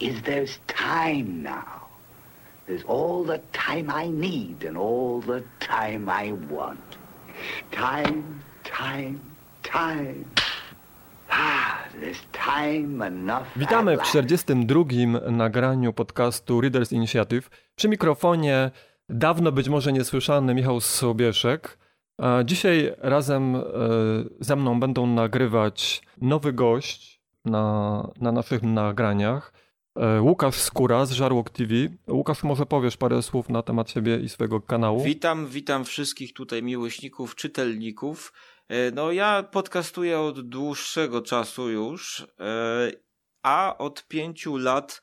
is 0.00 0.22
there's 0.22 0.58
time 0.66 1.42
now. 1.42 1.86
There's 2.66 2.84
all 2.84 3.24
the 3.24 3.40
time 3.52 3.90
I 3.90 4.08
need 4.08 4.64
and 4.64 4.76
all 4.76 5.20
the 5.20 5.42
time 5.60 6.08
I 6.08 6.32
want. 6.50 6.98
Time, 7.70 8.42
time, 8.64 9.20
time. 9.62 10.24
Ah, 11.30 11.84
there's 12.00 12.20
time 12.32 13.06
enough. 13.06 13.46
Witamy 13.56 13.96
w 13.96 13.98
last. 13.98 14.10
42. 14.10 14.84
nagraniu 15.30 15.92
podcastu 15.92 16.60
Readers 16.60 16.92
Initiative. 16.92 17.50
Przy 17.76 17.88
mikrofonie 17.88 18.70
dawno 19.08 19.52
być 19.52 19.68
może 19.68 19.92
niesłyszany 19.92 20.54
Michał 20.54 20.80
Sobieszek. 20.80 21.78
Dzisiaj 22.44 22.92
razem 22.98 23.56
e, 23.56 23.60
ze 24.40 24.56
mną 24.56 24.80
będą 24.80 25.06
nagrywać 25.06 26.02
nowy 26.20 26.52
gość 26.52 27.20
na, 27.44 28.08
na 28.20 28.32
naszych 28.32 28.62
nagraniach. 28.62 29.52
E, 29.96 30.22
Łukasz 30.22 30.54
Skóra 30.54 31.06
z 31.06 31.12
Żarłok 31.12 31.50
TV. 31.50 31.74
Łukasz, 32.08 32.42
może 32.42 32.66
powiesz 32.66 32.96
parę 32.96 33.22
słów 33.22 33.48
na 33.48 33.62
temat 33.62 33.90
siebie 33.90 34.16
i 34.20 34.28
swojego 34.28 34.60
kanału? 34.60 35.02
Witam, 35.04 35.46
witam 35.46 35.84
wszystkich 35.84 36.32
tutaj 36.32 36.62
miłośników, 36.62 37.34
czytelników. 37.34 38.32
E, 38.68 38.90
No 38.90 39.12
ja 39.12 39.42
podcastuję 39.42 40.20
od 40.20 40.48
dłuższego 40.48 41.22
czasu 41.22 41.70
już, 41.70 42.26
e, 42.40 42.92
a 43.42 43.78
od 43.78 44.06
pięciu 44.08 44.56
lat 44.56 45.02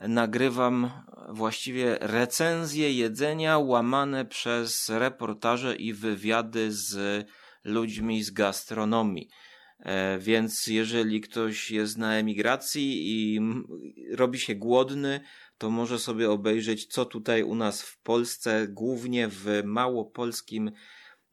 nagrywam 0.00 0.90
właściwie 1.28 1.98
recenzje 2.00 2.92
jedzenia 2.92 3.58
łamane 3.58 4.24
przez 4.24 4.88
reportaże 4.88 5.76
i 5.76 5.92
wywiady 5.92 6.72
z 6.72 7.26
ludźmi 7.64 8.22
z 8.22 8.30
gastronomii. 8.30 9.28
E, 9.78 10.18
Więc 10.18 10.66
jeżeli 10.66 11.20
ktoś 11.20 11.70
jest 11.70 11.98
na 11.98 12.14
emigracji 12.14 13.02
i 13.06 13.40
robi 14.16 14.38
się 14.38 14.54
głodny, 14.54 15.20
to 15.58 15.70
może 15.70 15.98
sobie 15.98 16.30
obejrzeć, 16.30 16.86
co 16.86 17.04
tutaj 17.04 17.42
u 17.42 17.54
nas 17.54 17.82
w 17.82 17.98
Polsce, 18.02 18.66
głównie 18.68 19.28
w 19.28 19.62
małopolskim, 19.64 20.70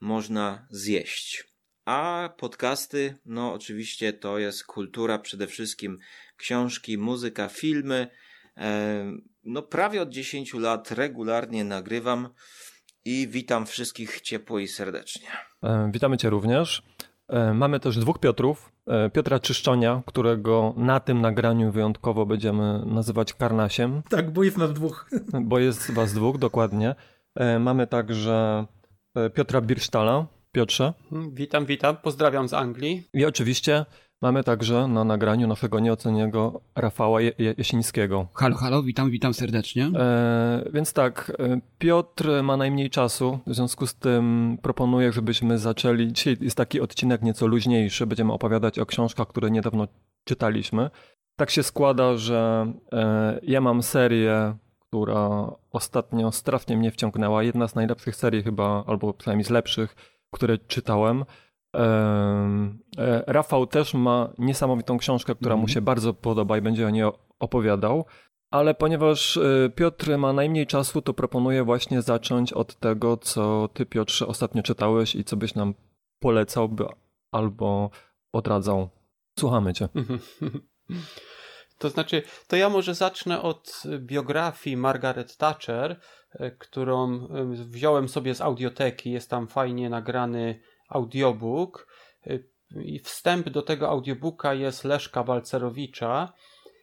można 0.00 0.66
zjeść. 0.70 1.44
A 1.84 2.30
podcasty, 2.38 3.18
no 3.24 3.52
oczywiście 3.52 4.12
to 4.12 4.38
jest 4.38 4.64
kultura, 4.64 5.18
przede 5.18 5.46
wszystkim 5.46 5.98
książki, 6.36 6.98
muzyka, 6.98 7.48
filmy. 7.48 8.08
E, 8.56 9.12
No 9.44 9.62
prawie 9.62 10.02
od 10.02 10.08
10 10.08 10.54
lat 10.54 10.90
regularnie 10.90 11.64
nagrywam 11.64 12.28
i 13.04 13.28
witam 13.28 13.66
wszystkich 13.66 14.20
ciepło 14.20 14.58
i 14.58 14.68
serdecznie. 14.68 15.28
E, 15.62 15.90
Witamy 15.92 16.16
Cię 16.16 16.30
również. 16.30 16.82
E, 17.28 17.54
Mamy 17.54 17.80
też 17.80 17.98
dwóch 17.98 18.18
Piotrów. 18.18 18.72
E, 18.86 19.10
Piotra 19.10 19.38
Czyszczonia, 19.40 20.02
którego 20.06 20.74
na 20.76 21.00
tym 21.00 21.20
nagraniu 21.20 21.72
wyjątkowo 21.72 22.26
będziemy 22.26 22.82
nazywać 22.86 23.34
Karnasiem, 23.34 24.02
Tak, 24.08 24.30
bo 24.32 24.44
jest 24.44 24.58
nas 24.58 24.72
dwóch. 24.72 25.10
bo 25.42 25.58
jest 25.58 25.90
Was 25.90 26.12
dwóch, 26.12 26.38
dokładnie. 26.38 26.94
E, 27.34 27.58
Mamy 27.58 27.86
także 27.86 28.66
Piotra 29.34 29.60
Birsztala. 29.60 30.26
Piotrze. 30.52 30.92
Witam, 31.32 31.66
witam. 31.66 31.96
Pozdrawiam 31.96 32.48
z 32.48 32.54
Anglii. 32.54 33.02
I 33.14 33.24
oczywiście 33.24 33.84
mamy 34.22 34.44
także 34.44 34.88
na 34.88 35.04
nagraniu 35.04 35.46
naszego 35.48 35.80
nieocenionego 35.80 36.60
Rafała 36.76 37.20
Je- 37.20 37.32
Je- 37.38 37.54
Jasińskiego. 37.58 38.28
Halo, 38.34 38.56
halo, 38.56 38.82
witam, 38.82 39.10
witam 39.10 39.34
serdecznie. 39.34 39.90
E, 39.96 40.64
więc 40.72 40.92
tak, 40.92 41.32
e, 41.38 41.60
Piotr 41.78 42.42
ma 42.42 42.56
najmniej 42.56 42.90
czasu, 42.90 43.38
w 43.46 43.54
związku 43.54 43.86
z 43.86 43.94
tym 43.94 44.58
proponuję, 44.62 45.12
żebyśmy 45.12 45.58
zaczęli. 45.58 46.12
Dzisiaj 46.12 46.36
jest 46.40 46.56
taki 46.56 46.80
odcinek 46.80 47.22
nieco 47.22 47.46
luźniejszy, 47.46 48.06
będziemy 48.06 48.32
opowiadać 48.32 48.78
o 48.78 48.86
książkach, 48.86 49.28
które 49.28 49.50
niedawno 49.50 49.88
czytaliśmy. 50.24 50.90
Tak 51.36 51.50
się 51.50 51.62
składa, 51.62 52.16
że 52.16 52.72
e, 52.92 53.40
ja 53.42 53.60
mam 53.60 53.82
serię, 53.82 54.54
która 54.80 55.52
ostatnio 55.72 56.32
strasznie 56.32 56.76
mnie 56.76 56.90
wciągnęła. 56.90 57.42
Jedna 57.42 57.68
z 57.68 57.74
najlepszych 57.74 58.16
serii 58.16 58.42
chyba, 58.42 58.84
albo 58.86 59.14
przynajmniej 59.14 59.44
z 59.44 59.50
lepszych, 59.50 59.96
które 60.30 60.58
czytałem. 60.58 61.24
E, 61.76 63.24
Rafał 63.26 63.66
też 63.66 63.94
ma 63.94 64.32
niesamowitą 64.38 64.98
książkę, 64.98 65.34
która 65.34 65.56
mu 65.56 65.68
się 65.68 65.80
bardzo 65.80 66.14
podoba 66.14 66.58
i 66.58 66.60
będzie 66.60 66.86
o 66.86 66.90
niej 66.90 67.04
opowiadał. 67.38 68.04
Ale 68.50 68.74
ponieważ 68.74 69.36
y, 69.36 69.72
Piotr 69.74 70.18
ma 70.18 70.32
najmniej 70.32 70.66
czasu, 70.66 71.02
to 71.02 71.14
proponuję 71.14 71.64
właśnie 71.64 72.02
zacząć 72.02 72.52
od 72.52 72.76
tego, 72.76 73.16
co 73.16 73.68
ty, 73.74 73.86
Piotrze, 73.86 74.26
ostatnio 74.26 74.62
czytałeś 74.62 75.14
i 75.14 75.24
co 75.24 75.36
byś 75.36 75.54
nam 75.54 75.74
polecał 76.20 76.76
albo 77.32 77.90
odradzał. 78.32 78.88
Słuchamy 79.38 79.74
cię. 79.74 79.88
To 81.78 81.88
znaczy, 81.88 82.22
to 82.48 82.56
ja 82.56 82.68
może 82.68 82.94
zacznę 82.94 83.42
od 83.42 83.82
biografii 83.98 84.76
Margaret 84.76 85.36
Thatcher, 85.36 86.00
e, 86.30 86.50
którą 86.50 87.14
e, 87.14 87.44
wziąłem 87.44 88.08
sobie 88.08 88.34
z 88.34 88.40
audioteki. 88.40 89.10
Jest 89.10 89.30
tam 89.30 89.48
fajnie 89.48 89.90
nagrany 89.90 90.60
audiobook. 90.88 91.86
I 92.84 92.98
wstęp 92.98 93.48
do 93.48 93.62
tego 93.62 93.88
audiobooka 93.88 94.54
jest 94.54 94.84
Leszka 94.84 95.24
Balcerowicza. 95.24 96.32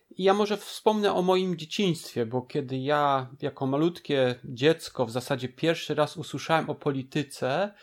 I 0.09 0.23
ja 0.23 0.33
może 0.33 0.57
wspomnę 0.57 1.13
o 1.13 1.21
moim 1.21 1.57
dzieciństwie, 1.57 2.25
bo 2.25 2.41
kiedy 2.41 2.77
ja 2.77 3.29
jako 3.41 3.67
malutkie 3.67 4.35
dziecko 4.43 5.05
w 5.05 5.11
zasadzie 5.11 5.49
pierwszy 5.49 5.95
raz 5.95 6.17
usłyszałem 6.17 6.69
o 6.69 6.75
polityce, 6.75 7.73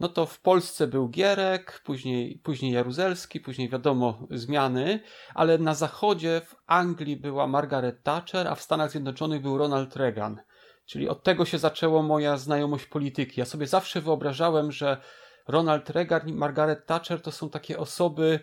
no 0.00 0.08
to 0.08 0.26
w 0.26 0.40
Polsce 0.40 0.86
był 0.86 1.08
Gierek, 1.08 1.82
później, 1.84 2.40
później 2.42 2.72
Jaruzelski, 2.72 3.40
później 3.40 3.68
wiadomo 3.68 4.26
zmiany, 4.30 5.00
ale 5.34 5.58
na 5.58 5.74
zachodzie 5.74 6.40
w 6.44 6.54
Anglii 6.66 7.16
była 7.16 7.46
Margaret 7.46 8.02
Thatcher, 8.02 8.48
a 8.48 8.54
w 8.54 8.62
Stanach 8.62 8.90
Zjednoczonych 8.90 9.42
był 9.42 9.58
Ronald 9.58 9.96
Reagan. 9.96 10.40
Czyli 10.86 11.08
od 11.08 11.22
tego 11.22 11.44
się 11.44 11.58
zaczęła 11.58 12.02
moja 12.02 12.36
znajomość 12.36 12.86
polityki. 12.86 13.40
Ja 13.40 13.46
sobie 13.46 13.66
zawsze 13.66 14.00
wyobrażałem, 14.00 14.72
że 14.72 14.96
Ronald 15.50 15.90
Reagan 15.90 16.28
i 16.28 16.32
Margaret 16.32 16.86
Thatcher 16.86 17.22
to 17.22 17.32
są 17.32 17.50
takie 17.50 17.78
osoby, 17.78 18.40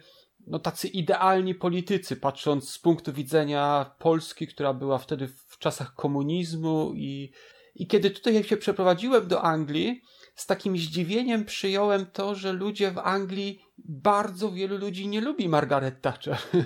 no 0.47 0.59
tacy 0.59 0.87
idealni 0.87 1.55
politycy, 1.55 2.15
patrząc 2.15 2.69
z 2.69 2.79
punktu 2.79 3.13
widzenia 3.13 3.91
Polski, 3.99 4.47
która 4.47 4.73
była 4.73 4.97
wtedy 4.97 5.27
w 5.27 5.57
czasach 5.59 5.93
komunizmu 5.93 6.93
i, 6.95 7.31
i 7.75 7.87
kiedy 7.87 8.11
tutaj 8.11 8.43
się 8.43 8.57
przeprowadziłem 8.57 9.27
do 9.27 9.41
Anglii, 9.41 10.01
z 10.35 10.45
takim 10.45 10.77
zdziwieniem 10.77 11.45
przyjąłem 11.45 12.05
to, 12.05 12.35
że 12.35 12.53
ludzie 12.53 12.91
w 12.91 12.97
Anglii, 12.97 13.61
bardzo 13.77 14.51
wielu 14.51 14.77
ludzi 14.77 15.07
nie 15.07 15.21
lubi 15.21 15.49
Margaret 15.49 16.01
Thatcher. 16.01 16.37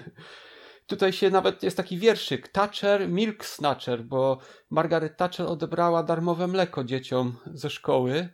Tutaj 0.87 1.13
się 1.13 1.29
nawet 1.29 1.63
jest 1.63 1.77
taki 1.77 1.97
wierszyk 1.97 2.47
Thatcher, 2.47 3.09
Milk 3.09 3.45
Snatcher, 3.45 4.03
bo 4.03 4.37
Margaret 4.69 5.17
Thatcher 5.17 5.45
odebrała 5.45 6.03
darmowe 6.03 6.47
mleko 6.47 6.83
dzieciom 6.83 7.37
ze 7.53 7.69
szkoły. 7.69 8.29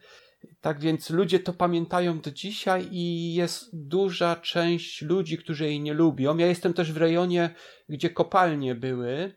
Tak 0.62 0.80
więc 0.80 1.10
ludzie 1.10 1.40
to 1.40 1.54
pamiętają 1.54 2.20
do 2.20 2.32
dzisiaj 2.32 2.88
i 2.92 3.34
jest 3.34 3.70
duża 3.74 4.36
część 4.36 5.02
ludzi, 5.02 5.38
którzy 5.38 5.66
jej 5.66 5.80
nie 5.80 5.94
lubią. 5.94 6.38
Ja 6.38 6.48
jestem 6.48 6.74
też 6.74 6.92
w 6.92 6.98
rejonie, 6.98 7.56
gdzie 7.90 8.10
kopalnie 8.10 8.76
były, 8.76 9.34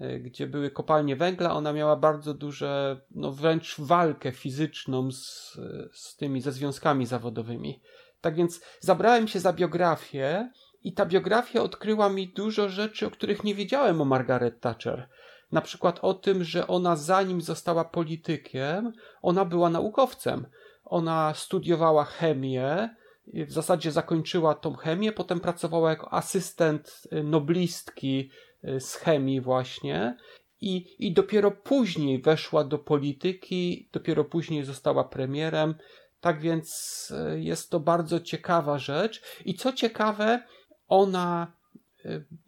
e, 0.00 0.18
gdzie 0.18 0.46
były 0.46 0.70
kopalnie 0.70 1.16
węgla. 1.16 1.54
Ona 1.54 1.72
miała 1.72 1.96
bardzo 1.96 2.34
duże, 2.34 3.00
no 3.10 3.32
wręcz 3.32 3.80
walkę 3.80 4.32
fizyczną 4.32 5.12
z, 5.12 5.52
z 5.92 6.16
tymi, 6.16 6.40
ze 6.40 6.52
związkami 6.52 7.06
zawodowymi. 7.06 7.80
Tak 8.20 8.34
więc 8.34 8.60
zabrałem 8.80 9.28
się 9.28 9.40
za 9.40 9.52
biografię 9.52 10.50
i 10.82 10.92
ta 10.92 11.06
biografia 11.06 11.62
odkryła 11.62 12.08
mi 12.08 12.28
dużo 12.28 12.68
rzeczy, 12.68 13.06
o 13.06 13.10
których 13.10 13.44
nie 13.44 13.54
wiedziałem 13.54 14.00
o 14.00 14.04
Margaret 14.04 14.60
Thatcher. 14.60 15.08
Na 15.52 15.60
przykład 15.60 15.98
o 16.02 16.14
tym, 16.14 16.44
że 16.44 16.66
ona 16.66 16.96
zanim 16.96 17.40
została 17.40 17.84
politykiem, 17.84 18.92
ona 19.22 19.44
była 19.44 19.70
naukowcem. 19.70 20.46
Ona 20.84 21.34
studiowała 21.34 22.04
chemię, 22.04 22.88
w 23.34 23.52
zasadzie 23.52 23.92
zakończyła 23.92 24.54
tą 24.54 24.74
chemię, 24.74 25.12
potem 25.12 25.40
pracowała 25.40 25.90
jako 25.90 26.12
asystent 26.12 27.02
y, 27.12 27.22
noblistki 27.22 28.30
y, 28.64 28.80
z 28.80 28.94
chemii 28.94 29.40
właśnie 29.40 30.16
i, 30.60 31.06
i 31.06 31.12
dopiero 31.12 31.50
później 31.50 32.22
weszła 32.22 32.64
do 32.64 32.78
polityki, 32.78 33.88
dopiero 33.92 34.24
później 34.24 34.64
została 34.64 35.04
premierem. 35.04 35.74
Tak 36.20 36.40
więc 36.40 37.12
y, 37.34 37.40
jest 37.40 37.70
to 37.70 37.80
bardzo 37.80 38.20
ciekawa 38.20 38.78
rzecz. 38.78 39.22
I 39.44 39.54
co 39.54 39.72
ciekawe, 39.72 40.42
ona 40.88 41.52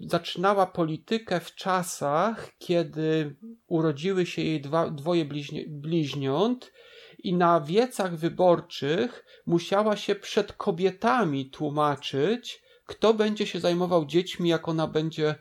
zaczynała 0.01 0.67
politykę 0.67 1.41
w 1.41 1.55
czasach, 1.55 2.53
kiedy 2.59 3.37
urodziły 3.67 4.27
się 4.27 4.43
jej 4.43 4.61
dwa, 4.61 4.91
dwoje 4.91 5.25
bliźni, 5.25 5.65
bliźniąt 5.69 6.73
i 7.19 7.35
na 7.35 7.61
wiecach 7.61 8.17
wyborczych 8.17 9.25
musiała 9.47 9.97
się 9.97 10.15
przed 10.15 10.53
kobietami 10.53 11.51
tłumaczyć, 11.51 12.63
kto 12.87 13.15
będzie 13.15 13.47
się 13.47 13.61
zajmował 13.61 14.07
dziećmi, 14.07 14.49
jak 14.49 14.69
ona 14.69 14.87
będzie 14.87 15.35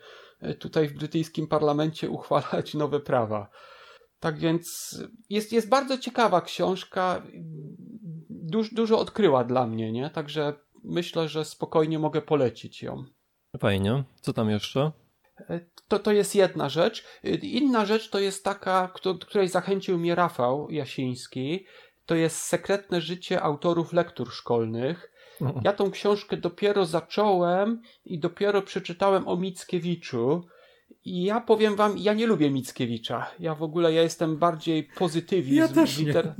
y, 0.44 0.56
tutaj 0.56 0.88
w 0.88 0.94
brytyjskim 0.94 1.48
parlamencie 1.48 2.10
uchwalać 2.20 2.74
nowe 2.74 3.00
prawa. 3.00 3.50
Tak 4.20 4.38
więc 4.38 4.96
jest, 5.30 5.52
jest 5.54 5.70
bardzo 5.70 5.98
ciekawa 5.98 6.42
książka. 6.42 7.24
Duż, 8.30 8.74
dużo 8.74 9.00
odkryła 9.00 9.44
dla 9.44 9.68
mnie, 9.68 9.92
nie? 9.92 10.10
Także 10.10 10.54
myślę, 10.84 11.28
że 11.28 11.46
spokojnie 11.46 12.00
mogę 12.00 12.22
polecić 12.22 12.84
ją. 12.84 13.06
Fajnie. 13.60 14.04
Co 14.22 14.34
tam 14.34 14.50
jeszcze? 14.50 14.92
To, 15.88 16.00
to 16.00 16.12
jest 16.12 16.36
jedna 16.36 16.70
rzecz. 16.70 17.06
Inna 17.42 17.86
rzecz 17.86 18.10
to 18.10 18.20
jest 18.20 18.44
taka, 18.44 18.94
której 19.28 19.48
zachęcił 19.48 19.98
mnie 19.98 20.16
Rafał 20.16 20.70
Jasiński. 20.70 21.66
To 22.06 22.16
jest 22.16 22.38
Sekretne 22.38 23.02
życie 23.02 23.42
autorów 23.42 23.94
lektur 23.94 24.32
szkolnych. 24.32 25.12
Ja 25.64 25.74
tą 25.74 25.92
książkę 25.92 26.38
dopiero 26.38 26.86
zacząłem 26.86 27.82
i 28.06 28.20
dopiero 28.20 28.62
przeczytałem 28.62 29.28
o 29.28 29.38
Mickiewiczu. 29.38 30.48
I 31.06 31.24
ja 31.24 31.42
powiem 31.42 31.76
wam, 31.76 31.98
ja 31.98 32.14
nie 32.14 32.28
lubię 32.28 32.52
Mickiewicza. 32.52 33.32
Ja 33.40 33.56
w 33.56 33.64
ogóle 33.64 33.94
ja 33.94 34.02
jestem 34.02 34.38
bardziej 34.38 34.84
pozytywizm. 34.84 35.56
Ja 35.56 35.68
też 35.68 35.98
nie. 35.98 36.06
Liter... 36.06 36.36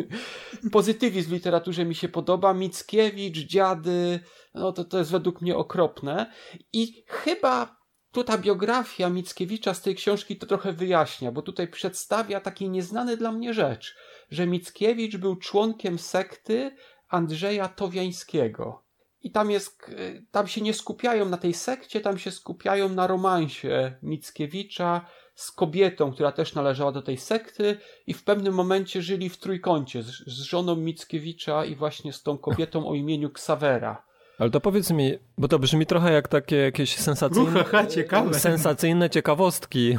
Pozytywizm 0.72 1.30
w 1.30 1.32
literaturze 1.32 1.84
mi 1.84 1.94
się 1.94 2.08
podoba. 2.08 2.54
Mickiewicz, 2.54 3.38
dziady, 3.38 4.20
no 4.54 4.72
to, 4.72 4.84
to 4.84 4.98
jest 4.98 5.10
według 5.10 5.40
mnie 5.40 5.56
okropne. 5.56 6.32
I 6.72 7.04
chyba 7.06 7.78
tu 8.12 8.24
ta 8.24 8.38
biografia 8.38 9.08
Mickiewicza 9.08 9.74
z 9.74 9.82
tej 9.82 9.94
książki 9.94 10.36
to 10.36 10.46
trochę 10.46 10.72
wyjaśnia, 10.72 11.32
bo 11.32 11.42
tutaj 11.42 11.68
przedstawia 11.68 12.40
taki 12.40 12.70
nieznany 12.70 13.16
dla 13.16 13.32
mnie 13.32 13.54
rzecz, 13.54 13.96
że 14.30 14.46
Mickiewicz 14.46 15.16
był 15.16 15.36
członkiem 15.36 15.98
sekty 15.98 16.76
Andrzeja 17.08 17.68
Towiańskiego. 17.68 18.84
I 19.22 19.30
tam 19.30 19.50
jest, 19.50 19.90
tam 20.30 20.48
się 20.48 20.60
nie 20.60 20.74
skupiają 20.74 21.28
na 21.28 21.36
tej 21.36 21.54
sekcie, 21.54 22.00
tam 22.00 22.18
się 22.18 22.30
skupiają 22.30 22.88
na 22.88 23.06
romansie 23.06 23.98
Mickiewicza 24.02 25.06
z 25.38 25.52
kobietą, 25.52 26.12
która 26.12 26.32
też 26.32 26.54
należała 26.54 26.92
do 26.92 27.02
tej 27.02 27.16
sekty 27.16 27.76
i 28.06 28.14
w 28.14 28.24
pewnym 28.24 28.54
momencie 28.54 29.02
żyli 29.02 29.28
w 29.28 29.36
trójkącie 29.36 30.02
z, 30.02 30.06
z 30.06 30.40
żoną 30.40 30.76
Mickiewicza 30.76 31.64
i 31.64 31.76
właśnie 31.76 32.12
z 32.12 32.22
tą 32.22 32.38
kobietą 32.38 32.88
o 32.88 32.94
imieniu 32.94 33.30
Ksawera. 33.30 34.02
Ale 34.38 34.50
to 34.50 34.60
powiedz 34.60 34.90
mi, 34.90 35.12
bo 35.38 35.48
to 35.48 35.58
brzmi 35.58 35.86
trochę 35.86 36.12
jak 36.12 36.28
takie 36.28 36.56
jakieś 36.56 36.96
sensacyjne, 36.96 37.60
Ucha, 37.60 37.86
ciekawe. 37.86 38.34
sensacyjne 38.34 39.10
ciekawostki 39.10 39.98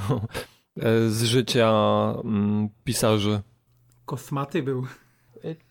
z 1.09 1.23
życia 1.23 1.71
mm, 2.23 2.69
pisarzy. 2.83 3.41
Kosmaty 4.05 4.63
był. 4.63 4.87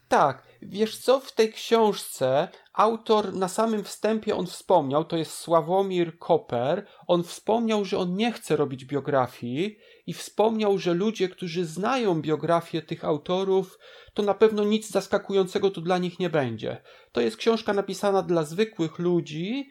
Tak, 0.09 0.43
wiesz 0.63 0.99
co, 0.99 1.21
w 1.21 1.33
tej 1.33 1.53
książce 1.53 2.49
autor 2.79 3.35
na 3.35 3.49
samym 3.49 3.85
wstępie 3.85 4.37
on 4.37 4.47
wspomniał, 4.47 5.05
to 5.05 5.17
jest 5.17 5.33
Sławomir 5.33 6.19
Koper, 6.19 6.87
on 7.07 7.23
wspomniał, 7.23 7.85
że 7.85 7.99
on 7.99 8.17
nie 8.17 8.33
chce 8.33 8.57
robić 8.57 8.85
biografii 8.85 9.79
i 10.07 10.13
wspomniał, 10.13 10.79
że 10.79 10.95
ludzie, 10.95 11.29
którzy 11.29 11.65
znają 11.65 12.23
biografię 12.23 12.83
tych 12.83 13.05
autorów, 13.05 13.79
to 14.15 14.23
na 14.23 14.35
pewno 14.35 14.65
nic 14.65 14.91
zaskakującego 14.91 15.71
tu 15.71 15.81
dla 15.81 15.99
nich 15.99 16.19
nie 16.19 16.31
będzie. 16.31 16.83
To 17.13 17.21
jest 17.21 17.37
książka 17.37 17.73
napisana 17.73 18.23
dla 18.23 18.43
zwykłych 18.43 18.99
ludzi 18.99 19.71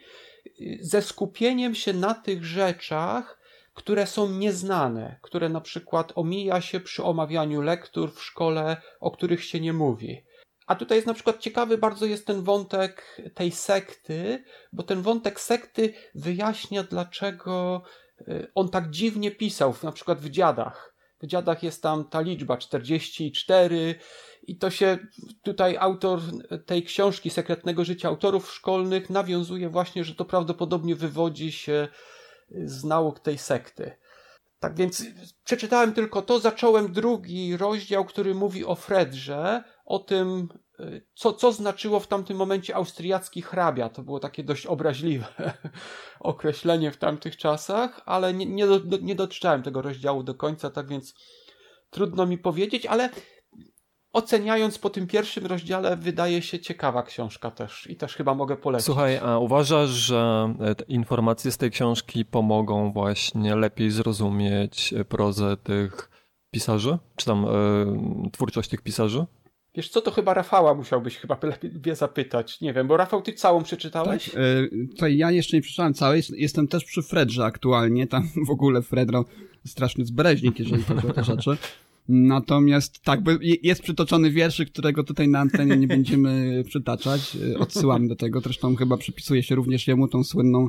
ze 0.80 1.02
skupieniem 1.02 1.74
się 1.74 1.92
na 1.92 2.14
tych 2.14 2.44
rzeczach, 2.44 3.38
które 3.74 4.06
są 4.06 4.30
nieznane, 4.30 5.18
które 5.22 5.48
na 5.48 5.60
przykład 5.60 6.12
omija 6.14 6.60
się 6.60 6.80
przy 6.80 7.04
omawianiu 7.04 7.60
lektur 7.60 8.12
w 8.12 8.22
szkole, 8.22 8.76
o 9.00 9.10
których 9.10 9.44
się 9.44 9.60
nie 9.60 9.72
mówi. 9.72 10.24
A 10.68 10.74
tutaj 10.74 10.98
jest 10.98 11.06
na 11.06 11.14
przykład 11.14 11.38
ciekawy 11.38 11.78
bardzo 11.78 12.06
jest 12.06 12.26
ten 12.26 12.42
wątek 12.42 13.22
tej 13.34 13.50
sekty, 13.50 14.44
bo 14.72 14.82
ten 14.82 15.02
wątek 15.02 15.40
sekty 15.40 15.94
wyjaśnia, 16.14 16.82
dlaczego 16.82 17.82
on 18.54 18.68
tak 18.68 18.90
dziwnie 18.90 19.30
pisał, 19.30 19.74
na 19.82 19.92
przykład 19.92 20.20
w 20.20 20.30
dziadach. 20.30 20.94
W 21.22 21.26
dziadach 21.26 21.62
jest 21.62 21.82
tam 21.82 22.04
ta 22.04 22.20
liczba 22.20 22.56
44 22.56 23.94
i 24.42 24.56
to 24.56 24.70
się 24.70 24.98
tutaj 25.42 25.76
autor 25.76 26.20
tej 26.66 26.82
książki 26.82 27.30
Sekretnego 27.30 27.84
Życia 27.84 28.08
Autorów 28.08 28.52
Szkolnych 28.52 29.10
nawiązuje 29.10 29.68
właśnie, 29.68 30.04
że 30.04 30.14
to 30.14 30.24
prawdopodobnie 30.24 30.94
wywodzi 30.94 31.52
się 31.52 31.88
z 32.50 32.84
nauk 32.84 33.20
tej 33.20 33.38
sekty. 33.38 33.92
Tak 34.60 34.76
więc 34.76 35.04
przeczytałem 35.44 35.92
tylko 35.92 36.22
to, 36.22 36.38
zacząłem 36.38 36.92
drugi 36.92 37.56
rozdział, 37.56 38.04
który 38.04 38.34
mówi 38.34 38.64
o 38.64 38.74
Fredrze, 38.74 39.64
o 39.88 39.98
tym, 39.98 40.48
co, 41.14 41.32
co 41.32 41.52
znaczyło 41.52 42.00
w 42.00 42.06
tamtym 42.06 42.36
momencie 42.36 42.76
austriacki 42.76 43.42
hrabia. 43.42 43.88
To 43.88 44.02
było 44.02 44.20
takie 44.20 44.44
dość 44.44 44.66
obraźliwe 44.66 45.26
określenie 46.20 46.90
w 46.90 46.96
tamtych 46.96 47.36
czasach, 47.36 48.00
ale 48.06 48.34
nie, 48.34 48.46
nie, 48.46 48.66
nie 49.02 49.16
tego 49.62 49.82
rozdziału 49.82 50.22
do 50.22 50.34
końca, 50.34 50.70
tak 50.70 50.88
więc 50.88 51.14
trudno 51.90 52.26
mi 52.26 52.38
powiedzieć, 52.38 52.86
ale 52.86 53.10
oceniając 54.12 54.78
po 54.78 54.90
tym 54.90 55.06
pierwszym 55.06 55.46
rozdziale, 55.46 55.96
wydaje 55.96 56.42
się 56.42 56.58
ciekawa 56.58 57.02
książka 57.02 57.50
też 57.50 57.86
i 57.90 57.96
też 57.96 58.14
chyba 58.14 58.34
mogę 58.34 58.56
polecić. 58.56 58.86
Słuchaj, 58.86 59.18
a 59.18 59.38
uważasz, 59.38 59.90
że 59.90 60.54
informacje 60.88 61.50
z 61.50 61.56
tej 61.56 61.70
książki 61.70 62.24
pomogą 62.24 62.92
właśnie 62.92 63.56
lepiej 63.56 63.90
zrozumieć 63.90 64.94
prozę 65.08 65.56
tych 65.56 66.10
pisarzy, 66.50 66.98
czy 67.16 67.26
tam 67.26 67.44
y, 67.44 68.30
twórczość 68.30 68.68
tych 68.70 68.82
pisarzy? 68.82 69.26
Wiesz 69.78 69.88
co, 69.88 70.00
to 70.00 70.10
chyba 70.10 70.34
Rafała 70.34 70.74
musiałbyś 70.74 71.16
chyba 71.16 71.38
lepiej 71.72 71.96
zapytać. 71.96 72.60
Nie 72.60 72.72
wiem, 72.72 72.86
bo 72.86 72.96
Rafał, 72.96 73.22
ty 73.22 73.32
całą 73.32 73.62
przeczytałeś? 73.62 74.24
Tak, 74.24 74.40
to 74.98 75.06
ja 75.06 75.30
jeszcze 75.30 75.56
nie 75.56 75.60
przeczytałem 75.60 75.94
całej. 75.94 76.22
Jestem 76.36 76.68
też 76.68 76.84
przy 76.84 77.02
Fredrze 77.02 77.44
aktualnie. 77.44 78.06
Tam 78.06 78.28
w 78.48 78.50
ogóle 78.50 78.82
Fredro 78.82 79.24
straszny 79.66 80.04
zbreźnik, 80.04 80.58
jeżeli 80.58 80.82
chodzi 80.82 81.06
o 81.06 81.12
te 81.12 81.24
rzeczy. 81.24 81.56
Natomiast 82.08 83.02
tak, 83.02 83.22
bo 83.22 83.30
jest 83.62 83.82
przytoczony 83.82 84.30
wierszyk, 84.30 84.70
którego 84.70 85.04
tutaj 85.04 85.28
na 85.28 85.38
antenie 85.38 85.76
nie 85.76 85.88
będziemy 85.88 86.54
przytaczać. 86.68 87.36
Odsyłamy 87.58 88.08
do 88.08 88.16
tego. 88.16 88.40
Zresztą 88.40 88.76
chyba 88.76 88.96
przypisuje 88.96 89.42
się 89.42 89.54
również 89.54 89.88
jemu 89.88 90.08
tą 90.08 90.24
słynną 90.24 90.68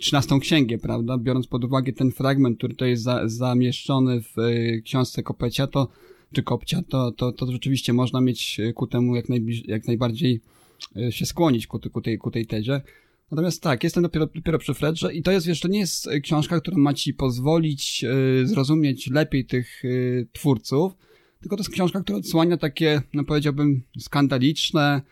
trzynastą 0.00 0.40
księgę, 0.40 0.78
prawda? 0.78 1.18
Biorąc 1.18 1.46
pod 1.46 1.64
uwagę 1.64 1.92
ten 1.92 2.12
fragment, 2.12 2.58
który 2.58 2.74
tutaj 2.74 2.90
jest 2.90 3.02
za, 3.02 3.28
zamieszczony 3.28 4.20
w 4.20 4.36
książce 4.84 5.22
Kopecia, 5.22 5.66
to 5.66 5.88
czy 6.36 6.42
kopcia, 6.42 6.82
to, 6.88 7.12
to, 7.12 7.32
to 7.32 7.52
rzeczywiście 7.52 7.92
można 7.92 8.20
mieć 8.20 8.60
ku 8.74 8.86
temu 8.86 9.16
jak, 9.16 9.28
najbliż, 9.28 9.68
jak 9.68 9.86
najbardziej 9.86 10.40
się 11.10 11.26
skłonić 11.26 11.66
ku, 11.66 11.80
ku, 11.92 12.00
tej, 12.00 12.18
ku 12.18 12.30
tej 12.30 12.46
tezie. 12.46 12.80
Natomiast 13.30 13.62
tak, 13.62 13.84
jestem 13.84 14.02
dopiero, 14.02 14.26
dopiero 14.26 14.58
przy 14.58 14.74
Fredrze 14.74 15.14
i 15.14 15.22
to 15.22 15.30
jest 15.30 15.46
jeszcze 15.46 15.68
nie 15.68 15.78
jest 15.78 16.08
książka, 16.22 16.60
która 16.60 16.76
ma 16.78 16.94
ci 16.94 17.14
pozwolić 17.14 18.04
zrozumieć 18.44 19.10
lepiej 19.10 19.46
tych 19.46 19.82
twórców, 20.32 20.92
tylko 21.40 21.56
to 21.56 21.60
jest 21.60 21.70
książka, 21.70 22.00
która 22.00 22.18
odsłania 22.18 22.56
takie, 22.56 23.02
no 23.12 23.24
powiedziałbym, 23.24 23.82
skandaliczne, 23.98 25.02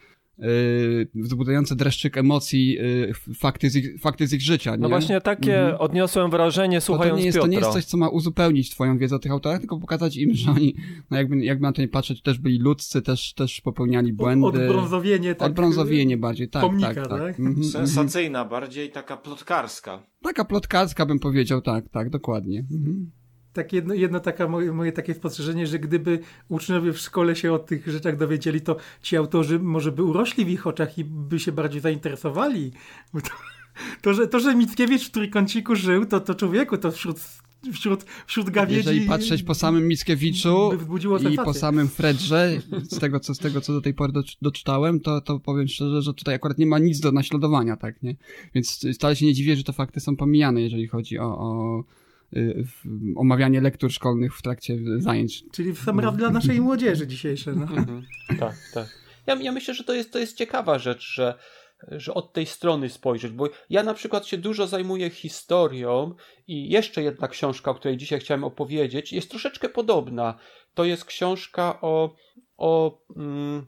wzbudzające 1.14 1.76
dreszczyk 1.76 2.16
emocji 2.16 2.72
yy, 2.72 3.34
fakty, 3.34 3.70
z 3.70 3.76
ich, 3.76 4.00
fakty 4.00 4.26
z 4.26 4.32
ich 4.32 4.42
życia. 4.42 4.70
Nie? 4.70 4.82
No 4.82 4.88
właśnie 4.88 5.20
takie 5.20 5.60
mhm. 5.60 5.80
odniosłem 5.80 6.30
wrażenie 6.30 6.80
słuchając 6.80 7.10
to, 7.10 7.16
to 7.16 7.20
nie 7.20 7.26
jest, 7.26 7.38
Piotra. 7.38 7.48
To 7.48 7.50
nie 7.50 7.58
jest 7.58 7.72
coś, 7.72 7.84
co 7.84 7.96
ma 7.96 8.08
uzupełnić 8.08 8.70
twoją 8.70 8.98
wiedzę 8.98 9.16
o 9.16 9.18
tych 9.18 9.32
autorach, 9.32 9.60
tylko 9.60 9.78
pokazać 9.78 10.16
im, 10.16 10.34
że 10.34 10.50
oni, 10.50 10.74
no 11.10 11.16
jakby, 11.16 11.44
jakby 11.44 11.62
na 11.62 11.72
to 11.72 11.82
nie 11.82 11.88
patrzeć, 11.88 12.22
też 12.22 12.38
byli 12.38 12.58
ludzcy, 12.58 13.02
też, 13.02 13.34
też 13.34 13.60
popełniali 13.60 14.12
błędy. 14.12 14.46
Odbrązowienie. 14.46 15.34
Tak, 15.34 15.48
Odbrązowienie 15.48 16.16
bardziej, 16.16 16.48
tak. 16.48 16.62
Pomnika, 16.62 16.94
tak, 16.94 17.08
tak? 17.08 17.20
tak. 17.20 17.40
Mhm, 17.40 17.64
Sensacyjna, 17.64 18.42
mhm. 18.42 18.50
bardziej 18.50 18.90
taka 18.90 19.16
plotkarska. 19.16 20.02
Taka 20.22 20.44
plotkarska 20.44 21.06
bym 21.06 21.18
powiedział, 21.18 21.60
tak, 21.60 21.88
tak, 21.88 22.10
dokładnie. 22.10 22.58
Mhm 22.70 23.10
tak 23.54 23.72
jedno, 23.72 23.94
jedno 23.94 24.20
taka 24.20 24.48
moje, 24.48 24.72
moje, 24.72 24.92
takie 24.92 25.14
spostrzeżenie, 25.14 25.66
że 25.66 25.78
gdyby 25.78 26.18
uczniowie 26.48 26.92
w 26.92 26.98
szkole 26.98 27.36
się 27.36 27.52
o 27.52 27.58
tych 27.58 27.88
rzeczach 27.88 28.16
dowiedzieli, 28.16 28.60
to 28.60 28.76
ci 29.02 29.16
autorzy 29.16 29.58
może 29.58 29.92
by 29.92 30.02
urośli 30.02 30.44
w 30.44 30.48
ich 30.48 30.66
oczach 30.66 30.98
i 30.98 31.04
by 31.04 31.38
się 31.38 31.52
bardziej 31.52 31.80
zainteresowali. 31.80 32.72
To, 33.12 33.20
to, 34.02 34.14
że, 34.14 34.28
to, 34.28 34.40
że 34.40 34.54
Mickiewicz 34.54 35.08
w 35.08 35.10
trójkąciku 35.10 35.76
żył, 35.76 36.06
to, 36.06 36.20
to 36.20 36.34
człowieku, 36.34 36.78
to 36.78 36.92
wśród 36.92 37.20
wśród, 37.72 38.04
wśród 38.26 38.50
gawiedzi... 38.50 38.76
Jeżeli 38.76 39.00
patrzeć 39.00 39.42
po 39.42 39.54
samym 39.54 39.88
Mickiewiczu 39.88 40.70
i 41.30 41.36
po 41.36 41.54
samym 41.54 41.88
Fredrze, 41.88 42.60
z 42.90 42.98
tego, 42.98 43.20
co, 43.20 43.34
z 43.34 43.38
tego, 43.38 43.60
co 43.60 43.72
do 43.72 43.80
tej 43.80 43.94
pory 43.94 44.12
doczytałem, 44.42 45.00
to, 45.00 45.20
to 45.20 45.40
powiem 45.40 45.68
szczerze, 45.68 46.02
że 46.02 46.14
tutaj 46.14 46.34
akurat 46.34 46.58
nie 46.58 46.66
ma 46.66 46.78
nic 46.78 47.00
do 47.00 47.12
naśladowania, 47.12 47.76
tak, 47.76 48.02
nie? 48.02 48.16
Więc 48.54 48.86
wcale 48.94 49.16
się 49.16 49.26
nie 49.26 49.34
dziwię, 49.34 49.56
że 49.56 49.64
te 49.64 49.72
fakty 49.72 50.00
są 50.00 50.16
pomijane, 50.16 50.60
jeżeli 50.60 50.88
chodzi 50.88 51.18
o, 51.18 51.38
o 51.38 51.84
omawianie 53.16 53.60
lektur 53.60 53.92
szkolnych 53.92 54.36
w 54.36 54.42
trakcie 54.42 54.78
zajęć. 54.98 55.44
Czyli 55.52 55.72
w 55.72 55.78
sam 55.78 56.00
raz 56.00 56.16
dla 56.16 56.30
naszej 56.30 56.60
młodzieży 56.60 57.06
dzisiejszej. 57.06 57.56
No. 57.56 57.62
Mhm. 57.62 58.02
tak, 58.40 58.54
tak. 58.74 58.86
Ja, 59.26 59.34
ja 59.34 59.52
myślę, 59.52 59.74
że 59.74 59.84
to 59.84 59.94
jest, 59.94 60.12
to 60.12 60.18
jest 60.18 60.36
ciekawa 60.36 60.78
rzecz, 60.78 61.12
że 61.14 61.34
że 61.90 62.14
od 62.14 62.32
tej 62.32 62.46
strony 62.46 62.88
spojrzeć, 62.88 63.32
bo 63.32 63.48
ja 63.70 63.82
na 63.82 63.94
przykład 63.94 64.26
się 64.26 64.38
dużo 64.38 64.66
zajmuję 64.66 65.10
historią 65.10 66.14
i 66.48 66.70
jeszcze 66.70 67.02
jedna 67.02 67.28
książka, 67.28 67.70
o 67.70 67.74
której 67.74 67.96
dzisiaj 67.96 68.20
chciałem 68.20 68.44
opowiedzieć, 68.44 69.12
jest 69.12 69.30
troszeczkę 69.30 69.68
podobna. 69.68 70.38
To 70.74 70.84
jest 70.84 71.04
książka 71.04 71.78
o, 71.80 72.14
o 72.56 73.00
mm, 73.16 73.66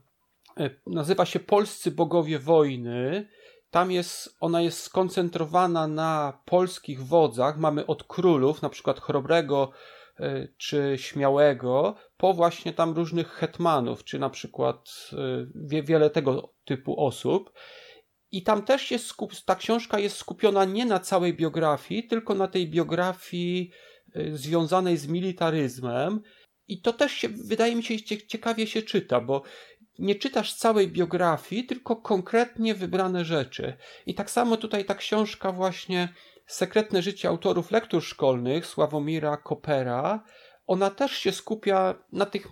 e, 0.61 0.71
nazywa 0.87 1.27
się 1.27 1.41
Polscy 1.41 1.91
Bogowie 1.91 2.39
Wojny. 2.39 3.29
Tam 3.71 3.91
jest, 3.91 4.37
ona 4.41 4.63
jest 4.63 4.83
skoncentrowana 4.83 5.87
na 5.87 6.43
polskich 6.45 7.07
wodzach. 7.07 7.59
Mamy 7.59 7.87
od 7.87 8.05
królów, 8.05 8.63
na 8.63 8.69
przykład 8.69 9.01
chrobrego 9.01 9.71
e, 10.21 10.49
czy 10.57 10.95
śmiałego, 10.97 11.95
po 12.17 12.33
właśnie 12.35 12.73
tam 12.73 12.95
różnych 12.95 13.29
hetmanów, 13.29 14.05
czy 14.05 14.19
na 14.19 14.31
przykład 14.31 15.11
e, 15.73 15.83
wiele 15.83 16.11
tego 16.11 16.53
typu 16.65 17.07
osób. 17.07 17.53
I 18.31 18.43
tam 18.43 18.63
też 18.63 18.91
jest 18.91 19.07
skup, 19.07 19.33
ta 19.45 19.55
książka 19.55 19.99
jest 19.99 20.17
skupiona 20.17 20.65
nie 20.65 20.87
na 20.87 21.01
całej 21.01 21.35
biografii, 21.35 22.07
tylko 22.07 22.35
na 22.35 22.49
tej 22.49 22.71
biografii 22.71 23.71
y, 24.17 24.37
związanej 24.37 24.97
z 24.97 25.07
militaryzmem. 25.07 26.21
I 26.69 26.81
to 26.81 26.93
też 26.93 27.13
się, 27.13 27.29
wydaje 27.29 27.77
mi 27.77 27.83
się, 27.83 28.03
ciekawie 28.27 28.67
się 28.67 28.83
czyta, 28.83 29.21
bo 29.21 29.43
nie 29.99 30.15
czytasz 30.15 30.55
całej 30.55 30.89
biografii, 30.89 31.65
tylko 31.65 31.97
konkretnie 31.97 32.75
wybrane 32.75 33.25
rzeczy. 33.25 33.77
I 34.07 34.15
tak 34.15 34.31
samo 34.31 34.57
tutaj 34.57 34.85
ta 34.85 34.95
książka 34.95 35.53
właśnie 35.53 36.09
Sekretne 36.47 37.03
życie 37.03 37.29
autorów 37.29 37.71
lektur 37.71 38.03
szkolnych 38.03 38.67
Sławomira 38.67 39.37
Kopera, 39.37 40.25
ona 40.67 40.91
też 40.91 41.13
się 41.13 41.33
skupia 41.33 41.95
na 42.13 42.27
tych 42.27 42.49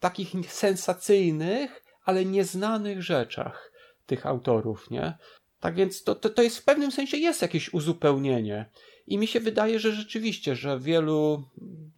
takich 0.00 0.52
sensacyjnych, 0.52 1.84
ale 2.04 2.24
nieznanych 2.24 3.02
rzeczach 3.02 3.72
tych 4.06 4.26
autorów, 4.26 4.90
nie? 4.90 5.18
Tak 5.60 5.74
więc 5.74 6.04
to, 6.04 6.14
to, 6.14 6.30
to 6.30 6.42
jest 6.42 6.58
w 6.58 6.64
pewnym 6.64 6.92
sensie 6.92 7.16
jest 7.16 7.42
jakieś 7.42 7.72
uzupełnienie. 7.72 8.70
I 9.08 9.18
mi 9.18 9.26
się 9.26 9.40
wydaje, 9.40 9.78
że 9.80 9.92
rzeczywiście, 9.92 10.56
że 10.56 10.78
wielu 10.80 11.44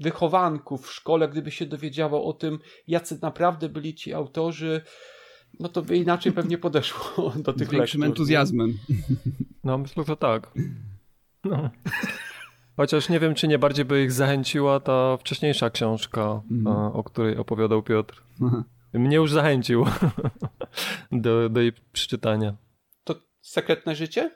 wychowanków 0.00 0.87
w 0.87 0.93
szkole, 0.93 1.29
gdyby 1.29 1.50
się 1.50 1.67
dowiedziało 1.67 2.25
o 2.25 2.33
tym, 2.33 2.59
jacy 2.87 3.19
naprawdę 3.23 3.69
byli 3.69 3.95
ci 3.95 4.14
autorzy, 4.14 4.81
no 5.61 5.69
to 5.69 5.83
by 5.83 5.97
inaczej 5.97 6.33
pewnie 6.33 6.59
podeszło 6.59 7.31
do 7.45 7.52
tych 7.52 7.69
Z 7.69 7.71
większym 7.71 8.00
lektur. 8.00 8.12
entuzjazmem. 8.12 8.79
No, 9.64 9.79
myślę, 9.79 10.05
że 10.09 10.17
tak. 10.17 10.50
No. 11.45 11.71
Chociaż 12.76 13.09
nie 13.09 13.21
wiem, 13.21 13.35
czy 13.35 13.49
nie 13.49 13.59
bardziej 13.59 13.85
by 13.85 14.02
ich 14.05 14.12
zachęciła 14.12 14.81
ta 14.81 15.17
wcześniejsza 15.17 15.71
książka, 15.71 16.43
Mhm. 16.50 16.67
a, 16.76 16.93
o 16.93 17.05
której 17.05 17.37
opowiadał 17.37 17.83
Piotr. 17.83 18.23
Aha. 18.47 18.64
Mnie 18.95 19.17
już 19.17 19.33
zachęcił 19.33 19.85
do, 21.12 21.49
do 21.49 21.61
jej 21.61 21.73
przeczytania. 21.93 22.57
To 23.05 23.14
sekretne 23.40 23.95
życie? 23.95 24.31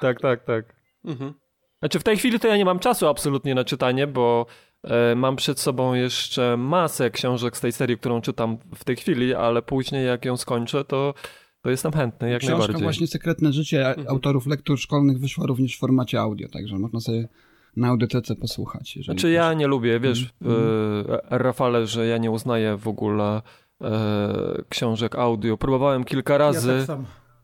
Tak, 0.00 0.20
tak, 0.20 0.44
tak. 0.44 0.76
Mhm. 1.04 1.34
Znaczy 1.78 1.98
w 1.98 2.02
tej 2.04 2.16
chwili 2.16 2.40
to 2.40 2.48
ja 2.48 2.56
nie 2.56 2.64
mam 2.64 2.78
czasu 2.78 3.08
absolutnie 3.08 3.54
na 3.54 3.64
czytanie, 3.64 4.06
bo 4.06 4.46
e, 4.84 5.14
mam 5.14 5.36
przed 5.36 5.60
sobą 5.60 5.94
jeszcze 5.94 6.56
masę 6.56 7.10
książek 7.10 7.56
z 7.56 7.60
tej 7.60 7.72
serii, 7.72 7.98
którą 7.98 8.20
czytam 8.20 8.58
w 8.74 8.84
tej 8.84 8.96
chwili, 8.96 9.34
ale 9.34 9.62
później 9.62 10.06
jak 10.06 10.24
ją 10.24 10.36
skończę, 10.36 10.84
to, 10.84 11.14
to 11.62 11.70
jestem 11.70 11.92
chętny 11.92 12.30
jak 12.30 12.40
Książka 12.40 12.58
najbardziej. 12.58 12.82
właśnie 12.82 13.06
Sekretne 13.06 13.52
życie 13.52 13.88
Mhm. 13.88 14.08
autorów 14.08 14.46
lektur 14.46 14.78
szkolnych 14.78 15.18
wyszła 15.18 15.46
również 15.46 15.76
w 15.76 15.78
formacie 15.78 16.20
audio, 16.20 16.48
także 16.48 16.78
można 16.78 17.00
sobie 17.00 17.28
na 17.76 17.88
audiotece 17.88 18.36
posłuchać. 18.36 18.98
Znaczy 19.04 19.30
ja 19.30 19.54
nie 19.54 19.66
lubię, 19.66 20.00
wiesz, 20.00 20.24
e, 20.24 21.38
Rafale, 21.38 21.86
że 21.86 22.06
ja 22.06 22.18
nie 22.18 22.30
uznaję 22.30 22.76
w 22.76 22.88
ogóle 22.88 23.42
e, 23.82 24.62
książek 24.68 25.14
audio. 25.14 25.56
Próbowałem 25.56 26.04
kilka 26.04 26.38
razy. 26.38 26.78
Ja 26.80 26.86
tak. 26.86 26.98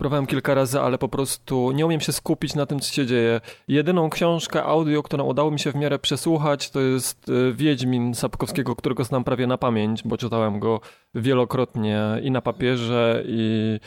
Próbowałem 0.05 0.27
kilka 0.27 0.55
razy, 0.55 0.81
ale 0.81 0.99
po 0.99 1.09
prostu 1.09 1.73
nie 1.73 1.87
umiem 1.87 2.01
się 2.01 2.13
skupić 2.13 2.55
na 2.55 2.67
tym, 2.67 2.81
co 2.81 2.93
się 2.93 3.07
dzieje. 3.07 3.41
Jedyną 3.69 4.11
książkę 4.11 4.65
audio, 4.65 5.03
którą 5.03 5.25
udało 5.25 5.51
mi 5.51 5.61
się 5.61 5.73
w 5.73 5.75
miarę 5.75 5.99
przesłuchać, 5.99 6.71
to 6.71 6.81
jest 6.81 7.29
e, 7.29 7.53
Wiedźmin 7.53 8.15
Sapkowskiego, 8.15 8.77
którego 8.77 9.05
znam 9.05 9.25
prawie 9.25 9.47
na 9.47 9.59
pamięć, 9.59 10.03
bo 10.03 10.17
czytałem 10.17 10.59
go 10.59 10.81
wielokrotnie 11.15 12.01
i 12.23 12.31
na 12.31 12.41
papierze, 12.41 13.23
i 13.27 13.81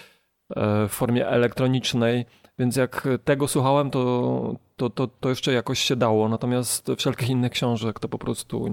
e, 0.56 0.88
w 0.88 0.92
formie 0.92 1.28
elektronicznej. 1.28 2.26
Więc 2.60 2.76
jak 2.76 3.08
tego 3.24 3.48
słuchałem, 3.48 3.92
to, 3.92 4.56
to, 4.76 4.90
to, 4.90 5.08
to 5.08 5.30
jeszcze 5.30 5.54
jakoś 5.54 5.80
się 5.80 5.96
dało. 5.96 6.30
Natomiast 6.30 6.88
wszelkich 6.98 7.30
innych 7.30 7.52
książek 7.52 8.00
to 8.00 8.10
po 8.10 8.18
prostu 8.18 8.72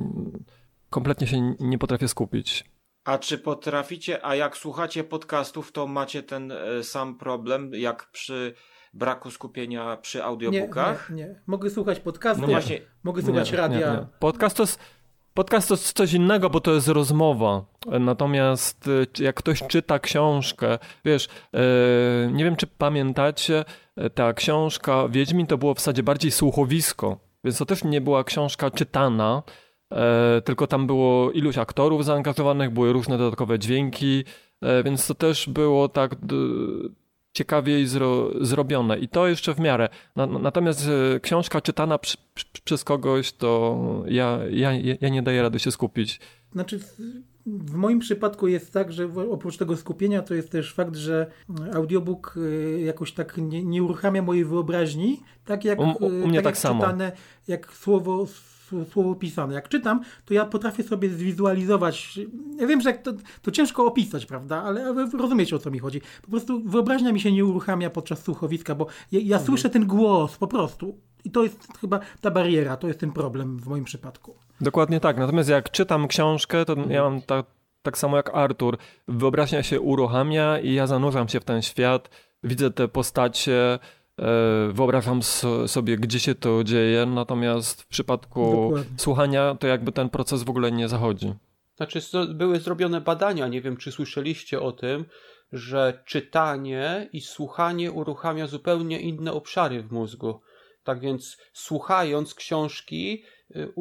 kompletnie 0.90 1.26
się 1.26 1.54
nie 1.60 1.78
potrafię 1.78 2.08
skupić. 2.08 2.73
A 3.04 3.18
czy 3.18 3.38
potraficie, 3.38 4.26
a 4.26 4.34
jak 4.34 4.56
słuchacie 4.56 5.04
podcastów, 5.04 5.72
to 5.72 5.86
macie 5.86 6.22
ten 6.22 6.52
e, 6.52 6.82
sam 6.82 7.18
problem, 7.18 7.70
jak 7.74 8.10
przy 8.10 8.54
braku 8.94 9.30
skupienia 9.30 9.96
przy 9.96 10.18
Nie, 10.18 10.24
audiobookach? 10.24 11.10
nie, 11.10 11.16
nie. 11.16 11.40
Mogę 11.46 11.70
słuchać 11.70 12.00
podcastu, 12.00 12.40
No 12.42 12.46
właśnie, 12.48 12.80
mogę 13.02 13.22
słuchać 13.22 13.50
Nie, 13.52 13.58
radia. 13.58 13.78
nie, 13.92 13.96
nie. 14.00 14.06
Podcast, 14.18 14.56
to 14.56 14.62
jest, 14.62 14.78
podcast 15.34 15.68
to 15.68 15.74
jest 15.74 15.92
coś 15.92 16.12
innego, 16.12 16.50
bo 16.50 16.60
to 16.60 16.74
jest 16.74 16.88
rozmowa. 16.88 17.64
Natomiast 18.00 18.88
y, 18.88 19.06
jak 19.18 19.36
ktoś 19.36 19.62
czyta 19.62 19.98
książkę, 19.98 20.78
wiesz, 21.04 21.28
e, 21.54 21.60
nie 22.32 22.44
wiem 22.44 22.56
czy 22.56 22.66
pamiętacie, 22.66 23.64
e, 23.96 24.10
ta 24.10 24.32
książka 24.32 25.08
Wiedźmin 25.08 25.46
to 25.46 25.58
było 25.58 25.74
w 25.74 25.78
zasadzie 25.78 26.02
bardziej 26.02 26.30
słuchowisko, 26.30 27.18
więc 27.44 27.58
to 27.58 27.66
też 27.66 27.84
nie 27.84 28.00
była 28.00 28.24
książka 28.24 28.70
czytana, 28.70 29.42
e, 29.94 30.42
tylko 30.44 30.66
tam 30.66 30.86
było 30.86 31.30
iluś 31.30 31.58
aktorów 31.58 32.04
zaangażowanych, 32.04 32.70
były 32.70 32.92
różne 32.92 33.18
dodatkowe 33.18 33.58
dźwięki, 33.58 34.24
e, 34.62 34.82
więc 34.82 35.06
to 35.06 35.14
też 35.14 35.48
było 35.48 35.88
tak 35.88 36.14
d- 36.14 36.36
ciekawiej 37.32 37.86
zro, 37.86 38.30
zrobione 38.40 38.98
i 38.98 39.08
to 39.08 39.26
jeszcze 39.28 39.54
w 39.54 39.60
miarę. 39.60 39.88
Na, 40.16 40.26
natomiast 40.26 40.88
e, 41.16 41.20
książka 41.20 41.60
czytana 41.60 41.98
przy, 41.98 42.16
przy, 42.34 42.46
przez 42.64 42.84
kogoś, 42.84 43.32
to 43.32 43.78
ja, 44.06 44.38
ja, 44.50 44.70
ja 45.00 45.08
nie 45.08 45.22
daję 45.22 45.42
rady 45.42 45.58
się 45.58 45.70
skupić. 45.70 46.20
Znaczy, 46.52 46.78
w- 47.46 47.74
moim 47.74 47.98
przypadku 47.98 48.48
jest 48.48 48.72
tak, 48.72 48.92
że 48.92 49.08
oprócz 49.30 49.56
tego 49.56 49.76
skupienia 49.76 50.22
to 50.22 50.34
jest 50.34 50.50
też 50.52 50.74
fakt, 50.74 50.96
że 50.96 51.26
audiobook 51.74 52.34
jakoś 52.84 53.12
tak 53.12 53.36
nie, 53.38 53.62
nie 53.64 53.82
uruchamia 53.82 54.22
mojej 54.22 54.44
wyobraźni, 54.44 55.20
tak 55.44 55.64
jak, 55.64 55.78
U- 55.80 56.04
u- 56.06 56.10
mnie 56.10 56.38
tak 56.38 56.44
jak 56.44 56.58
samo. 56.58 56.80
czytane, 56.80 57.12
jak 57.48 57.72
słowo, 57.72 58.26
słowo 58.92 59.14
pisane. 59.14 59.54
Jak 59.54 59.68
czytam, 59.68 60.00
to 60.24 60.34
ja 60.34 60.44
potrafię 60.44 60.82
sobie 60.82 61.10
zwizualizować. 61.10 62.20
Ja 62.58 62.66
wiem, 62.66 62.80
że 62.80 62.92
to, 62.92 63.12
to 63.42 63.50
ciężko 63.50 63.86
opisać, 63.86 64.26
prawda, 64.26 64.62
ale, 64.62 64.94
rozumiecie 65.18 65.56
o 65.56 65.58
co 65.58 65.70
mi 65.70 65.78
chodzi. 65.78 66.00
Po 66.22 66.30
prostu 66.30 66.62
wyobraźnia 66.64 67.12
mi 67.12 67.20
się 67.20 67.32
nie 67.32 67.44
uruchamia 67.44 67.90
podczas 67.90 68.22
słuchowiska, 68.22 68.74
bo 68.74 68.86
ja, 69.12 69.20
ja 69.20 69.36
Mhm. 69.36 69.46
słyszę 69.46 69.70
ten 69.70 69.86
głos 69.86 70.36
po 70.36 70.46
prostu. 70.46 70.98
I 71.24 71.30
to 71.30 71.42
jest 71.42 71.68
chyba 71.80 72.00
ta 72.20 72.30
bariera, 72.30 72.76
to 72.76 72.86
jest 72.88 73.00
ten 73.00 73.12
problem 73.12 73.58
w 73.58 73.66
moim 73.66 73.84
przypadku. 73.84 74.34
Dokładnie 74.60 75.00
tak. 75.00 75.16
Natomiast 75.18 75.48
jak 75.48 75.70
czytam 75.70 76.08
książkę, 76.08 76.64
to 76.64 76.76
ja 76.88 77.02
mam 77.02 77.22
tak, 77.22 77.46
tak 77.82 77.98
samo 77.98 78.16
jak 78.16 78.34
Artur. 78.34 78.78
Wyobraźnia 79.08 79.62
się 79.62 79.80
uruchamia 79.80 80.58
i 80.58 80.74
ja 80.74 80.86
zanurzam 80.86 81.28
się 81.28 81.40
w 81.40 81.44
ten 81.44 81.62
świat, 81.62 82.10
widzę 82.42 82.70
te 82.70 82.88
postacie, 82.88 83.78
wyobrażam 84.72 85.22
so, 85.22 85.68
sobie, 85.68 85.96
gdzie 85.96 86.20
się 86.20 86.34
to 86.34 86.64
dzieje. 86.64 87.06
Natomiast 87.06 87.82
w 87.82 87.86
przypadku 87.86 88.62
Dokładnie. 88.68 88.98
słuchania, 88.98 89.56
to 89.60 89.66
jakby 89.66 89.92
ten 89.92 90.08
proces 90.08 90.42
w 90.42 90.50
ogóle 90.50 90.72
nie 90.72 90.88
zachodzi. 90.88 91.34
Znaczy, 91.76 92.00
były 92.34 92.60
zrobione 92.60 93.00
badania, 93.00 93.48
nie 93.48 93.60
wiem 93.60 93.76
czy 93.76 93.92
słyszeliście 93.92 94.60
o 94.60 94.72
tym, 94.72 95.04
że 95.52 96.02
czytanie 96.06 97.08
i 97.12 97.20
słuchanie 97.20 97.92
uruchamia 97.92 98.46
zupełnie 98.46 99.00
inne 99.00 99.32
obszary 99.32 99.82
w 99.82 99.92
mózgu. 99.92 100.40
Tak 100.84 101.00
więc 101.00 101.38
słuchając 101.52 102.34
książki 102.34 103.24
y, 103.56 103.72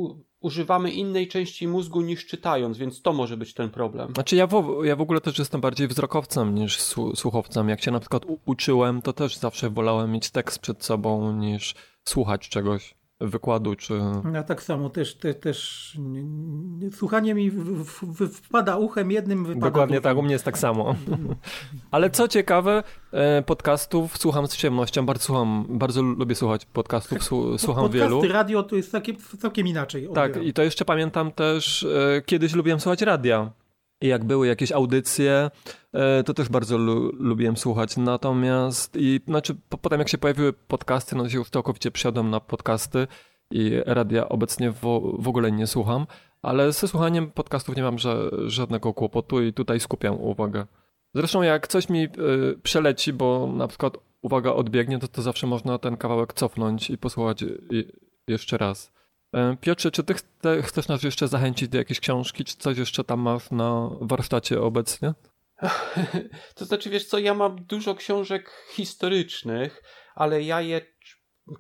używamy 0.43 0.91
innej 0.91 1.27
części 1.27 1.67
mózgu 1.67 2.01
niż 2.01 2.25
czytając, 2.25 2.77
więc 2.77 3.01
to 3.01 3.13
może 3.13 3.38
być 3.38 3.53
ten 3.53 3.69
problem. 3.69 4.12
Znaczy 4.13 4.35
ja 4.35 4.47
w, 4.47 4.81
ja 4.83 4.95
w 4.95 5.01
ogóle 5.01 5.21
też 5.21 5.39
jestem 5.39 5.62
bardziej 5.62 5.88
wzrokowcem 5.88 6.55
niż 6.55 6.79
słu- 6.79 7.15
słuchowcem. 7.15 7.69
Jak 7.69 7.81
się 7.81 7.91
na 7.91 8.00
przykład 8.00 8.25
uczyłem, 8.45 9.01
to 9.01 9.13
też 9.13 9.38
zawsze 9.38 9.69
wolałem 9.69 10.12
mieć 10.12 10.29
tekst 10.29 10.59
przed 10.59 10.85
sobą 10.85 11.33
niż 11.33 11.75
słuchać 12.05 12.50
czegoś, 12.50 12.95
wykładu 13.22 13.75
czy... 13.75 14.00
Ja 14.34 14.43
tak 14.43 14.63
samo 14.63 14.89
też, 14.89 15.15
te, 15.15 15.34
też 15.34 15.91
nie- 16.00 16.24
nie- 16.24 16.91
słuchanie 16.91 17.34
mi 17.36 17.51
w, 17.51 17.63
w, 17.86 18.29
wpada 18.29 18.77
uchem 18.77 19.12
jednym, 19.12 19.46
wypada 19.46 19.65
Dokładnie 19.67 20.01
tak, 20.01 20.17
u 20.17 20.22
mnie 20.22 20.32
jest 20.34 20.46
tak 20.46 20.58
samo. 20.58 20.96
Ale 21.91 22.10
co 22.10 22.27
ciekawe, 22.27 22.84
e, 23.12 23.41
podcastów 23.41 24.17
słucham 24.17 24.48
z 24.48 24.55
przyjemnością, 24.55 25.05
bardzo 25.05 25.24
słucham, 25.24 25.65
bardzo 25.70 26.01
lubię 26.01 26.36
słuchać 26.36 26.65
podcastów, 26.65 27.17
słu- 27.20 27.58
słucham 27.58 27.84
Podcasty, 27.84 28.10
wielu. 28.10 28.34
radio 28.34 28.63
to 28.63 28.75
jest 28.75 28.91
takie, 28.91 29.13
całkiem 29.39 29.67
inaczej. 29.67 30.08
Tak, 30.13 30.25
odbieram. 30.32 30.43
i 30.48 30.53
to 30.53 30.63
jeszcze 30.63 30.86
pamiętam 30.86 31.32
też, 31.32 31.84
e, 31.84 32.22
kiedyś 32.25 32.53
lubiłem 32.53 32.79
słuchać 32.79 33.01
radia. 33.01 33.51
I 34.03 34.07
jak 34.07 34.24
były 34.24 34.48
jakieś 34.48 34.72
audycje, 34.72 35.51
e, 35.93 36.24
to 36.24 36.33
też 36.33 36.50
bardzo 36.50 36.77
lu- 36.77 37.12
lubiłem 37.19 37.57
słuchać. 37.57 37.98
Natomiast, 37.98 38.95
i 39.00 39.19
znaczy, 39.27 39.55
po, 39.69 39.77
potem 39.77 40.00
jak 40.00 40.10
się 40.10 40.17
pojawiły 40.17 40.53
podcasty, 40.53 41.15
no 41.15 41.24
to 41.24 41.29
się 41.29 41.38
już 41.38 41.50
całkowicie 41.50 41.91
przysiadłem 41.91 42.29
na 42.29 42.39
podcasty 42.39 43.07
i 43.51 43.72
radia 43.86 44.29
obecnie 44.29 44.72
w, 44.72 44.81
w 45.19 45.27
ogóle 45.27 45.51
nie 45.51 45.67
słucham. 45.67 46.05
Ale 46.41 46.72
ze 46.72 46.88
słuchaniem 46.88 47.31
podcastów 47.31 47.75
nie 47.75 47.83
mam 47.83 47.95
ża- 47.95 48.48
żadnego 48.50 48.93
kłopotu 48.93 49.41
i 49.43 49.53
tutaj 49.53 49.79
skupiam 49.79 50.22
uwagę. 50.22 50.65
Zresztą 51.15 51.41
jak 51.41 51.67
coś 51.67 51.89
mi 51.89 52.03
y, 52.03 52.10
przeleci, 52.63 53.13
bo 53.13 53.48
na 53.55 53.67
przykład 53.67 53.98
uwaga 54.22 54.51
odbiegnie, 54.51 55.00
to, 55.00 55.07
to 55.07 55.22
zawsze 55.22 55.48
można 55.48 55.77
ten 55.77 55.98
kawałek 55.98 56.33
cofnąć 56.33 56.89
i 56.89 56.98
posłuchać 56.98 57.43
y, 57.43 57.91
jeszcze 58.27 58.57
raz. 58.57 58.93
E, 59.33 59.57
Piotrze, 59.61 59.91
czy 59.91 60.03
ty 60.03 60.13
chce, 60.13 60.61
chcesz 60.61 60.87
nas 60.87 61.03
jeszcze 61.03 61.27
zachęcić 61.27 61.69
do 61.69 61.77
jakiejś 61.77 61.99
książki, 61.99 62.43
czy 62.43 62.57
coś 62.57 62.77
jeszcze 62.77 63.03
tam 63.03 63.19
masz 63.19 63.51
na 63.51 63.89
warsztacie 64.01 64.61
obecnie? 64.61 65.13
To 66.55 66.65
znaczy, 66.65 66.89
wiesz 66.89 67.05
co, 67.05 67.19
ja 67.19 67.33
mam 67.33 67.65
dużo 67.65 67.95
książek 67.95 68.51
historycznych, 68.71 69.83
ale 70.15 70.43
ja 70.43 70.61
je 70.61 70.81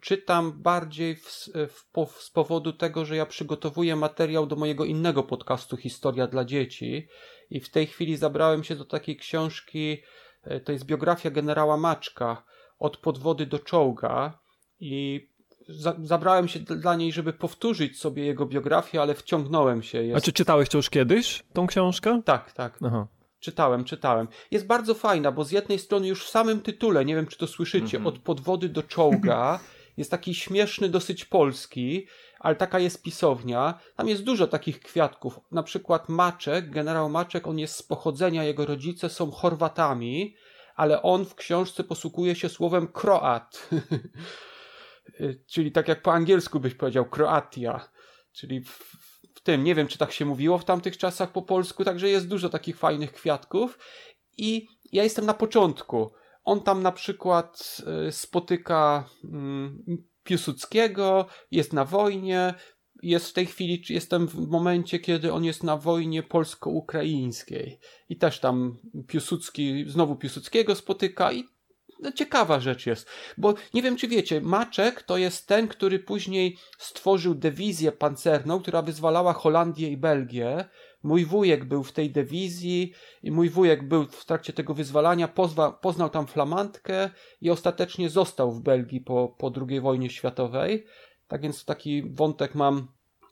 czytam 0.01 0.61
bardziej 0.61 1.15
w, 1.15 1.49
w, 1.53 2.21
z 2.21 2.29
powodu 2.29 2.73
tego, 2.73 3.05
że 3.05 3.15
ja 3.15 3.25
przygotowuję 3.25 3.95
materiał 3.95 4.47
do 4.47 4.55
mojego 4.55 4.85
innego 4.85 5.23
podcastu 5.23 5.77
Historia 5.77 6.27
dla 6.27 6.45
dzieci 6.45 7.07
i 7.49 7.59
w 7.59 7.69
tej 7.69 7.87
chwili 7.87 8.17
zabrałem 8.17 8.63
się 8.63 8.75
do 8.75 8.85
takiej 8.85 9.17
książki, 9.17 9.97
e, 10.43 10.59
to 10.59 10.71
jest 10.71 10.85
biografia 10.85 11.31
generała 11.31 11.77
Maczka, 11.77 12.43
od 12.79 12.97
podwody 12.97 13.45
do 13.45 13.59
czołga 13.59 14.39
i 14.79 15.29
za, 15.67 15.95
zabrałem 16.03 16.47
się 16.47 16.59
dla 16.59 16.95
niej, 16.95 17.11
żeby 17.11 17.33
powtórzyć 17.33 17.99
sobie 17.99 18.25
jego 18.25 18.45
biografię, 18.45 19.01
ale 19.01 19.13
wciągnąłem 19.13 19.83
się. 19.83 20.03
Jest... 20.03 20.17
A 20.17 20.21
czy 20.21 20.33
czytałeś 20.33 20.69
to 20.69 20.77
już 20.77 20.89
kiedyś, 20.89 21.43
tą 21.53 21.67
książkę? 21.67 22.21
Tak, 22.25 22.51
tak. 22.51 22.77
Aha. 22.85 23.07
Czytałem, 23.39 23.83
czytałem. 23.83 24.27
Jest 24.51 24.67
bardzo 24.67 24.93
fajna, 24.93 25.31
bo 25.31 25.43
z 25.43 25.51
jednej 25.51 25.79
strony 25.79 26.07
już 26.07 26.25
w 26.25 26.29
samym 26.29 26.61
tytule, 26.61 27.05
nie 27.05 27.15
wiem 27.15 27.27
czy 27.27 27.37
to 27.37 27.47
słyszycie, 27.47 27.97
mm 27.97 28.03
-hmm. 28.03 28.07
od 28.07 28.19
podwody 28.19 28.69
do 28.69 28.83
czołga, 28.83 29.59
jest 29.97 30.11
taki 30.11 30.35
śmieszny, 30.35 30.89
dosyć 30.89 31.25
polski, 31.25 32.07
ale 32.39 32.55
taka 32.55 32.79
jest 32.79 33.03
pisownia. 33.03 33.79
Tam 33.95 34.09
jest 34.09 34.23
dużo 34.23 34.47
takich 34.47 34.79
kwiatków. 34.79 35.39
Na 35.51 35.63
przykład 35.63 36.09
Maczek, 36.09 36.69
generał 36.69 37.09
Maczek, 37.09 37.47
on 37.47 37.59
jest 37.59 37.75
z 37.75 37.83
pochodzenia, 37.83 38.43
jego 38.43 38.65
rodzice 38.65 39.09
są 39.09 39.31
Chorwatami, 39.31 40.35
ale 40.75 41.01
on 41.01 41.25
w 41.25 41.35
książce 41.35 41.83
posługuje 41.83 42.35
się 42.35 42.49
słowem 42.49 42.87
Kroat. 42.87 43.69
czyli 45.47 45.71
tak 45.71 45.87
jak 45.87 46.01
po 46.01 46.13
angielsku 46.13 46.59
byś 46.59 46.73
powiedział 46.73 47.05
Kroatia. 47.05 47.89
Czyli 48.31 48.61
w, 48.61 48.69
w 49.35 49.41
tym, 49.41 49.63
nie 49.63 49.75
wiem 49.75 49.87
czy 49.87 49.97
tak 49.97 50.11
się 50.11 50.25
mówiło 50.25 50.57
w 50.57 50.65
tamtych 50.65 50.97
czasach 50.97 51.31
po 51.31 51.41
polsku, 51.41 51.83
także 51.83 52.09
jest 52.09 52.27
dużo 52.27 52.49
takich 52.49 52.77
fajnych 52.77 53.13
kwiatków. 53.13 53.79
I 54.37 54.67
ja 54.91 55.03
jestem 55.03 55.25
na 55.25 55.33
początku. 55.33 56.11
On 56.43 56.61
tam 56.61 56.83
na 56.83 56.91
przykład 56.91 57.81
y, 58.07 58.11
spotyka 58.11 59.09
mm, 59.23 59.83
Piłsudskiego, 60.23 61.25
jest 61.51 61.73
na 61.73 61.85
wojnie, 61.85 62.53
jest 63.03 63.29
w 63.29 63.33
tej 63.33 63.45
chwili, 63.45 63.83
jestem 63.89 64.27
w 64.27 64.47
momencie, 64.47 64.99
kiedy 64.99 65.33
on 65.33 65.43
jest 65.43 65.63
na 65.63 65.77
wojnie 65.77 66.23
polsko-ukraińskiej 66.23 67.79
i 68.09 68.17
też 68.17 68.39
tam 68.39 68.77
Piłsudski, 69.07 69.85
znowu 69.87 70.15
Piłsudskiego 70.15 70.75
spotyka 70.75 71.33
i 71.33 71.43
ciekawa 72.11 72.59
rzecz 72.59 72.85
jest, 72.85 73.09
bo 73.37 73.53
nie 73.73 73.81
wiem 73.81 73.97
czy 73.97 74.07
wiecie, 74.07 74.41
Maczek 74.41 75.03
to 75.03 75.17
jest 75.17 75.47
ten, 75.47 75.67
który 75.67 75.99
później 75.99 76.57
stworzył 76.77 77.35
dywizję 77.35 77.91
pancerną, 77.91 78.61
która 78.61 78.81
wyzwalała 78.81 79.33
Holandię 79.33 79.89
i 79.89 79.97
Belgię. 79.97 80.65
Mój 81.03 81.25
wujek 81.25 81.65
był 81.65 81.83
w 81.83 81.91
tej 81.91 82.11
dywizji 82.11 82.93
i 83.23 83.31
mój 83.31 83.49
wujek 83.49 83.87
był 83.87 84.05
w 84.05 84.25
trakcie 84.25 84.53
tego 84.53 84.73
wyzwalania, 84.73 85.27
pozwa, 85.27 85.71
poznał 85.71 86.09
tam 86.09 86.27
flamandkę 86.27 87.09
i 87.41 87.49
ostatecznie 87.49 88.09
został 88.09 88.51
w 88.51 88.61
Belgii 88.61 89.01
po, 89.01 89.35
po 89.37 89.51
II 89.69 89.81
wojnie 89.81 90.09
światowej. 90.09 90.85
Tak 91.27 91.41
więc 91.41 91.65
taki 91.65 92.03
wątek 92.11 92.55
mam 92.55 92.87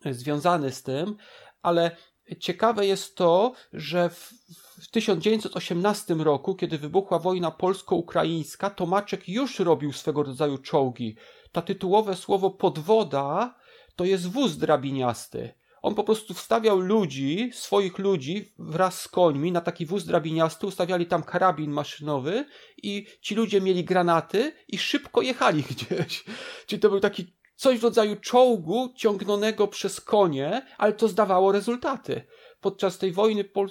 związany 0.06 0.72
z 0.72 0.84
tym, 0.84 1.16
ale 1.62 1.92
ciekawe 2.40 2.86
jest 2.86 3.16
to, 3.16 3.54
że 3.74 4.10
w, 4.10 4.34
w 4.82 4.88
1918 4.92 6.14
roku, 6.14 6.56
kiedy 6.56 6.78
wybuchła 6.78 7.20
wojna 7.20 7.52
polsko-ukraińska, 7.52 8.70
Tomaczek 8.70 9.30
już 9.30 9.60
robił 9.60 9.94
swego 9.94 10.24
rodzaju 10.24 10.58
czołgi. 10.58 11.16
Ta 11.52 11.62
tytułowe 11.62 12.16
słowo 12.16 12.52
podwoda 12.52 13.56
to 13.96 14.06
jest 14.06 14.28
wóz 14.28 14.58
drabiniasty. 14.58 15.54
On 15.82 15.96
po 15.96 16.04
prostu 16.04 16.34
wstawiał 16.34 16.80
ludzi, 16.80 17.50
swoich 17.54 18.00
ludzi 18.00 18.54
wraz 18.60 19.02
z 19.02 19.08
końmi 19.08 19.52
na 19.52 19.62
taki 19.62 19.86
wóz 19.86 20.06
drabiniasty, 20.06 20.68
ustawiali 20.68 21.06
tam 21.06 21.24
karabin 21.24 21.72
maszynowy 21.72 22.46
i 22.84 23.08
ci 23.22 23.36
ludzie 23.36 23.62
mieli 23.62 23.84
granaty 23.84 24.54
i 24.68 24.78
szybko 24.78 25.22
jechali 25.22 25.64
gdzieś. 25.72 26.24
Czyli 26.66 26.80
to 26.80 26.90
był 26.90 27.00
taki 27.00 27.34
coś 27.62 27.80
w 27.80 27.84
rodzaju 27.84 28.16
czołgu 28.16 28.94
ciągnonego 28.96 29.68
przez 29.68 30.02
konie, 30.02 30.62
ale 30.78 30.94
to 30.94 31.08
zdawało 31.08 31.52
rezultaty. 31.52 32.22
Podczas 32.62 32.98
tej 32.98 33.12
wojny 33.12 33.44
pol 33.44 33.70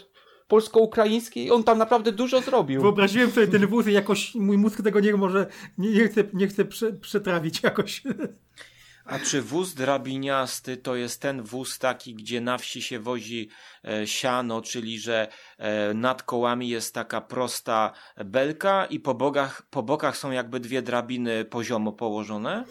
polsko-ukraińskiej 0.49 1.51
on 1.51 1.65
tam 1.65 1.79
naprawdę 1.79 2.13
dużo 2.13 2.41
zrobił. 2.41 2.83
Wyobraziłem 2.83 3.31
sobie 3.31 3.47
ten 3.47 3.67
wóz 3.67 3.87
i 3.87 3.93
jakoś 3.93 4.35
mój 4.35 4.59
mózg 4.59 4.83
tego 4.83 5.01
nie 5.01 5.17
może, 5.17 5.47
nie, 5.79 5.91
nie 5.91 6.09
chce, 6.09 6.25
nie 6.33 6.49
prze, 6.65 6.93
przetrawić 6.93 7.63
jakoś. 7.63 8.03
A 9.11 9.19
czy 9.19 9.43
wóz 9.43 9.75
drabiniasty 9.75 10.77
to 10.77 10.97
jest 10.97 11.23
ten 11.23 11.43
wóz 11.43 11.79
taki, 11.79 12.15
gdzie 12.15 12.41
na 12.41 12.59
wsi 12.59 12.83
się 12.83 13.01
wozi 13.01 13.49
e, 13.85 14.07
siano, 14.07 14.63
czyli 14.63 14.99
że 14.99 15.29
e, 15.59 15.95
nad 15.95 16.23
kołami 16.23 16.69
jest 16.69 16.95
taka 16.95 17.21
prosta 17.21 17.93
belka 18.25 18.87
i 18.87 19.01
po, 19.01 19.15
bogach, 19.15 19.63
po 19.71 19.83
bokach 19.83 20.17
są 20.17 20.31
jakby 20.31 20.61
dwie 20.61 20.83
drabiny 20.83 21.45
poziomo 21.45 21.93
położone? 21.93 22.65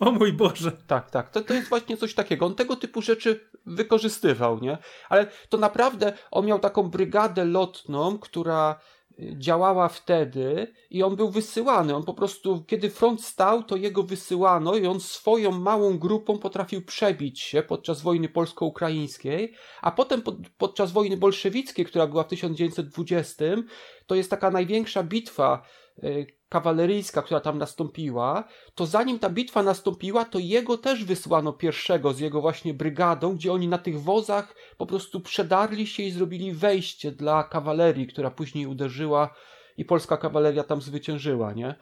O, 0.00 0.06
o 0.08 0.12
mój 0.12 0.32
Boże. 0.32 0.72
Tak, 0.86 1.10
tak. 1.10 1.30
To, 1.30 1.40
to 1.40 1.54
jest 1.54 1.68
właśnie 1.68 1.96
coś 1.96 2.14
takiego. 2.14 2.46
On 2.46 2.54
tego 2.54 2.76
typu 2.76 3.02
rzeczy 3.02 3.50
wykorzystywał, 3.66 4.60
nie? 4.60 4.78
Ale 5.08 5.26
to 5.48 5.58
naprawdę 5.58 6.12
on 6.30 6.46
miał 6.46 6.58
taką 6.58 6.82
brygadę 6.82 7.44
lotną, 7.44 8.18
która 8.18 8.80
działała 9.38 9.88
wtedy 9.88 10.74
i 10.90 11.02
on 11.02 11.16
był 11.16 11.30
wysyłany. 11.30 11.96
On 11.96 12.04
po 12.04 12.14
prostu, 12.14 12.64
kiedy 12.66 12.90
front 12.90 13.24
stał, 13.24 13.62
to 13.62 13.76
jego 13.76 14.02
wysyłano 14.02 14.76
i 14.76 14.86
on 14.86 15.00
swoją 15.00 15.50
małą 15.50 15.98
grupą 15.98 16.38
potrafił 16.38 16.84
przebić 16.84 17.40
się 17.40 17.62
podczas 17.62 18.02
wojny 18.02 18.28
polsko-ukraińskiej, 18.28 19.54
a 19.82 19.90
potem 19.90 20.22
pod, 20.22 20.36
podczas 20.58 20.92
wojny 20.92 21.16
bolszewickiej, 21.16 21.84
która 21.84 22.06
była 22.06 22.22
w 22.24 22.28
1920, 22.28 23.44
to 24.06 24.14
jest 24.14 24.30
taka 24.30 24.50
największa 24.50 25.02
bitwa 25.02 25.62
y, 26.04 26.39
kawaleryjska, 26.50 27.22
która 27.22 27.40
tam 27.40 27.58
nastąpiła, 27.58 28.44
to 28.74 28.86
zanim 28.86 29.18
ta 29.18 29.30
bitwa 29.30 29.62
nastąpiła, 29.62 30.24
to 30.24 30.38
jego 30.38 30.78
też 30.78 31.04
wysłano 31.04 31.52
pierwszego 31.52 32.12
z 32.12 32.20
jego 32.20 32.40
właśnie 32.40 32.74
brygadą, 32.74 33.34
gdzie 33.36 33.52
oni 33.52 33.68
na 33.68 33.78
tych 33.78 34.02
wozach 34.02 34.54
po 34.78 34.86
prostu 34.86 35.20
przedarli 35.20 35.86
się 35.86 36.02
i 36.02 36.10
zrobili 36.10 36.52
wejście 36.52 37.12
dla 37.12 37.44
kawalerii, 37.44 38.06
która 38.06 38.30
później 38.30 38.66
uderzyła 38.66 39.34
i 39.76 39.84
polska 39.84 40.16
kawaleria 40.16 40.64
tam 40.64 40.80
zwyciężyła, 40.80 41.52
nie? 41.52 41.74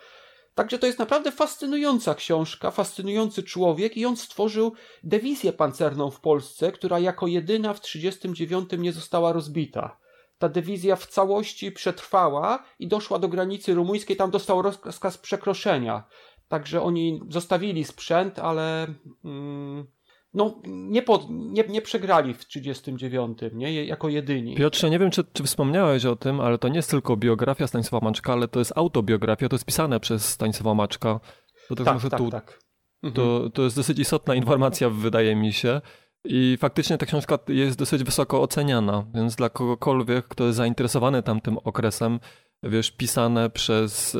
Także 0.54 0.78
to 0.78 0.86
jest 0.86 0.98
naprawdę 0.98 1.32
fascynująca 1.32 2.14
książka, 2.14 2.70
fascynujący 2.70 3.42
człowiek 3.42 3.96
i 3.96 4.06
on 4.06 4.16
stworzył 4.16 4.72
dywizję 5.04 5.52
pancerną 5.52 6.10
w 6.10 6.20
Polsce, 6.20 6.72
która 6.72 6.98
jako 6.98 7.26
jedyna 7.26 7.74
w 7.74 7.80
1939 7.80 8.82
nie 8.82 8.92
została 8.92 9.32
rozbita 9.32 10.07
ta 10.38 10.48
dywizja 10.48 10.96
w 10.96 11.06
całości 11.06 11.72
przetrwała 11.72 12.64
i 12.78 12.88
doszła 12.88 13.18
do 13.18 13.28
granicy 13.28 13.74
rumuńskiej, 13.74 14.16
tam 14.16 14.30
dostał 14.30 14.62
rozkaz 14.62 15.18
przekroczenia. 15.18 16.04
Także 16.48 16.82
oni 16.82 17.20
zostawili 17.28 17.84
sprzęt, 17.84 18.38
ale 18.38 18.86
mm, 19.24 19.86
no, 20.34 20.60
nie, 20.66 21.02
pod, 21.02 21.26
nie, 21.30 21.64
nie 21.68 21.82
przegrali 21.82 22.34
w 22.34 22.44
1939, 22.44 23.38
nie? 23.52 23.84
jako 23.84 24.08
jedyni. 24.08 24.54
Piotrze, 24.54 24.90
nie 24.90 24.98
wiem, 24.98 25.10
czy, 25.10 25.24
czy 25.32 25.42
wspomniałeś 25.42 26.04
o 26.04 26.16
tym, 26.16 26.40
ale 26.40 26.58
to 26.58 26.68
nie 26.68 26.76
jest 26.76 26.90
tylko 26.90 27.16
biografia 27.16 27.66
Stanisława 27.66 28.04
Maczka, 28.04 28.32
ale 28.32 28.48
to 28.48 28.58
jest 28.58 28.72
autobiografia, 28.76 29.48
to 29.48 29.54
jest 29.54 29.64
pisane 29.64 30.00
przez 30.00 30.28
Stanisława 30.28 30.74
Maczka. 30.74 31.20
To 31.68 31.74
tak, 31.74 31.94
może 31.94 32.10
tak, 32.10 32.20
tu, 32.20 32.30
tak. 32.30 32.60
Mhm. 33.02 33.14
To, 33.14 33.50
to 33.50 33.62
jest 33.62 33.76
dosyć 33.76 33.98
istotna 33.98 34.34
informacja, 34.34 34.90
wydaje 34.90 35.36
mi 35.36 35.52
się. 35.52 35.80
I 36.30 36.56
faktycznie 36.60 36.98
ta 36.98 37.06
książka 37.06 37.38
jest 37.48 37.78
dosyć 37.78 38.04
wysoko 38.04 38.42
oceniana, 38.42 39.06
więc 39.14 39.36
dla 39.36 39.48
kogokolwiek, 39.50 40.28
kto 40.28 40.44
jest 40.44 40.56
zainteresowany 40.56 41.22
tamtym 41.22 41.58
okresem, 41.58 42.20
wiesz, 42.62 42.90
pisane 42.90 43.50
przez 43.50 44.14
y, 44.14 44.18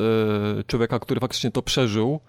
człowieka, 0.67 0.99
który 0.99 1.19
faktycznie 1.19 1.51
to 1.51 1.61
przeżył, 1.61 2.19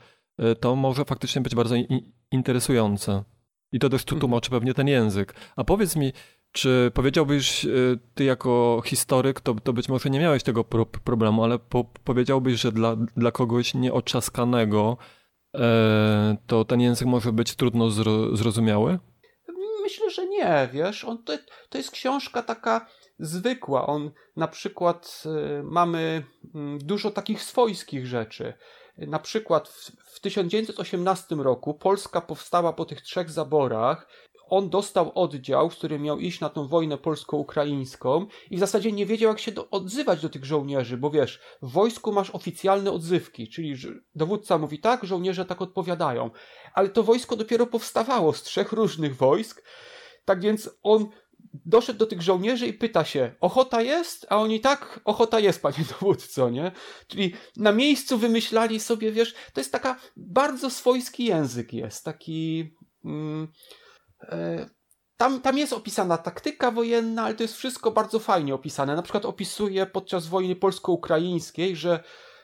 y, 0.43 0.57
to 0.57 0.77
może 0.77 1.05
faktycznie 1.05 1.43
być 1.43 1.55
bardzo 1.55 1.75
in, 1.75 2.13
interesujące. 2.31 3.25
I 3.73 3.79
to 3.79 3.89
też 3.89 4.05
tu 4.05 4.15
mhm. 4.15 4.21
tłumaczy 4.21 4.51
pewnie 4.51 4.75
ten 4.75 4.89
język. 4.89 5.35
A 5.57 5.65
powiedz 5.65 5.97
mi, 5.97 6.13
czy 6.53 6.91
powiedziałbyś, 6.95 7.65
y, 7.65 7.99
ty 8.15 8.25
jako 8.25 8.83
historyk, 8.85 9.41
to, 9.41 9.55
to 9.55 9.73
być 9.73 9.89
może 9.89 10.11
nie 10.11 10.21
miałeś 10.21 10.43
tego 10.43 10.65
pro, 10.65 10.87
problemu, 10.87 11.45
ale 11.45 11.59
po, 11.59 11.85
powiedziałbyś, 11.85 12.61
że 12.61 12.73
dla, 12.73 12.97
dla 12.97 13.33
kogoś 13.33 13.75
nieoczaskanego 13.75 14.97
to 16.47 16.65
ten 16.65 16.81
język 16.81 17.09
może 17.09 17.33
być 17.33 17.57
trudno 17.57 17.91
zro, 17.91 18.37
zrozumiały? 18.37 18.99
Myślę, 19.91 20.11
że 20.11 20.27
nie, 20.27 20.69
wiesz, 20.73 21.05
on 21.05 21.25
to, 21.25 21.33
to 21.69 21.79
jest 21.79 21.91
książka 21.91 22.43
taka 22.43 22.87
zwykła. 23.19 23.87
On 23.87 24.11
na 24.37 24.49
przykład 24.49 25.23
y, 25.27 25.63
mamy 25.63 26.23
y, 26.45 26.49
dużo 26.79 27.11
takich 27.11 27.43
swojskich 27.43 28.07
rzeczy. 28.07 28.55
Na 28.99 29.19
przykład 29.19 29.69
w, 29.69 29.91
w 30.15 30.21
1918 30.21 31.35
roku 31.35 31.75
Polska 31.75 32.21
powstała 32.21 32.73
po 32.73 32.85
tych 32.85 33.03
trzech 33.03 33.31
zaborach. 33.31 34.09
On 34.51 34.71
dostał 34.71 35.13
oddział, 35.15 35.71
w 35.71 35.77
którym 35.77 36.03
miał 36.03 36.19
iść 36.19 36.41
na 36.41 36.49
tą 36.49 36.67
wojnę 36.67 36.99
polsko-ukraińską 36.99 38.27
i 38.51 38.57
w 38.57 38.61
zasadzie 38.61 38.93
nie 38.93 39.07
wiedział, 39.07 39.29
jak 39.29 39.41
się 39.41 39.53
do, 39.53 39.71
odzywać 39.71 40.23
do 40.23 40.29
tych 40.29 40.45
żołnierzy, 40.45 40.97
bo 40.97 41.11
wiesz, 41.11 41.41
w 41.63 41.71
wojsku 41.71 42.13
masz 42.13 42.31
oficjalne 42.31 42.93
odzywki, 42.93 43.49
czyli 43.49 43.75
dowódca 44.15 44.59
mówi 44.59 44.79
tak, 44.79 45.05
żołnierze 45.05 45.45
tak 45.45 45.63
odpowiadają, 45.63 46.31
ale 46.75 46.89
to 46.89 47.03
wojsko 47.03 47.37
dopiero 47.37 47.67
powstawało 47.67 48.33
z 48.33 48.43
trzech 48.43 48.73
różnych 48.73 49.17
wojsk, 49.17 49.63
tak 50.25 50.41
więc 50.41 50.71
on 50.83 51.09
doszedł 51.65 51.99
do 51.99 52.07
tych 52.07 52.23
żołnierzy 52.23 52.67
i 52.67 52.73
pyta 52.73 53.05
się, 53.05 53.35
ochota 53.41 53.83
jest? 53.83 54.27
A 54.29 54.37
oni 54.37 54.61
tak, 54.61 55.01
ochota 55.05 55.41
jest, 55.41 55.63
panie 55.63 55.85
dowódco, 56.01 56.51
nie? 56.51 56.73
Czyli 57.07 57.35
na 57.57 57.73
miejscu 57.73 58.19
wymyślali 58.19 58.81
sobie, 58.81 59.13
wiesz, 59.13 59.35
to 59.53 59.61
jest 59.61 59.73
taka 59.73 59.97
bardzo 60.17 60.71
swojski 60.71 61.25
język 61.25 61.73
jest, 61.73 62.05
taki... 62.05 62.71
Mm, 63.05 63.49
tam, 65.17 65.41
tam 65.41 65.59
jest 65.59 65.73
opisana 65.73 66.19
taktyka 66.19 66.71
wojenna, 66.71 67.23
ale 67.23 67.35
to 67.35 67.43
jest 67.43 67.57
wszystko 67.57 67.91
bardzo 67.91 68.19
fajnie 68.19 68.55
opisane. 68.55 68.97
Na 68.97 69.03
przykład 69.03 69.25
opisuje 69.25 69.87
podczas 69.87 70.27
wojny 70.27 70.57
polsko-ukraińskiej, 70.57 71.77
że 71.77 72.03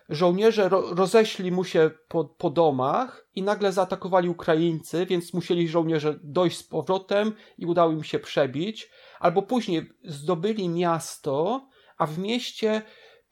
żołnierze 0.08 0.68
ro 0.68 0.94
roześli 0.94 1.52
mu 1.52 1.64
się 1.64 1.90
po, 2.08 2.24
po 2.24 2.50
domach 2.50 3.26
i 3.34 3.42
nagle 3.42 3.72
zaatakowali 3.72 4.28
Ukraińcy, 4.28 5.06
więc 5.06 5.34
musieli 5.34 5.68
żołnierze 5.68 6.18
dojść 6.22 6.58
z 6.58 6.62
powrotem 6.62 7.32
i 7.58 7.66
udało 7.66 7.92
im 7.92 8.04
się 8.04 8.18
przebić. 8.18 8.90
Albo 9.20 9.42
później 9.42 9.92
zdobyli 10.04 10.68
miasto, 10.68 11.66
a 11.98 12.06
w 12.06 12.18
mieście 12.18 12.82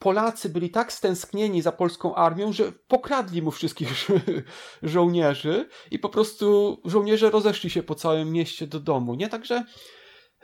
Polacy 0.04 0.48
byli 0.48 0.70
tak 0.70 0.92
stęsknieni 0.92 1.62
za 1.62 1.72
polską 1.72 2.14
armią, 2.14 2.52
że 2.52 2.72
pokradli 2.72 3.42
mu 3.42 3.50
wszystkich 3.50 3.88
żo 3.92 4.14
żołnierzy 4.92 5.68
i 5.90 5.98
po 5.98 6.08
prostu 6.08 6.80
żołnierze 6.84 7.30
rozeszli 7.30 7.70
się 7.70 7.82
po 7.82 7.94
całym 7.94 8.32
mieście 8.32 8.66
do 8.66 8.80
domu. 8.80 9.14
Nie 9.14 9.28
także 9.28 9.64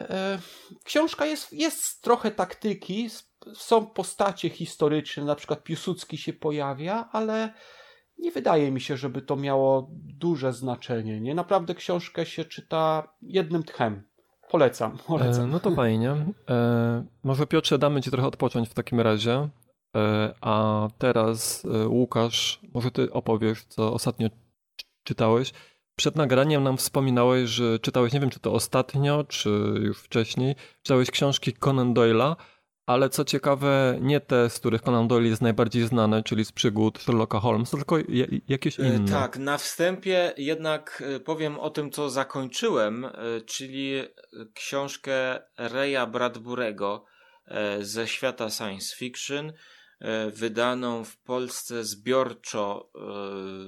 e, 0.00 0.38
książka 0.84 1.26
jest, 1.26 1.52
jest 1.52 2.02
trochę 2.02 2.30
taktyki, 2.30 3.10
są 3.54 3.86
postacie 3.86 4.50
historyczne, 4.50 5.24
na 5.24 5.34
przykład 5.34 5.62
Piłsudski 5.62 6.18
się 6.18 6.32
pojawia, 6.32 7.08
ale 7.12 7.54
nie 8.18 8.30
wydaje 8.30 8.70
mi 8.70 8.80
się, 8.80 8.96
żeby 8.96 9.22
to 9.22 9.36
miało 9.36 9.90
duże 9.92 10.52
znaczenie. 10.52 11.20
Nie 11.20 11.34
naprawdę 11.34 11.74
książkę 11.74 12.26
się 12.26 12.44
czyta 12.44 13.14
jednym 13.22 13.62
tchem. 13.62 14.09
Polecam. 14.50 14.98
polecam. 15.06 15.44
E, 15.44 15.46
no 15.46 15.60
to 15.60 15.70
fajnie. 15.70 16.16
E, 16.50 17.04
może 17.24 17.46
Piotrze 17.46 17.78
damy 17.78 18.02
Ci 18.02 18.10
trochę 18.10 18.28
odpocząć 18.28 18.68
w 18.68 18.74
takim 18.74 19.00
razie. 19.00 19.48
E, 19.96 20.34
a 20.40 20.88
teraz 20.98 21.64
e, 21.64 21.88
Łukasz, 21.88 22.60
może 22.74 22.90
Ty 22.90 23.12
opowiesz, 23.12 23.64
co 23.64 23.92
ostatnio 23.92 24.28
czytałeś. 25.04 25.52
Przed 25.96 26.16
nagraniem 26.16 26.62
nam 26.62 26.76
wspominałeś, 26.76 27.50
że 27.50 27.78
czytałeś, 27.78 28.12
nie 28.12 28.20
wiem 28.20 28.30
czy 28.30 28.40
to 28.40 28.52
ostatnio, 28.52 29.24
czy 29.24 29.50
już 29.80 29.98
wcześniej, 29.98 30.54
czytałeś 30.82 31.10
książki 31.10 31.52
Conan 31.52 31.94
Doyle'a, 31.94 32.36
ale 32.90 33.10
co 33.10 33.24
ciekawe, 33.24 33.98
nie 34.00 34.20
te, 34.20 34.50
z 34.50 34.58
których 34.58 34.82
Conan 34.82 35.08
Doyle 35.08 35.28
jest 35.28 35.42
najbardziej 35.42 35.86
znany, 35.86 36.22
czyli 36.22 36.44
z 36.44 36.52
przygód 36.52 36.98
Sherlocka 36.98 37.40
Holmesa, 37.40 37.76
tylko 37.76 37.96
jakieś 38.48 38.80
e, 38.80 38.82
inne. 38.82 39.08
Tak, 39.08 39.38
na 39.38 39.58
wstępie 39.58 40.32
jednak 40.36 41.02
e, 41.06 41.20
powiem 41.20 41.58
o 41.58 41.70
tym, 41.70 41.90
co 41.90 42.10
zakończyłem, 42.10 43.04
e, 43.04 43.10
czyli 43.46 44.02
książkę 44.54 45.40
Reya 45.58 46.06
Bradburego 46.12 47.04
ze 47.80 48.08
świata 48.08 48.50
science 48.50 48.96
fiction, 48.96 49.52
wydaną 50.32 51.04
w 51.04 51.18
Polsce 51.18 51.84
zbiorczo 51.84 52.90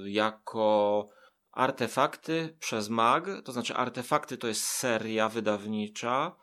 jako 0.05 1.09
artefakty 1.51 2.57
przez 2.59 2.89
MAG, 2.89 3.25
to 3.45 3.51
znaczy 3.51 3.75
artefakty 3.75 4.37
to 4.37 4.47
jest 4.47 4.63
seria 4.63 5.29
wydawnicza, 5.29 6.35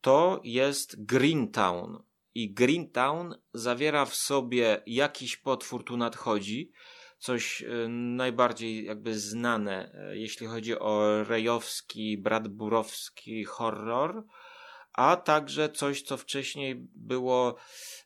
to 0.00 0.40
jest 0.44 1.04
Greentown. 1.04 2.07
I 2.38 2.52
Greentown 2.52 3.34
zawiera 3.54 4.04
w 4.04 4.14
sobie 4.14 4.82
jakiś 4.86 5.36
potwór 5.36 5.84
tu 5.84 5.96
nadchodzi, 5.96 6.72
coś 7.18 7.62
e, 7.62 7.88
najbardziej 7.88 8.84
jakby 8.84 9.18
znane, 9.18 9.92
e, 9.94 10.16
jeśli 10.16 10.46
chodzi 10.46 10.78
o 10.78 11.24
rejowski, 11.24 12.18
bradburowski 12.18 13.44
horror, 13.44 14.24
a 14.92 15.16
także 15.16 15.68
coś, 15.68 16.02
co 16.02 16.16
wcześniej 16.16 16.88
było 16.94 17.56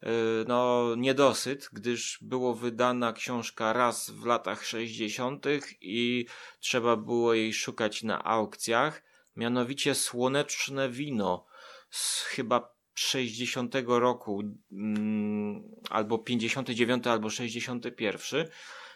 e, 0.02 0.10
no, 0.48 0.94
niedosyt, 0.96 1.68
gdyż 1.72 2.18
było 2.22 2.54
wydana 2.54 3.12
książka 3.12 3.72
raz 3.72 4.10
w 4.10 4.24
latach 4.24 4.66
60. 4.66 5.46
i 5.80 6.26
trzeba 6.60 6.96
było 6.96 7.34
jej 7.34 7.52
szukać 7.52 8.02
na 8.02 8.24
aukcjach, 8.24 9.02
mianowicie 9.36 9.94
Słoneczne 9.94 10.88
Wino 10.88 11.46
z 11.90 12.22
chyba 12.22 12.71
60 12.94 13.74
roku, 13.86 14.42
mm, 14.72 15.62
albo 15.90 16.18
59, 16.18 17.06
albo 17.06 17.30
61. 17.30 18.48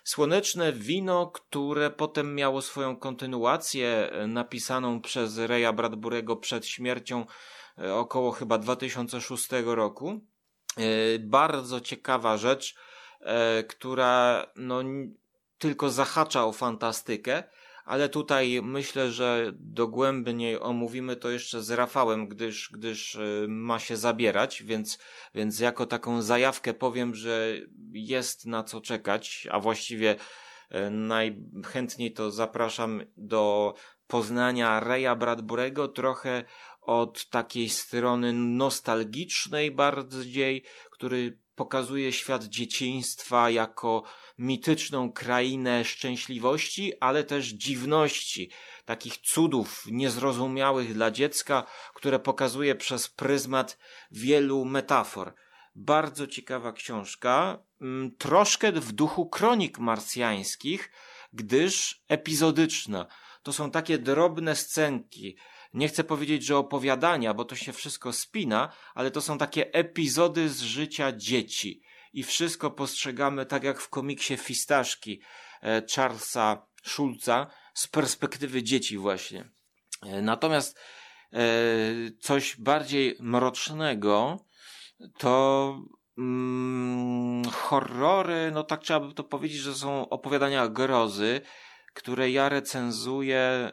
Słoneczne 0.05 0.73
wino, 0.73 1.27
które 1.27 1.91
potem 1.91 2.35
miało 2.35 2.63
swoją 2.63 2.97
kontynuację 2.97 4.11
e, 4.11 4.27
napisaną 4.27 5.01
przez 5.01 5.39
Reya 5.39 5.73
Bradburego 5.73 6.37
przed 6.37 6.67
śmiercią 6.67 7.27
e, 7.79 7.95
około 7.95 8.33
chyba 8.33 8.59
2006 8.59 9.49
roku. 9.65 10.21
E, 10.77 11.19
bardzo 11.19 11.81
ciekawa 11.81 12.37
rzecz, 12.37 12.75
która 13.69 14.47
no, 14.57 14.83
tylko 15.59 15.91
zahacza 15.91 16.45
o 16.45 16.53
fantastykę, 16.53 17.43
ale 17.87 18.09
tutaj 18.09 18.61
myślę, 18.63 19.11
że 19.11 19.53
dogłębniej 19.55 20.61
omówimy 20.61 21.17
to 21.17 21.31
jeszcze 21.31 21.63
z 21.63 21.71
Rafałem, 21.71 22.29
gdyż, 22.29 22.71
gdyż 22.73 23.15
y, 23.15 23.47
ma 23.49 23.79
się 23.79 23.97
zabierać, 23.97 24.63
więc, 24.63 24.99
więc 25.35 25.61
jako 25.61 25.87
taką 25.87 26.23
zajawkę 26.23 26.75
powiem, 26.75 27.15
że 27.15 27.55
jest 27.93 28.47
na 28.47 28.65
co 28.65 28.81
czekać, 28.81 29.49
a 29.51 29.61
właściwie 29.61 30.15
y, 30.15 30.91
najchętniej 30.91 32.13
to 32.13 32.31
zapraszam 32.31 33.03
do 33.17 33.75
poznania 34.07 34.81
Reya 34.81 35.17
Bradburego 35.19 35.89
trochę 35.89 36.45
od 36.81 37.29
takiej 37.29 37.69
strony 37.69 38.33
nostalgicznej 38.33 39.71
bardziej, 39.71 40.65
który 40.91 41.39
pokazuje 41.57 42.13
świat 42.13 42.45
dzieciństwa 42.45 43.51
jako 43.51 44.03
mityczną 44.39 45.13
krainę 45.13 45.85
szczęśliwości, 45.85 46.93
ale 47.01 47.25
też 47.25 47.47
dziwności, 47.47 48.51
takich 48.85 49.19
cudów 49.19 49.85
niezrozumiałych 49.91 50.95
dla 50.95 51.11
dziecka, 51.11 51.67
które 51.95 52.19
pokazuje 52.19 52.75
przez 52.75 53.09
pryzmat 53.09 53.79
wielu 54.11 54.65
metafor. 54.65 55.35
Bardzo 55.75 56.27
ciekawa 56.27 56.73
książka, 56.73 57.59
mm, 57.81 58.17
troszkę 58.17 58.73
w 58.73 58.93
duchu 58.93 59.29
kronik 59.29 59.79
marsjańskich, 59.79 60.91
gdyż 61.33 62.03
epizodyczna. 62.09 63.07
To 63.43 63.53
są 63.53 63.71
takie 63.71 63.99
drobne 63.99 64.57
scenki, 64.57 65.37
nie 65.75 65.89
chcę 65.89 66.05
powiedzieć, 66.05 66.45
że 66.45 66.57
opowiadania, 66.57 67.35
bo 67.35 67.45
to 67.45 67.57
się 67.57 67.73
wszystko 67.73 68.13
spina, 68.13 68.73
ale 68.95 69.11
to 69.11 69.21
są 69.21 69.39
takie 69.39 69.75
epizody 69.75 70.49
z 70.49 70.63
życia 70.63 71.13
dzieci. 71.13 71.83
I 72.13 72.23
wszystko 72.23 72.71
postrzegamy 72.71 73.47
tak 73.47 73.65
jak 73.65 73.81
w 73.81 73.89
komiksie 73.89 74.37
Fistaszki 74.37 75.21
e, 75.63 75.83
Charlesa 75.95 76.67
Schulza 76.85 77.47
z 77.75 77.87
perspektywy 77.87 78.63
dzieci 78.63 78.99
właśnie. 78.99 79.51
E, 80.03 80.23
natomiast 80.23 80.79
e, 81.33 81.39
coś 82.21 82.57
bardziej 82.57 83.17
mrocznego 83.21 84.45
to 85.19 85.77
mm, 86.19 87.45
horrory, 87.45 88.51
no 88.55 88.65
tak 88.65 88.81
trzeba 88.81 89.01
by 89.01 89.15
to 89.15 89.25
powiedzieć, 89.25 89.59
że 89.59 89.75
są 89.75 90.09
opowiadania 90.09 90.69
grozy, 90.69 91.41
które 91.97 92.31
ja 92.31 92.49
recenzuję 92.49 93.39
e, 93.39 93.73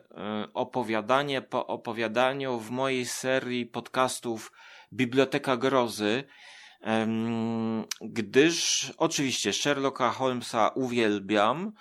opowiadanie 0.54 1.42
po 1.42 1.68
opowiadaniu 1.68 2.60
w 2.60 2.72
mojej 2.72 3.06
serii 3.06 3.66
podcastów 3.66 4.52
Biblioteka 4.94 5.58
Grozy, 5.58 6.24
gdyż 8.02 8.92
oczywiście 8.98 9.54
Sherlocka 9.54 10.10
Holmesa 10.10 10.68
uwielbiam, 10.68 11.74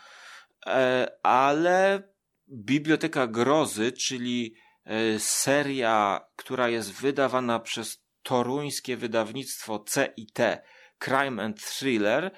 e, 0.67 1.07
ale 1.23 2.03
Biblioteka 2.49 3.27
Grozy, 3.27 3.93
czyli 3.93 4.55
e, 4.85 5.19
seria, 5.19 6.21
która 6.37 6.69
jest 6.69 6.93
wydawana 6.93 7.59
przez 7.61 8.05
toruńskie 8.23 8.97
wydawnictwo 8.97 9.85
CIT, 9.95 10.39
Crime 10.99 11.43
and 11.43 11.65
Thriller, 11.79 12.31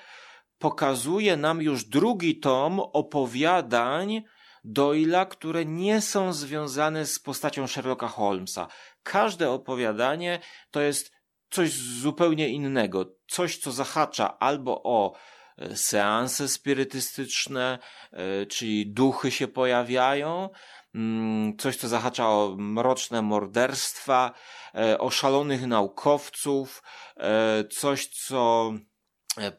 pokazuje 0.58 1.36
nam 1.36 1.62
już 1.62 1.84
drugi 1.84 2.40
tom 2.40 2.80
opowiadań 2.80 4.22
Doyla, 4.64 5.26
które 5.26 5.64
nie 5.64 6.00
są 6.00 6.32
związane 6.32 7.06
z 7.06 7.18
postacią 7.18 7.66
Sherlocka 7.66 8.08
Holmesa. 8.08 8.68
Każde 9.02 9.50
opowiadanie 9.50 10.40
to 10.70 10.80
jest 10.80 11.12
coś 11.50 11.72
zupełnie 11.72 12.48
innego, 12.48 13.14
coś 13.26 13.58
co 13.58 13.72
zahacza 13.72 14.38
albo 14.38 14.82
o 14.82 15.14
e, 15.58 15.76
seanse 15.76 16.48
spirytystyczne, 16.48 17.78
e, 18.12 18.46
czyli 18.46 18.86
duchy 18.86 19.30
się 19.30 19.48
pojawiają, 19.48 20.48
mm, 20.94 21.56
coś, 21.56 21.76
co 21.76 21.88
zahacza 21.88 22.28
o 22.28 22.54
mroczne 22.58 23.22
morderstwa, 23.22 24.32
e, 24.74 24.98
o 24.98 25.10
szalonych 25.10 25.66
naukowców, 25.66 26.82
coś, 27.70 28.06
co 28.06 28.72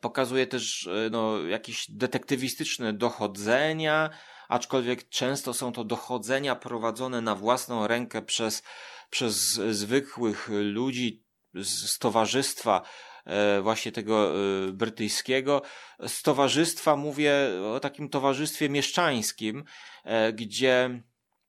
pokazuje 0.02 0.48
też 0.48 0.90
no, 1.12 1.40
jakieś 1.42 1.92
detektywistyczne 1.92 2.94
dochodzenia, 2.94 4.10
aczkolwiek 4.50 5.10
często 5.10 5.54
są 5.54 5.72
to 5.72 5.84
dochodzenia 5.84 6.56
prowadzone 6.56 7.22
na 7.22 7.36
własną 7.36 7.88
rękę 7.88 8.22
przez, 8.22 8.64
przez 9.10 9.36
zwykłych 9.54 10.50
ludzi 10.52 11.24
z, 11.54 12.00
towarzystwa 12.00 12.82
E, 13.26 13.62
właśnie 13.62 13.92
tego 13.92 14.32
e, 14.32 14.72
brytyjskiego. 14.72 15.62
Z 16.08 16.22
towarzystwa 16.22 16.96
mówię 16.96 17.34
o 17.74 17.80
takim 17.80 18.10
towarzystwie 18.10 18.70
mieszczańskim, 18.70 19.64
e, 20.04 20.34
gdzie 20.34 21.02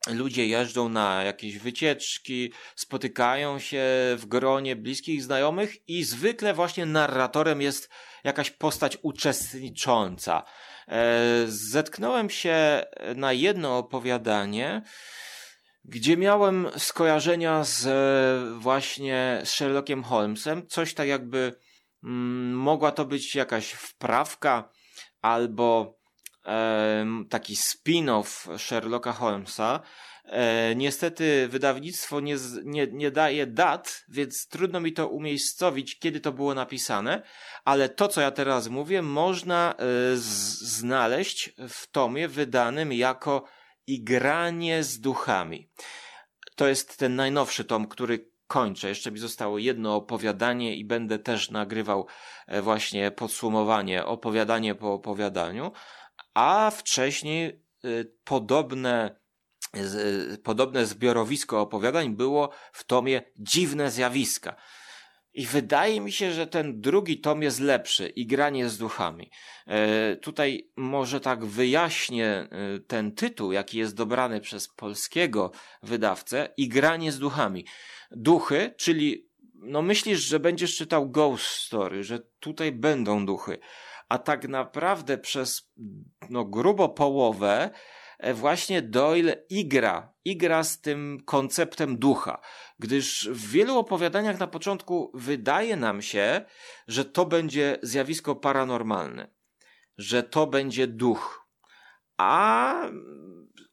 ludzie 0.07 0.47
jeżdżą 0.47 0.89
na 0.89 1.25
jakieś 1.25 1.59
wycieczki, 1.59 2.53
spotykają 2.77 3.59
się 3.59 3.85
w 4.17 4.27
gronie 4.27 4.77
bliskich 4.77 5.23
znajomych 5.23 5.89
i 5.89 6.05
zwykle 6.05 6.55
właśnie 6.55 6.87
narratorem 6.87 7.63
jest 7.63 7.91
jakaś 8.27 8.51
postać 8.51 8.99
uczestnicząca. 9.03 10.43
Zetknąłem 11.47 12.31
się 12.31 12.85
na 13.15 13.33
jedno 13.33 13.79
opowiadanie, 13.79 14.83
gdzie 15.85 16.17
miałem 16.17 16.69
skojarzenia 16.77 17.65
z 17.65 17.89
właśnie 18.59 19.41
z 19.45 19.49
Sherlockiem 19.49 20.03
Holmesem, 20.03 20.67
coś 20.67 20.95
tak 20.95 21.09
jakby 21.09 21.57
Mm, 22.07 22.55
mogła 22.55 22.93
to 22.93 23.05
być 23.05 23.35
jakaś 23.35 23.73
wprawka 23.73 24.71
albo 25.23 25.99
e, 26.47 27.07
taki 27.31 27.55
spin-off 27.57 28.59
Sherlocka 28.59 29.13
Holmesa. 29.13 29.81
E, 30.27 30.75
niestety 30.77 31.49
wydawnictwo 31.49 32.21
nie, 32.21 32.37
nie, 32.65 32.87
nie 32.87 33.11
daje 33.11 33.47
dat, 33.47 34.05
więc 34.09 34.49
trudno 34.49 34.81
mi 34.81 34.93
to 34.93 35.09
umiejscowić, 35.09 35.99
kiedy 35.99 36.21
to 36.21 36.33
było 36.33 36.55
napisane, 36.55 37.23
ale 37.65 37.89
to, 37.89 38.09
co 38.09 38.21
ja 38.21 38.31
teraz 38.31 38.69
mówię, 38.69 39.03
można 39.03 39.75
e, 39.75 39.85
znaleźć 40.17 41.53
w 41.69 41.91
tomie 41.91 42.29
wydanym 42.29 42.93
jako 42.93 43.45
Igranie 43.87 44.85
z 44.85 45.01
duchami. 45.01 45.71
To 46.57 46.69
jest 46.69 46.97
ten 46.97 47.17
najnowszy 47.17 47.65
tom, 47.65 47.89
który 47.89 48.31
kończę. 48.47 48.89
Jeszcze 48.89 49.11
mi 49.11 49.19
zostało 49.19 49.59
jedno 49.59 49.97
opowiadanie 49.97 50.77
i 50.77 50.85
będę 50.85 51.19
też 51.19 51.51
nagrywał 51.51 52.07
e, 52.47 52.63
właśnie 52.63 53.11
podsumowanie, 53.11 54.05
opowiadanie 54.05 54.75
po 54.75 54.93
opowiadaniu, 54.93 55.73
a 56.35 56.71
wcześniej 56.71 57.63
podobne 58.25 59.26
podobne 60.43 60.87
zbiorowisko 60.87 61.61
opowiadań 61.61 62.17
było 62.17 62.51
w 62.73 62.85
tomie 62.85 63.23
Dziwne 63.37 63.91
zjawiska. 63.91 64.57
I 65.37 65.47
wydaje 65.47 66.01
mi 66.01 66.13
się, 66.13 66.33
że 66.33 66.47
ten 66.47 66.81
drugi 66.81 67.21
tom 67.21 67.43
jest 67.43 67.61
lepszy 67.61 68.09
i 68.09 68.27
granie 68.27 68.69
z 68.69 68.79
duchami. 68.79 69.31
E, 69.67 70.17
tutaj 70.17 70.71
może 70.77 71.21
tak 71.21 71.45
wyjaśnię 71.45 72.27
e, 72.27 72.49
ten 72.87 73.13
tytuł, 73.13 73.53
jaki 73.53 73.79
jest 73.79 73.95
dobrany 73.95 74.41
przez 74.41 74.69
polskiego 74.69 75.51
wydawcę 75.83 76.49
i 76.57 76.69
granie 76.69 77.13
z 77.13 77.19
duchami. 77.19 77.67
Duchy, 78.11 78.75
czyli 78.77 79.29
no 79.55 79.83
myślisz, 79.83 80.21
że 80.21 80.41
będziesz 80.41 80.77
czytał 80.77 81.11
Ghost 81.11 81.47
Story, 81.47 82.05
że 82.05 82.21
tutaj 82.41 82.73
będą 82.73 83.27
duchy, 83.27 83.59
a 84.09 84.19
tak 84.19 84.49
naprawdę 84.49 85.19
przez 85.19 85.71
no 86.31 86.45
grubo 86.45 86.89
połowę 86.89 87.71
właśnie 88.35 88.83
Doyle 88.83 89.45
igra, 89.51 90.15
igra 90.25 90.65
z 90.65 90.81
tym 90.81 91.23
konceptem 91.25 91.99
ducha, 91.99 92.41
gdyż 92.79 93.29
w 93.29 93.51
wielu 93.51 93.79
opowiadaniach 93.79 94.39
na 94.39 94.47
początku 94.47 95.11
wydaje 95.15 95.77
nam 95.77 96.03
się, 96.03 96.45
że 96.89 97.05
to 97.05 97.27
będzie 97.27 97.79
zjawisko 97.83 98.37
paranormalne, 98.37 99.31
że 99.99 100.23
to 100.23 100.47
będzie 100.47 100.87
duch, 100.87 101.49
a 102.17 102.75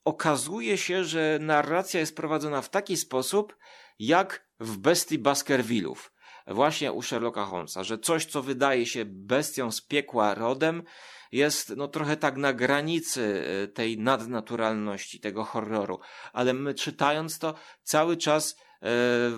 okazuje 0.06 0.78
się, 0.78 1.04
że 1.04 1.38
narracja 1.42 2.00
jest 2.00 2.16
prowadzona 2.16 2.62
w 2.62 2.70
taki 2.70 2.98
sposób, 2.98 3.58
jak 4.00 4.48
w 4.60 4.78
Bestii 4.78 5.20
Baskervillów 5.20 6.13
właśnie 6.48 6.92
u 6.92 7.02
Sherlocka 7.02 7.46
Holmesa, 7.46 7.84
że 7.84 7.98
coś, 7.98 8.26
co 8.26 8.42
wydaje 8.42 8.86
się 8.86 9.06
bestią 9.06 9.72
z 9.72 9.82
piekła 9.82 10.34
rodem, 10.34 10.84
jest 11.32 11.74
no 11.78 11.88
trochę 11.88 12.18
tak 12.18 12.38
na 12.38 12.54
granicy 12.54 13.46
e, 13.64 13.68
tej 13.68 13.98
nadnaturalności, 13.98 15.20
tego 15.20 15.44
horroru. 15.44 16.00
Ale 16.34 16.54
my 16.54 16.74
czytając 16.74 17.40
to 17.40 17.54
cały 17.84 18.18
czas 18.18 18.56
e, 18.82 18.88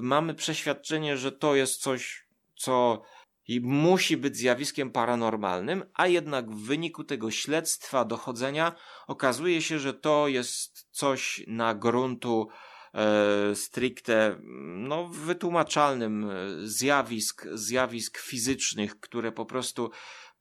mamy 0.01 0.33
przeświadczenie, 0.33 1.17
że 1.17 1.31
to 1.31 1.55
jest 1.55 1.81
coś, 1.81 2.27
co 2.55 3.01
i 3.47 3.61
musi 3.61 4.17
być 4.17 4.37
zjawiskiem 4.37 4.91
paranormalnym, 4.91 5.83
a 5.93 6.07
jednak 6.07 6.51
w 6.51 6.65
wyniku 6.65 7.03
tego 7.03 7.31
śledztwa, 7.31 8.05
dochodzenia 8.05 8.75
okazuje 9.07 9.61
się, 9.61 9.79
że 9.79 9.93
to 9.93 10.27
jest 10.27 10.87
coś 10.91 11.43
na 11.47 11.75
gruntu 11.75 12.47
stricte 13.53 14.39
no, 14.75 15.07
wytłumaczalnym 15.07 16.29
e, 16.29 16.33
zjawisk, 16.63 17.47
zjawisk 17.53 18.17
fizycznych, 18.17 18.99
które 18.99 19.31
po 19.31 19.45
prostu 19.45 19.91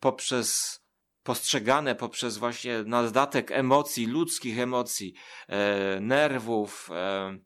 poprzez 0.00 0.80
postrzegane 1.22 1.94
poprzez 1.94 2.38
właśnie 2.38 2.82
naddatek 2.86 3.50
emocji, 3.50 4.06
ludzkich 4.06 4.58
emocji, 4.58 5.14
e, 5.48 6.00
nerwów, 6.00 6.90
e, 6.92 7.38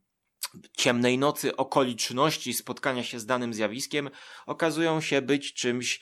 ciemnej 0.77 1.19
nocy, 1.19 1.57
okoliczności 1.57 2.55
spotkania 2.55 3.05
się 3.05 3.21
z 3.21 3.27
danym 3.27 3.55
zjawiskiem, 3.55 4.11
okazują 4.47 5.01
się 5.01 5.23
być 5.23 5.55
czymś 5.55 6.01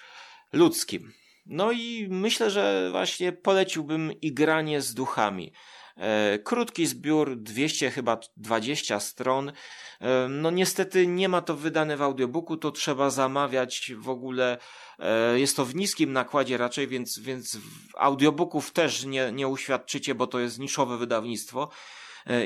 ludzkim. 0.52 1.12
No 1.46 1.72
i 1.72 2.08
myślę, 2.10 2.50
że 2.50 2.88
właśnie 2.90 3.32
poleciłbym 3.32 4.12
igranie 4.20 4.82
z 4.82 4.94
duchami. 4.94 5.52
E, 5.96 6.38
krótki 6.38 6.86
zbiór, 6.86 7.36
200 7.36 7.90
chyba 7.90 8.18
20 8.36 9.00
stron. 9.00 9.52
E, 10.00 10.28
no 10.28 10.50
niestety 10.50 11.06
nie 11.06 11.28
ma 11.28 11.40
to 11.40 11.56
wydane 11.56 11.96
w 11.96 12.02
audiobooku, 12.02 12.56
to 12.56 12.70
trzeba 12.70 13.10
zamawiać 13.10 13.92
w 13.98 14.08
ogóle. 14.08 14.58
E, 14.98 15.38
jest 15.38 15.56
to 15.56 15.64
w 15.64 15.74
niskim 15.74 16.12
nakładzie 16.12 16.56
raczej, 16.56 16.88
więc, 16.88 17.18
więc 17.18 17.58
audiobooków 17.96 18.70
też 18.70 19.04
nie, 19.04 19.32
nie 19.32 19.48
uświadczycie, 19.48 20.14
bo 20.14 20.26
to 20.26 20.38
jest 20.38 20.58
niszowe 20.58 20.98
wydawnictwo. 20.98 21.70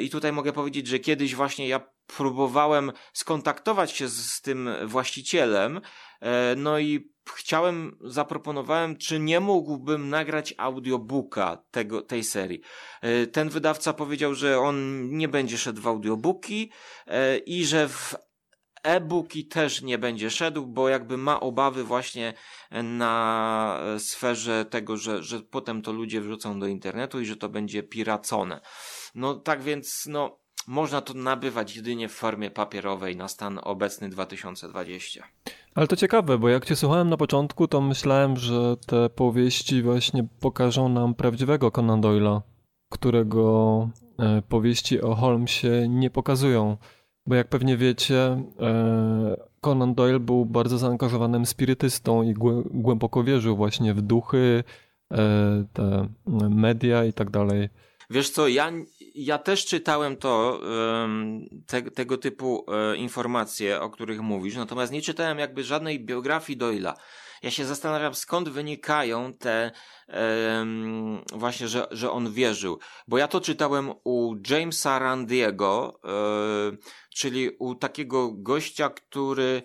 I 0.00 0.10
tutaj 0.10 0.32
mogę 0.32 0.52
powiedzieć, 0.52 0.86
że 0.86 0.98
kiedyś 0.98 1.34
właśnie 1.34 1.68
ja 1.68 1.80
próbowałem 2.06 2.92
skontaktować 3.12 3.92
się 3.92 4.08
z, 4.08 4.32
z 4.32 4.40
tym 4.40 4.70
właścicielem, 4.84 5.80
no 6.56 6.78
i 6.78 7.10
chciałem, 7.34 7.96
zaproponowałem, 8.00 8.96
czy 8.96 9.18
nie 9.18 9.40
mógłbym 9.40 10.08
nagrać 10.08 10.54
audiobooka 10.58 11.64
tego, 11.70 12.02
tej 12.02 12.24
serii. 12.24 12.60
E, 13.02 13.26
ten 13.26 13.48
wydawca 13.48 13.92
powiedział, 13.92 14.34
że 14.34 14.58
on 14.58 15.08
nie 15.10 15.28
będzie 15.28 15.58
szedł 15.58 15.82
w 15.82 15.86
audiobooki 15.86 16.70
e, 17.06 17.38
i 17.38 17.64
że 17.64 17.88
w 17.88 18.14
e-booki 18.82 19.46
też 19.46 19.82
nie 19.82 19.98
będzie 19.98 20.30
szedł, 20.30 20.66
bo 20.66 20.88
jakby 20.88 21.16
ma 21.16 21.40
obawy 21.40 21.84
właśnie 21.84 22.34
na 22.82 23.80
sferze 23.98 24.64
tego, 24.64 24.96
że, 24.96 25.22
że 25.22 25.40
potem 25.40 25.82
to 25.82 25.92
ludzie 25.92 26.20
wrzucą 26.20 26.60
do 26.60 26.66
internetu 26.66 27.20
i 27.20 27.26
że 27.26 27.36
to 27.36 27.48
będzie 27.48 27.82
piracone. 27.82 28.60
No 29.14 29.34
tak 29.34 29.62
więc, 29.62 30.06
no, 30.06 30.40
można 30.66 31.00
to 31.00 31.14
nabywać 31.14 31.76
jedynie 31.76 32.08
w 32.08 32.12
formie 32.12 32.50
papierowej 32.50 33.16
na 33.16 33.28
stan 33.28 33.60
obecny 33.62 34.08
2020. 34.08 35.28
Ale 35.74 35.86
to 35.86 35.96
ciekawe, 35.96 36.38
bo 36.38 36.48
jak 36.48 36.64
cię 36.64 36.76
słuchałem 36.76 37.08
na 37.08 37.16
początku, 37.16 37.68
to 37.68 37.80
myślałem, 37.80 38.36
że 38.36 38.76
te 38.86 39.10
powieści 39.10 39.82
właśnie 39.82 40.26
pokażą 40.40 40.88
nam 40.88 41.14
prawdziwego 41.14 41.70
Conan 41.70 42.00
Doyle'a, 42.00 42.40
którego 42.92 43.88
e, 44.18 44.42
powieści 44.42 45.00
o 45.00 45.14
Holmesie 45.14 45.88
nie 45.88 46.10
pokazują. 46.10 46.76
Bo 47.26 47.34
jak 47.34 47.48
pewnie 47.48 47.76
wiecie, 47.76 48.42
e, 48.60 49.36
Conan 49.60 49.94
Doyle 49.94 50.20
był 50.20 50.46
bardzo 50.46 50.78
zaangażowanym 50.78 51.46
spirytystą 51.46 52.22
i 52.22 52.34
głęboko 52.70 53.24
wierzył 53.24 53.56
właśnie 53.56 53.94
w 53.94 54.02
duchy, 54.02 54.64
e, 55.12 55.64
te 55.72 56.08
media 56.50 57.04
i 57.04 57.12
tak 57.12 57.30
dalej. 57.30 57.68
Wiesz 58.10 58.30
co, 58.30 58.48
ja, 58.48 58.72
ja 59.14 59.38
też 59.38 59.66
czytałem 59.66 60.16
to, 60.16 60.60
te, 61.66 61.82
tego 61.82 62.18
typu 62.18 62.66
e, 62.68 62.96
informacje, 62.96 63.80
o 63.80 63.90
których 63.90 64.20
mówisz, 64.20 64.56
natomiast 64.56 64.92
nie 64.92 65.02
czytałem 65.02 65.38
jakby 65.38 65.64
żadnej 65.64 66.04
biografii 66.04 66.56
Doyla. 66.56 66.94
Ja 67.42 67.50
się 67.50 67.64
zastanawiam, 67.64 68.14
skąd 68.14 68.48
wynikają 68.48 69.32
te 69.32 69.70
właśnie, 71.32 71.68
że, 71.68 71.86
że 71.90 72.10
on 72.10 72.32
wierzył. 72.32 72.78
Bo 73.08 73.18
ja 73.18 73.28
to 73.28 73.40
czytałem 73.40 73.92
u 74.04 74.34
Jamesa 74.50 74.98
Randiego, 74.98 76.00
e, 76.04 76.76
czyli 77.14 77.50
u 77.58 77.74
takiego 77.74 78.32
gościa, 78.32 78.90
który 78.90 79.62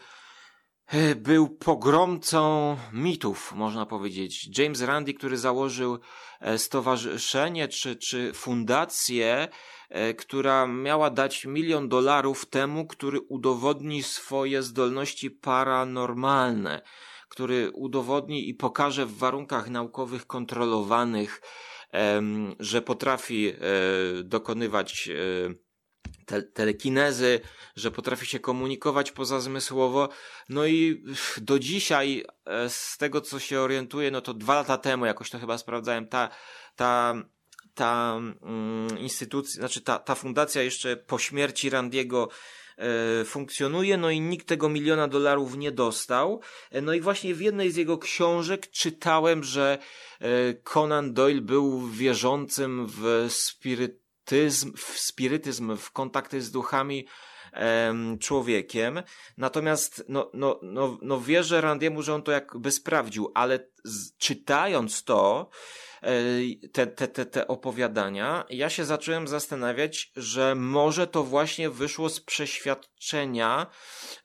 był 1.16 1.50
pogromcą 1.50 2.78
mitów, 2.94 3.54
można 3.56 3.86
powiedzieć. 3.86 4.58
James 4.58 4.82
Randi, 4.82 5.14
który 5.14 5.38
założył 5.38 6.00
e, 6.40 6.58
stowarzyszenie 6.58 7.68
czy, 7.68 7.96
czy 7.96 8.34
fundację 8.34 9.48
e, 9.90 10.14
która 10.14 10.68
miała 10.68 11.10
dać 11.10 11.46
milion 11.46 11.90
dolarów 11.90 12.46
temu, 12.46 12.88
który 12.88 13.20
udowodni 13.20 14.04
swoje 14.04 14.64
zdolności 14.64 15.32
paranormalne, 15.32 16.82
który 17.30 17.72
udowodni 17.72 18.50
i 18.50 18.54
pokaże 18.54 19.06
w 19.06 19.18
warunkach 19.18 19.70
naukowych 19.70 20.28
kontrolowanych, 20.28 21.42
że 22.60 22.82
potrafi 22.82 23.48
e, 23.48 23.54
dokonywać 24.24 25.10
te, 26.26 26.44
telekinezy, 26.44 27.40
że 27.76 27.92
potrafi 27.92 28.26
się 28.26 28.40
komunikować 28.40 29.12
pozazmysłowo. 29.12 30.10
No 30.50 30.66
i 30.66 31.04
do 31.38 31.60
dzisiaj, 31.60 32.26
e, 32.46 32.70
z 32.70 32.98
tego 32.98 33.22
co 33.22 33.40
się 33.40 33.60
orientuję, 33.60 34.12
no 34.12 34.22
to 34.22 34.34
dwa 34.34 34.56
lata 34.56 34.78
temu 34.78 35.06
jakoś 35.06 35.30
to 35.30 35.40
chyba 35.40 35.58
sprawdzałem, 35.58 36.08
ta, 36.08 36.30
ta, 36.76 37.16
ta 37.74 38.20
mm, 38.42 39.00
instytucja, 39.00 39.60
znaczy 39.60 39.82
ta, 39.82 40.00
ta 40.00 40.16
fundacja 40.16 40.62
jeszcze 40.62 40.98
po 40.98 41.20
śmierci 41.20 41.70
Randiego 41.70 42.30
e, 42.78 43.26
funkcjonuje, 43.26 43.98
no 43.98 44.10
i 44.10 44.22
nikt 44.22 44.48
tego 44.48 44.70
miliona 44.70 45.08
dolarów 45.08 45.58
nie 45.58 45.72
dostał. 45.72 46.42
E, 46.72 46.82
no 46.82 46.94
i 46.94 47.02
właśnie 47.02 47.36
w 47.36 47.42
jednej 47.42 47.72
z 47.72 47.76
jego 47.76 47.98
książek 47.98 48.72
czytałem, 48.72 49.44
że 49.44 49.78
Conan 50.64 51.14
Doyle 51.14 51.42
był 51.42 51.88
wierzącym 51.88 52.88
w 52.88 53.26
spiryt 53.30 54.05
spirytyzm, 54.26 54.74
w 54.78 55.00
spirytyzm, 55.00 55.78
w 55.78 55.92
kontakty 55.92 56.42
z 56.42 56.52
duchami 56.52 57.08
em, 57.54 58.18
człowiekiem. 58.20 59.04
Natomiast 59.38 60.06
no, 60.10 60.32
no, 60.34 60.60
no, 60.62 60.98
no 61.02 61.22
wierzę 61.22 61.62
Randiemu, 61.62 62.02
że 62.02 62.14
on 62.14 62.24
to 62.24 62.32
jakby 62.32 62.72
sprawdził, 62.72 63.32
ale 63.34 63.68
z, 63.84 64.18
czytając 64.18 65.04
to, 65.04 65.50
e, 66.02 66.12
te, 66.74 66.88
te, 66.88 67.08
te, 67.08 67.26
te 67.26 67.48
opowiadania, 67.48 68.46
ja 68.50 68.70
się 68.70 68.86
zacząłem 68.86 69.28
zastanawiać, 69.28 70.12
że 70.16 70.56
może 70.56 71.08
to 71.08 71.24
właśnie 71.24 71.70
wyszło 71.70 72.10
z 72.10 72.20
przeświadczenia 72.22 73.68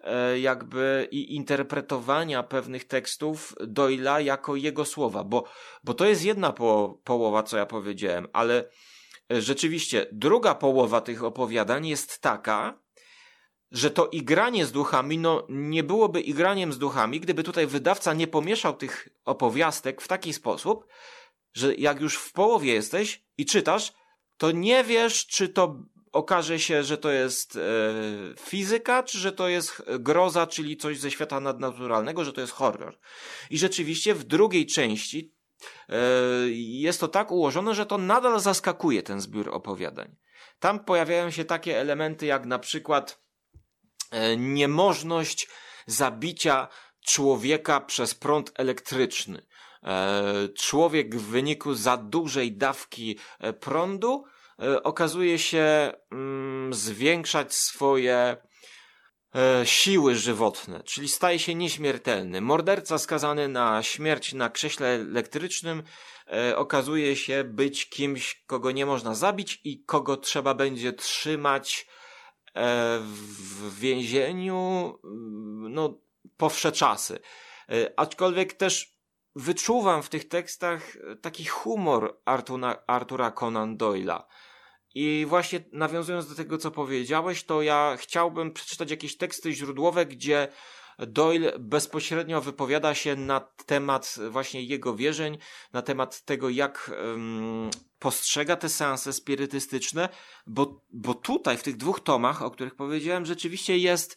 e, 0.01 0.41
jakby 0.41 1.09
i 1.11 1.35
interpretowania 1.35 2.43
pewnych 2.43 2.85
tekstów 2.85 3.55
Doyla 3.61 4.21
jako 4.21 4.57
jego 4.57 4.85
słowa, 4.85 5.25
bo, 5.25 5.45
bo 5.85 5.95
to 5.95 6.05
jest 6.05 6.25
jedna 6.25 6.53
po, 6.53 7.01
połowa, 7.05 7.43
co 7.43 7.57
ja 7.57 7.67
powiedziałem, 7.67 8.29
ale 8.33 8.71
rzeczywiście 9.31 10.07
druga 10.13 10.55
połowa 10.55 11.01
tych 11.01 11.25
opowiadań 11.25 11.87
jest 11.87 12.21
taka, 12.21 12.81
że 13.71 13.91
to 13.91 14.07
igranie 14.07 14.67
z 14.67 14.73
duchami, 14.73 15.19
no 15.19 15.47
nie 15.49 15.85
byłoby 15.85 16.21
igraniem 16.21 16.73
z 16.73 16.79
duchami, 16.79 17.21
gdyby 17.21 17.43
tutaj 17.43 17.67
wydawca 17.67 18.15
nie 18.15 18.27
pomieszał 18.27 18.77
tych 18.77 19.09
opowiastek 19.25 20.03
w 20.03 20.09
taki 20.09 20.33
sposób, 20.33 20.87
że 21.55 21.75
jak 21.75 22.01
już 22.01 22.17
w 22.17 22.33
połowie 22.33 22.73
jesteś 22.73 23.25
i 23.39 23.47
czytasz, 23.47 23.93
to 24.37 24.51
nie 24.51 24.85
wiesz, 24.85 25.27
czy 25.27 25.49
to 25.49 25.83
okaże 26.13 26.59
się, 26.59 26.85
że 26.85 26.99
to 26.99 27.11
jest 27.11 27.57
e, 27.57 27.61
fizyka, 28.39 29.03
czy 29.03 29.19
że 29.19 29.33
to 29.33 29.49
jest 29.49 29.83
groza, 29.99 30.47
czyli 30.47 30.77
coś 30.77 30.99
ze 30.99 31.11
świata 31.11 31.41
nadnaturalnego, 31.41 32.25
że 32.25 32.33
to 32.33 32.41
jest 32.41 32.53
horror. 32.53 32.99
I 33.51 33.59
rzeczywiście 33.59 34.15
w 34.15 34.25
drugiej 34.25 34.67
części 34.67 35.35
jest 36.53 37.01
to 37.01 37.09
tak 37.09 37.31
ułożone, 37.31 37.75
że 37.75 37.87
to 37.87 37.99
nadal 37.99 38.41
zaskakuje 38.41 39.03
ten 39.03 39.21
zbiór 39.21 39.49
opowiadań. 39.49 40.17
Tam 40.59 40.85
pojawiają 40.85 41.31
się 41.31 41.45
takie 41.45 41.81
elementy 41.81 42.27
jak 42.27 42.47
na 42.47 42.59
przykład 42.59 43.23
e, 44.11 44.37
niemożność 44.37 45.49
zabicia 45.87 46.69
człowieka 47.07 47.81
przez 47.81 48.15
prąd 48.15 48.53
elektryczny. 48.55 49.47
E, 49.83 50.49
człowiek 50.59 51.17
w 51.17 51.23
wyniku 51.23 51.75
za 51.75 51.97
dużej 51.97 52.53
dawki 52.53 53.19
prądu 53.61 54.25
okazuje 54.83 55.39
się 55.39 55.93
mm, 56.13 56.75
zwiększać 56.75 57.55
swoje 57.55 58.37
e, 59.35 59.67
siły 59.67 60.17
żywotne, 60.17 60.83
czyli 60.83 61.09
staje 61.09 61.39
się 61.39 61.55
nieśmiertelny. 61.55 62.41
Morderca 62.41 62.99
skazany 62.99 63.49
na 63.49 63.83
śmierć 63.83 64.33
na 64.33 64.51
krześle 64.51 64.89
elektrycznym 64.89 65.83
e, 66.27 66.57
okazuje 66.57 67.17
się 67.17 67.45
być 67.45 67.89
kimś, 67.89 68.45
kogo 68.47 68.71
nie 68.71 68.87
można 68.87 69.15
zabić 69.15 69.61
i 69.65 69.85
kogo 69.85 70.17
trzeba 70.17 70.55
będzie 70.55 70.93
trzymać 70.93 71.87
e, 72.55 72.99
w 73.03 73.79
więzieniu 73.79 74.95
mm, 75.05 75.73
no, 75.75 76.01
po 76.37 76.49
wsze 76.49 76.73
czasy. 76.73 77.19
E, 77.69 77.93
aczkolwiek 77.97 78.53
też 78.53 79.01
wyczuwam 79.37 80.03
w 80.03 80.09
tych 80.09 80.29
tekstach 80.29 80.97
taki 81.23 81.45
humor 81.45 82.21
Artura, 82.25 82.85
Artura 82.87 83.31
Conan 83.31 83.77
Doyle'a. 83.77 84.23
I 84.95 85.27
właśnie 85.29 85.65
nawiązując 85.73 86.29
do 86.29 86.35
tego, 86.35 86.59
co 86.59 86.71
powiedziałeś, 86.71 87.45
to 87.45 87.63
ja 87.63 87.97
chciałbym 88.01 88.53
przeczytać 88.53 88.91
jakieś 88.91 89.17
teksty 89.17 89.53
źródłowe, 89.53 90.07
gdzie 90.07 90.49
Doyle 91.07 91.53
bezpośrednio 91.59 92.41
wypowiada 92.41 92.95
się 92.95 93.17
na 93.17 93.41
temat 93.67 94.17
właśnie 94.31 94.63
jego 94.63 94.97
wierzeń, 94.97 95.39
na 95.73 95.83
temat 95.83 96.25
tego, 96.25 96.49
jak 96.49 96.91
um, 97.03 97.71
postrzega 97.99 98.57
te 98.57 98.69
seanse 98.69 99.13
spirytystyczne, 99.13 100.09
bo, 100.47 100.81
bo 100.91 101.15
tutaj, 101.15 101.57
w 101.57 101.63
tych 101.63 101.77
dwóch 101.77 102.01
tomach, 102.01 102.43
o 102.43 102.51
których 102.51 102.75
powiedziałem, 102.75 103.27
rzeczywiście 103.27 103.79
jest 103.79 104.17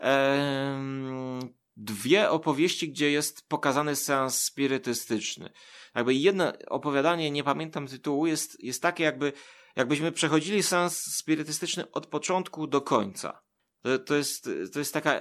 um, 0.00 1.40
dwie 1.76 2.30
opowieści, 2.30 2.88
gdzie 2.88 3.10
jest 3.10 3.48
pokazany 3.48 3.96
seans 3.96 4.40
spirytystyczny. 4.40 5.52
Jakby 5.94 6.14
jedno 6.14 6.52
opowiadanie, 6.68 7.30
nie 7.30 7.44
pamiętam 7.44 7.86
tytułu, 7.86 8.26
jest, 8.26 8.64
jest 8.64 8.82
takie 8.82 9.04
jakby 9.04 9.32
jakbyśmy 9.76 10.12
przechodzili 10.12 10.62
sens 10.62 11.02
spirytystyczny 11.16 11.90
od 11.90 12.06
początku 12.06 12.66
do 12.66 12.80
końca. 12.80 13.42
To, 13.82 13.98
to, 13.98 14.14
jest, 14.14 14.50
to 14.72 14.78
jest 14.78 14.94
taka 14.94 15.20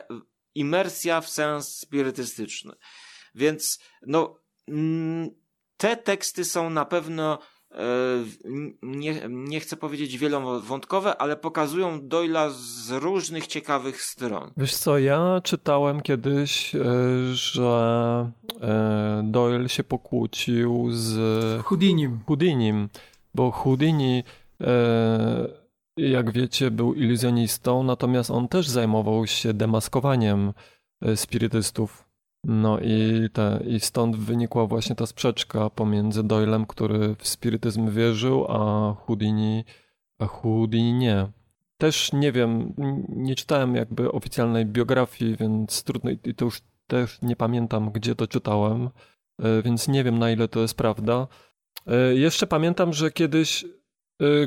imersja 0.55 1.21
w 1.21 1.29
sens 1.29 1.77
spirytystyczny. 1.77 2.73
Więc, 3.35 3.79
no, 4.07 4.35
mm, 4.67 5.29
te 5.77 5.97
teksty 5.97 6.45
są 6.45 6.69
na 6.69 6.85
pewno 6.85 7.39
e, 7.71 7.77
nie, 8.81 9.21
nie 9.29 9.59
chcę 9.59 9.77
powiedzieć 9.77 10.17
wielowątkowe, 10.17 11.17
ale 11.17 11.37
pokazują 11.37 12.07
Doyla 12.07 12.49
z 12.49 12.91
różnych 12.91 13.47
ciekawych 13.47 14.01
stron. 14.01 14.51
Wiesz 14.57 14.75
co, 14.75 14.99
ja 14.99 15.41
czytałem 15.43 16.01
kiedyś, 16.01 16.75
e, 16.75 16.79
że 17.33 18.31
e, 18.61 19.21
Doyle 19.25 19.69
się 19.69 19.83
pokłócił 19.83 20.87
z 20.91 21.15
Houdinim. 21.61 22.19
Houdinim, 22.27 22.89
bo 23.33 23.51
Houdini 23.51 24.23
jak 25.97 26.31
wiecie, 26.31 26.71
był 26.71 26.93
iluzjonistą, 26.93 27.83
natomiast 27.83 28.31
on 28.31 28.47
też 28.47 28.69
zajmował 28.69 29.27
się 29.27 29.53
demaskowaniem 29.53 30.53
e, 31.01 31.17
spirytystów. 31.17 32.09
No 32.45 32.79
i, 32.79 33.29
te, 33.33 33.63
i 33.67 33.79
stąd 33.79 34.15
wynikła 34.15 34.67
właśnie 34.67 34.95
ta 34.95 35.05
sprzeczka 35.05 35.69
pomiędzy 35.69 36.23
Doylem, 36.23 36.65
który 36.65 37.15
w 37.15 37.27
spirytyzm 37.27 37.91
wierzył, 37.91 38.45
a 38.49 38.93
Houdini, 38.93 39.63
a 40.19 40.25
Houdini 40.25 40.93
nie. 40.93 41.27
Też 41.77 42.13
nie 42.13 42.31
wiem, 42.31 42.73
nie 43.09 43.35
czytałem 43.35 43.75
jakby 43.75 44.11
oficjalnej 44.11 44.65
biografii, 44.65 45.35
więc 45.35 45.83
trudno 45.83 46.11
i 46.11 46.35
to 46.35 46.45
już 46.45 46.61
też 46.87 47.21
nie 47.21 47.35
pamiętam, 47.35 47.91
gdzie 47.91 48.15
to 48.15 48.27
czytałem, 48.27 48.89
e, 49.39 49.61
więc 49.61 49.87
nie 49.87 50.03
wiem 50.03 50.19
na 50.19 50.31
ile 50.31 50.47
to 50.47 50.59
jest 50.59 50.77
prawda. 50.77 51.27
Jeszcze 52.13 52.47
pamiętam, 52.47 52.93
że 52.93 53.11
kiedyś 53.11 53.65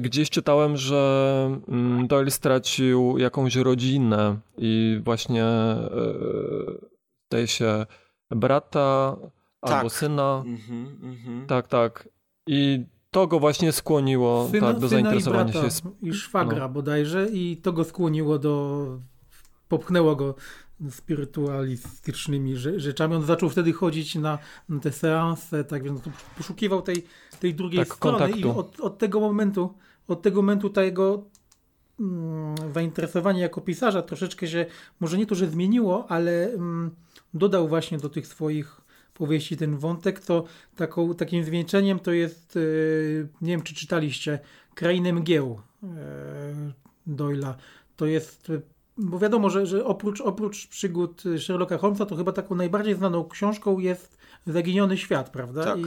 gdzieś 0.01 0.31
czytałem, 0.31 0.77
że 0.77 1.61
mm, 1.69 2.07
Doyle 2.07 2.31
stracił 2.31 3.19
jakąś 3.19 3.57
rodzinę 3.57 4.37
i 4.59 5.01
właśnie 5.05 5.45
y, 5.45 6.87
zdaje 7.31 7.47
się 7.47 7.87
brata 8.31 9.17
tak. 9.61 9.73
albo 9.73 9.91
syna. 9.91 10.43
Mm-hmm, 10.47 10.87
mm-hmm. 11.01 11.47
Tak, 11.47 11.69
tak. 11.69 12.09
I 12.47 12.85
to 13.11 13.27
go 13.27 13.41
właśnie 13.41 13.73
skłoniło 13.73 14.49
syna, 14.51 14.73
tak, 14.73 14.79
do 14.79 14.89
zainteresowania 14.89 15.51
i 15.51 15.53
brata, 15.53 15.71
się. 15.71 15.91
I 16.03 16.15
szwagra 16.15 16.59
no. 16.59 16.69
bodajże 16.69 17.29
i 17.33 17.57
to 17.57 17.73
go 17.73 17.85
skłoniło 17.85 18.39
do... 18.39 18.87
popchnęło 19.69 20.17
go 20.17 20.35
spirytualistycznymi 20.91 22.57
rzeczami. 22.57 23.15
On 23.15 23.23
zaczął 23.23 23.49
wtedy 23.49 23.73
chodzić 23.73 24.15
na, 24.15 24.39
na 24.69 24.81
te 24.81 24.93
seanse, 24.93 25.65
tak 25.65 25.83
więc 25.83 26.01
poszukiwał 26.37 26.83
tej, 26.83 27.05
tej 27.39 27.55
drugiej 27.55 27.81
tak, 27.81 27.95
strony 27.95 28.19
kontaktu. 28.19 28.49
i 28.49 28.51
od, 28.51 28.81
od 28.81 28.99
tego 28.99 29.21
momentu 29.21 29.75
od 30.09 30.23
tego 30.23 30.43
momentu 30.43 30.71
ta 30.71 30.83
jego 30.83 31.25
mm, 32.01 32.55
zainteresowanie 32.75 33.41
jako 33.41 33.61
pisarza 33.61 34.03
troszeczkę 34.03 34.47
się, 34.47 34.67
może 35.01 35.19
nie 35.19 35.27
to, 35.27 35.35
że 35.35 35.49
zmieniło, 35.49 36.07
ale 36.09 36.53
mm, 36.53 36.91
dodał 37.35 37.69
właśnie 37.69 37.99
do 37.99 38.09
tych 38.09 38.27
swoich 38.27 38.81
powieści 39.15 39.57
ten 39.57 39.77
wątek, 39.77 40.21
to 40.21 40.45
taką, 40.77 41.15
takim 41.15 41.45
zwieńczeniem 41.45 41.99
to 41.99 42.13
jest, 42.13 42.55
yy, 42.55 43.29
nie 43.41 43.51
wiem 43.51 43.63
czy 43.63 43.75
czytaliście, 43.75 44.39
Krainę 44.75 45.13
Mgieł 45.13 45.61
yy, 45.83 45.89
Doyla. 47.07 47.57
To 47.97 48.07
jest 48.07 48.53
bo 48.99 49.19
wiadomo, 49.19 49.51
że, 49.51 49.67
że 49.67 49.85
oprócz, 49.85 50.21
oprócz 50.21 50.67
przygód 50.67 51.23
Sherlocka 51.39 51.79
Holmesa, 51.79 52.07
to 52.07 52.17
chyba 52.17 52.33
taką 52.33 52.55
najbardziej 52.55 52.95
znaną 52.95 53.29
książką 53.29 53.79
jest 53.79 54.16
Zaginiony 54.47 54.99
Świat, 54.99 55.31
prawda? 55.31 55.65
Tak. 55.65 55.79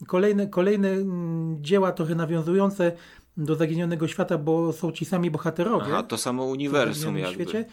I 0.00 0.06
kolejne, 0.06 0.46
kolejne 0.46 0.88
mm, 0.88 1.56
dzieła 1.60 1.92
trochę 1.92 2.14
nawiązujące 2.14 2.92
do 3.36 3.54
Zaginionego 3.54 4.08
Świata, 4.08 4.38
bo 4.38 4.72
są 4.72 4.92
ci 4.92 5.04
sami 5.04 5.30
bohaterowie. 5.30 5.86
Aha, 5.86 6.02
to 6.02 6.18
samo 6.18 6.44
uniwersum 6.44 7.18
jakby. 7.18 7.34
Świecie. 7.34 7.64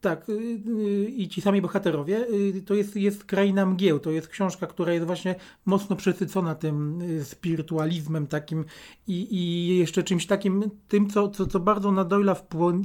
Tak, 0.00 0.28
y, 0.28 0.32
y, 0.32 1.08
i 1.08 1.28
ci 1.28 1.40
sami 1.40 1.62
bohaterowie. 1.62 2.26
Y, 2.56 2.62
to 2.66 2.74
jest, 2.74 2.96
jest 2.96 3.24
Kraina 3.24 3.66
Mgieł. 3.66 3.98
To 3.98 4.10
jest 4.10 4.28
książka, 4.28 4.66
która 4.66 4.92
jest 4.92 5.06
właśnie 5.06 5.34
mocno 5.64 5.96
przesycona 5.96 6.54
tym 6.54 7.00
spirytualizmem 7.24 8.26
takim 8.26 8.64
i, 9.06 9.36
i 9.36 9.66
jeszcze 9.78 10.02
czymś 10.02 10.26
takim, 10.26 10.70
tym, 10.88 11.10
co, 11.10 11.28
co, 11.28 11.46
co 11.46 11.60
bardzo 11.60 11.92
na 11.92 12.04
Doyla 12.04 12.34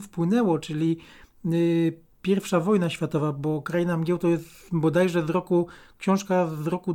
wpłynęło, 0.01 0.59
czyli 0.59 0.97
pierwsza 2.23 2.59
wojna 2.59 2.89
światowa, 2.89 3.31
bo 3.31 3.61
Kraina 3.61 3.97
Mgieł 3.97 4.17
to 4.17 4.27
jest 4.27 4.45
bodajże 4.71 5.25
z 5.25 5.29
roku, 5.29 5.67
książka 5.97 6.47
z 6.47 6.67
roku 6.67 6.93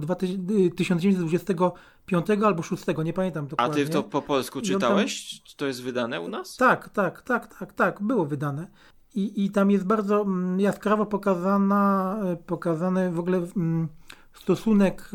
1925 0.77 2.27
albo 2.45 2.63
6, 2.63 2.85
nie 3.05 3.13
pamiętam 3.13 3.47
dokładnie. 3.47 3.83
A 3.83 3.87
ty 3.87 3.93
to 3.93 4.03
po 4.03 4.23
polsku 4.23 4.61
czytałeś? 4.61 5.41
Tam... 5.41 5.55
To 5.57 5.67
jest 5.67 5.83
wydane 5.83 6.21
u 6.21 6.29
nas? 6.29 6.57
Tak, 6.57 6.89
tak, 6.89 7.23
tak, 7.23 7.59
tak, 7.59 7.73
tak, 7.73 8.03
było 8.03 8.27
wydane. 8.27 8.67
I, 9.15 9.45
i 9.45 9.51
tam 9.51 9.71
jest 9.71 9.85
bardzo 9.87 10.23
mm, 10.23 10.61
jaskrawo 10.61 11.07
pokazana, 11.07 12.17
e, 12.25 12.37
pokazany 12.37 13.13
w 13.13 13.19
ogóle 13.19 13.47
mm, 13.57 13.89
stosunek 14.35 15.11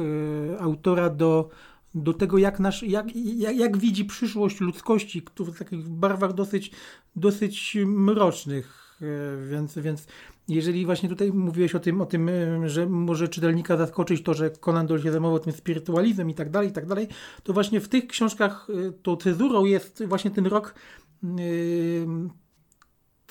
e, 0.53 0.61
autora 0.61 1.09
do, 1.09 1.49
do 1.95 2.14
tego, 2.14 2.38
jak, 2.38 2.59
nasz, 2.59 2.84
jak, 2.84 3.16
jak, 3.16 3.57
jak 3.57 3.78
widzi 3.78 4.05
przyszłość 4.05 4.59
ludzkości, 4.59 5.22
który 5.22 5.51
w 5.51 5.59
takich 5.59 5.89
barwach 5.89 6.34
dosyć, 6.34 6.72
dosyć 7.16 7.78
mrocznych. 7.86 8.83
E, 9.04 9.47
więc, 9.49 9.78
więc 9.78 10.08
jeżeli 10.47 10.86
właśnie 10.86 11.10
tutaj 11.10 11.32
mówiłeś 11.32 11.76
o 11.76 11.80
tym, 11.80 12.01
o 12.01 12.06
tym, 12.06 12.30
że 12.66 12.86
może 12.86 13.28
czytelnika 13.28 13.78
zaskoczyć 13.78 14.24
to, 14.24 14.34
że 14.34 14.49
Conan 14.49 14.88
Doyle 14.88 15.04
się 15.04 15.12
zajmował 15.12 15.39
tym 15.39 15.54
spirytualizmem 15.54 16.30
i 16.30 16.34
tak 16.34 16.49
dalej, 16.49 16.70
i 16.70 16.72
tak 16.72 16.86
dalej, 16.86 17.08
to 17.43 17.54
właśnie 17.54 17.82
w 17.82 17.89
tych 17.89 18.08
książkach 18.08 18.68
tą 19.04 19.16
cezurą 19.16 19.66
jest 19.66 20.04
właśnie 20.08 20.32
ten 20.32 20.45
rok 20.45 20.76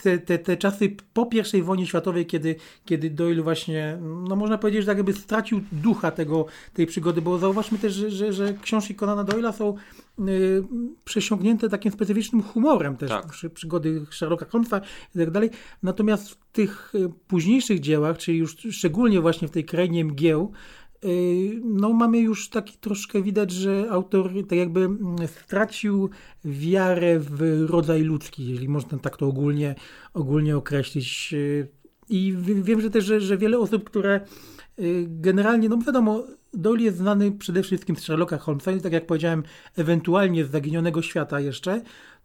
te, 0.03 0.19
te, 0.19 0.39
te 0.39 0.57
czasy 0.57 0.97
po 1.13 1.29
I 1.55 1.63
wojnie 1.63 1.87
światowej, 1.87 2.27
kiedy, 2.27 2.57
kiedy 2.85 3.11
Doyle 3.11 3.43
właśnie, 3.43 3.99
no 4.01 4.37
można 4.37 4.59
powiedzieć, 4.59 4.83
że 4.83 4.87
tak 4.87 4.97
jakby 4.97 5.13
stracił 5.13 5.61
ducha 5.73 6.11
tego, 6.11 6.47
tej 6.75 6.87
przygody, 6.87 7.23
bo 7.23 7.39
zauważmy 7.39 7.79
też, 7.79 7.93
że, 7.93 8.11
że, 8.11 8.33
że 8.33 8.55
książki 8.63 8.95
Conana 8.95 9.25
Doyle'a 9.25 9.53
są 9.53 9.75
y, 10.29 10.65
przesiągnięte 11.05 11.69
takim 11.69 11.93
specyficznym 11.93 12.43
humorem 12.43 12.97
też, 12.97 13.11
tak. 13.11 13.27
przy, 13.27 13.51
przygody 13.51 14.07
Sherlocka 14.11 14.47
Holmesa 14.47 14.81
i 15.15 15.19
tak 15.19 15.31
dalej. 15.31 15.51
Natomiast 15.83 16.31
w 16.31 16.37
tych 16.53 16.95
y, 16.95 17.09
późniejszych 17.27 17.81
dziełach, 17.81 18.19
czyli 18.19 18.39
już 18.39 18.57
szczególnie 18.71 19.21
właśnie 19.21 19.49
w 19.49 19.51
tej 19.51 19.65
krainie 19.65 20.05
mgieł, 20.05 20.53
no 21.65 21.93
mamy 21.93 22.19
już 22.19 22.49
taki 22.49 22.79
troszkę 22.79 23.23
widać, 23.23 23.51
że 23.51 23.87
autor 23.91 24.31
tak 24.49 24.59
jakby 24.59 24.81
mm, 24.81 25.17
stracił 25.29 26.11
wiarę 26.45 27.19
w 27.19 27.67
rodzaj 27.71 28.03
ludzki, 28.03 28.49
jeżeli 28.49 28.69
można 28.69 28.99
tak 28.99 29.17
to 29.17 29.27
ogólnie, 29.27 29.75
ogólnie 30.15 30.57
określić. 30.57 31.31
Y, 31.33 31.69
I 32.09 32.37
wiem, 32.63 32.81
że 32.81 32.91
też, 32.91 33.05
że, 33.05 33.21
że 33.21 33.39
wiele 33.39 33.59
osób, 33.59 33.85
które 33.85 34.21
y, 34.79 35.07
generalnie, 35.09 35.69
no 35.69 35.79
wiadomo, 35.79 36.25
Doyle 36.55 36.83
jest 36.83 36.97
znany 36.97 37.33
przede 37.33 37.63
wszystkim 37.63 37.97
z 37.97 38.01
Sherlocka 38.01 38.39
Holmesa, 38.39 38.71
tak 38.83 38.93
jak 38.93 39.07
powiedziałem, 39.07 39.43
ewentualnie 39.77 40.45
z 40.45 40.51
Zaginionego 40.51 41.03
Świata 41.03 41.41
jeszcze, 41.41 41.83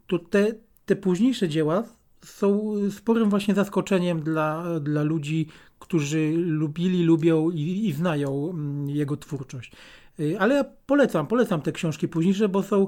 to 0.07 0.19
te, 0.19 0.47
te 0.86 0.95
późniejsze 0.95 1.49
dzieła 1.49 1.84
są 2.25 2.73
sporym 2.91 3.30
właśnie 3.30 3.55
zaskoczeniem 3.55 4.21
dla, 4.21 4.80
dla 4.80 5.03
ludzi, 5.03 5.47
którzy 5.80 6.34
lubili, 6.36 7.03
lubią 7.03 7.49
i, 7.49 7.88
i 7.88 7.93
znają 7.93 8.49
mm, 8.49 8.89
jego 8.89 9.17
twórczość. 9.17 9.71
Y, 10.19 10.39
ale 10.39 10.65
polecam, 10.86 11.28
polecam 11.28 11.61
te 11.61 11.71
książki 11.71 12.07
późniejsze, 12.07 12.49
bo 12.49 12.63
są, 12.63 12.88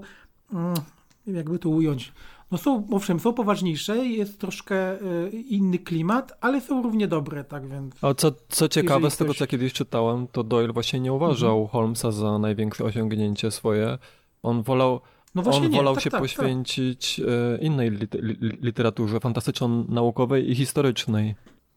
mm, 0.54 0.74
jakby 1.28 1.60
to 1.60 1.70
ująć, 1.70 2.14
no 2.52 2.58
są, 2.58 2.88
owszem, 2.92 3.20
są 3.20 3.34
poważniejsze, 3.34 3.98
jest 3.98 4.40
troszkę 4.40 5.02
y, 5.02 5.30
inny 5.32 5.80
klimat, 5.80 6.38
ale 6.42 6.62
są 6.62 6.84
równie 6.84 7.08
dobre, 7.08 7.44
tak 7.44 7.68
więc... 7.68 8.04
A 8.04 8.14
co, 8.14 8.32
co 8.50 8.68
ciekawe, 8.68 9.12
z 9.12 9.18
tego 9.18 9.34
co 9.34 9.48
kiedyś 9.48 9.74
czytałem, 9.74 10.28
to 10.28 10.44
Doyle 10.44 10.74
właśnie 10.74 11.00
nie 11.00 11.14
uważał 11.14 11.62
mhm. 11.62 11.68
Holmesa 11.68 12.12
za 12.12 12.40
największe 12.40 12.84
osiągnięcie 12.84 13.52
swoje. 13.52 13.98
On 14.44 14.64
wolał 14.64 15.02
no 15.36 15.44
on 15.52 15.70
nie, 15.70 15.78
wolał 15.78 15.94
tak, 15.94 16.04
się 16.04 16.10
tak, 16.10 16.22
tak. 16.22 16.22
poświęcić 16.22 17.22
tak. 17.26 17.62
innej 17.62 17.92
literaturze 18.62 19.20
fantastyczno-naukowej 19.20 20.50
i 20.50 20.56
historycznej. 20.56 21.36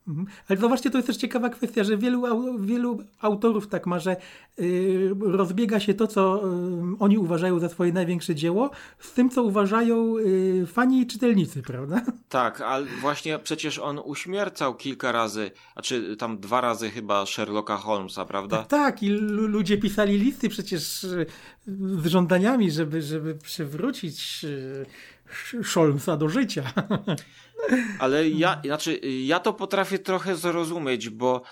Mhm. 0.09 0.27
Ale 0.49 0.59
zobaczcie, 0.59 0.91
to 0.91 0.99
jest 0.99 1.07
też 1.07 1.17
ciekawa 1.17 1.49
kwestia, 1.49 1.85
że 1.85 1.97
wielu, 1.97 2.23
wielu 2.59 2.99
autorów 3.21 3.69
tak 3.69 3.87
ma, 3.87 3.99
że 3.99 4.17
yy, 4.59 5.15
rozbiega 5.21 5.81
się 5.81 5.95
to, 5.95 6.07
co 6.07 6.43
yy, 6.47 6.97
oni 6.99 7.19
uważają 7.19 7.59
za 7.59 7.69
swoje 7.69 7.93
największe 7.93 8.35
dzieło, 8.35 8.71
z 8.99 9.13
tym, 9.13 9.31
co 9.31 9.43
uważają 9.43 10.19
yy, 10.19 10.67
fani 10.67 11.01
i 11.01 11.07
czytelnicy, 11.07 11.63
prawda? 11.63 12.01
Tak, 12.29 12.61
ale 12.61 12.87
właśnie 13.01 13.39
przecież 13.39 13.79
on 13.79 14.01
uśmiercał 14.05 14.75
kilka 14.75 15.13
razy, 15.13 15.51
a 15.75 15.83
czy 15.83 16.17
tam 16.17 16.39
dwa 16.39 16.61
razy 16.61 16.91
chyba 16.91 17.27
Sherlocka 17.27 17.77
Holmesa, 17.77 18.25
prawda? 18.25 18.57
Tak, 18.57 18.69
tak 18.69 19.03
i 19.03 19.09
ludzie 19.09 19.79
pisali 19.79 20.19
listy 20.19 20.49
przecież 20.49 21.05
y, 21.05 21.27
z 22.03 22.07
żądaniami, 22.07 22.71
żeby, 22.71 23.03
żeby 23.03 23.35
przywrócić 23.35 24.47
Holmesa 25.75 26.17
do 26.17 26.29
życia. 26.29 26.63
Ale 27.99 28.29
ja, 28.29 28.61
znaczy, 28.65 29.01
ja 29.25 29.41
to 29.41 29.53
potrafię 29.53 29.99
trochę 29.99 30.37
zrozumieć, 30.37 31.11
bo 31.11 31.43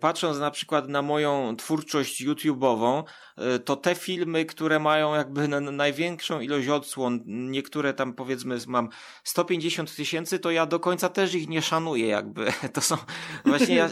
patrząc 0.00 0.38
na 0.38 0.50
przykład 0.50 0.88
na 0.88 1.02
moją 1.02 1.56
twórczość 1.56 2.24
YouTube'ową, 2.24 3.02
e, 3.36 3.58
to 3.58 3.76
te 3.76 3.94
filmy, 3.94 4.44
które 4.44 4.78
mają 4.78 5.14
jakby 5.14 5.48
na, 5.48 5.60
na 5.60 5.70
największą 5.70 6.40
ilość 6.40 6.68
odsłon, 6.68 7.20
niektóre 7.26 7.94
tam 7.94 8.14
powiedzmy 8.14 8.58
mam 8.66 8.88
150 9.24 9.96
tysięcy, 9.96 10.38
to 10.38 10.50
ja 10.50 10.66
do 10.66 10.80
końca 10.80 11.08
też 11.08 11.34
ich 11.34 11.48
nie 11.48 11.62
szanuję 11.62 12.06
jakby. 12.06 12.52
To 12.72 12.80
są 12.80 12.96
właśnie 13.44 13.74
ja, 13.74 13.90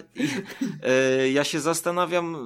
e, 0.83 1.31
ja 1.31 1.45
się 1.45 1.61
zastanawiam, 1.61 2.37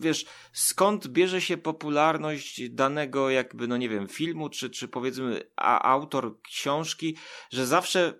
wiesz, 0.00 0.26
skąd 0.52 1.08
bierze 1.08 1.40
się 1.40 1.56
popularność 1.56 2.70
danego 2.70 3.30
jakby, 3.30 3.68
no 3.68 3.76
nie 3.76 3.88
wiem, 3.88 4.08
filmu, 4.08 4.48
czy, 4.48 4.70
czy 4.70 4.88
powiedzmy 4.88 5.42
a, 5.56 5.92
autor 5.92 6.40
książki, 6.42 7.16
że 7.50 7.66
zawsze 7.66 8.14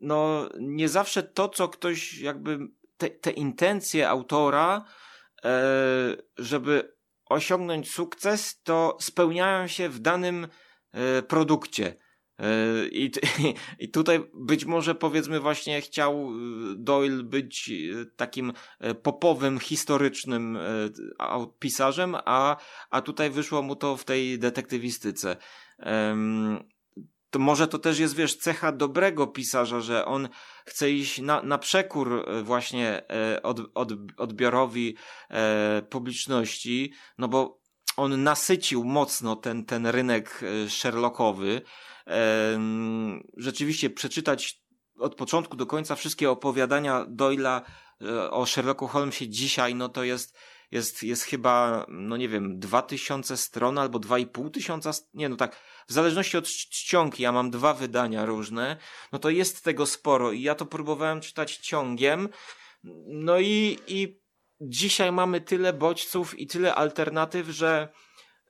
no 0.00 0.48
nie 0.60 0.88
zawsze 0.88 1.22
to, 1.22 1.48
co 1.48 1.68
ktoś 1.68 2.18
jakby 2.18 2.58
te, 2.96 3.10
te 3.10 3.30
intencje 3.30 4.08
autora, 4.08 4.84
e, 5.44 6.16
żeby 6.38 6.94
osiągnąć 7.26 7.90
sukces, 7.90 8.62
to 8.62 8.96
spełniają 9.00 9.66
się 9.66 9.88
w 9.88 9.98
danym 9.98 10.48
e, 10.92 11.22
produkcie. 11.22 11.96
E, 12.38 12.46
I, 12.88 13.10
I 13.84 13.90
tutaj 13.90 14.30
być 14.34 14.64
może 14.64 14.94
powiedzmy 14.94 15.40
właśnie 15.40 15.80
chciał 15.80 16.30
Doyle 16.76 17.22
być 17.22 17.72
takim 18.16 18.52
popowym, 19.02 19.58
historycznym 19.58 20.58
pisarzem, 21.58 22.16
a, 22.24 22.56
a 22.90 23.02
tutaj 23.02 23.30
wyszło 23.30 23.62
mu 23.62 23.76
to 23.76 23.96
w 23.96 24.04
tej 24.04 24.38
detektywistyce 24.38 25.36
to 27.34 27.38
może 27.38 27.68
to 27.68 27.78
też 27.78 27.98
jest, 27.98 28.16
wiesz, 28.16 28.36
cecha 28.36 28.72
dobrego 28.72 29.26
pisarza, 29.26 29.80
że 29.80 30.04
on 30.04 30.28
chce 30.66 30.90
iść 30.90 31.20
na, 31.20 31.42
na 31.42 31.58
przekór 31.58 32.24
e, 32.26 32.42
właśnie 32.42 33.02
e, 33.10 33.42
od, 33.42 33.60
od, 33.74 33.92
odbiorowi 34.16 34.96
e, 35.30 35.82
publiczności, 35.90 36.92
no 37.18 37.28
bo 37.28 37.60
on 37.96 38.22
nasycił 38.22 38.84
mocno 38.84 39.36
ten, 39.36 39.64
ten 39.64 39.86
rynek 39.86 40.40
Sherlockowy. 40.68 41.62
Rzeczywiście 43.36 43.90
przeczytać 43.90 44.62
od 44.98 45.14
początku 45.14 45.56
do 45.56 45.66
końca 45.66 45.94
wszystkie 45.94 46.30
opowiadania 46.30 47.06
Doyla 47.08 47.62
o 48.30 48.46
Sherlocku 48.46 48.86
Holmesie 48.86 49.28
dzisiaj, 49.28 49.74
no 49.74 49.88
to 49.88 50.04
jest 50.04 50.36
jest, 50.74 51.02
jest 51.02 51.22
chyba, 51.22 51.86
no 51.88 52.16
nie 52.16 52.28
wiem, 52.28 52.58
2000 52.60 53.36
stron 53.36 53.78
albo 53.78 53.98
2,5 53.98 54.50
tysiąca, 54.50 54.90
nie 55.14 55.28
no 55.28 55.36
tak, 55.36 55.56
w 55.88 55.92
zależności 55.92 56.36
od 56.36 56.44
czcionki, 56.44 57.22
ja 57.22 57.32
mam 57.32 57.50
dwa 57.50 57.74
wydania 57.74 58.26
różne, 58.26 58.76
no 59.12 59.18
to 59.18 59.30
jest 59.30 59.64
tego 59.64 59.86
sporo 59.86 60.32
i 60.32 60.42
ja 60.42 60.54
to 60.54 60.66
próbowałem 60.66 61.20
czytać 61.20 61.56
ciągiem, 61.56 62.28
no 63.06 63.38
i, 63.40 63.78
i 63.86 64.20
dzisiaj 64.60 65.12
mamy 65.12 65.40
tyle 65.40 65.72
bodźców 65.72 66.38
i 66.38 66.46
tyle 66.46 66.74
alternatyw, 66.74 67.48
że 67.48 67.88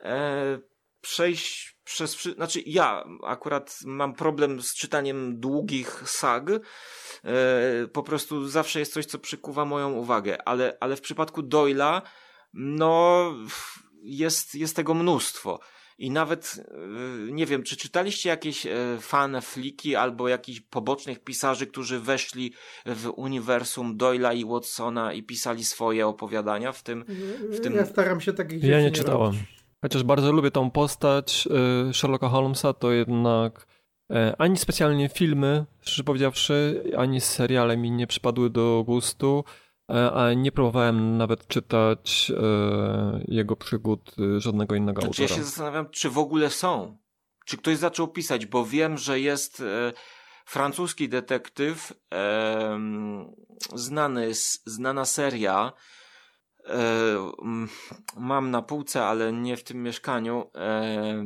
e, 0.01 0.59
przejść 1.05 1.75
przez, 1.85 2.23
znaczy 2.23 2.63
ja 2.67 3.05
akurat 3.27 3.79
mam 3.85 4.15
problem 4.15 4.63
z 4.63 4.75
czytaniem 4.75 5.41
długich 5.41 6.03
sag, 6.07 6.51
e, 6.51 6.61
po 7.93 8.03
prostu 8.03 8.49
zawsze 8.49 8.79
jest 8.79 8.93
coś, 8.93 9.07
co 9.07 9.19
przykuwa 9.19 9.65
moją 9.65 9.93
uwagę, 9.93 10.49
ale, 10.49 10.77
ale 10.81 10.97
w 10.97 11.01
przypadku 11.01 11.43
Doyla, 11.43 12.03
no, 12.55 13.35
jest, 14.03 14.55
jest 14.55 14.77
tego 14.77 14.95
mnóstwo. 14.95 15.61
I 15.99 16.11
nawet 16.11 16.61
e, 17.29 17.33
nie 17.33 17.47
wiem, 17.47 17.63
czy 17.63 17.77
czytaliście 17.77 18.29
jakieś 18.29 18.67
e, 18.67 18.73
fan 19.01 19.41
fliki 19.43 19.97
albo 19.97 20.29
jakichś 20.29 20.61
pobocznych 20.61 21.25
pisarzy, 21.25 21.67
którzy 21.67 22.01
weszli 22.01 22.53
w 22.87 23.13
uniwersum 23.17 23.97
Doyla 23.97 24.33
i 24.33 24.45
Watsona 24.45 25.13
i 25.13 25.23
pisali 25.23 25.65
swoje 25.65 26.07
opowiadania 26.07 26.73
w 26.73 26.83
tym. 26.83 27.05
W 27.51 27.61
tym... 27.61 27.75
Ja 27.75 27.87
staram 27.87 28.21
się 28.21 28.33
takich 28.33 28.65
Ja 28.65 28.81
nie 28.81 28.91
czytałem. 28.91 29.35
Chociaż 29.85 30.03
bardzo 30.03 30.33
lubię 30.33 30.51
tą 30.51 30.71
postać 30.71 31.49
y, 31.91 31.95
Sherlocka 31.95 32.29
Holmesa, 32.29 32.73
to 32.73 32.93
jednak 32.93 33.67
e, 34.11 34.35
ani 34.39 34.57
specjalnie 34.57 35.09
filmy, 35.09 35.65
szczerze 35.81 36.05
powiedziawszy, 36.05 36.85
ani 36.97 37.21
seriale 37.21 37.77
mi 37.77 37.91
nie 37.91 38.07
przypadły 38.07 38.51
do 38.51 38.85
gustu, 38.87 39.45
e, 39.91 40.13
a 40.13 40.35
nie 40.35 40.53
próbowałem 40.53 41.17
nawet 41.17 41.47
czytać 41.47 42.33
e, 42.37 43.25
jego 43.29 43.57
przygód 43.57 44.15
y, 44.19 44.41
żadnego 44.41 44.75
innego 44.75 45.03
Znaczy, 45.03 45.23
autora. 45.23 45.35
ja 45.35 45.37
się 45.37 45.45
zastanawiam, 45.45 45.91
czy 45.91 46.11
w 46.11 46.19
ogóle 46.19 46.51
są. 46.51 46.99
Czy 47.47 47.57
ktoś 47.57 47.77
zaczął 47.77 48.09
pisać, 48.09 48.47
bo 48.47 48.65
wiem, 48.65 48.99
że 48.99 49.21
jest 49.21 49.63
francuski 50.47 51.09
detektyw, 51.09 51.93
znany, 53.75 54.31
znana 54.67 55.05
seria. 55.05 55.73
E, 56.67 57.33
m, 57.43 57.69
mam 58.17 58.51
na 58.51 58.63
półce, 58.63 59.05
ale 59.05 59.33
nie 59.33 59.57
w 59.57 59.65
tym 59.65 59.83
mieszkaniu. 59.83 60.51
E, 60.55 61.25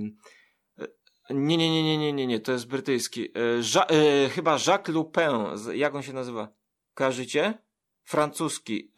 nie, 1.31 1.57
nie, 1.57 1.71
nie, 1.71 1.83
nie, 1.83 1.99
nie, 1.99 2.13
nie, 2.13 2.27
nie, 2.27 2.41
to 2.41 2.53
jest 2.53 2.69
brytyjski. 2.69 3.33
E, 3.77 3.89
e, 3.89 4.29
chyba 4.29 4.59
Jacques 4.67 4.95
Lupin. 4.95 5.33
Jak 5.75 5.95
on 5.95 6.03
się 6.03 6.13
nazywa? 6.13 6.49
Kojarzycie? 6.95 7.59
Francuski. 8.05 8.93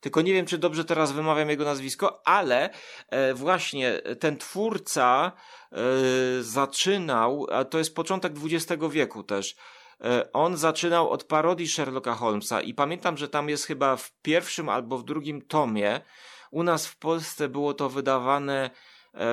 Tylko 0.00 0.22
nie 0.22 0.32
wiem, 0.32 0.46
czy 0.46 0.58
dobrze 0.58 0.84
teraz 0.84 1.12
wymawiam 1.12 1.50
jego 1.50 1.64
nazwisko, 1.64 2.26
ale 2.26 2.70
właśnie 3.34 4.00
ten 4.20 4.36
twórca 4.36 5.32
zaczynał, 6.40 7.46
a 7.52 7.64
to 7.64 7.78
jest 7.78 7.94
początek 7.94 8.32
XX 8.44 8.82
wieku 8.90 9.22
też. 9.22 9.56
E, 10.00 10.32
on 10.32 10.56
zaczynał 10.56 11.10
od 11.10 11.24
parodii 11.24 11.68
Sherlocka 11.68 12.14
Holmesa 12.14 12.60
i 12.60 12.74
pamiętam, 12.74 13.16
że 13.16 13.28
tam 13.28 13.48
jest 13.48 13.64
chyba 13.66 13.96
w 13.96 14.12
pierwszym 14.22 14.68
albo 14.68 14.98
w 14.98 15.04
drugim 15.04 15.42
tomie. 15.42 16.00
U 16.50 16.62
nas 16.62 16.86
w 16.86 16.98
Polsce 16.98 17.48
było 17.48 17.74
to 17.74 17.88
wydawane 17.88 18.64
e, 18.64 18.70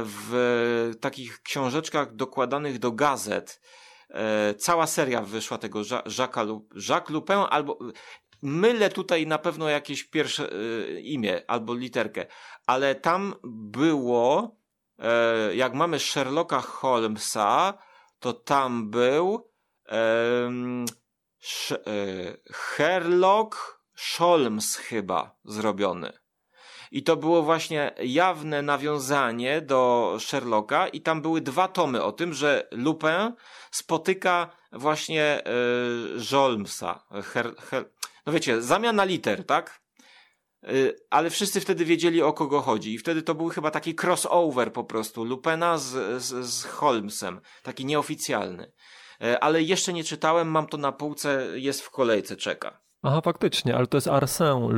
w 0.05 0.91
takich 1.01 1.41
książeczkach 1.41 2.15
dokładanych 2.15 2.79
do 2.79 2.91
gazet. 2.91 3.61
E, 4.09 4.53
Cała 4.55 4.87
seria 4.87 5.21
wyszła 5.21 5.57
tego 5.57 5.79
Ja- 5.91 6.01
Jacques'a 6.01 6.45
Lu- 6.47 6.67
Jacques 6.89 7.09
Lupin 7.09 7.37
albo 7.49 7.79
mylę 8.41 8.89
tutaj 8.89 9.27
na 9.27 9.37
pewno 9.37 9.69
jakieś 9.69 10.03
pierwsze 10.03 10.49
imię 11.01 11.41
albo 11.47 11.73
literkę, 11.73 12.25
ale 12.67 12.95
tam 12.95 13.35
było, 13.43 14.55
jak 15.53 15.73
mamy 15.73 15.99
Sherlocka 15.99 16.61
Holmesa, 16.61 17.73
to 18.19 18.33
tam 18.33 18.89
był 18.89 19.50
em, 19.91 20.85
Sz- 21.41 21.87
e, 21.87 22.37
Sherlock 22.53 23.81
Holmes 24.17 24.75
chyba 24.75 25.35
zrobiony. 25.45 26.13
I 26.91 27.03
to 27.03 27.15
było 27.17 27.43
właśnie 27.43 27.91
jawne 28.03 28.61
nawiązanie 28.61 29.61
do 29.61 30.17
Sherlocka 30.19 30.87
i 30.87 31.01
tam 31.01 31.21
były 31.21 31.41
dwa 31.41 31.67
tomy 31.67 32.03
o 32.03 32.11
tym, 32.11 32.33
że 32.33 32.67
Lupin 32.71 33.33
spotyka 33.71 34.49
właśnie 34.71 35.23
e, 35.23 35.51
Holmesa. 36.31 37.05
Her, 37.23 37.55
her, 37.55 37.89
no 38.25 38.33
wiecie, 38.33 38.61
zamiana 38.61 39.03
liter, 39.03 39.45
tak? 39.45 39.81
Y, 40.69 40.95
Ale 41.09 41.29
wszyscy 41.29 41.61
wtedy 41.61 41.85
wiedzieli 41.85 42.21
o 42.21 42.33
kogo 42.33 42.61
chodzi 42.61 42.93
i 42.93 42.97
wtedy 42.97 43.21
to 43.21 43.35
był 43.35 43.49
chyba 43.49 43.71
taki 43.71 43.95
crossover 44.01 44.73
po 44.73 44.83
prostu 44.83 45.23
Lupena 45.23 45.77
z, 45.77 46.23
z, 46.23 46.45
z 46.45 46.65
Holmesem, 46.65 47.41
taki 47.63 47.85
nieoficjalny. 47.85 48.71
Y, 49.23 49.39
Ale 49.39 49.61
jeszcze 49.61 49.93
nie 49.93 50.03
czytałem, 50.03 50.47
mam 50.47 50.67
to 50.67 50.77
na 50.77 50.91
półce, 50.91 51.47
jest 51.55 51.81
w 51.81 51.89
kolejce, 51.89 52.35
czeka. 52.35 52.79
Aha, 53.03 53.21
faktycznie, 53.21 53.75
ale 53.75 53.87
to 53.87 53.97
jest 53.97 54.07
Arsène 54.07 54.69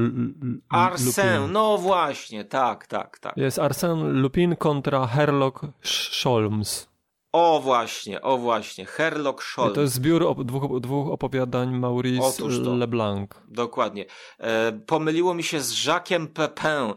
Arsène, 0.74 1.50
no 1.52 1.78
właśnie, 1.78 2.46
tak, 2.46 2.88
tak, 2.88 3.20
tak. 3.20 3.38
Jest 3.38 3.58
Arsène 3.58 4.14
Lupin 4.14 4.56
kontra 4.56 5.08
Herlock 5.08 5.62
Sholmes. 5.84 6.94
O 7.32 7.60
właśnie, 7.64 8.22
o 8.22 8.38
właśnie, 8.38 8.86
Herlock 8.86 9.44
Holmes. 9.44 9.76
To 9.76 9.82
jest 9.82 9.94
zbiór 9.94 10.22
op- 10.24 10.44
dwóch, 10.44 10.82
dwóch 10.82 11.12
opowiadań 11.12 11.76
Maurice 11.76 12.26
Otóż 12.26 12.64
to. 12.64 12.76
Leblanc. 12.76 13.30
Dokładnie. 13.48 14.06
E, 14.40 14.72
pomyliło 14.72 15.34
mi 15.34 15.44
się 15.44 15.62
z 15.62 15.74
Jacques'em 15.74 16.28
Pepin, 16.28 16.94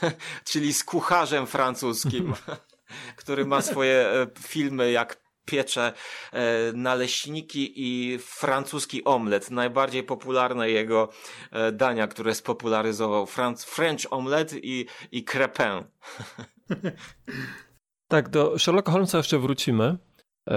czyli 0.50 0.72
z 0.72 0.84
kucharzem 0.84 1.46
francuskim, 1.46 2.34
który 3.20 3.44
ma 3.46 3.62
swoje 3.62 4.08
e, 4.08 4.26
filmy 4.38 4.90
jak 4.90 5.29
piecze 5.44 5.92
e, 6.32 6.72
naleśniki 6.72 7.72
i 7.76 8.18
francuski 8.18 9.04
omlet. 9.04 9.50
Najbardziej 9.50 10.02
popularne 10.02 10.70
jego 10.70 11.08
e, 11.50 11.72
dania, 11.72 12.06
które 12.06 12.34
spopularyzował. 12.34 13.26
Franc 13.26 13.64
French 13.64 14.00
omelette 14.10 14.58
i, 14.58 14.86
i 15.12 15.24
crepin. 15.24 15.84
Tak, 18.08 18.28
do 18.28 18.58
Sherlocka 18.58 18.92
Holmesa 18.92 19.18
jeszcze 19.18 19.38
wrócimy. 19.38 19.96
Eee, 20.46 20.56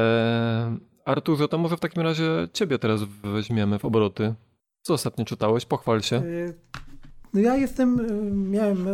Arturze, 1.05 1.47
to 1.47 1.57
może 1.57 1.77
w 1.77 1.79
takim 1.79 2.03
razie 2.03 2.47
ciebie 2.53 2.79
teraz 2.79 3.03
weźmiemy 3.23 3.79
w 3.79 3.85
obroty. 3.85 4.35
Co 4.81 4.93
ostatnio 4.93 5.25
czytałeś? 5.25 5.65
Pochwal 5.65 6.01
się. 6.01 6.15
Y, 6.23 6.59
No 7.33 7.41
ja 7.41 7.55
jestem, 7.55 8.07
miałem 8.51 8.85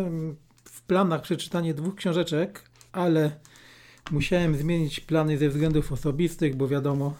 w 0.64 0.82
planach 0.82 1.22
przeczytanie 1.22 1.74
dwóch 1.74 1.96
książeczek, 1.96 2.70
ale 2.92 3.32
musiałem 4.12 4.56
zmienić 4.56 5.00
plany 5.00 5.38
ze 5.38 5.50
względów 5.50 5.92
osobistych, 5.92 6.56
bo 6.56 6.68
wiadomo, 6.68 7.14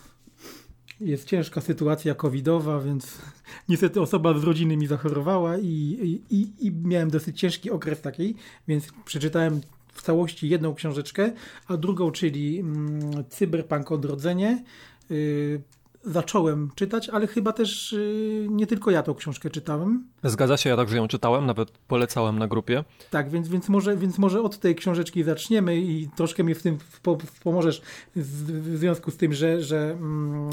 jest 1.02 1.26
ciężka 1.26 1.62
sytuacja 1.62 2.16
covidowa, 2.16 2.80
więc 2.80 3.18
niestety 3.70 4.02
osoba 4.02 4.40
z 4.40 4.44
rodziny 4.44 4.78
mi 4.78 4.88
zachorowała 4.88 5.58
i, 5.58 6.22
i, 6.30 6.68
i, 6.68 6.72
miałem 6.72 7.10
dosyć 7.10 7.40
ciężki 7.40 7.72
okres 7.72 8.02
taki, 8.02 8.36
więc 8.68 8.88
przeczytałem 9.06 9.62
w 9.94 10.02
całości 10.02 10.50
jedną 10.50 10.76
książeczkę, 10.76 11.32
a 11.68 11.78
drugą, 11.78 12.12
czyli 12.12 12.60
mm, 12.60 13.24
Cyberpunk 13.30 13.92
Odrodzenie. 13.92 14.64
Y, 15.12 15.62
zacząłem 16.04 16.70
czytać, 16.76 17.10
ale 17.10 17.28
chyba 17.28 17.54
też 17.54 17.94
y, 17.94 18.48
nie 18.50 18.68
tylko 18.68 18.92
ja 18.92 19.04
tą 19.04 19.16
książkę 19.16 19.50
czytałem. 19.50 20.08
Zgadza 20.24 20.58
się, 20.58 20.70
ja 20.70 20.78
także 20.78 20.98
ją 20.98 21.08
czytałem, 21.08 21.46
nawet 21.46 21.72
polecałem 21.72 22.40
na 22.40 22.48
grupie. 22.48 22.84
Tak, 23.10 23.30
więc, 23.30 23.50
więc, 23.50 23.70
może, 23.70 23.98
więc 23.98 24.18
może 24.18 24.42
od 24.42 24.60
tej 24.60 24.76
książeczki 24.76 25.24
zaczniemy 25.24 25.78
i 25.78 26.10
troszkę 26.16 26.44
mi 26.44 26.56
w 26.56 26.62
tym 26.62 26.78
po, 27.04 27.18
pomożesz 27.44 27.82
w 28.16 28.78
związku 28.78 29.12
z 29.12 29.18
tym, 29.18 29.34
że, 29.34 29.62
że 29.64 29.92
mm, 29.92 30.50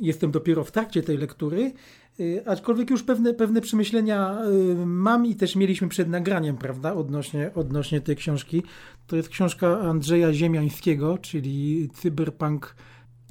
jestem 0.00 0.30
dopiero 0.30 0.64
w 0.64 0.70
trakcie 0.72 1.02
tej 1.02 1.18
lektury. 1.18 1.72
Y, 2.20 2.42
aczkolwiek 2.46 2.90
już 2.90 3.02
pewne, 3.02 3.34
pewne 3.34 3.60
przemyślenia 3.60 4.38
y, 4.80 4.86
mam 4.86 5.26
i 5.26 5.34
też 5.36 5.56
mieliśmy 5.56 5.88
przed 5.88 6.08
nagraniem, 6.08 6.56
prawda, 6.56 6.94
odnośnie, 6.94 7.50
odnośnie 7.54 8.00
tej 8.00 8.16
książki. 8.16 8.62
To 9.06 9.16
jest 9.16 9.28
książka 9.28 9.80
Andrzeja 9.80 10.32
Ziemiańskiego, 10.32 11.18
czyli 11.18 11.88
Cyberpunk 11.94 12.76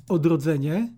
Odrodzenie. 0.09 0.89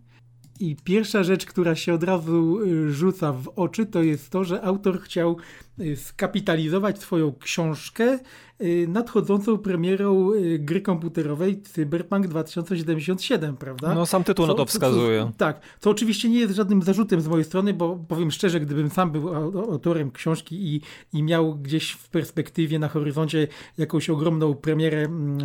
I 0.59 0.75
pierwsza 0.83 1.23
rzecz, 1.23 1.45
która 1.45 1.75
się 1.75 1.93
od 1.93 2.03
razu 2.03 2.59
y, 2.63 2.91
rzuca 2.93 3.33
w 3.33 3.49
oczy, 3.55 3.85
to 3.85 4.03
jest 4.03 4.29
to, 4.29 4.43
że 4.43 4.61
autor 4.61 5.01
chciał 5.01 5.37
y, 5.79 5.95
skapitalizować 5.95 6.99
swoją 6.99 7.33
książkę 7.39 8.19
y, 8.61 8.85
nadchodzącą 8.89 9.57
premierą 9.57 10.29
gry 10.59 10.81
komputerowej 10.81 11.61
Cyberpunk 11.61 12.27
2077, 12.27 13.57
prawda? 13.57 13.95
No 13.95 14.05
sam 14.05 14.23
tytuł 14.23 14.47
na 14.47 14.53
Co- 14.53 14.57
to 14.57 14.65
co- 14.65 14.69
wskazuje. 14.71 15.23
Co, 15.23 15.31
tak, 15.37 15.59
to 15.79 15.89
oczywiście 15.89 16.29
nie 16.29 16.39
jest 16.39 16.55
żadnym 16.55 16.81
zarzutem 16.81 17.21
z 17.21 17.27
mojej 17.27 17.45
strony, 17.45 17.73
bo 17.73 17.95
powiem 18.07 18.31
szczerze, 18.31 18.59
gdybym 18.59 18.89
sam 18.89 19.11
był 19.11 19.27
au- 19.27 19.71
autorem 19.71 20.11
książki 20.11 20.75
i, 20.75 20.81
i 21.13 21.23
miał 21.23 21.55
gdzieś 21.55 21.91
w 21.91 22.09
perspektywie 22.09 22.79
na 22.79 22.87
horyzoncie 22.87 23.47
jakąś 23.77 24.09
ogromną 24.09 24.53
premierę 24.55 24.97
mm, 25.01 25.37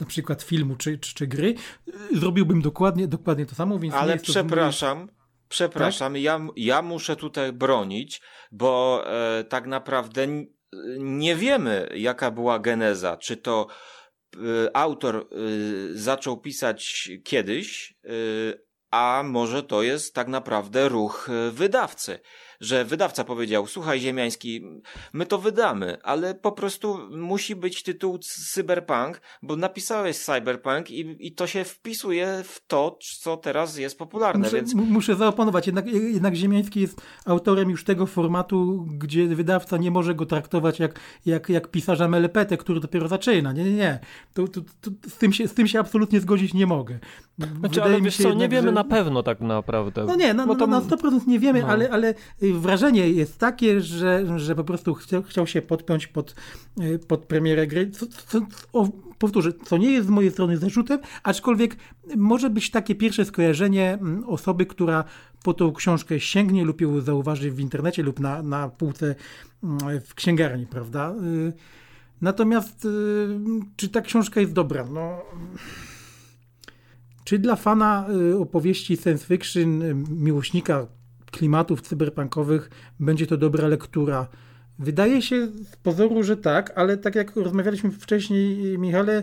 na 0.00 0.06
przykład 0.06 0.42
filmu 0.42 0.76
czy, 0.76 0.98
czy, 0.98 1.14
czy 1.14 1.26
gry, 1.26 1.54
zrobiłbym 2.14 2.62
dokładnie, 2.62 3.08
dokładnie 3.08 3.46
to 3.46 3.54
samo, 3.54 3.78
więc 3.78 3.94
Ale 3.94 4.18
przepraszam, 4.18 5.08
przepraszam, 5.48 6.16
ja, 6.16 6.40
ja 6.56 6.82
muszę 6.82 7.16
tutaj 7.16 7.52
bronić, 7.52 8.20
bo 8.52 9.02
e, 9.06 9.44
tak 9.44 9.66
naprawdę 9.66 10.26
nie 10.98 11.36
wiemy, 11.36 11.88
jaka 11.94 12.30
była 12.30 12.58
geneza. 12.58 13.16
Czy 13.16 13.36
to 13.36 13.66
e, 14.36 14.76
autor 14.76 15.16
e, 15.16 15.24
zaczął 15.92 16.40
pisać 16.40 17.10
kiedyś, 17.24 17.96
e, 18.04 18.08
a 18.90 19.22
może 19.24 19.62
to 19.62 19.82
jest 19.82 20.14
tak 20.14 20.28
naprawdę 20.28 20.88
ruch 20.88 21.28
e, 21.30 21.50
wydawcy. 21.50 22.20
Że 22.60 22.84
wydawca 22.84 23.24
powiedział: 23.24 23.66
Słuchaj, 23.66 24.00
Ziemiański, 24.00 24.62
my 25.12 25.26
to 25.26 25.38
wydamy, 25.38 26.02
ale 26.02 26.34
po 26.34 26.52
prostu 26.52 26.98
musi 27.10 27.56
być 27.56 27.82
tytuł 27.82 28.18
Cyberpunk, 28.52 29.20
bo 29.42 29.56
napisałeś 29.56 30.16
Cyberpunk 30.18 30.90
i, 30.90 31.16
i 31.26 31.32
to 31.32 31.46
się 31.46 31.64
wpisuje 31.64 32.40
w 32.44 32.66
to, 32.66 32.98
co 33.22 33.36
teraz 33.36 33.78
jest 33.78 33.98
popularne. 33.98 34.44
Muszę, 34.44 34.56
więc 34.56 34.74
mu- 34.74 34.84
muszę 34.84 35.14
zaoponować, 35.16 35.66
jednak, 35.66 35.86
jednak 35.92 36.34
Ziemiański 36.34 36.80
jest 36.80 37.00
autorem 37.26 37.70
już 37.70 37.84
tego 37.84 38.06
formatu, 38.06 38.86
gdzie 38.98 39.26
wydawca 39.26 39.76
nie 39.76 39.90
może 39.90 40.14
go 40.14 40.26
traktować 40.26 40.78
jak, 40.80 41.00
jak, 41.26 41.48
jak 41.48 41.68
pisarza 41.70 42.08
melepetę, 42.08 42.56
który 42.56 42.80
dopiero 42.80 43.08
zaczyna. 43.08 43.52
Nie, 43.52 43.64
nie, 43.64 43.72
nie. 43.72 43.98
To, 44.34 44.48
to, 44.48 44.60
to, 44.80 44.90
z, 45.08 45.16
tym 45.18 45.32
się, 45.32 45.48
z 45.48 45.54
tym 45.54 45.66
się 45.66 45.80
absolutnie 45.80 46.20
zgodzić 46.20 46.54
nie 46.54 46.66
mogę. 46.66 46.98
Znaczy, 47.58 47.82
ale 47.82 48.00
wiesz 48.00 48.16
co, 48.16 48.34
nie 48.34 48.48
wiemy 48.48 48.72
na 48.72 48.84
pewno 48.84 49.22
tak 49.22 49.40
naprawdę. 49.40 50.04
No 50.04 50.14
nie, 50.14 50.34
na, 50.34 50.46
Bo 50.46 50.52
na, 50.54 50.58
to- 50.58 50.66
na 50.66 50.80
100% 50.80 51.26
nie 51.26 51.38
wiemy, 51.38 51.60
no. 51.62 51.68
ale, 51.68 51.90
ale 51.90 52.14
y, 52.42 52.47
wrażenie 52.52 53.08
jest 53.10 53.38
takie, 53.38 53.80
że, 53.80 54.38
że 54.38 54.54
po 54.54 54.64
prostu 54.64 54.94
chciał, 54.94 55.22
chciał 55.22 55.46
się 55.46 55.62
podpiąć 55.62 56.06
pod, 56.06 56.34
y, 56.80 56.98
pod 56.98 57.24
premierę 57.24 57.66
gry. 57.66 57.90
Co, 57.90 58.06
co, 58.06 58.40
o, 58.72 58.88
powtórzę, 59.18 59.52
co 59.64 59.76
nie 59.76 59.90
jest 59.90 60.06
z 60.06 60.10
mojej 60.10 60.30
strony 60.30 60.56
zarzutem, 60.56 60.98
aczkolwiek 61.22 61.76
może 62.16 62.50
być 62.50 62.70
takie 62.70 62.94
pierwsze 62.94 63.24
skojarzenie 63.24 63.92
mm, 63.92 64.24
osoby, 64.28 64.66
która 64.66 65.04
po 65.42 65.54
tą 65.54 65.72
książkę 65.72 66.20
sięgnie 66.20 66.64
lub 66.64 66.80
ją 66.80 67.00
zauważy 67.00 67.50
w 67.50 67.60
internecie 67.60 68.02
lub 68.02 68.20
na, 68.20 68.42
na 68.42 68.68
półce 68.68 69.14
mm, 69.62 70.00
w 70.00 70.14
księgarni, 70.14 70.66
prawda? 70.66 71.14
Y, 71.22 71.52
natomiast 72.20 72.88
czy 73.76 73.88
ta 73.88 74.00
książka 74.00 74.40
jest 74.40 74.52
dobra? 74.52 74.86
No... 74.92 75.22
Czy 77.24 77.38
dla 77.38 77.56
fana 77.56 78.06
opowieści 78.40 78.96
science 78.96 79.26
fiction, 79.26 79.82
miłośnika 80.10 80.86
klimatów 81.30 81.80
cyberpunkowych 81.80 82.70
będzie 83.00 83.26
to 83.26 83.36
dobra 83.36 83.68
lektura. 83.68 84.28
Wydaje 84.78 85.22
się 85.22 85.46
z 85.46 85.76
pozoru, 85.76 86.22
że 86.22 86.36
tak, 86.36 86.72
ale 86.78 86.96
tak 86.96 87.14
jak 87.14 87.36
rozmawialiśmy 87.36 87.90
wcześniej, 87.90 88.78
Michale, 88.78 89.22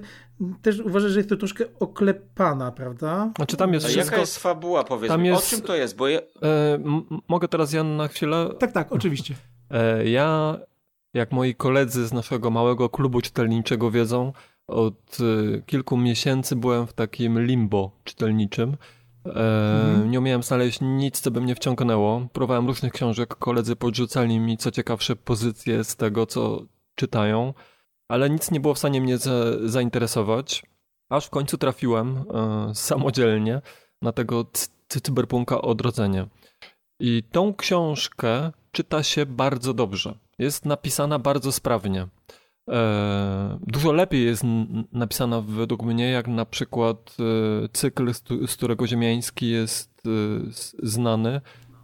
też 0.62 0.80
uważasz, 0.80 1.12
że 1.12 1.20
jest 1.20 1.30
to 1.30 1.38
troszkę 1.38 1.66
oklepana, 1.80 2.72
prawda? 2.72 3.32
Znaczy 3.36 3.58
tam 3.58 3.74
jest 3.74 3.86
A 3.86 3.90
wszystko... 3.90 4.12
jaka 4.12 4.22
jest 4.22 4.40
fabuła, 4.40 4.84
powiedz 4.84 5.10
tam 5.10 5.22
mi? 5.22 5.28
Jest... 5.28 5.48
O 5.48 5.50
czym 5.50 5.62
to 5.62 5.76
jest? 5.76 5.96
Bo 5.96 6.08
ja... 6.08 6.20
e, 6.20 6.80
mogę 7.28 7.48
teraz, 7.48 7.74
Jan, 7.74 7.96
na 7.96 8.08
chwilę? 8.08 8.50
Tak, 8.60 8.72
tak, 8.72 8.92
oczywiście. 8.92 9.36
E, 9.72 10.10
ja, 10.10 10.58
jak 11.14 11.32
moi 11.32 11.56
koledzy 11.56 12.08
z 12.08 12.14
naszego 12.14 12.50
małego 12.50 12.90
klubu 12.90 13.22
czytelniczego 13.22 13.92
wiedzą, 13.92 14.34
od 14.68 15.18
e, 15.56 15.62
kilku 15.62 15.98
miesięcy 15.98 16.56
byłem 16.56 16.88
w 16.88 16.94
takim 16.94 17.46
limbo 17.46 17.92
czytelniczym, 18.04 18.78
mhm. 19.26 20.12
Nie 20.12 20.20
umiałem 20.20 20.44
znaleźć 20.44 20.80
nic, 20.82 21.20
co 21.20 21.32
by 21.32 21.42
mnie 21.42 21.56
wciągnęło. 21.56 22.28
Próbowałem 22.34 22.68
różnych 22.68 22.94
książek, 22.94 23.36
koledzy 23.36 23.76
podrzucali 23.76 24.40
mi 24.40 24.58
co 24.58 24.72
ciekawsze 24.72 25.16
pozycje 25.16 25.84
z 25.84 25.96
tego, 25.96 26.26
co 26.26 26.62
czytają, 26.96 27.54
ale 28.08 28.30
nic 28.30 28.52
nie 28.52 28.60
było 28.60 28.74
w 28.74 28.78
stanie 28.78 29.02
mnie 29.02 29.18
za, 29.18 29.34
zainteresować. 29.64 30.64
Aż 31.10 31.26
w 31.26 31.30
końcu 31.30 31.58
trafiłem 31.58 32.18
e, 32.18 32.76
samodzielnie 32.76 33.62
na 34.02 34.12
tego 34.12 34.46
cyberpunka 34.88 35.62
Odrodzenie. 35.62 36.28
I 37.00 37.24
tą 37.32 37.54
książkę 37.54 38.52
czyta 38.72 39.04
się 39.04 39.26
bardzo 39.26 39.74
dobrze. 39.74 40.18
Jest 40.40 40.66
napisana 40.66 41.20
bardzo 41.20 41.52
sprawnie. 41.52 42.08
E, 42.70 43.58
dużo 43.68 43.92
lepiej 43.92 44.26
jest 44.26 44.44
napisana 44.92 45.42
według 45.42 45.84
mnie, 45.84 46.10
jak 46.10 46.28
na 46.28 46.46
przykład 46.46 47.18
e, 47.20 47.70
cykl, 47.74 48.14
z 48.48 48.56
którego 48.56 48.88
Ziemiański 48.88 49.50
jest 49.50 50.04
e, 50.06 50.10
znany, 50.84 51.42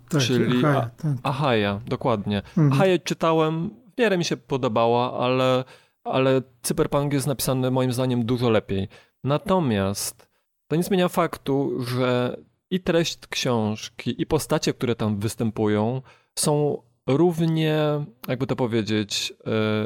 tak, 0.09 0.21
czyli 0.21 0.65
Ahaja, 0.65 0.89
tak. 0.97 1.11
Ahaja 1.23 1.82
dokładnie. 1.88 2.38
Mhm. 2.38 2.73
Ahaja 2.73 2.99
czytałem, 2.99 3.69
w 3.95 3.99
miarę 3.99 4.17
mi 4.17 4.25
się 4.25 4.38
podobała, 4.38 5.19
ale, 5.19 5.63
ale 6.03 6.41
Cyberpunk 6.61 7.13
jest 7.13 7.27
napisany 7.27 7.71
moim 7.71 7.93
zdaniem 7.93 8.25
dużo 8.25 8.49
lepiej. 8.49 8.88
Natomiast 9.23 10.27
to 10.67 10.75
nie 10.75 10.84
zmienia 10.84 11.07
faktu, 11.07 11.84
że 11.84 12.38
i 12.71 12.79
treść 12.79 13.17
książki, 13.27 14.21
i 14.21 14.25
postacie, 14.25 14.73
które 14.73 14.95
tam 14.95 15.19
występują, 15.19 16.01
są 16.36 16.82
równie, 17.07 17.79
jakby 18.27 18.47
to 18.47 18.55
powiedzieć... 18.55 19.33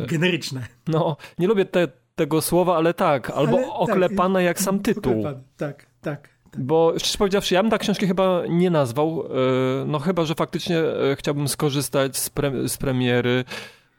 E, 0.04 0.08
Generyczne. 0.08 0.62
No, 0.88 1.18
nie 1.40 1.48
lubię 1.48 1.66
te, 1.66 1.88
tego 2.16 2.42
słowa, 2.42 2.76
ale 2.76 2.94
tak, 2.94 3.30
albo 3.30 3.58
ale, 3.58 3.64
tak, 3.64 3.74
oklepane 3.76 4.40
tak, 4.40 4.46
jak 4.46 4.60
sam 4.60 4.80
tytuł. 4.80 5.20
Oklepane, 5.20 5.44
tak, 5.58 5.86
tak. 6.02 6.30
tak. 6.52 6.62
Bo 6.64 6.94
szczerze 6.98 7.18
powiedziawszy, 7.18 7.54
ja 7.54 7.62
bym 7.62 7.72
tak 7.72 7.82
książki 7.82 8.08
chyba 8.08 8.44
nie 8.50 8.70
nazwał, 8.70 9.24
e, 9.26 9.86
no 9.86 10.00
chyba, 10.00 10.26
że 10.26 10.36
faktycznie 10.36 10.80
e, 10.80 11.16
chciałbym 11.16 11.48
skorzystać 11.48 12.18
z, 12.18 12.30
pre, 12.30 12.70
z 12.70 12.78
premiery 12.78 13.46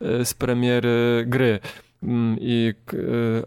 z 0.00 0.34
premiery 0.34 1.24
gry 1.26 1.58
mm, 2.02 2.36
i 2.40 2.74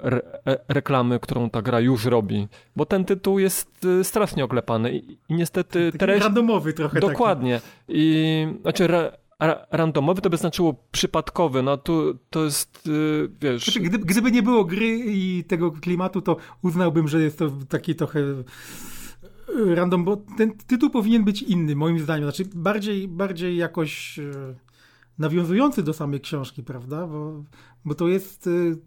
re, 0.03 0.21
reklamy, 0.67 1.19
którą 1.19 1.49
ta 1.49 1.61
gra 1.61 1.79
już 1.79 2.05
robi. 2.05 2.47
Bo 2.75 2.85
ten 2.85 3.05
tytuł 3.05 3.39
jest 3.39 3.87
strasznie 4.03 4.43
oklepany 4.43 4.91
i, 4.91 5.11
i 5.29 5.33
niestety 5.33 5.85
taki 5.85 5.97
treść... 5.97 6.23
randomowy 6.23 6.73
trochę 6.73 6.99
Dokładnie. 6.99 7.53
Taki. 7.55 7.71
I 7.87 8.47
znaczy 8.61 8.83
re, 8.83 9.17
randomowy 9.71 10.21
to 10.21 10.29
by 10.29 10.37
znaczyło 10.37 10.75
przypadkowy, 10.91 11.63
no 11.63 11.77
tu 11.77 12.17
to 12.29 12.43
jest, 12.43 12.85
yy, 12.85 13.31
wiesz... 13.41 13.63
Znaczy, 13.63 13.79
gdyby, 13.79 14.05
gdyby 14.05 14.31
nie 14.31 14.43
było 14.43 14.65
gry 14.65 14.99
i 15.05 15.43
tego 15.47 15.71
klimatu, 15.71 16.21
to 16.21 16.37
uznałbym, 16.61 17.07
że 17.07 17.21
jest 17.21 17.39
to 17.39 17.51
taki 17.69 17.95
trochę 17.95 18.19
y, 18.19 18.43
random, 19.75 20.03
bo 20.03 20.17
ten 20.37 20.57
tytuł 20.67 20.89
powinien 20.89 21.23
być 21.23 21.41
inny, 21.41 21.75
moim 21.75 21.99
zdaniem. 21.99 22.23
Znaczy 22.23 22.49
bardziej, 22.55 23.07
bardziej 23.07 23.57
jakoś 23.57 24.17
yy, 24.17 24.55
nawiązujący 25.17 25.83
do 25.83 25.93
samej 25.93 26.21
książki, 26.21 26.63
prawda? 26.63 27.07
Bo, 27.07 27.43
bo 27.85 27.95
to 27.95 28.07
jest 28.07 28.45
yy, 28.45 28.77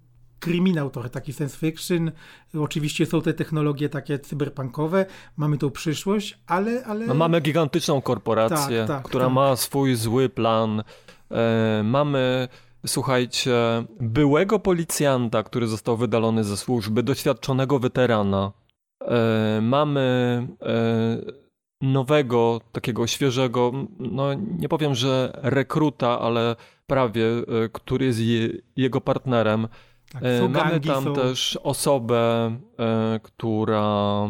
kryminał 0.43 0.91
trochę, 0.91 1.11
taki 1.11 1.33
science 1.33 1.59
fiction. 1.59 2.13
Oczywiście 2.59 3.07
są 3.07 3.23
te 3.23 3.35
technologie 3.35 3.89
takie 3.89 4.19
cyberpunkowe, 4.19 5.07
mamy 5.37 5.59
tą 5.59 5.71
przyszłość, 5.71 6.39
ale... 6.47 6.85
ale... 6.85 7.07
No, 7.07 7.15
mamy 7.15 7.41
gigantyczną 7.41 8.03
korporację, 8.03 8.79
tak, 8.79 8.89
tak, 8.89 9.03
która 9.03 9.25
tak. 9.25 9.35
ma 9.35 9.57
swój 9.57 9.95
zły 9.95 10.29
plan. 10.29 10.83
E, 11.31 11.83
mamy, 11.85 12.49
słuchajcie, 12.87 13.55
byłego 14.01 14.59
policjanta, 14.59 15.43
który 15.43 15.67
został 15.67 15.97
wydalony 15.97 16.45
ze 16.45 16.57
służby, 16.57 17.03
doświadczonego 17.03 17.79
weterana. 17.79 18.53
E, 19.01 19.61
mamy 19.63 20.47
e, 20.63 21.43
nowego, 21.83 22.61
takiego 22.73 23.07
świeżego, 23.07 23.73
no 23.99 24.35
nie 24.35 24.69
powiem, 24.69 24.95
że 24.95 25.41
rekruta, 25.43 26.21
ale 26.21 26.57
prawie, 26.87 27.27
e, 27.27 27.69
który 27.73 28.07
jest 28.07 28.19
je, 28.21 28.49
jego 28.77 29.01
partnerem. 29.01 29.69
Tak, 30.13 30.23
e, 30.25 30.49
Mamy 30.49 30.81
tam 30.81 31.05
są... 31.05 31.15
też 31.15 31.59
osobę, 31.63 32.53
e, 32.79 33.21
która 33.23 34.23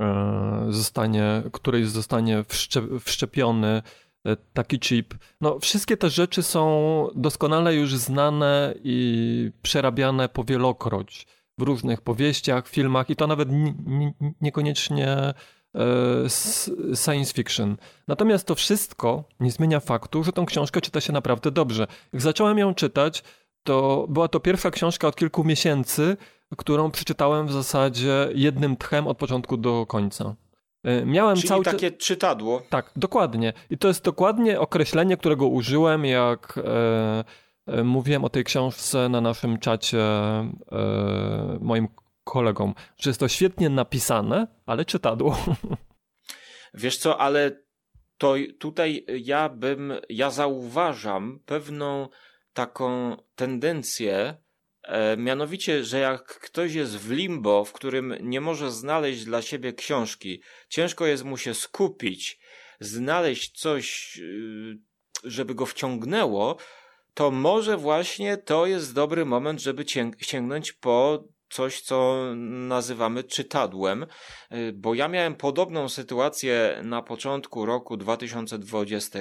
e, 0.00 0.66
zostanie, 0.68 1.42
której 1.52 1.84
zostanie 1.84 2.44
wszczepiony 3.00 3.82
taki 4.52 4.78
chip. 4.78 5.14
No, 5.40 5.58
wszystkie 5.58 5.96
te 5.96 6.10
rzeczy 6.10 6.42
są 6.42 7.08
doskonale 7.14 7.74
już 7.74 7.96
znane 7.96 8.74
i 8.84 9.50
przerabiane 9.62 10.28
powielokroć 10.28 11.26
w 11.58 11.62
różnych 11.62 12.00
powieściach, 12.00 12.68
filmach 12.68 13.10
i 13.10 13.16
to 13.16 13.26
nawet 13.26 13.48
niekoniecznie 14.40 15.34
science 17.04 17.32
fiction. 17.34 17.76
Natomiast 18.08 18.46
to 18.46 18.54
wszystko 18.54 19.24
nie 19.40 19.50
zmienia 19.50 19.80
faktu, 19.80 20.24
że 20.24 20.32
tą 20.32 20.46
książkę 20.46 20.80
czyta 20.80 21.00
się 21.00 21.12
naprawdę 21.12 21.50
dobrze. 21.50 21.86
Jak 22.12 22.22
zacząłem 22.22 22.58
ją 22.58 22.74
czytać, 22.74 23.22
to 23.62 24.06
była 24.08 24.28
to 24.28 24.40
pierwsza 24.40 24.70
książka 24.70 25.08
od 25.08 25.16
kilku 25.16 25.44
miesięcy, 25.44 26.16
którą 26.56 26.90
przeczytałem 26.90 27.46
w 27.46 27.52
zasadzie 27.52 28.28
jednym 28.34 28.76
tchem 28.76 29.06
od 29.06 29.18
początku 29.18 29.56
do 29.56 29.86
końca. 29.86 30.34
E, 30.84 31.06
miałem 31.06 31.36
Czyli 31.36 31.48
cały 31.48 31.64
takie 31.64 31.90
czytadło. 31.90 32.62
Tak, 32.68 32.90
dokładnie. 32.96 33.52
I 33.70 33.78
to 33.78 33.88
jest 33.88 34.04
dokładnie 34.04 34.60
określenie, 34.60 35.16
którego 35.16 35.46
użyłem, 35.46 36.04
jak 36.04 36.58
e, 36.58 37.24
e, 37.66 37.84
mówiłem 37.84 38.24
o 38.24 38.28
tej 38.28 38.44
książce 38.44 39.08
na 39.08 39.20
naszym 39.20 39.58
czacie 39.58 40.00
e, 40.00 40.48
moim 41.60 41.88
kolegom, 42.24 42.74
że 42.96 43.10
jest 43.10 43.20
to 43.20 43.28
świetnie 43.28 43.70
napisane, 43.70 44.46
ale 44.66 44.84
czytadło. 44.84 45.36
Wiesz 46.74 46.98
co, 46.98 47.20
ale 47.20 47.62
to 48.18 48.34
tutaj 48.58 49.04
ja 49.24 49.48
bym, 49.48 49.92
ja 50.08 50.30
zauważam 50.30 51.40
pewną 51.46 52.08
taką 52.58 53.16
tendencję, 53.36 54.36
e, 54.82 55.16
mianowicie, 55.16 55.84
że 55.84 55.98
jak 55.98 56.24
ktoś 56.24 56.74
jest 56.74 56.96
w 56.96 57.12
limbo, 57.12 57.64
w 57.64 57.72
którym 57.72 58.14
nie 58.20 58.40
może 58.40 58.70
znaleźć 58.70 59.24
dla 59.24 59.42
siebie 59.42 59.72
książki, 59.72 60.42
ciężko 60.68 61.06
jest 61.06 61.24
mu 61.24 61.36
się 61.36 61.54
skupić, 61.54 62.38
znaleźć 62.80 63.60
coś, 63.60 64.16
y, 64.18 64.78
żeby 65.24 65.54
go 65.54 65.66
wciągnęło, 65.66 66.56
to 67.14 67.30
może 67.30 67.76
właśnie 67.76 68.36
to 68.36 68.66
jest 68.66 68.94
dobry 68.94 69.24
moment, 69.24 69.60
żeby 69.60 69.84
sięgnąć 70.20 70.72
po 70.72 71.24
coś, 71.50 71.80
co 71.80 72.24
nazywamy 72.36 73.24
czytadłem, 73.24 74.06
y, 74.52 74.72
bo 74.72 74.94
ja 74.94 75.08
miałem 75.08 75.34
podobną 75.34 75.88
sytuację 75.88 76.80
na 76.82 77.02
początku 77.02 77.66
roku 77.66 77.96
2020 77.96 79.18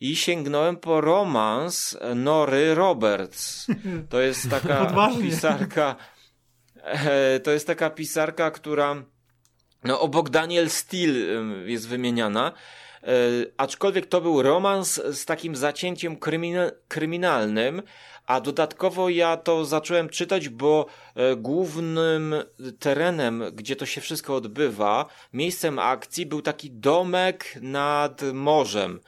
i 0.00 0.16
sięgnąłem 0.16 0.76
po 0.76 1.00
romans 1.00 1.98
Nory 2.14 2.74
Roberts. 2.74 3.66
To 4.10 4.20
jest 4.20 4.50
taka 4.50 5.08
pisarka, 5.20 5.96
e, 6.84 7.40
to 7.40 7.50
jest 7.50 7.66
taka 7.66 7.90
pisarka, 7.90 8.50
która 8.50 9.04
no, 9.84 10.00
obok 10.00 10.30
Daniel 10.30 10.70
Steele 10.70 11.14
y, 11.64 11.70
jest 11.70 11.88
wymieniana. 11.88 12.52
E, 13.02 13.10
aczkolwiek 13.56 14.06
to 14.06 14.20
był 14.20 14.42
romans 14.42 15.02
z 15.12 15.24
takim 15.24 15.56
zacięciem 15.56 16.16
kryminalnym, 16.88 17.82
a 18.26 18.40
dodatkowo 18.40 19.08
ja 19.08 19.36
to 19.36 19.64
zacząłem 19.64 20.08
czytać, 20.08 20.48
bo 20.48 20.86
e, 21.14 21.36
głównym 21.36 22.34
terenem, 22.78 23.44
gdzie 23.52 23.76
to 23.76 23.86
się 23.86 24.00
wszystko 24.00 24.36
odbywa, 24.36 25.06
miejscem 25.32 25.78
akcji 25.78 26.26
był 26.26 26.42
taki 26.42 26.70
domek 26.70 27.58
nad 27.62 28.22
morzem. 28.32 29.00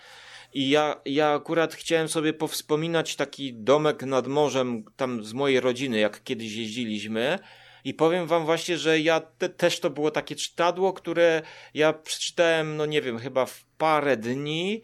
I 0.55 0.71
ja, 0.71 1.01
ja 1.05 1.33
akurat 1.33 1.75
chciałem 1.75 2.09
sobie 2.09 2.33
powspominać 2.33 3.17
taki 3.17 3.55
domek 3.55 4.03
nad 4.03 4.27
morzem 4.27 4.85
tam 4.97 5.25
z 5.25 5.33
mojej 5.33 5.61
rodziny, 5.61 5.99
jak 5.99 6.25
kiedyś 6.25 6.55
jeździliśmy. 6.55 7.39
I 7.85 7.95
powiem 7.95 8.27
wam 8.27 8.45
właśnie, 8.45 8.79
że 8.79 9.01
ja 9.01 9.21
te, 9.21 9.49
też 9.49 9.81
to 9.81 9.91
było 9.91 10.11
takie 10.11 10.37
czytadło, 10.37 10.93
które 10.93 11.43
ja 11.75 11.93
przeczytałem, 11.93 12.77
no 12.77 12.87
nie 12.87 13.03
wiem, 13.03 13.19
chyba 13.19 13.47
w 13.47 13.65
parę 13.79 14.17
dni. 14.17 14.83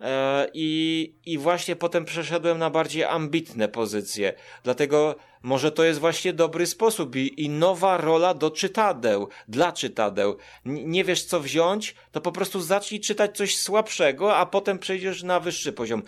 E, 0.00 0.46
I, 0.54 1.14
I 1.26 1.38
właśnie 1.38 1.76
potem 1.76 2.04
przeszedłem 2.04 2.58
na 2.58 2.70
bardziej 2.70 3.04
ambitne 3.04 3.68
pozycje. 3.68 4.34
Dlatego 4.64 5.16
może 5.42 5.72
to 5.72 5.84
jest 5.84 6.00
właśnie 6.00 6.32
dobry 6.32 6.66
sposób 6.66 7.16
i, 7.16 7.44
i 7.44 7.48
nowa 7.48 7.96
rola 7.96 8.34
do 8.34 8.50
czytadeł, 8.50 9.28
dla 9.48 9.72
czytadeł. 9.72 10.36
N 10.66 10.90
nie 10.90 11.04
wiesz 11.04 11.24
co 11.24 11.40
wziąć, 11.40 11.94
to 12.12 12.20
po 12.20 12.32
prostu 12.32 12.60
zacznij 12.60 13.00
czytać 13.00 13.36
coś 13.36 13.58
słabszego, 13.58 14.36
a 14.36 14.46
potem 14.46 14.78
przejdziesz 14.78 15.22
na 15.22 15.40
wyższy 15.40 15.72
poziom. 15.72 16.02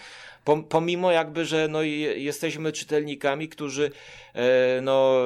Pomimo 0.68 1.10
jakby, 1.12 1.44
że 1.44 1.68
no, 1.68 1.82
jesteśmy 1.82 2.72
czytelnikami, 2.72 3.48
którzy 3.48 3.90
e, 4.34 4.80
no, 4.80 5.20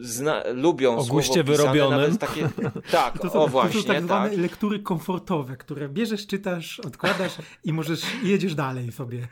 zna, 0.00 0.42
lubią 0.52 0.96
o 0.96 1.04
guście 1.04 1.44
wyrobionym. 1.44 2.18
Takie, 2.18 2.48
tak, 2.90 3.18
to 3.18 3.30
są, 3.30 3.42
o 3.42 3.48
właśnie. 3.48 3.82
To 3.82 3.86
są 3.86 3.94
tak 3.94 4.04
zwane 4.04 4.30
tak. 4.30 4.38
lektury 4.38 4.78
komfortowe, 4.78 5.56
które 5.56 5.88
bierzesz, 5.88 6.26
czytasz, 6.26 6.80
odkładasz 6.80 7.32
i 7.64 7.72
możesz 7.72 8.02
jedziesz 8.22 8.54
dalej 8.54 8.92
sobie. 8.92 9.28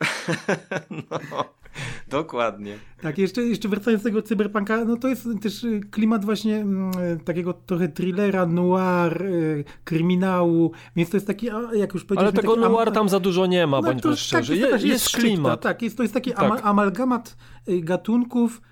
no, 1.10 1.44
dokładnie. 2.08 2.78
Tak, 3.00 3.18
jeszcze, 3.18 3.42
jeszcze 3.42 3.68
wracając 3.68 4.02
do 4.02 4.08
tego 4.08 4.22
cyberpunka, 4.22 4.84
no 4.84 4.96
to 4.96 5.08
jest 5.08 5.28
też 5.42 5.64
y, 5.64 5.80
klimat 5.90 6.24
właśnie 6.24 6.56
m, 6.56 6.90
mm, 6.96 7.20
takiego 7.20 7.52
trochę 7.52 7.88
thrillera, 7.88 8.46
noir, 8.46 9.22
y, 9.22 9.64
kryminału, 9.84 10.72
więc 10.96 11.10
to 11.10 11.16
jest 11.16 11.26
taki, 11.26 11.46
jak 11.72 11.94
już 11.94 12.04
powiedzieliśmy... 12.04 12.16
Ale 12.16 12.32
tego 12.32 12.56
taki, 12.56 12.72
noir 12.72 12.92
tam 12.92 13.08
za 13.08 13.20
dużo 13.20 13.46
nie 13.46 13.66
ma, 13.66 13.76
no, 13.76 13.82
bądźmy 13.82 14.10
to, 14.10 14.16
szczerzy. 14.16 14.52
Tak, 14.52 14.60
jest, 14.60 14.72
jest, 14.72 14.84
jest 14.84 15.08
klimat. 15.10 15.60
tak, 15.60 15.82
jest, 15.82 15.96
to 15.96 16.02
jest 16.02 16.14
taki 16.14 16.30
tak. 16.30 16.42
ama, 16.42 16.62
amalgamat 16.62 17.36
y, 17.68 17.80
gatunków, 17.80 18.62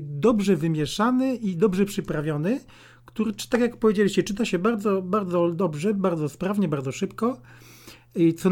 dobrze 0.00 0.56
wymieszany 0.56 1.36
i 1.36 1.56
dobrze 1.56 1.84
przyprawiony, 1.84 2.60
który, 3.04 3.32
tak 3.50 3.60
jak 3.60 3.76
powiedzieliście, 3.76 4.22
czyta 4.22 4.44
się 4.44 4.58
bardzo, 4.58 5.02
bardzo 5.02 5.50
dobrze, 5.50 5.94
bardzo 5.94 6.28
sprawnie, 6.28 6.68
bardzo 6.68 6.92
szybko. 6.92 7.40
I 8.14 8.34
co 8.34 8.50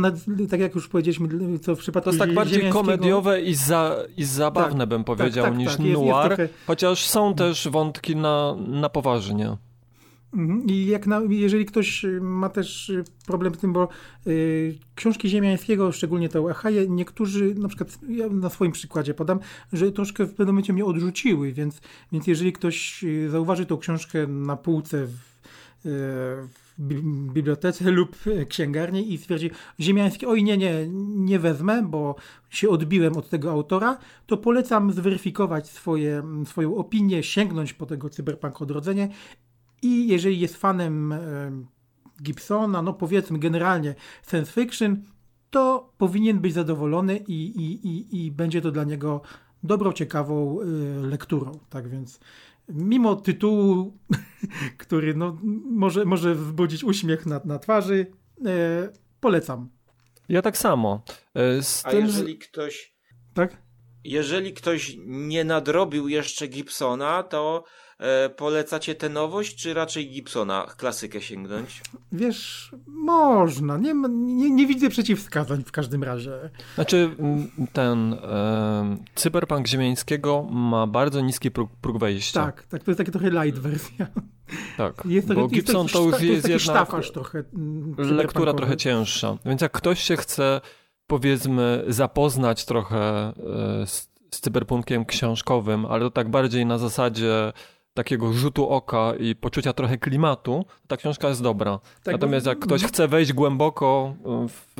tak 0.50 0.60
jak 0.60 0.74
już 0.74 0.88
powiedzieliśmy, 0.88 1.58
co 1.58 1.76
w 1.76 1.78
przypadku 1.78 2.04
To 2.04 2.10
jest 2.10 2.18
tak 2.18 2.34
bardziej 2.34 2.70
komediowe 2.70 3.40
i, 3.42 3.54
za, 3.54 3.96
i 4.16 4.24
zabawne, 4.24 4.78
tak, 4.78 4.88
bym 4.88 5.04
powiedział, 5.04 5.44
tak, 5.44 5.52
tak, 5.52 5.58
niż 5.58 5.76
tak. 5.76 5.80
noir, 5.80 6.30
jest, 6.30 6.38
jest 6.38 6.54
chociaż 6.66 7.06
są 7.06 7.34
też 7.34 7.68
wątki 7.68 8.16
na, 8.16 8.56
na 8.68 8.88
poważnie. 8.88 9.56
Mhm. 10.34 10.66
I 10.66 10.86
jak 10.86 11.06
na, 11.06 11.20
jeżeli 11.28 11.66
ktoś 11.66 12.06
ma 12.20 12.48
też 12.48 12.92
problem 13.26 13.54
z 13.54 13.58
tym, 13.58 13.72
bo 13.72 13.88
y, 14.26 14.78
książki 14.94 15.28
Ziemiańskiego, 15.28 15.92
szczególnie 15.92 16.28
te 16.28 16.50
Achaje, 16.50 16.88
niektórzy, 16.88 17.54
na 17.54 17.68
przykład 17.68 17.98
ja 18.08 18.28
na 18.28 18.50
swoim 18.50 18.72
przykładzie 18.72 19.14
podam, 19.14 19.40
że 19.72 19.92
troszkę 19.92 20.24
w 20.24 20.30
pewnym 20.30 20.46
momencie 20.46 20.72
mnie 20.72 20.84
odrzuciły, 20.84 21.52
więc, 21.52 21.80
więc 22.12 22.26
jeżeli 22.26 22.52
ktoś 22.52 23.04
zauważy 23.28 23.66
tą 23.66 23.78
książkę 23.78 24.26
na 24.26 24.56
półce 24.56 25.06
w, 25.06 25.16
w 25.84 26.59
bibliotece 27.32 27.90
lub 27.90 28.16
księgarni 28.48 29.12
i 29.12 29.18
stwierdzi 29.18 29.50
Ziemiański, 29.80 30.26
oj 30.26 30.44
nie, 30.44 30.56
nie, 30.56 30.86
nie 31.16 31.38
wezmę, 31.38 31.82
bo 31.82 32.14
się 32.50 32.68
odbiłem 32.68 33.16
od 33.16 33.28
tego 33.28 33.50
autora, 33.50 33.98
to 34.26 34.36
polecam 34.36 34.92
zweryfikować 34.92 35.68
swoje, 35.68 36.22
swoją 36.46 36.76
opinię, 36.76 37.22
sięgnąć 37.22 37.72
po 37.72 37.86
tego 37.86 38.10
Cyberpunk 38.10 38.62
Odrodzenie 38.62 39.08
i 39.82 40.08
jeżeli 40.08 40.40
jest 40.40 40.56
fanem 40.56 41.14
Gibsona, 42.22 42.82
no 42.82 42.92
powiedzmy 42.92 43.38
generalnie 43.38 43.94
science 44.30 44.52
fiction, 44.52 45.02
to 45.50 45.92
powinien 45.98 46.38
być 46.38 46.54
zadowolony 46.54 47.16
i, 47.16 47.46
i, 47.46 47.88
i, 47.88 48.24
i 48.24 48.32
będzie 48.32 48.60
to 48.60 48.70
dla 48.70 48.84
niego 48.84 49.20
dobrą, 49.62 49.92
ciekawą 49.92 50.60
y, 50.60 50.66
lekturą. 51.06 51.52
Tak 51.70 51.88
więc 51.88 52.20
mimo 52.74 53.16
tytułu, 53.16 53.98
który 54.78 55.14
no, 55.14 55.38
może, 55.64 56.04
może 56.04 56.34
wzbudzić 56.34 56.84
uśmiech 56.84 57.26
na, 57.26 57.40
na 57.44 57.58
twarzy, 57.58 58.06
e, 58.46 58.88
polecam. 59.20 59.70
Ja 60.28 60.42
tak 60.42 60.56
samo. 60.56 61.02
E, 61.34 61.62
z 61.62 61.86
A 61.86 61.90
tym... 61.90 62.06
jeżeli 62.06 62.38
ktoś. 62.38 62.94
Tak? 63.34 63.62
Jeżeli 64.04 64.54
ktoś 64.54 64.96
nie 65.06 65.44
nadrobił 65.44 66.08
jeszcze 66.08 66.48
Gibsona, 66.48 67.22
to 67.22 67.64
E, 68.00 68.30
polecacie 68.30 68.94
tę 68.94 69.08
nowość, 69.08 69.56
czy 69.56 69.74
raczej 69.74 70.10
Gibsona 70.10 70.66
klasykę 70.76 71.20
sięgnąć? 71.20 71.82
Wiesz, 72.12 72.72
można. 72.86 73.78
Nie, 73.78 73.94
nie, 74.10 74.50
nie 74.50 74.66
widzę 74.66 74.88
przeciwwskazań 74.88 75.64
w 75.64 75.72
każdym 75.72 76.04
razie. 76.04 76.50
Znaczy, 76.74 77.10
ten 77.72 78.12
e, 78.12 78.96
cyberpunk 79.14 79.68
ziemiańskiego 79.68 80.42
ma 80.42 80.86
bardzo 80.86 81.20
niski 81.20 81.50
próg, 81.50 81.70
próg 81.80 81.98
wejścia. 81.98 82.44
Tak, 82.44 82.62
tak, 82.66 82.84
to 82.84 82.90
jest 82.90 82.98
taka 82.98 83.12
trochę 83.12 83.30
light 83.30 83.60
wersja. 83.60 84.06
Tak, 84.76 85.02
jest 85.06 85.26
trochę, 85.26 85.42
bo 85.42 85.48
Gibson 85.48 85.88
to, 85.88 86.02
już 86.02 86.20
jest, 86.20 86.48
jest 86.48 86.66
jednak 86.66 86.88
trochę, 87.12 87.44
lektura 87.98 88.54
trochę 88.54 88.76
cięższa. 88.76 89.36
Więc 89.44 89.60
jak 89.60 89.72
ktoś 89.72 90.02
się 90.02 90.16
chce, 90.16 90.60
powiedzmy, 91.06 91.84
zapoznać 91.88 92.64
trochę 92.64 92.98
e, 93.28 93.32
z, 93.86 94.10
z 94.30 94.40
cyberpunkiem 94.40 95.04
książkowym, 95.04 95.86
ale 95.86 96.00
to 96.00 96.10
tak 96.10 96.30
bardziej 96.30 96.66
na 96.66 96.78
zasadzie 96.78 97.52
takiego 97.94 98.32
rzutu 98.32 98.68
oka 98.68 99.12
i 99.20 99.34
poczucia 99.34 99.72
trochę 99.72 99.98
klimatu, 99.98 100.64
ta 100.88 100.96
książka 100.96 101.28
jest 101.28 101.42
dobra. 101.42 101.78
Tak, 102.02 102.12
Natomiast 102.12 102.46
jak 102.46 102.58
ktoś 102.58 102.84
chce 102.84 103.08
wejść 103.08 103.32
głęboko 103.32 104.14
w, 104.48 104.72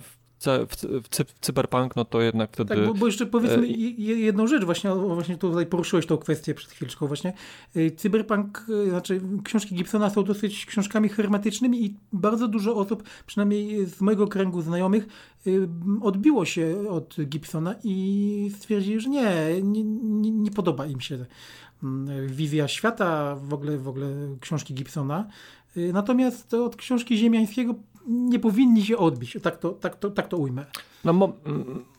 w 0.00 0.17
w, 0.40 0.76
w, 1.02 1.40
cyberpunk, 1.40 1.96
no 1.96 2.04
to 2.04 2.20
jednak 2.20 2.50
wtedy... 2.52 2.74
Tak, 2.74 2.86
bo, 2.86 2.94
bo 2.94 3.06
jeszcze 3.06 3.26
powiedzmy 3.26 3.66
e... 3.66 3.70
jedną 4.00 4.46
rzecz, 4.46 4.64
właśnie, 4.64 4.94
właśnie 4.94 5.36
tutaj 5.36 5.66
poruszyłeś 5.66 6.06
tą 6.06 6.16
kwestię 6.16 6.54
przed 6.54 6.70
chwileczką 6.70 7.06
właśnie. 7.06 7.32
E, 7.76 7.90
cyberpunk, 7.90 8.66
e, 8.86 8.90
znaczy 8.90 9.20
książki 9.44 9.74
Gibsona 9.74 10.10
są 10.10 10.24
dosyć 10.24 10.66
książkami 10.66 11.08
hermetycznymi 11.08 11.84
i 11.84 11.94
bardzo 12.12 12.48
dużo 12.48 12.76
osób, 12.76 13.02
przynajmniej 13.26 13.86
z 13.86 14.00
mojego 14.00 14.26
kręgu 14.26 14.62
znajomych, 14.62 15.06
odbiło 16.00 16.44
się 16.44 16.84
od 16.88 17.16
Gibsona 17.24 17.74
i 17.84 18.50
stwierdzili, 18.56 19.00
że 19.00 19.08
nie, 19.08 19.62
nie, 19.62 20.30
nie, 20.30 20.50
podoba 20.50 20.86
im 20.86 21.00
się 21.00 21.26
Mm, 21.82 22.28
wizja 22.28 22.68
świata, 22.68 23.36
w 23.36 23.54
ogóle, 23.54 23.78
w 23.78 23.88
ogóle 23.88 24.06
książki 24.40 24.74
Gibsona. 24.74 25.26
Natomiast 25.92 26.54
od 26.54 26.76
książki 26.76 27.16
Ziemiańskiego 27.16 27.74
nie 28.08 28.38
powinni 28.38 28.84
się 28.84 28.96
odbić. 28.96 29.36
Tak 29.42 29.58
to, 29.58 29.70
tak 29.70 29.96
to, 29.96 30.10
tak 30.10 30.28
to 30.28 30.36
ujmę. 30.36 30.64
No 31.04 31.12
mo 31.12 31.32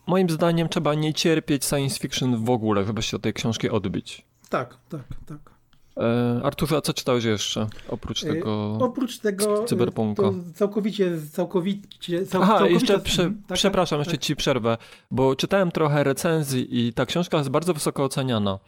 moim 0.06 0.30
zdaniem 0.30 0.68
trzeba 0.68 0.94
nie 0.94 1.14
cierpieć 1.14 1.64
science 1.64 1.98
fiction 1.98 2.44
w 2.44 2.50
ogóle, 2.50 2.84
żeby 2.84 3.02
się 3.02 3.16
od 3.16 3.22
tej 3.22 3.32
książki 3.32 3.70
odbić. 3.70 4.26
Tak, 4.48 4.76
tak, 4.88 5.04
tak. 5.26 5.50
E, 5.96 6.40
Arturze, 6.44 6.76
a 6.76 6.80
co 6.80 6.94
czytałeś 6.94 7.24
jeszcze 7.24 7.66
oprócz 7.88 8.24
e, 8.24 8.26
tego? 8.26 8.78
E, 8.80 8.84
oprócz 8.84 9.18
tego 9.18 9.64
cyberpunka. 9.64 10.22
całkowicie, 10.54 11.18
całkowicie. 11.32 12.26
Cał, 12.26 12.42
Aha, 12.42 12.52
całkowicie, 12.52 12.74
jeszcze 12.74 12.98
prze, 12.98 13.22
tak, 13.22 13.58
przepraszam, 13.58 13.98
tak. 13.98 14.06
jeszcze 14.06 14.18
ci 14.18 14.36
przerwę, 14.36 14.78
bo 15.10 15.36
czytałem 15.36 15.72
trochę 15.72 16.04
recenzji 16.04 16.86
i 16.86 16.92
ta 16.92 17.06
książka 17.06 17.36
jest 17.38 17.50
bardzo 17.50 17.74
wysoko 17.74 18.04
oceniana 18.04 18.58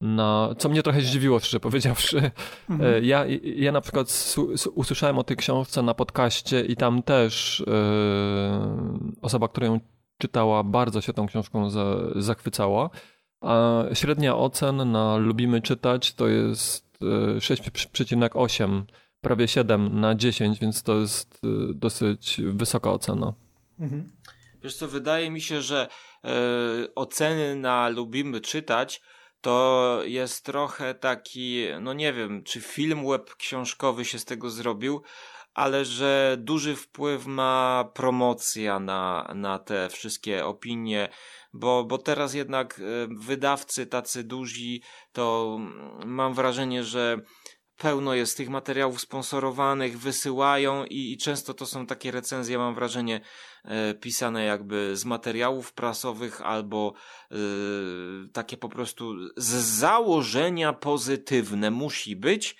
na, 0.00 0.54
co 0.58 0.68
mnie 0.68 0.82
trochę 0.82 1.00
zdziwiło, 1.00 1.38
szczerze 1.38 1.60
powiedziawszy. 1.60 2.30
Mhm. 2.70 2.94
E, 2.94 3.00
ja, 3.06 3.24
ja 3.42 3.72
na 3.72 3.80
przykład 3.80 4.34
usłyszałem 4.74 5.18
o 5.18 5.24
tej 5.24 5.36
książce 5.36 5.82
na 5.82 5.94
podcaście 5.94 6.60
i 6.60 6.76
tam 6.76 7.02
też 7.02 7.64
yy, 7.66 9.12
osoba, 9.22 9.48
która 9.48 9.66
ją 9.66 9.80
czytała, 10.18 10.64
bardzo 10.64 11.00
się 11.00 11.12
tą 11.12 11.26
książką 11.26 11.70
za, 11.70 11.96
zachwycała. 12.16 12.90
A 13.40 13.82
średnia 13.92 14.36
ocen 14.36 14.92
na 14.92 15.16
Lubimy 15.16 15.62
Czytać 15.62 16.14
to 16.14 16.28
jest 16.28 16.98
6,8, 17.38 18.78
e, 18.78 18.84
prawie 19.20 19.48
7 19.48 20.00
na 20.00 20.14
10, 20.14 20.58
więc 20.58 20.82
to 20.82 20.94
jest 20.94 21.42
dosyć 21.74 22.40
wysoka 22.44 22.92
ocena. 22.92 23.32
Mhm. 23.80 24.12
Wiesz 24.62 24.76
co, 24.76 24.88
wydaje 24.88 25.30
mi 25.30 25.40
się, 25.40 25.62
że 25.62 25.88
oceny 26.94 27.56
na 27.56 27.88
Lubimy 27.88 28.40
Czytać 28.40 29.02
to 29.40 30.00
jest 30.04 30.44
trochę 30.44 30.94
taki, 30.94 31.66
no 31.80 31.92
nie 31.92 32.12
wiem, 32.12 32.44
czy 32.44 32.60
film 32.60 33.08
web 33.08 33.34
książkowy 33.34 34.04
się 34.04 34.18
z 34.18 34.24
tego 34.24 34.50
zrobił, 34.50 35.02
ale 35.54 35.84
że 35.84 36.36
duży 36.40 36.76
wpływ 36.76 37.26
ma 37.26 37.90
promocja 37.94 38.80
na, 38.80 39.32
na 39.34 39.58
te 39.58 39.88
wszystkie 39.88 40.46
opinie, 40.46 41.08
bo, 41.52 41.84
bo 41.84 41.98
teraz 41.98 42.34
jednak 42.34 42.78
e, 42.78 42.82
wydawcy 43.20 43.86
tacy 43.86 44.24
duzi, 44.24 44.82
to 45.12 45.56
mam 46.06 46.34
wrażenie, 46.34 46.84
że 46.84 47.20
pełno 47.76 48.14
jest 48.14 48.36
tych 48.36 48.48
materiałów 48.48 49.00
sponsorowanych, 49.00 49.98
wysyłają 49.98 50.84
i, 50.84 51.12
i 51.12 51.18
często 51.18 51.54
to 51.54 51.66
są 51.66 51.86
takie 51.86 52.10
recenzje, 52.10 52.58
mam 52.58 52.74
wrażenie, 52.74 53.20
pisane 54.00 54.44
jakby 54.44 54.96
z 54.96 55.04
materiałów 55.04 55.72
prasowych 55.72 56.42
albo 56.42 56.94
e, 57.30 57.34
takie 58.32 58.56
po 58.56 58.68
prostu 58.68 59.14
z 59.36 59.54
założenia 59.54 60.72
pozytywne 60.72 61.70
musi 61.70 62.16
być 62.16 62.56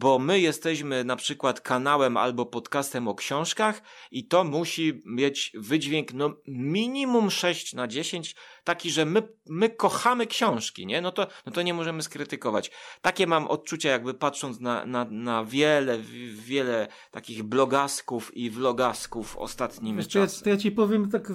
bo 0.00 0.18
my 0.18 0.40
jesteśmy 0.40 1.04
na 1.04 1.16
przykład 1.16 1.60
kanałem 1.60 2.16
albo 2.16 2.46
podcastem 2.46 3.08
o 3.08 3.14
książkach 3.14 3.82
i 4.10 4.26
to 4.28 4.44
musi 4.44 5.02
mieć 5.06 5.52
wydźwięk 5.54 6.12
no 6.12 6.34
minimum 6.48 7.30
6 7.30 7.74
na 7.74 7.88
10, 7.88 8.36
taki, 8.64 8.90
że 8.90 9.04
my, 9.04 9.28
my 9.48 9.70
kochamy 9.70 10.26
książki, 10.26 10.86
nie? 10.86 11.00
No 11.00 11.12
to, 11.12 11.26
no 11.46 11.52
to 11.52 11.62
nie 11.62 11.74
możemy 11.74 12.02
skrytykować. 12.02 12.70
Takie 13.02 13.26
mam 13.26 13.46
odczucia 13.46 13.90
jakby 13.90 14.14
patrząc 14.14 14.60
na, 14.60 14.86
na, 14.86 15.04
na 15.10 15.44
wiele, 15.44 15.98
wiele 16.34 16.88
takich 17.10 17.42
blogasków 17.42 18.36
i 18.36 18.50
vlogasków 18.50 19.36
ostatnimi 19.36 20.04
to 20.04 20.18
ja, 20.18 20.26
to 20.26 20.50
ja 20.50 20.56
ci 20.56 20.72
powiem 20.72 21.10
tak, 21.10 21.32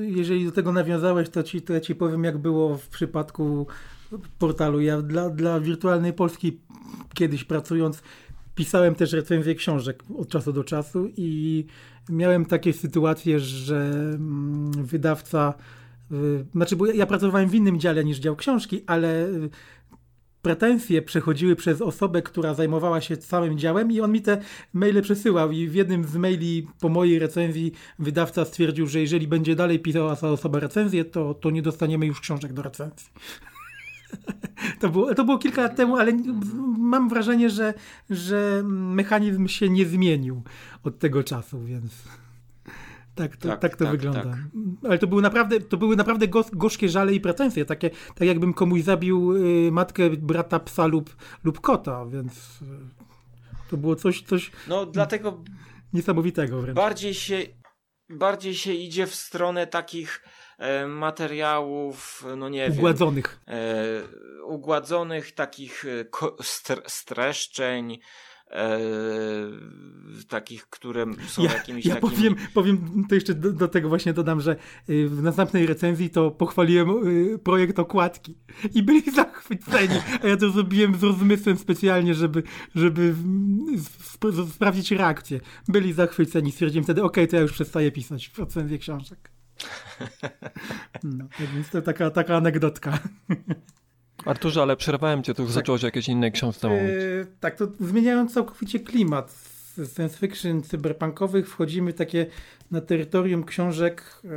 jeżeli 0.00 0.44
do 0.44 0.52
tego 0.52 0.72
nawiązałeś, 0.72 1.28
to 1.28 1.42
ci, 1.42 1.62
to 1.62 1.72
ja 1.72 1.80
ci 1.80 1.94
powiem 1.94 2.24
jak 2.24 2.38
było 2.38 2.76
w 2.76 2.88
przypadku 2.88 3.66
portalu. 4.38 4.80
Ja 4.80 5.02
dla, 5.02 5.30
dla 5.30 5.60
Wirtualnej 5.60 6.12
Polski 6.12 6.60
kiedyś 7.14 7.44
pracując 7.44 8.02
pisałem 8.54 8.94
też 8.94 9.12
recenzje 9.12 9.54
książek 9.54 10.02
od 10.18 10.28
czasu 10.28 10.52
do 10.52 10.64
czasu 10.64 11.08
i 11.16 11.64
miałem 12.08 12.44
takie 12.44 12.72
sytuacje, 12.72 13.40
że 13.40 13.90
mm, 14.14 14.72
wydawca, 14.72 15.54
y, 16.12 16.46
znaczy 16.52 16.76
bo 16.76 16.86
ja 16.86 17.06
pracowałem 17.06 17.48
w 17.48 17.54
innym 17.54 17.80
dziale 17.80 18.04
niż 18.04 18.18
dział 18.18 18.36
książki, 18.36 18.82
ale 18.86 19.26
y, 19.28 19.50
pretensje 20.42 21.02
przechodziły 21.02 21.56
przez 21.56 21.82
osobę, 21.82 22.22
która 22.22 22.54
zajmowała 22.54 23.00
się 23.00 23.16
całym 23.16 23.58
działem 23.58 23.92
i 23.92 24.00
on 24.00 24.12
mi 24.12 24.22
te 24.22 24.40
maile 24.72 25.02
przesyłał 25.02 25.52
i 25.52 25.68
w 25.68 25.74
jednym 25.74 26.04
z 26.04 26.16
maili 26.16 26.66
po 26.80 26.88
mojej 26.88 27.18
recenzji 27.18 27.72
wydawca 27.98 28.44
stwierdził, 28.44 28.86
że 28.86 29.00
jeżeli 29.00 29.28
będzie 29.28 29.56
dalej 29.56 29.80
pisała 29.80 30.16
ta 30.16 30.28
osoba 30.28 30.60
recenzję, 30.60 31.04
to, 31.04 31.34
to 31.34 31.50
nie 31.50 31.62
dostaniemy 31.62 32.06
już 32.06 32.20
książek 32.20 32.52
do 32.52 32.62
recenzji. 32.62 33.08
To 34.80 34.88
było, 34.88 35.14
to 35.14 35.24
było 35.24 35.38
kilka 35.38 35.62
lat 35.62 35.76
temu, 35.76 35.96
ale 35.96 36.12
mam 36.78 37.08
wrażenie, 37.08 37.50
że, 37.50 37.74
że 38.10 38.62
mechanizm 38.64 39.48
się 39.48 39.68
nie 39.68 39.86
zmienił 39.86 40.42
od 40.82 40.98
tego 40.98 41.24
czasu, 41.24 41.64
więc 41.64 41.92
tak 43.14 43.36
to, 43.36 43.48
tak, 43.48 43.60
tak 43.60 43.76
to 43.76 43.84
tak, 43.84 43.92
wygląda. 43.92 44.22
Tak. 44.22 44.38
Ale 44.84 44.98
to 44.98 45.06
były 45.06 45.22
naprawdę, 45.22 45.60
to 45.60 45.76
były 45.76 45.96
naprawdę 45.96 46.28
gorzkie 46.52 46.88
żale 46.88 47.14
i 47.14 47.20
pretensje, 47.20 47.64
takie, 47.64 47.90
tak 47.90 48.28
jakbym 48.28 48.54
komuś 48.54 48.82
zabił 48.82 49.32
y, 49.36 49.72
matkę, 49.72 50.10
brata, 50.10 50.60
psa 50.60 50.86
lub, 50.86 51.16
lub 51.44 51.60
kota, 51.60 52.06
więc 52.06 52.62
y, 52.62 52.66
to 53.70 53.76
było 53.76 53.96
coś, 53.96 54.22
coś 54.22 54.50
no, 54.68 54.86
dlatego 54.86 55.42
niesamowitego 55.92 56.60
wręcz. 56.60 56.76
Bardziej 56.76 57.14
się, 57.14 57.42
bardziej 58.10 58.54
się 58.54 58.72
idzie 58.72 59.06
w 59.06 59.14
stronę 59.14 59.66
takich 59.66 60.22
materiałów, 60.88 62.24
no 62.36 62.48
nie 62.48 62.68
ugładzonych. 62.78 63.40
wiem. 63.48 63.58
E, 63.58 64.44
ugładzonych, 64.44 65.32
takich 65.32 65.84
e, 65.84 66.04
streszczeń, 66.86 67.98
e, 68.50 68.78
takich, 70.28 70.66
które 70.66 71.06
są 71.28 71.42
ja, 71.42 71.52
jakimiś 71.52 71.86
ja 71.86 71.94
takimi... 71.94 72.12
powiem, 72.16 72.36
powiem, 72.54 73.04
to 73.08 73.14
jeszcze 73.14 73.34
do, 73.34 73.52
do, 73.52 73.68
tego 73.68 73.88
właśnie 73.88 74.12
dodam, 74.12 74.40
że 74.40 74.56
y, 74.90 75.08
w 75.08 75.22
następnej 75.22 75.66
recenzji 75.66 76.10
to 76.10 76.30
pochwaliłem 76.30 77.08
y, 77.08 77.38
projekt 77.38 77.78
okładki 77.78 78.38
i 78.74 78.82
byli 78.82 79.10
zachwyceni, 79.14 80.00
a 80.22 80.26
ja 80.26 80.36
to 80.36 80.50
zrobiłem 80.50 80.94
z 80.94 81.02
rozmysłem 81.02 81.58
specjalnie, 81.58 82.14
żeby, 82.14 82.42
żeby 82.74 83.14
sp 84.12 84.22
sprawdzić 84.54 84.90
reakcję. 84.90 85.40
Byli 85.68 85.92
zachwyceni, 85.92 86.52
stwierdziłem 86.52 86.84
wtedy, 86.84 87.02
okej, 87.02 87.24
okay, 87.24 87.30
to 87.30 87.36
ja 87.36 87.42
już 87.42 87.52
przestaję 87.52 87.92
pisać 87.92 88.30
recenzję 88.38 88.78
książek. 88.78 89.35
No, 91.04 91.24
więc 91.54 91.70
to 91.70 91.82
taka, 91.82 92.10
taka 92.10 92.36
anegdotka. 92.36 92.98
Arturze, 94.24 94.62
ale 94.62 94.76
przerwałem 94.76 95.22
cię, 95.22 95.34
tu 95.34 95.42
tak. 95.44 95.52
zacząłeś 95.52 95.84
o 95.84 95.86
jakiejś 95.86 96.08
innej 96.08 96.32
książce 96.32 96.68
mówić. 96.68 96.86
Yy, 96.86 97.26
tak, 97.40 97.56
to 97.56 97.68
zmieniając 97.80 98.34
całkowicie 98.34 98.80
klimat 98.80 99.30
z 99.30 99.94
science 99.94 100.18
fiction 100.18 100.62
cyberpunkowych, 100.62 101.48
wchodzimy 101.48 101.92
takie 101.92 102.26
na 102.70 102.80
terytorium 102.80 103.44
książek 103.44 104.20
yy, 104.24 104.30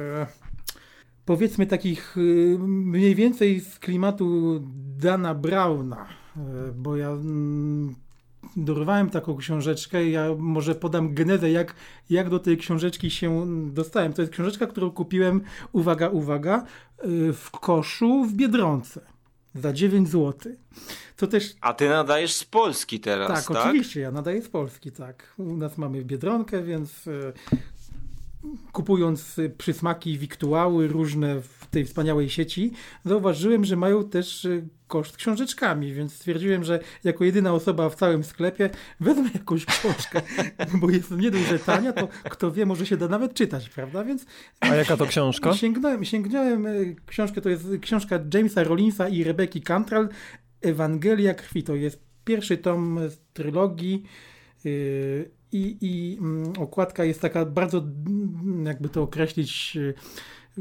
powiedzmy 1.26 1.66
takich 1.68 2.14
yy, 2.18 2.60
mniej 2.68 3.16
więcej 3.16 3.60
z 3.60 3.80
klimatu 3.80 4.60
Dana 4.98 5.36
Browna, 5.36 6.08
bo 6.76 6.98
ja 6.98 7.10
mm, 7.10 7.96
dorwałem 8.64 9.10
taką 9.10 9.38
książeczkę. 9.38 10.10
Ja 10.10 10.28
może 10.38 10.76
podam 10.76 11.14
genezę, 11.14 11.52
jak, 11.52 11.76
jak 12.10 12.30
do 12.30 12.40
tej 12.40 12.58
książeczki 12.58 13.12
się 13.12 13.46
dostałem. 13.72 14.14
To 14.14 14.22
jest 14.22 14.34
książeczka, 14.34 14.68
którą 14.68 14.92
kupiłem, 14.92 15.42
uwaga, 15.72 16.10
uwaga, 16.10 16.64
y, 17.06 17.34
w 17.34 17.52
koszu 17.52 18.26
w 18.26 18.34
Biedronce 18.34 19.02
za 19.56 19.74
9 19.74 20.10
zł. 20.10 20.54
To 21.18 21.28
też... 21.28 21.56
A 21.62 21.74
ty 21.74 21.90
nadajesz 21.90 22.34
z 22.34 22.44
Polski 22.44 23.00
teraz, 23.00 23.28
tak? 23.28 23.48
Tak, 23.48 23.66
oczywiście, 23.66 24.00
ja 24.00 24.12
nadaję 24.12 24.42
z 24.42 24.50
Polski, 24.50 24.92
tak. 24.92 25.34
U 25.38 25.58
nas 25.58 25.78
mamy 25.78 26.06
Biedronkę, 26.06 26.64
więc 26.64 27.08
y, 27.08 27.34
kupując 28.72 29.36
przysmaki, 29.58 30.18
wiktuały 30.18 30.88
różne 30.88 31.42
tej 31.70 31.86
wspaniałej 31.86 32.30
sieci, 32.30 32.72
zauważyłem, 33.06 33.66
że 33.66 33.76
mają 33.76 34.10
też 34.10 34.46
y, 34.46 34.68
koszt 34.88 35.18
książeczkami, 35.18 35.94
więc 35.94 36.14
stwierdziłem, 36.14 36.64
że 36.64 36.80
jako 37.04 37.24
jedyna 37.24 37.54
osoba 37.54 37.90
w 37.90 37.96
całym 37.96 38.24
sklepie 38.24 38.70
wezmę 39.00 39.30
jakąś 39.34 39.66
książkę, 39.66 40.22
bo 40.82 40.90
jest 40.90 41.12
nie 41.12 41.32
dość, 41.32 41.48
że 41.48 41.60
tania, 41.60 41.94
to 41.94 42.08
kto 42.24 42.52
wie, 42.52 42.66
może 42.66 42.86
się 42.86 42.98
da 42.98 43.08
nawet 43.08 43.34
czytać, 43.34 43.70
prawda? 43.70 44.04
Więc 44.04 44.26
A 44.60 44.76
jaka 44.76 44.98
to 44.98 45.06
książka? 45.06 45.54
Sięgnąłem, 45.64 46.06
sięgnąłem 46.06 46.68
y, 46.68 46.96
książkę, 47.06 47.42
to 47.42 47.50
jest 47.50 47.68
książka 47.82 48.20
Jamesa 48.34 48.64
Rollinsa 48.64 49.10
i 49.10 49.24
Rebeki 49.24 49.62
Cantrell, 49.62 50.10
Ewangelia 50.62 51.34
Krwi, 51.34 51.64
to 51.64 51.76
jest 51.76 52.04
pierwszy 52.26 52.58
tom 52.58 53.00
z 53.10 53.18
trylogii 53.34 54.04
y, 54.66 55.40
i, 55.52 55.78
i 55.82 56.18
mm, 56.20 56.54
okładka 56.58 57.04
jest 57.04 57.22
taka 57.22 57.46
bardzo, 57.46 57.78
mm, 57.78 58.66
jakby 58.66 58.90
to 58.90 59.02
określić, 59.02 59.78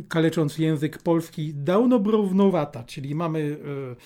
kalecząc 0.08 0.58
język 0.58 0.98
polski, 0.98 1.54
daunobrownowata, 1.54 2.84
czyli 2.84 3.14
mamy 3.14 3.56
e, 3.64 3.96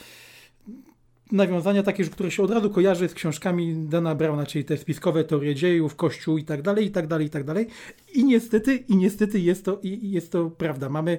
nawiązania 1.33 1.83
takie, 1.83 2.05
które 2.05 2.31
się 2.31 2.43
od 2.43 2.51
razu 2.51 2.71
kojarzy 2.71 3.09
z 3.09 3.15
książkami 3.15 3.87
Dana 3.89 4.15
Browna, 4.15 4.47
czyli 4.47 4.65
te 4.65 4.77
spiskowe 4.77 5.25
teorie 5.25 5.55
dziejów, 5.55 5.97
Kościół 5.97 6.39
i 6.39 6.45
tak 6.45 6.63
dalej, 6.63 6.87
i 6.87 6.91
tak 6.91 7.07
dalej, 7.07 7.27
i 7.27 7.31
tak 7.31 7.45
dalej. 7.45 7.67
I 8.15 8.25
niestety, 8.25 8.77
i 8.77 8.97
niestety 8.97 9.41
jest 9.41 9.65
to, 9.65 9.81
jest 9.83 10.33
to 10.33 10.51
prawda. 10.51 10.89
Mamy 10.89 11.19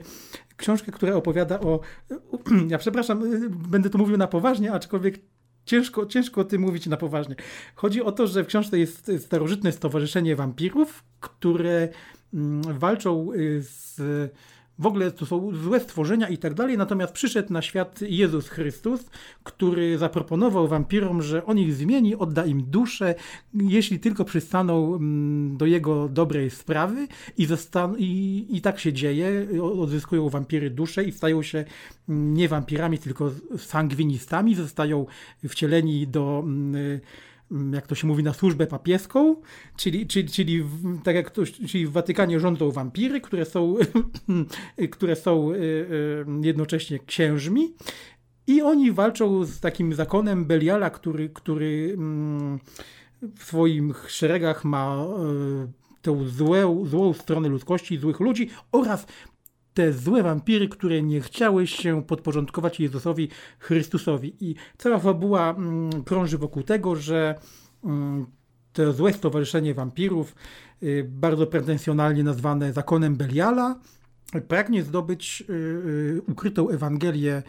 książkę, 0.57 0.91
która 0.91 1.15
opowiada 1.15 1.59
o, 1.59 1.79
ja 2.69 2.77
przepraszam, 2.77 3.23
będę 3.69 3.89
to 3.89 3.97
mówił 3.97 4.17
na 4.17 4.27
poważnie, 4.27 4.71
aczkolwiek 4.71 5.19
ciężko, 5.65 6.05
ciężko 6.05 6.41
o 6.41 6.43
tym 6.43 6.61
mówić 6.61 6.87
na 6.87 6.97
poważnie. 6.97 7.35
Chodzi 7.75 8.01
o 8.01 8.11
to, 8.11 8.27
że 8.27 8.43
w 8.43 8.47
książce 8.47 8.79
jest 8.79 9.11
starożytne 9.19 9.71
stowarzyszenie 9.71 10.35
wampirów, 10.35 11.03
które 11.19 11.89
mm, 12.33 12.61
walczą 12.79 13.33
y, 13.33 13.61
z 13.61 14.01
w 14.79 14.85
ogóle 14.85 15.11
to 15.11 15.25
są 15.25 15.55
złe 15.55 15.79
stworzenia 15.79 16.29
i 16.29 16.37
tak 16.37 16.53
dalej, 16.53 16.77
natomiast 16.77 17.13
przyszedł 17.13 17.53
na 17.53 17.61
świat 17.61 18.01
Jezus 18.01 18.49
Chrystus, 18.49 19.05
który 19.43 19.97
zaproponował 19.97 20.67
wampirom, 20.67 21.21
że 21.21 21.45
on 21.45 21.59
ich 21.59 21.73
zmieni, 21.73 22.15
odda 22.15 22.45
im 22.45 22.63
duszę, 22.63 23.15
jeśli 23.53 23.99
tylko 23.99 24.25
przystaną 24.25 24.95
mm, 24.95 25.57
do 25.57 25.65
jego 25.65 26.09
dobrej 26.09 26.49
sprawy 26.49 27.07
i, 27.37 27.47
zostan- 27.47 27.95
i, 27.97 28.45
i 28.49 28.61
tak 28.61 28.79
się 28.79 28.93
dzieje, 28.93 29.47
odzyskują 29.61 30.29
wampiry 30.29 30.69
duszę 30.69 31.03
i 31.03 31.11
stają 31.11 31.43
się 31.43 31.65
mm, 32.09 32.33
nie 32.33 32.47
wampirami, 32.47 32.97
tylko 32.97 33.31
sangwinistami, 33.57 34.55
zostają 34.55 35.05
wcieleni 35.47 36.07
do 36.07 36.43
Mm, 36.43 36.99
jak 37.73 37.87
to 37.87 37.95
się 37.95 38.07
mówi, 38.07 38.23
na 38.23 38.33
służbę 38.33 38.67
papieską, 38.67 39.35
czyli, 39.77 40.07
czyli, 40.07 40.29
czyli, 40.29 40.65
tak 41.03 41.15
jak 41.15 41.31
to, 41.31 41.41
czyli 41.45 41.87
w 41.87 41.91
Watykanie 41.91 42.39
rządzą 42.39 42.71
wampiry, 42.71 43.21
które 43.21 43.45
są, 43.45 43.75
które 44.91 45.15
są 45.15 45.51
y, 45.51 45.55
y, 45.55 46.25
jednocześnie 46.41 46.99
księżmi. 46.99 47.73
I 48.47 48.61
oni 48.61 48.91
walczą 48.91 49.45
z 49.45 49.59
takim 49.59 49.93
zakonem 49.93 50.45
Beliala, 50.45 50.89
który, 50.89 51.29
który 51.29 51.91
mm, 51.93 52.59
w 53.37 53.43
swoich 53.43 54.11
szeregach 54.11 54.65
ma 54.65 55.05
y, 55.65 55.83
tę 56.01 56.27
złe, 56.27 56.83
złą 56.85 57.13
stronę 57.13 57.49
ludzkości, 57.49 57.97
złych 57.97 58.19
ludzi 58.19 58.49
oraz 58.71 59.05
te 59.73 59.93
złe 59.93 60.23
wampiry, 60.23 60.69
które 60.69 61.03
nie 61.03 61.21
chciały 61.21 61.67
się 61.67 62.03
podporządkować 62.03 62.79
Jezusowi 62.79 63.29
Chrystusowi. 63.59 64.35
I 64.39 64.55
cała 64.77 64.99
fabuła 64.99 65.49
mm, 65.49 66.03
krąży 66.03 66.37
wokół 66.37 66.63
tego, 66.63 66.95
że 66.95 67.35
mm, 67.83 68.25
to 68.73 68.93
złe 68.93 69.13
stowarzyszenie 69.13 69.73
wampirów, 69.73 70.35
y, 70.83 71.05
bardzo 71.09 71.47
pretensjonalnie 71.47 72.23
nazwane 72.23 72.73
zakonem 72.73 73.15
Beliala, 73.15 73.79
pragnie 74.47 74.83
zdobyć 74.83 75.43
y, 75.49 75.53
y, 75.53 76.21
ukrytą 76.27 76.69
Ewangelię 76.69 77.43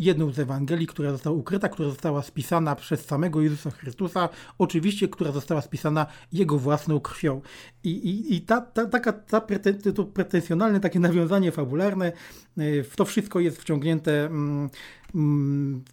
jedną 0.00 0.32
z 0.32 0.38
Ewangelii, 0.38 0.86
która 0.86 1.12
została 1.12 1.36
ukryta, 1.36 1.68
która 1.68 1.88
została 1.88 2.22
spisana 2.22 2.76
przez 2.76 3.04
samego 3.04 3.40
Jezusa 3.40 3.70
Chrystusa, 3.70 4.28
oczywiście, 4.58 5.08
która 5.08 5.32
została 5.32 5.60
spisana 5.60 6.06
Jego 6.32 6.58
własną 6.58 7.00
krwią. 7.00 7.40
I, 7.84 7.90
i, 7.90 8.36
i 8.36 8.40
ta, 8.40 8.60
ta, 8.60 8.86
taka, 8.86 9.12
ta 9.12 9.40
preten, 9.40 9.78
to 9.94 10.04
pretensjonalne 10.04 10.80
takie 10.80 11.00
nawiązanie 11.00 11.52
fabularne, 11.52 12.12
y, 12.58 12.84
w 12.84 12.96
to 12.96 13.04
wszystko 13.04 13.40
jest 13.40 13.60
wciągnięte 13.60 14.26
mm, 14.26 14.70
mm, 15.14 15.84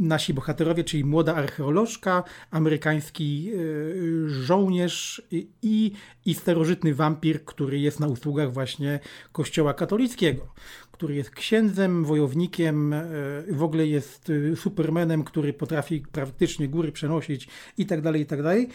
nasi 0.00 0.34
bohaterowie, 0.34 0.84
czyli 0.84 1.04
młoda 1.04 1.34
archeolożka, 1.34 2.24
amerykański 2.50 3.50
y, 3.54 4.28
żołnierz 4.28 5.22
i, 5.62 5.92
i 6.24 6.34
starożytny 6.34 6.94
wampir, 6.94 7.44
który 7.44 7.78
jest 7.78 8.00
na 8.00 8.06
usługach 8.06 8.52
właśnie 8.52 9.00
kościoła 9.32 9.74
katolickiego, 9.74 10.54
który 10.92 11.14
jest 11.14 11.30
księdzem, 11.30 12.04
wojownikiem, 12.04 12.92
y, 12.92 13.44
w 13.48 13.62
ogóle 13.62 13.86
jest 13.86 14.30
y, 14.30 14.56
supermanem, 14.56 15.24
który 15.24 15.52
potrafi 15.52 16.00
praktycznie 16.12 16.68
góry 16.68 16.92
przenosić 16.92 17.48
i 17.78 17.86
tak 17.86 18.00
dalej, 18.00 18.22
i 18.22 18.26
tak 18.26 18.42
dalej. 18.42 18.68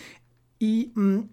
I 0.60 0.92
mm, 0.98 1.28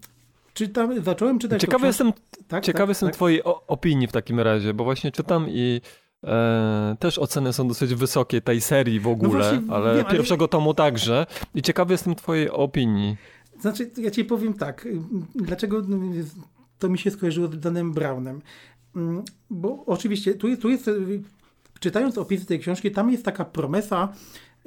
czytam, 0.55 1.05
zacząłem 1.05 1.39
czytać... 1.39 1.61
Ciekawy 1.61 1.87
jestem, 1.87 2.13
tak, 2.49 2.65
ciekawy 2.65 2.83
tak, 2.85 2.89
jestem 2.89 3.09
tak. 3.09 3.17
twojej 3.17 3.43
opinii 3.45 4.07
w 4.07 4.13
takim 4.13 4.41
razie, 4.41 4.75
bo 4.75 4.85
właśnie 4.85 5.13
czytam 5.13 5.47
i 5.49 5.81
E, 6.25 6.97
też 6.99 7.19
oceny 7.19 7.53
są 7.53 7.69
dosyć 7.69 7.95
wysokie 7.95 8.41
tej 8.41 8.61
serii 8.61 9.01
w 9.01 9.09
ogóle, 9.09 9.33
no 9.33 9.39
właśnie, 9.39 9.75
ale 9.75 9.97
wiem, 9.97 10.07
pierwszego 10.07 10.43
ale... 10.45 10.49
tomu 10.49 10.75
także. 10.75 11.27
I 11.55 11.63
ciekawy 11.63 11.95
jestem 11.95 12.15
twojej 12.15 12.51
opinii. 12.51 13.17
Znaczy, 13.61 13.91
ja 13.97 14.11
ci 14.11 14.25
powiem 14.25 14.55
tak, 14.55 14.89
dlaczego 15.35 15.83
to 16.79 16.89
mi 16.89 16.99
się 16.99 17.11
skojarzyło 17.11 17.49
z 17.49 17.61
Danem 17.61 17.93
Brownem. 17.93 18.43
Mm, 18.97 19.25
bo 19.51 19.85
oczywiście, 19.87 20.35
tu 20.35 20.49
jest, 20.49 20.63
tu 20.63 20.71
jest 20.71 20.91
czytając 21.81 22.19
opisy 22.19 22.47
tej 22.47 22.59
książki, 22.59 22.91
tam 22.91 23.11
jest 23.11 23.25
taka 23.25 23.45
promesa 23.45 24.13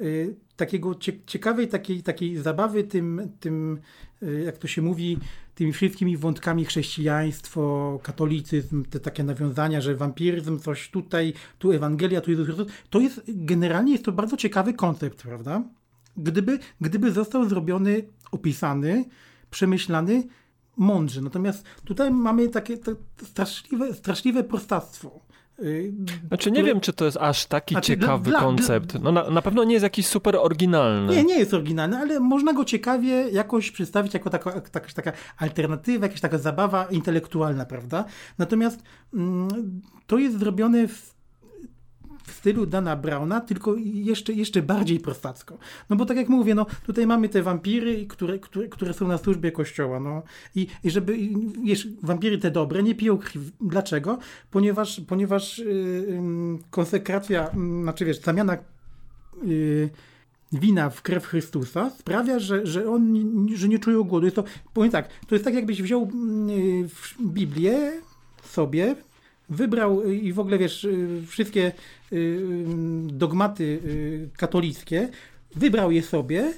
y, 0.00 0.36
takiego 0.56 0.94
ciekawej 1.26 1.68
takiej, 1.68 2.02
takiej 2.02 2.36
zabawy 2.36 2.84
tym, 2.84 3.30
tym, 3.40 3.80
y, 4.22 4.42
jak 4.46 4.58
to 4.58 4.68
się 4.68 4.82
mówi, 4.82 5.18
tymi 5.56 5.72
wszystkimi 5.72 6.16
wątkami 6.16 6.64
chrześcijaństwo, 6.64 7.98
katolicyzm, 8.02 8.84
te 8.84 9.00
takie 9.00 9.24
nawiązania, 9.24 9.80
że 9.80 9.94
wampiryzm, 9.94 10.58
coś 10.58 10.90
tutaj, 10.90 11.32
tu 11.58 11.72
Ewangelia, 11.72 12.20
tu 12.20 12.30
Jezus 12.30 12.46
Chrystus, 12.46 12.68
to 12.90 13.00
jest 13.00 13.22
generalnie 13.26 13.92
jest 13.92 14.04
to 14.04 14.12
bardzo 14.12 14.36
ciekawy 14.36 14.74
koncept, 14.74 15.22
prawda? 15.22 15.62
Gdyby, 16.16 16.58
gdyby 16.80 17.12
został 17.12 17.48
zrobiony, 17.48 18.08
opisany, 18.32 19.04
przemyślany 19.50 20.28
mądrze. 20.76 21.20
Natomiast 21.20 21.64
tutaj 21.84 22.10
mamy 22.10 22.48
takie 22.48 22.78
straszliwe, 23.22 23.94
straszliwe 23.94 24.44
prostactwo. 24.44 25.25
Y, 25.62 25.92
znaczy 26.28 26.50
nie 26.50 26.64
wiem, 26.64 26.80
czy 26.80 26.92
to 26.92 27.04
jest 27.04 27.16
aż 27.16 27.46
taki 27.46 27.74
znaczy, 27.74 27.86
ciekawy 27.86 28.30
dla, 28.30 28.40
koncept. 28.40 28.94
No 29.02 29.12
na, 29.12 29.30
na, 29.30 29.42
pewno 29.42 29.64
nie 29.64 29.72
jest 29.72 29.82
jakiś 29.82 30.06
super 30.06 30.36
oryginalny. 30.36 31.16
Nie, 31.16 31.24
nie 31.24 31.38
jest 31.38 31.54
oryginalny, 31.54 31.96
ale 31.96 32.20
można 32.20 32.52
go 32.52 32.64
ciekawie 32.64 33.28
jakoś 33.30 33.70
przedstawić 33.70 34.14
jako 34.14 34.30
taka, 34.30 34.60
taka, 34.60 34.92
taka 34.94 35.12
alternatywa, 35.38 36.06
jakaś 36.06 36.20
taka 36.20 36.38
zabawa 36.38 36.84
intelektualna, 36.84 37.64
prawda? 37.64 38.04
Natomiast 38.38 38.82
mm, 39.14 39.80
to 40.06 40.18
jest 40.18 40.38
zrobione 40.38 40.88
w 40.88 41.15
w 42.26 42.32
stylu 42.32 42.66
Dana 42.66 42.96
Browna, 42.96 43.40
tylko 43.40 43.74
jeszcze, 43.78 44.32
jeszcze 44.32 44.62
bardziej 44.62 45.00
prostacko. 45.00 45.58
No 45.90 45.96
bo 45.96 46.06
tak 46.06 46.16
jak 46.16 46.28
mówię, 46.28 46.54
no 46.54 46.66
tutaj 46.86 47.06
mamy 47.06 47.28
te 47.28 47.42
wampiry, 47.42 48.06
które, 48.06 48.38
które, 48.38 48.68
które 48.68 48.94
są 48.94 49.08
na 49.08 49.18
służbie 49.18 49.52
kościoła, 49.52 50.00
no 50.00 50.22
i, 50.54 50.66
i 50.84 50.90
żeby, 50.90 51.18
wiesz, 51.64 51.88
wampiry 52.02 52.38
te 52.38 52.50
dobre 52.50 52.82
nie 52.82 52.94
piją 52.94 53.18
krwi. 53.18 53.40
Dlaczego? 53.60 54.18
Ponieważ, 54.50 55.00
ponieważ 55.08 55.58
yy, 55.58 56.18
konsekracja, 56.70 57.50
yy, 57.54 57.82
znaczy 57.82 58.04
wiesz, 58.04 58.20
zamiana 58.20 58.58
yy, 59.44 59.90
wina 60.52 60.90
w 60.90 61.02
krew 61.02 61.26
Chrystusa 61.26 61.90
sprawia, 61.90 62.38
że, 62.38 62.66
że 62.66 62.90
on 62.90 63.14
że 63.54 63.68
nie 63.68 63.78
czują 63.78 64.02
głodu. 64.02 64.26
Jest 64.26 64.36
to, 64.36 64.44
powiem 64.74 64.90
tak, 64.90 65.08
to 65.26 65.34
jest 65.34 65.44
tak 65.44 65.54
jakbyś 65.54 65.82
wziął 65.82 66.10
yy, 66.46 66.88
Biblię 67.20 67.92
sobie, 68.42 68.94
wybrał 69.48 70.10
i 70.10 70.32
w 70.32 70.40
ogóle 70.40 70.58
wiesz, 70.58 70.84
y, 70.84 71.22
wszystkie 71.26 71.66
y, 71.66 71.72
dogmaty 73.06 73.64
y, 73.64 74.28
katolickie, 74.36 75.08
wybrał 75.56 75.90
je 75.90 76.02
sobie 76.02 76.52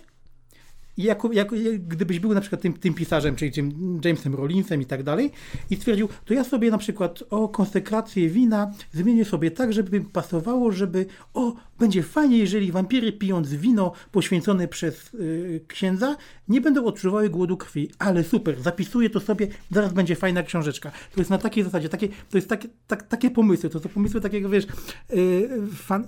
i 0.99 1.03
jako, 1.03 1.33
jako, 1.33 1.57
gdybyś 1.79 2.19
był 2.19 2.35
na 2.35 2.41
przykład 2.41 2.63
tym, 2.63 2.73
tym 2.73 2.95
pisarzem, 2.95 3.37
czyli 3.37 3.53
tym 3.53 4.01
Jamesem 4.05 4.35
Rollinsem 4.35 4.83
i 4.83 4.87
tak 4.87 5.03
dalej, 5.03 5.31
i 5.71 5.77
stwierdził, 5.77 6.09
to 6.25 6.35
ja 6.35 6.45
sobie 6.45 6.71
na 6.71 6.79
przykład 6.79 7.23
o 7.31 7.49
konsekrację 7.49 8.29
wina 8.29 8.73
zmienię 8.93 9.25
sobie 9.25 9.51
tak, 9.51 9.73
żeby 9.73 10.01
pasowało, 10.01 10.73
żeby 10.73 11.07
o, 11.35 11.55
będzie 11.79 12.03
fajnie, 12.03 12.39
jeżeli 12.39 12.73
wampiry 12.73 13.13
pijąc 13.13 13.55
wino 13.55 13.93
poświęcone 14.13 14.69
przez 14.69 15.15
y, 15.15 15.65
księdza, 15.69 16.17
nie 16.49 16.61
będą 16.61 16.85
odczuwały 16.85 17.31
głodu 17.31 17.57
krwi, 17.57 17.91
ale 17.99 18.25
super, 18.25 18.61
zapisuję 18.61 19.11
to 19.11 19.21
sobie, 19.21 19.49
zaraz 19.71 19.93
będzie 19.93 20.17
fajna 20.17 20.43
książeczka. 20.43 20.91
To 21.15 21.21
jest 21.21 21.31
na 21.31 21.39
takiej 21.39 21.65
zasadzie, 21.65 21.89
takie, 21.89 22.09
to 22.09 22.39
jest 22.39 22.49
takie, 22.49 22.69
tak, 22.87 23.03
takie 23.03 23.31
pomysły, 23.31 23.71
to 23.71 23.81
są 23.81 23.89
pomysły 23.89 24.21
takiego, 24.21 24.49
wiesz, 24.49 24.67
y, 25.11 25.49
fan, 25.75 26.07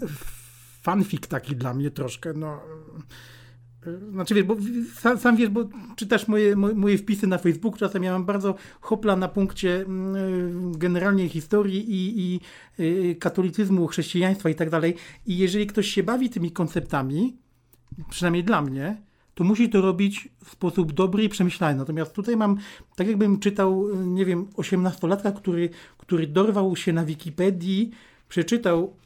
fanfic 0.82 1.26
taki 1.28 1.56
dla 1.56 1.74
mnie 1.74 1.90
troszkę, 1.90 2.32
no... 2.32 2.60
Znaczy 4.12 4.34
wiesz, 4.34 4.44
bo 4.44 4.56
sam, 4.94 5.18
sam 5.18 5.36
wiesz, 5.36 5.48
bo 5.48 5.68
czytasz 5.96 6.28
moje, 6.28 6.56
moje 6.56 6.98
wpisy 6.98 7.26
na 7.26 7.38
Facebooku, 7.38 7.78
czasem 7.78 8.04
ja 8.04 8.12
mam 8.12 8.24
bardzo 8.24 8.54
hopla 8.80 9.16
na 9.16 9.28
punkcie 9.28 9.80
mm, 9.80 10.78
generalnie 10.78 11.28
historii 11.28 11.90
i, 11.90 12.20
i 12.20 12.40
y, 13.10 13.14
katolicyzmu, 13.14 13.86
chrześcijaństwa 13.86 14.50
i 14.50 14.54
tak 14.54 14.70
dalej. 14.70 14.96
I 15.26 15.38
jeżeli 15.38 15.66
ktoś 15.66 15.86
się 15.88 16.02
bawi 16.02 16.30
tymi 16.30 16.50
konceptami, 16.50 17.36
przynajmniej 18.10 18.44
dla 18.44 18.62
mnie, 18.62 19.02
to 19.34 19.44
musi 19.44 19.68
to 19.68 19.80
robić 19.80 20.28
w 20.44 20.50
sposób 20.50 20.92
dobry 20.92 21.24
i 21.24 21.28
przemyślany. 21.28 21.78
Natomiast 21.78 22.12
tutaj 22.12 22.36
mam, 22.36 22.56
tak 22.96 23.06
jakbym 23.06 23.38
czytał, 23.38 23.96
nie 23.96 24.24
wiem, 24.24 24.46
osiemnastolatka, 24.56 25.32
który, 25.32 25.70
który 25.98 26.26
dorwał 26.26 26.76
się 26.76 26.92
na 26.92 27.04
Wikipedii, 27.04 27.90
przeczytał 28.28 28.96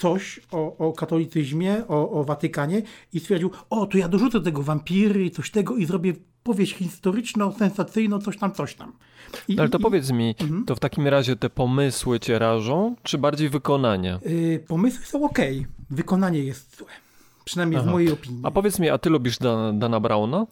coś 0.00 0.40
o, 0.52 0.76
o 0.76 0.92
katolicyzmie, 0.92 1.82
o, 1.88 2.10
o 2.10 2.24
Watykanie 2.24 2.82
i 3.12 3.20
stwierdził, 3.20 3.50
o, 3.70 3.86
to 3.86 3.98
ja 3.98 4.08
dorzucę 4.08 4.40
tego 4.40 4.62
wampiry, 4.62 5.30
coś 5.30 5.50
tego 5.50 5.76
i 5.76 5.86
zrobię 5.86 6.12
powieść 6.42 6.74
historyczną, 6.74 7.52
sensacyjną, 7.52 8.18
coś 8.18 8.38
tam, 8.38 8.52
coś 8.52 8.74
tam. 8.74 8.92
I, 9.48 9.58
Ale 9.58 9.68
to 9.68 9.78
i, 9.78 9.82
powiedz 9.82 10.10
mi, 10.10 10.34
mhm. 10.40 10.64
to 10.64 10.74
w 10.74 10.80
takim 10.80 11.08
razie 11.08 11.36
te 11.36 11.50
pomysły 11.50 12.20
cię 12.20 12.38
rażą, 12.38 12.96
czy 13.02 13.18
bardziej 13.18 13.48
wykonanie? 13.48 14.18
Yy, 14.26 14.58
pomysły 14.68 15.04
są 15.04 15.24
ok, 15.24 15.38
wykonanie 15.90 16.44
jest 16.44 16.76
złe. 16.76 16.88
Przynajmniej 17.44 17.80
Aha. 17.80 17.88
w 17.88 17.92
mojej 17.92 18.12
opinii. 18.12 18.40
A 18.44 18.50
powiedz 18.50 18.78
mi, 18.78 18.90
a 18.90 18.98
ty 18.98 19.10
lubisz 19.10 19.38
Dan 19.38 19.78
Dana 19.78 20.00
Browna? 20.00 20.46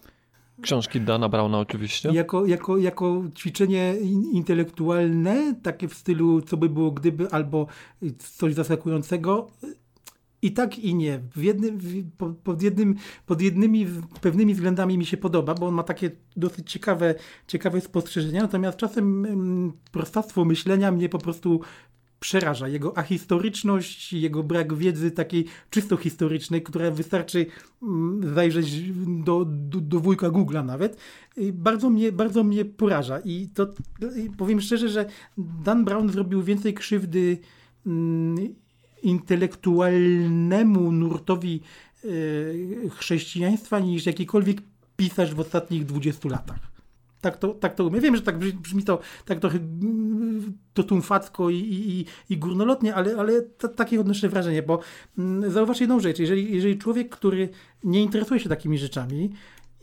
Książki 0.61 1.01
Dana 1.01 1.29
Browna 1.29 1.59
oczywiście. 1.59 2.09
Jako, 2.13 2.45
jako, 2.45 2.77
jako 2.77 3.23
ćwiczenie 3.37 3.95
intelektualne, 4.31 5.55
takie 5.63 5.87
w 5.87 5.93
stylu 5.93 6.41
co 6.41 6.57
by 6.57 6.69
było 6.69 6.91
gdyby, 6.91 7.29
albo 7.31 7.67
coś 8.37 8.53
zaskakującego, 8.53 9.47
i 10.41 10.51
tak 10.51 10.79
i 10.79 10.95
nie. 10.95 11.19
Jednym, 11.35 11.79
pod, 12.43 12.61
jednym, 12.61 12.95
pod 13.25 13.41
jednymi 13.41 13.87
pewnymi 14.21 14.53
względami 14.53 14.97
mi 14.97 15.05
się 15.05 15.17
podoba, 15.17 15.53
bo 15.53 15.67
on 15.67 15.73
ma 15.73 15.83
takie 15.83 16.11
dosyć 16.35 16.71
ciekawe, 16.71 17.15
ciekawe 17.47 17.81
spostrzeżenia, 17.81 18.41
natomiast 18.41 18.77
czasem 18.77 19.25
mm, 19.25 19.73
prostactwo 19.91 20.45
myślenia 20.45 20.91
mnie 20.91 21.09
po 21.09 21.17
prostu 21.19 21.61
przeraża. 22.19 22.67
Jego 22.67 22.97
ahistoryczność, 22.97 24.13
jego 24.13 24.43
brak 24.43 24.73
wiedzy 24.73 25.11
takiej 25.11 25.45
czysto 25.69 25.97
historycznej, 25.97 26.63
która 26.63 26.91
wystarczy 26.91 27.45
mm, 27.83 28.33
zajrzeć 28.35 28.81
do, 29.23 29.45
do, 29.45 29.81
do 29.81 29.99
wujka 29.99 30.27
Google'a 30.27 30.65
nawet, 30.65 30.97
bardzo 31.53 31.89
mnie, 31.89 32.11
bardzo 32.11 32.43
mnie 32.43 32.65
poraża. 32.65 33.19
I 33.19 33.47
to 33.47 33.73
powiem 34.37 34.61
szczerze, 34.61 34.89
że 34.89 35.05
Dan 35.37 35.85
Brown 35.85 36.09
zrobił 36.09 36.43
więcej 36.43 36.73
krzywdy 36.73 37.37
mm, 37.85 38.55
intelektualnemu 39.03 40.91
nurtowi 40.91 41.61
e, 42.03 42.09
chrześcijaństwa 42.89 43.79
niż 43.79 44.05
jakikolwiek 44.05 44.61
pisarz 44.97 45.35
w 45.35 45.39
ostatnich 45.39 45.85
20 45.85 46.29
latach. 46.29 46.68
Tak 47.21 47.37
to, 47.37 47.53
tak 47.53 47.75
to 47.75 47.85
umiem. 47.85 48.01
Wiem, 48.01 48.15
że 48.15 48.21
tak 48.21 48.37
brzmi 48.37 48.83
to 48.83 48.99
tak 49.25 49.39
trochę 49.39 49.57
mm, 49.57 50.53
to 50.73 50.83
tumfacko 50.83 51.49
i, 51.49 51.55
i, 51.57 52.05
i 52.33 52.37
górnolotnie, 52.37 52.95
ale, 52.95 53.17
ale 53.17 53.41
takie 53.75 53.99
odnoszę 53.99 54.29
wrażenie, 54.29 54.63
bo 54.63 54.79
mm, 55.17 55.51
zauważ 55.51 55.81
jedną 55.81 55.99
rzecz. 55.99 56.19
Jeżeli, 56.19 56.55
jeżeli 56.55 56.77
człowiek, 56.77 57.09
który 57.09 57.49
nie 57.83 58.03
interesuje 58.03 58.39
się 58.39 58.49
takimi 58.49 58.77
rzeczami, 58.77 59.29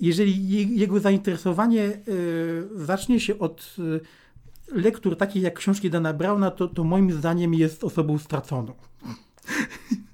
jeżeli 0.00 0.48
je, 0.48 0.62
jego 0.62 1.00
zainteresowanie 1.00 2.00
y, 2.08 2.68
zacznie 2.74 3.20
się 3.20 3.38
od 3.38 3.76
y, 3.78 4.00
lektur 4.72 5.16
takich 5.16 5.42
jak 5.42 5.54
książki 5.54 5.90
Dana 5.90 6.12
Brauna, 6.12 6.50
to, 6.50 6.68
to 6.68 6.84
moim 6.84 7.12
zdaniem 7.12 7.54
jest 7.54 7.84
osobą 7.84 8.18
straconą. 8.18 8.72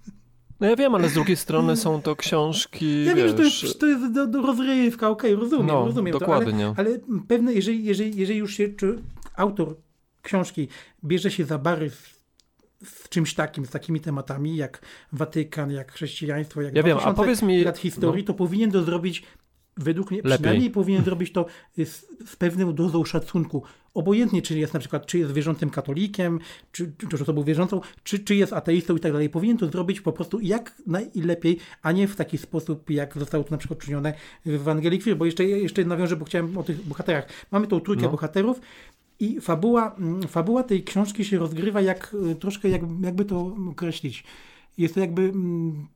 No 0.63 0.69
ja 0.69 0.77
wiem, 0.77 0.95
ale 0.95 1.09
z 1.09 1.15
drugiej 1.15 1.37
strony 1.37 1.77
są 1.77 2.03
to 2.03 2.17
książki. 2.17 3.05
Ja 3.05 3.15
wiesz... 3.15 3.17
wiem, 3.17 3.29
że 3.29 3.35
to 3.35 3.67
jest, 3.67 3.81
to 3.81 3.87
jest 3.87 4.13
do, 4.13 4.27
do 4.27 4.43
rozrywka, 4.43 5.09
okej, 5.11 5.35
okay, 5.35 5.45
rozumiem, 5.45 5.67
no, 5.67 5.85
rozumiem 5.85 6.13
dokładnie. 6.13 6.73
to, 6.77 6.81
ale, 6.81 6.91
ale 6.91 6.99
pewne, 7.29 7.53
jeżeli, 7.53 7.85
jeżeli, 7.85 8.17
jeżeli 8.17 8.39
już 8.39 8.55
się 8.55 8.69
czy 8.69 8.99
autor 9.37 9.77
książki 10.23 10.69
bierze 11.05 11.31
się 11.31 11.45
za 11.45 11.59
bary 11.59 11.91
z 12.85 13.09
czymś 13.09 13.35
takim, 13.35 13.67
z 13.67 13.71
takimi 13.71 14.01
tematami 14.01 14.57
jak 14.57 14.83
Watykan, 15.13 15.71
jak 15.71 15.93
chrześcijaństwo, 15.93 16.63
jak 16.63 16.77
Ja 16.77 16.83
wiem, 16.83 16.99
a 16.99 17.13
2000 17.13 17.17
powiedz 17.23 17.43
mi- 17.43 17.65
lat 17.65 17.79
historii, 17.79 18.25
to 18.25 18.35
powinien 18.35 18.71
to 18.71 18.83
zrobić 18.83 19.23
według 19.77 20.11
mnie, 20.11 20.21
Lepiej. 20.25 20.39
przynajmniej 20.39 20.71
powinien 20.71 21.05
zrobić 21.05 21.33
to 21.33 21.47
z, 21.77 22.07
z 22.31 22.37
pewną 22.37 22.75
dozą 22.75 23.05
szacunku. 23.05 23.63
Obojętnie, 23.95 24.43
czy 24.43 24.59
jest 24.59 24.75
na 24.75 24.81
przykład, 24.81 25.07
czy 25.07 25.19
jest 25.19 25.33
wierzącym 25.33 25.71
katolikiem, 25.71 26.39
czy, 26.73 26.93
czy, 26.99 27.09
czy 27.09 27.23
osobą 27.23 27.43
wierzącą, 27.43 27.81
czy, 28.05 28.19
czy 28.19 28.35
jest 28.35 28.53
ateistą 28.53 28.97
i 28.97 29.01
tak 29.01 29.13
dalej. 29.13 29.29
Powinien 29.31 29.59
to 29.59 29.67
zrobić 29.67 30.01
po 30.01 30.13
prostu 30.13 30.41
jak 30.41 30.75
najlepiej, 30.87 31.59
a 31.83 31.93
nie 31.93 32.09
w 32.09 32.17
taki 32.17 32.39
sposób, 32.39 32.91
jak 32.91 33.19
zostało 33.19 33.45
to 33.45 33.51
na 33.51 33.59
przykład 33.59 33.81
czynione 33.81 34.15
w 34.47 34.55
Ewangelii 34.55 34.99
Krwi. 34.99 35.15
Bo 35.15 35.25
jeszcze, 35.25 35.45
jeszcze 35.45 35.85
nawiążę, 35.85 36.17
bo 36.17 36.25
chciałem 36.25 36.59
o 36.59 36.63
tych 36.63 36.85
bohaterach. 36.85 37.29
Mamy 37.51 37.67
tą 37.67 37.81
trójkę 37.81 38.05
No. 38.05 38.11
bohaterów 38.11 38.61
i 39.21 39.41
fabuła, 39.41 39.95
mm, 39.99 40.23
fabuła 40.23 40.63
tej 40.63 40.85
książki 40.85 41.25
się 41.25 41.39
rozgrywa 41.39 41.81
jak, 41.81 42.17
y, 42.33 42.35
troszkę 42.35 42.69
jak, 42.69 42.83
jakby 43.03 43.25
to 43.25 43.57
określić. 43.71 44.25
Jest 44.79 44.95
to 44.95 45.01
jakby 45.01 45.23
mm, 45.23 45.87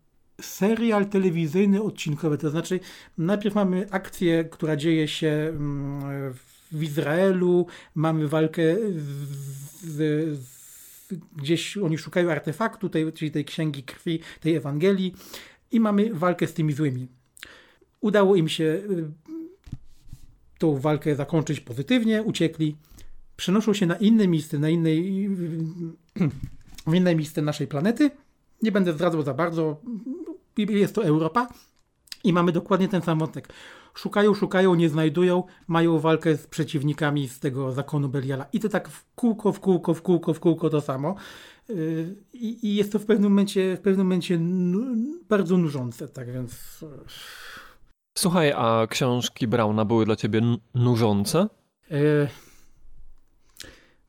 serial 0.40 1.06
telewizyjny 1.06 1.82
odcinkowy, 1.82 2.38
to 2.38 2.50
znaczy 2.50 2.80
najpierw 3.18 3.54
mamy 3.54 3.86
akcję, 3.90 4.44
która 4.44 4.76
dzieje 4.76 5.08
się 5.08 5.28
mm, 5.28 6.34
w 6.34 6.55
Izraelu, 6.82 7.66
mamy 7.94 8.28
walkę 8.28 8.62
z, 9.80 10.38
z, 10.38 11.14
gdzieś 11.36 11.76
oni 11.76 11.98
szukają 11.98 12.30
artefaktu, 12.30 12.88
tej, 12.88 13.12
czyli 13.12 13.30
tej 13.30 13.44
księgi 13.44 13.82
krwi, 13.82 14.20
tej 14.40 14.54
Ewangelii 14.54 15.14
i 15.72 15.80
mamy 15.80 16.14
walkę 16.14 16.46
z 16.46 16.54
tymi 16.54 16.72
złymi. 16.72 17.08
Udało 18.00 18.36
im 18.36 18.48
się 18.48 18.64
y, 18.64 19.10
tą 20.58 20.78
walkę 20.78 21.16
zakończyć 21.16 21.60
pozytywnie, 21.60 22.22
uciekli, 22.22 22.76
przenoszą 23.36 23.72
się 23.72 23.86
na 23.86 23.96
inne 23.96 24.28
miejsce, 24.28 24.58
na 24.58 24.68
innej, 24.68 25.28
w 26.86 26.94
inne 26.94 27.14
miejsce 27.14 27.42
naszej 27.42 27.66
planety. 27.66 28.10
Nie 28.62 28.72
będę 28.72 28.92
zdradzał 28.92 29.22
za 29.22 29.34
bardzo. 29.34 29.80
Jest 30.56 30.94
to 30.94 31.04
Europa 31.04 31.48
i 32.24 32.32
mamy 32.32 32.52
dokładnie 32.52 32.88
ten 32.88 33.02
sam 33.02 33.18
wątek. 33.18 33.48
Szukają, 33.96 34.34
szukają, 34.34 34.74
nie 34.74 34.88
znajdują, 34.88 35.42
mają 35.66 35.98
walkę 35.98 36.36
z 36.36 36.46
przeciwnikami 36.46 37.28
z 37.28 37.40
tego 37.40 37.72
zakonu 37.72 38.08
Beliala. 38.08 38.46
I 38.52 38.60
to 38.60 38.68
tak 38.68 38.88
w 38.88 39.04
kółko, 39.14 39.52
w 39.52 39.60
kółko, 39.60 39.94
w 39.94 40.02
kółko, 40.02 40.34
w 40.34 40.40
kółko 40.40 40.70
to 40.70 40.80
samo. 40.80 41.14
Yy, 41.68 42.16
I, 42.32 42.66
i 42.66 42.76
jest 42.76 42.92
to 42.92 42.98
w 42.98 43.06
pewnym 43.06 43.30
momencie, 43.30 43.76
w 43.76 43.80
pewnym 43.80 44.06
momencie 44.06 44.40
bardzo 45.28 45.58
nużące, 45.58 46.08
tak 46.08 46.32
więc... 46.32 46.82
yy, 46.82 46.88
Słuchaj, 48.18 48.52
a 48.56 48.86
książki 48.90 49.46
Brauna 49.46 49.84
były 49.84 50.04
dla 50.04 50.16
ciebie 50.16 50.40
nużące? 50.74 51.48
E, 51.90 52.28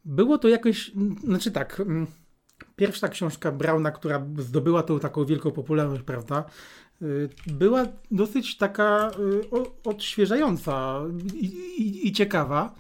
Było 0.08 0.38
to 0.38 0.48
jakoś, 0.48 0.92
znaczy 1.24 1.52
tak, 1.52 1.82
pierwsza 2.76 3.08
książka 3.08 3.52
Brauna, 3.52 3.92
która 3.92 4.26
zdobyła 4.38 4.84
tą 4.84 5.00
taką 5.00 5.26
wielką 5.26 5.52
popularność, 5.52 6.04
prawda, 6.04 6.44
y, 6.44 6.87
była 7.48 7.86
dosyć 8.12 8.58
taka 8.58 9.12
y, 9.20 9.90
odświeżająca 9.90 11.02
i, 11.34 11.46
i, 11.78 12.08
i 12.08 12.12
ciekawa. 12.12 12.76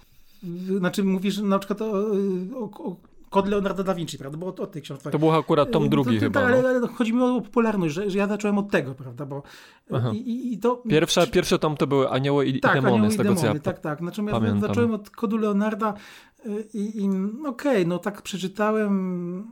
Y, 0.70 0.78
Znaczy 0.78 1.04
mówisz 1.04 1.38
na 1.38 1.60
przykład 1.60 1.82
o, 1.82 1.92
o, 2.56 2.64
o 2.90 2.96
Kod 3.30 3.48
Leonardo 3.48 3.84
da 3.84 3.94
Vinci, 3.96 4.18
prawda, 4.18 4.38
bo 4.38 4.46
o, 4.48 4.56
o 4.56 4.68
tej 4.68 4.82
książce. 4.82 5.12
To 5.12 5.20
był 5.20 5.32
akurat 5.32 5.72
tom 5.72 5.84
Y, 5.86 5.90
drugi 5.90 6.10
to- 6.10 6.16
to- 6.16 6.20
chyba. 6.26 6.42
Ale, 6.46 6.62
No. 6.62 6.68
ale 6.70 6.88
chodzi 6.88 7.14
mi 7.14 7.22
o 7.22 7.42
popularność, 7.42 7.94
że, 7.94 8.10
że 8.10 8.18
ja 8.18 8.28
zacząłem 8.28 8.58
od 8.58 8.72
tego, 8.72 8.94
prawda, 8.96 9.26
bo 9.26 9.44
i, 10.14 10.54
i, 10.54 10.58
to... 10.58 10.76
Pierwsza, 10.90 11.28
pierwszy 11.28 11.60
tom 11.60 11.78
to 11.78 11.88
były 11.88 12.10
Anioły 12.10 12.46
i, 12.46 12.60
Tak, 12.60 12.72
i 12.72 12.76
Demony, 12.76 12.94
Anioły 12.96 13.12
z 13.12 13.16
i 13.16 13.18
tego 13.18 13.30
co 13.36 13.40
ja 13.42 13.42
demony, 13.42 13.60
tak, 13.60 13.80
tak. 13.80 14.02
Natomiast 14.02 14.34
pamiętam. 14.40 14.62
zacząłem 14.62 14.94
od 14.94 15.10
kodu 15.10 15.38
Leonarda 15.38 15.94
y, 16.46 16.68
i, 16.74 17.04
i 17.04 17.10
okej, 17.48 17.88
no 17.88 18.00
tak 18.00 18.22
przeczytałem. 18.22 19.52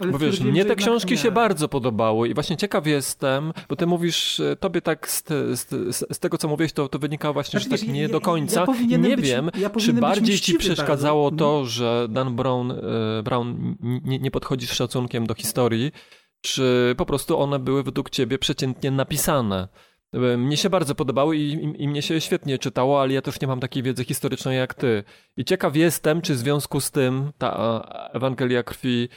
Ale 0.00 0.12
Bo 0.12 0.18
wiesz, 0.18 0.40
mnie 0.40 0.64
te 0.64 0.76
książki 0.76 1.10
nie. 1.10 1.16
się 1.18 1.30
bardzo 1.30 1.68
podobały 1.68 2.28
i 2.28 2.34
właśnie 2.34 2.56
ciekaw 2.56 2.86
jestem, 2.86 3.52
bo 3.68 3.76
ty 3.76 3.86
mówisz, 3.86 4.40
e, 4.40 4.56
tobie 4.56 4.80
tak 4.82 5.10
z, 5.10 5.24
z, 5.58 5.68
z, 6.12 6.18
tego 6.18 6.38
co 6.38 6.48
mówisz, 6.48 6.72
to, 6.72 6.88
to 6.88 6.98
wynikało 6.98 7.34
właśnie, 7.34 7.60
Znaczy, 7.60 7.76
że 7.76 7.84
tak 7.86 7.94
nie 7.94 8.02
ja- 8.02 8.08
do 8.08 8.14
ja 8.14 8.20
końca. 8.20 8.66
powinienem 8.66 9.10
nie 9.10 9.16
być- 9.16 9.26
wiem, 9.26 9.50
ja 9.58 9.70
czy 9.70 9.92
bardziej 9.92 10.40
ci 10.40 10.58
przeszkadzało 10.58 11.30
bardzo. 11.30 11.44
to, 11.44 11.64
że 11.64 12.06
Dan 12.10 12.36
Brown, 12.36 12.70
e, 12.70 13.22
Brown 13.24 13.76
nie, 14.04 14.18
nie 14.18 14.30
podchodzi 14.30 14.66
z 14.66 14.72
szacunkiem 14.72 15.26
do 15.26 15.34
historii, 15.34 15.92
czy 16.40 16.94
po 16.96 17.06
prostu 17.06 17.38
one 17.38 17.58
były 17.58 17.82
według 17.82 18.10
ciebie 18.10 18.38
przeciętnie 18.38 18.90
napisane. 18.90 19.68
E, 20.12 20.36
Mnie 20.36 20.56
się 20.56 20.70
bardzo 20.70 20.94
podobały 20.94 21.36
i, 21.36 21.52
i, 21.52 21.82
i 21.82 21.88
mnie 21.88 22.02
się 22.02 22.20
świetnie 22.20 22.58
czytało, 22.58 23.00
ale 23.02 23.12
ja 23.12 23.22
też 23.22 23.40
nie 23.40 23.48
mam 23.48 23.60
takiej 23.60 23.82
wiedzy 23.82 24.04
historycznej 24.04 24.58
jak 24.58 24.74
ty. 24.74 25.04
I 25.36 25.44
ciekaw 25.44 25.76
jestem, 25.76 26.22
czy 26.22 26.34
w 26.34 26.38
związku 26.38 26.80
z 26.80 26.90
tym 26.90 27.32
ta 27.38 27.80
Ewangelia 28.12 28.62
Krwi 28.62 29.08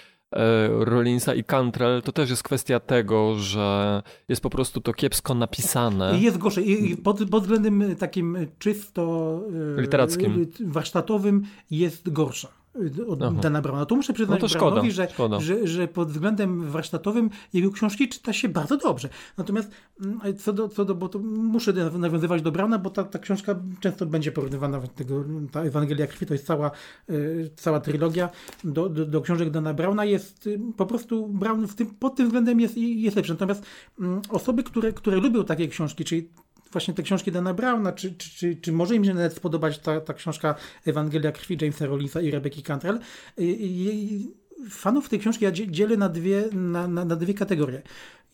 Rollinsa 0.79 1.33
i 1.33 1.43
Cantrell 1.43 2.01
to 2.01 2.11
też 2.11 2.29
jest 2.29 2.43
kwestia 2.43 2.79
tego, 2.79 3.35
że 3.35 4.01
jest 4.29 4.41
po 4.41 4.49
prostu 4.49 4.81
to 4.81 4.93
kiepsko 4.93 5.33
napisane. 5.33 6.19
Jest 6.19 6.37
gorzej. 6.37 6.97
Pod, 7.03 7.29
pod 7.29 7.43
względem 7.43 7.95
takim 7.95 8.37
czysto 8.59 9.41
y, 9.77 9.81
Literackim. 9.81 10.41
y, 10.41 10.47
warsztatowym 10.71 11.43
jest 11.71 12.09
gorsza. 12.09 12.58
Od 13.07 13.21
Aha. 13.21 13.31
Dana 13.41 13.61
Browna. 13.61 13.85
To 13.85 13.95
muszę 13.95 14.13
przyznać 14.13 14.41
No 14.41 14.47
to 14.47 14.49
szkoda, 14.49 14.65
Brownowi, 14.65 14.91
że, 14.91 15.07
szkoda. 15.09 15.39
Że, 15.39 15.67
że 15.67 15.87
pod 15.87 16.11
względem 16.11 16.71
warsztatowym 16.71 17.29
jego 17.53 17.71
książki 17.71 18.09
czyta 18.09 18.33
się 18.33 18.49
bardzo 18.49 18.77
dobrze. 18.77 19.09
Natomiast 19.37 19.71
mm, 20.01 20.37
co 20.37 20.53
do, 20.53 20.69
co 20.69 20.85
do 20.85 20.95
bo 20.95 21.09
to 21.09 21.19
muszę 21.19 21.73
nawiązywać 21.73 22.41
do 22.41 22.51
Browna, 22.51 22.79
bo 22.79 22.89
ta, 22.89 23.03
ta 23.03 23.19
książka 23.19 23.55
często 23.79 24.05
będzie 24.05 24.31
porównywana, 24.31 24.81
tego, 24.95 25.23
ta 25.51 25.61
Ewangelia 25.61 26.07
Krwi 26.07 26.25
to 26.25 26.33
jest 26.33 26.45
cała, 26.45 26.71
y, 27.09 27.49
cała 27.55 27.79
trylogia 27.79 28.29
do, 28.63 28.89
do, 28.89 29.05
do 29.05 29.21
książek 29.21 29.49
Dana 29.49 29.73
Browna 29.73 30.05
jest 30.05 30.47
y, 30.47 30.59
po 30.77 30.85
prostu 30.85 31.27
Brown 31.27 31.67
w 31.67 31.75
tym, 31.75 31.87
pod 31.87 32.15
tym 32.15 32.25
względem 32.25 32.59
jest, 32.59 32.77
jest 32.77 33.15
lepszy. 33.15 33.33
Natomiast 33.33 33.65
mm, 33.99 34.21
osoby, 34.29 34.63
które, 34.63 34.93
które 34.93 35.17
lubią 35.17 35.43
takie 35.43 35.67
książki, 35.67 36.05
czyli 36.05 36.29
właśnie 36.71 36.93
te 36.93 37.03
książki 37.03 37.31
Dana 37.31 37.53
Browna, 37.53 37.91
czy, 37.91 38.15
czy, 38.15 38.29
czy, 38.29 38.55
czy 38.55 38.71
może 38.71 38.95
im 38.95 39.05
się 39.05 39.13
nawet 39.13 39.33
spodobać 39.33 39.79
ta, 39.79 40.01
ta 40.01 40.13
książka 40.13 40.55
Ewangelia 40.85 41.31
Krwi 41.31 41.57
Jamesa 41.61 41.85
Rollinsa 41.85 42.21
i 42.21 42.31
Rebeki 42.31 42.63
Cantrell. 42.63 42.99
Y, 43.39 43.43
y, 43.43 44.69
Fanów 44.69 45.09
tej 45.09 45.19
książki 45.19 45.45
ja 45.45 45.51
dzie- 45.51 45.71
dzielę 45.71 45.97
na 45.97 46.09
dwie, 46.09 46.43
na, 46.51 46.87
na, 46.87 47.05
na 47.05 47.15
dwie 47.15 47.33
kategorie. 47.33 47.81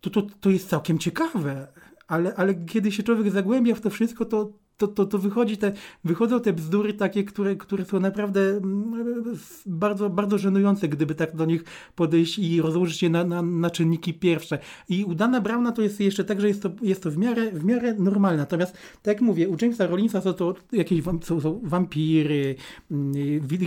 to, 0.02 0.10
to, 0.10 0.22
to 0.22 0.50
jest 0.50 0.70
całkiem 0.70 1.00
ciekawe. 1.00 1.68
Ale, 2.08 2.36
ale 2.36 2.56
kiedy 2.56 2.92
się 2.92 3.04
człowiek 3.04 3.32
zagłębia 3.32 3.76
w 3.76 3.82
to 3.82 3.90
wszystko, 3.90 4.26
to, 4.26 4.54
to, 4.78 4.88
to, 4.88 5.06
to 5.06 5.18
wychodzi 5.18 5.58
te, 5.58 5.72
wychodzą 6.04 6.40
te 6.40 6.54
bzdury 6.54 6.94
takie, 6.94 7.24
które, 7.24 7.56
które 7.56 7.86
są 7.86 8.00
naprawdę 8.00 8.42
mm, 8.42 9.38
bardzo, 9.66 10.10
bardzo 10.10 10.38
żenujące, 10.38 10.88
gdyby 10.88 11.16
tak 11.16 11.36
do 11.36 11.46
nich 11.46 11.64
podejść 11.96 12.40
i 12.40 12.62
rozłożyć 12.62 13.04
je 13.04 13.10
na, 13.10 13.24
na, 13.24 13.42
na 13.42 13.70
czynniki 13.70 14.14
pierwsze. 14.14 14.60
I 14.90 15.04
u 15.04 15.16
Dana 15.16 15.42
Browna 15.42 15.72
to 15.72 15.82
jest 15.82 16.00
jeszcze 16.00 16.24
tak, 16.24 16.42
że 16.42 16.48
jest 16.48 16.64
to, 16.64 16.70
jest 16.82 17.04
to 17.04 17.12
w, 17.12 17.18
miarę, 17.18 17.52
w 17.52 17.66
miarę 17.66 17.94
normalne. 17.94 18.38
Natomiast, 18.38 18.74
tak 18.74 19.14
jak 19.14 19.22
mówię, 19.22 19.50
u 19.50 19.56
Jamesa 19.62 19.88
Rollinsa 19.88 20.22
są 20.22 20.34
to 20.34 20.56
jakieś 20.72 21.04
są, 21.24 21.42
są 21.42 21.62
wampiry, 21.64 22.56
mm, 22.92 23.14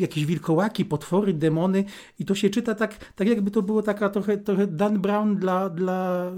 jakieś 0.01 0.27
wilkołaki, 0.27 0.85
potwory, 0.85 1.35
demony 1.35 1.85
i 2.19 2.25
to 2.25 2.35
się 2.35 2.51
czyta 2.51 2.75
tak, 2.75 3.13
tak 3.15 3.29
jakby 3.29 3.51
to 3.51 3.63
było 3.63 3.83
taka 3.83 4.09
trochę, 4.09 4.39
trochę 4.39 4.67
Dan 4.67 5.01
Brown 5.01 5.37
dla, 5.37 5.71
dla 5.71 6.31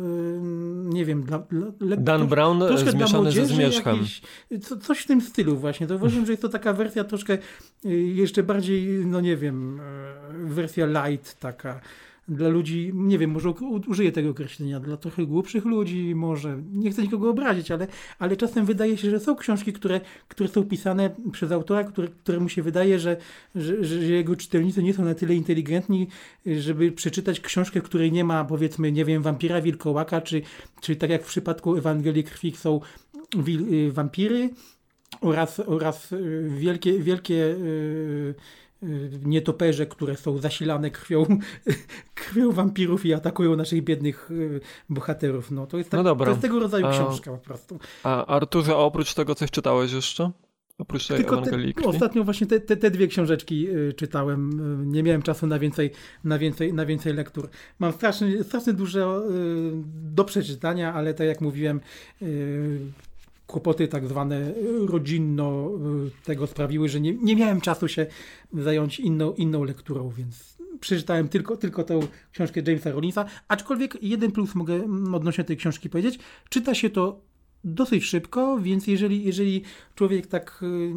nie 0.84 1.04
wiem, 1.04 1.22
dla, 1.22 1.38
dla 1.80 1.96
Dan 1.96 2.26
Brown 2.26 2.62
zmieszany 2.90 3.32
ze 3.32 3.46
zmierzchem. 3.46 3.96
Jakiś, 3.96 4.22
co, 4.62 4.76
coś 4.76 5.00
w 5.00 5.06
tym 5.06 5.20
stylu 5.20 5.56
właśnie. 5.56 5.86
To 5.86 5.94
uważam, 5.94 6.26
że 6.26 6.32
jest 6.32 6.42
to 6.42 6.48
taka 6.48 6.72
wersja 6.72 7.04
troszkę 7.04 7.38
y, 7.84 7.88
jeszcze 7.98 8.42
bardziej, 8.42 9.06
no 9.06 9.20
nie 9.20 9.36
wiem, 9.36 9.80
y, 9.80 10.54
wersja 10.54 10.86
light 10.86 11.38
taka 11.40 11.80
dla 12.28 12.48
ludzi, 12.48 12.90
nie 12.94 13.18
wiem, 13.18 13.30
może 13.30 13.50
użyję 13.86 14.12
tego 14.12 14.30
określenia, 14.30 14.80
dla 14.80 14.96
trochę 14.96 15.26
głupszych 15.26 15.64
ludzi, 15.64 16.14
może, 16.14 16.62
nie 16.72 16.90
chcę 16.90 17.02
nikogo 17.02 17.30
obrazić, 17.30 17.70
ale, 17.70 17.86
ale 18.18 18.36
czasem 18.36 18.66
wydaje 18.66 18.96
się, 18.96 19.10
że 19.10 19.20
są 19.20 19.36
książki, 19.36 19.72
które, 19.72 20.00
które 20.28 20.48
są 20.48 20.64
pisane 20.64 21.10
przez 21.32 21.52
autora, 21.52 21.84
który, 21.84 22.08
któremu 22.08 22.48
się 22.48 22.62
wydaje, 22.62 22.98
że, 22.98 23.16
że, 23.54 23.84
że 23.84 23.96
jego 23.96 24.36
czytelnicy 24.36 24.82
nie 24.82 24.94
są 24.94 25.04
na 25.04 25.14
tyle 25.14 25.34
inteligentni, 25.34 26.08
żeby 26.46 26.92
przeczytać 26.92 27.40
książkę, 27.40 27.80
w 27.80 27.84
której 27.84 28.12
nie 28.12 28.24
ma, 28.24 28.44
powiedzmy, 28.44 28.92
nie 28.92 29.04
wiem, 29.04 29.22
wampira, 29.22 29.60
wilkołaka, 29.60 30.20
czy, 30.20 30.42
czy 30.80 30.96
tak 30.96 31.10
jak 31.10 31.22
w 31.22 31.28
przypadku 31.28 31.76
Ewangelii 31.76 32.24
Krwi 32.24 32.56
są 32.56 32.80
Y, 33.48 33.92
wampiry 33.92 34.50
oraz, 35.20 35.60
oraz 35.60 36.12
y, 36.12 36.48
wielkie, 36.58 36.98
wielkie 36.98 37.34
y, 37.34 38.34
nietoperze, 39.24 39.86
które 39.86 40.16
są 40.16 40.38
zasilane 40.38 40.90
krwią, 40.90 41.26
krwią 42.14 42.52
wampirów 42.52 43.06
i 43.06 43.14
atakują 43.14 43.56
naszych 43.56 43.84
biednych 43.84 44.30
bohaterów. 44.88 45.50
No, 45.50 45.66
to, 45.66 45.78
jest 45.78 45.90
tak, 45.90 45.98
no 45.98 46.04
dobra. 46.04 46.24
to 46.24 46.30
jest 46.30 46.42
tego 46.42 46.60
rodzaju 46.60 46.86
a, 46.86 46.90
książka 46.90 47.30
po 47.30 47.38
prostu. 47.38 47.78
A 48.02 48.26
Arturze, 48.26 48.72
a 48.72 48.76
oprócz 48.76 49.14
tego 49.14 49.34
coś 49.34 49.50
czytałeś 49.50 49.92
jeszcze? 49.92 50.30
Oprócz 50.78 51.06
tej 51.06 51.16
Tylko 51.16 51.38
Ewangelii 51.38 51.74
te, 51.74 51.84
Ostatnio 51.84 52.24
właśnie 52.24 52.46
te, 52.46 52.60
te, 52.60 52.76
te, 52.76 52.90
dwie 52.90 53.08
książeczki 53.08 53.68
czytałem. 53.96 54.50
Nie 54.92 55.02
miałem 55.02 55.22
czasu 55.22 55.46
na 55.46 55.58
więcej, 55.58 55.90
na 56.24 56.38
więcej, 56.38 56.72
na 56.72 56.86
więcej 56.86 57.14
lektur. 57.14 57.48
Mam 57.78 57.92
strasznie, 57.92 58.44
strasznie 58.44 58.72
dużo 58.72 59.22
do 59.94 60.24
przeczytania, 60.24 60.94
ale 60.94 61.14
tak 61.14 61.26
jak 61.26 61.40
mówiłem, 61.40 61.80
kłopoty 63.46 63.88
tak 63.88 64.08
zwane 64.08 64.54
rodzinno 64.86 65.70
y, 66.06 66.24
tego 66.24 66.46
sprawiły, 66.46 66.88
że 66.88 67.00
nie, 67.00 67.14
nie 67.14 67.36
miałem 67.36 67.60
czasu 67.60 67.88
się 67.88 68.06
zająć 68.52 69.00
inną, 69.00 69.32
inną 69.32 69.64
lekturą, 69.64 70.10
więc 70.10 70.58
przeczytałem 70.80 71.28
tylko, 71.28 71.56
tylko 71.56 71.84
tę 71.84 72.00
książkę 72.32 72.62
Jamesa 72.66 72.90
Rollinsa, 72.90 73.24
aczkolwiek 73.48 73.98
jeden 74.02 74.32
plus 74.32 74.54
mogę 74.54 74.82
odnośnie 75.14 75.44
tej 75.44 75.56
książki 75.56 75.90
powiedzieć, 75.90 76.18
czyta 76.48 76.74
się 76.74 76.90
to 76.90 77.20
dosyć 77.64 78.04
szybko, 78.04 78.58
więc 78.60 78.86
jeżeli, 78.86 79.24
jeżeli 79.24 79.62
człowiek 79.94 80.26
tak 80.26 80.60
y, 80.62 80.92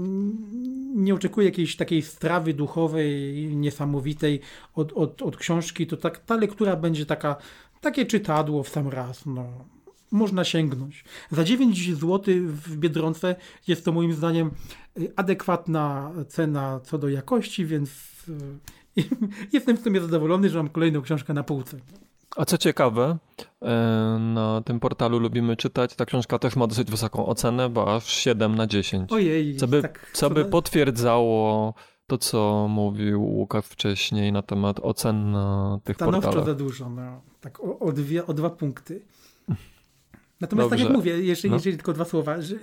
nie 0.96 1.14
oczekuje 1.14 1.48
jakiejś 1.48 1.76
takiej 1.76 2.02
strawy 2.02 2.54
duchowej, 2.54 3.34
niesamowitej 3.56 4.40
od, 4.76 4.94
od, 4.94 5.22
od 5.22 5.38
książki, 5.38 5.88
to 5.88 5.98
tak, 5.98 6.20
ta 6.20 6.36
lektura 6.36 6.76
będzie 6.76 7.06
taka, 7.06 7.36
takie 7.82 8.06
czytadło 8.06 8.64
w 8.64 8.70
sam 8.70 8.88
raz. 8.88 9.26
No 9.26 9.75
można 10.16 10.44
sięgnąć. 10.44 11.04
Za 11.32 11.44
9 11.44 11.96
zł 11.96 12.34
w 12.46 12.78
Biedronce 12.78 13.36
jest 13.68 13.86
to 13.86 13.92
moim 13.92 14.14
zdaniem 14.14 14.52
adekwatna 15.16 16.12
cena 16.28 16.80
co 16.84 16.98
do 16.98 17.10
jakości, 17.10 17.66
więc 17.66 17.90
e, 18.98 19.02
jestem 19.54 19.78
w 19.78 19.84
sumie 19.84 20.02
zadowolony, 20.02 20.50
że 20.50 20.58
mam 20.58 20.70
kolejną 20.70 21.02
książkę 21.02 21.34
na 21.34 21.44
półce. 21.44 21.78
A 22.36 22.46
co 22.46 22.58
ciekawe, 22.58 23.18
e, 23.62 23.68
na 24.20 24.62
tym 24.66 24.80
portalu 24.80 25.20
lubimy 25.20 25.56
czytać, 25.56 25.96
ta 25.96 26.06
książka 26.06 26.40
też 26.40 26.56
ma 26.56 26.68
dosyć 26.68 26.92
wysoką 26.92 27.26
ocenę, 27.26 27.70
bo 27.70 27.96
aż 27.96 28.06
7 28.06 28.56
na 28.56 28.68
10. 28.68 29.12
Ojej. 29.12 29.56
Co 29.56 29.68
by, 29.68 29.82
tak, 29.82 30.12
co 30.14 30.30
by 30.30 30.46
potwierdzało 30.46 31.74
to, 32.08 32.18
co 32.18 32.68
mówił 32.70 33.24
Łukasz 33.24 33.66
wcześniej 33.66 34.32
na 34.32 34.42
temat 34.42 34.80
ocen 34.80 35.32
na 35.32 35.80
tych 35.84 35.96
Stanowczo 35.96 36.22
portalach. 36.22 36.46
za 36.46 36.54
dużo, 36.54 36.90
no. 36.90 37.22
tak 37.42 37.60
o, 37.60 37.80
o, 37.80 37.92
dwie, 37.92 38.26
o 38.26 38.34
dwa 38.34 38.50
punkty. 38.50 39.02
Natomiast 40.42 40.70
Dobrze. 40.70 40.84
tak 40.84 40.90
jak 40.90 40.98
mówię, 40.98 41.22
jeżeli, 41.22 41.50
no. 41.50 41.56
jeżeli 41.56 41.76
tylko 41.76 41.94
dwa 41.94 42.06
słowa, 42.06 42.42
że, 42.42 42.56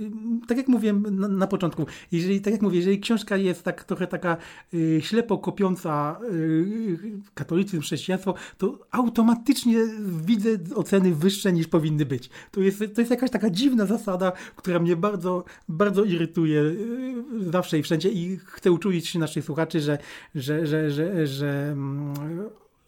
tak 0.49 0.57
jak 0.59 0.69
mówiłem 0.69 1.20
na, 1.20 1.28
na, 1.28 1.47
początku, 1.47 1.86
jeżeli, 2.12 2.40
tak 2.40 2.53
jak 2.53 2.62
mówię, 2.62 2.77
jeżeli 2.77 3.01
książka 3.01 3.36
jest 3.36 3.62
tak 3.62 3.85
trochę 3.85 4.07
taka 4.07 4.36
y, 4.74 5.01
ślepo 5.03 5.39
kopiąca 5.39 6.20
y, 6.32 6.99
katolicyzm, 7.35 7.81
chrześcijaństwo, 7.81 8.35
to 8.59 8.78
automatycznie 8.90 9.78
widzę 10.27 10.49
oceny 10.74 11.15
wyższe 11.15 11.53
niż 11.53 11.69
powinny 11.69 12.07
być. 12.07 12.31
To 12.51 12.61
jest, 12.61 12.78
to 12.78 13.01
jest 13.01 13.11
jakaś 13.11 13.31
taka 13.31 13.51
dziwna 13.51 13.86
zasada, 13.86 14.32
która 14.57 14.78
mnie 14.78 14.97
bardzo, 14.97 15.44
bardzo 15.69 16.05
irytuje 16.05 16.61
y, 16.61 17.51
zawsze 17.51 17.78
i 17.78 17.82
wszędzie 17.82 18.09
i 18.09 18.39
chcę 18.44 18.73
uczulić 18.73 19.15
naszych 19.15 19.44
słuchaczy, 19.44 19.81
że, 19.81 19.99
że, 20.35 20.66
że, 20.66 20.90
że, 20.90 21.27
że 21.27 21.69
mm, 21.73 22.15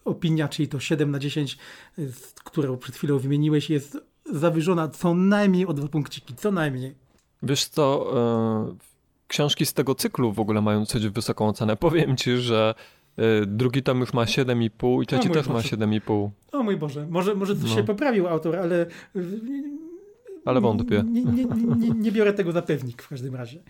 opinia, 0.04 0.48
czyli 0.48 0.68
to 0.68 0.80
7 0.80 1.10
na 1.10 1.18
10, 1.18 1.58
którą 2.44 2.76
przed 2.76 2.96
chwilą 2.96 3.18
wymieniłeś, 3.18 3.70
jest 3.70 3.98
zawyżona 4.32 4.88
co 4.88 5.14
najmniej 5.14 5.66
o 5.66 5.72
dwa 5.72 5.88
punkciki, 5.88 6.34
co 6.34 6.52
najmniej. 6.52 6.94
Wiesz 7.42 7.64
co, 7.64 8.12
e, 8.16 8.76
książki 9.28 9.66
z 9.66 9.72
tego 9.72 9.94
cyklu 9.94 10.32
w 10.32 10.40
ogóle 10.40 10.60
mają 10.60 10.80
dosyć 10.80 11.08
wysoką 11.08 11.52
cenę. 11.52 11.76
Powiem 11.76 12.16
ci, 12.16 12.36
że 12.36 12.74
e, 13.16 13.46
drugi 13.46 13.82
tom 13.82 14.00
już 14.00 14.12
ma 14.12 14.24
7,5 14.24 15.02
i 15.02 15.06
trzeci 15.06 15.30
też 15.30 15.48
Boże. 15.48 15.78
ma 15.78 15.86
7,5. 15.86 16.30
O 16.52 16.62
mój 16.62 16.76
Boże, 16.76 17.06
może, 17.10 17.34
może 17.34 17.54
no. 17.54 17.68
się 17.68 17.84
poprawił 17.84 18.28
autor, 18.28 18.56
ale... 18.56 18.86
Ale 20.44 20.60
wątpię. 20.60 21.04
Nie, 21.12 21.24
nie, 21.24 21.44
nie, 21.76 21.90
nie 21.90 22.12
biorę 22.12 22.32
tego 22.32 22.52
za 22.52 22.62
pewnik 22.62 23.02
w 23.02 23.08
każdym 23.08 23.34
razie. 23.34 23.62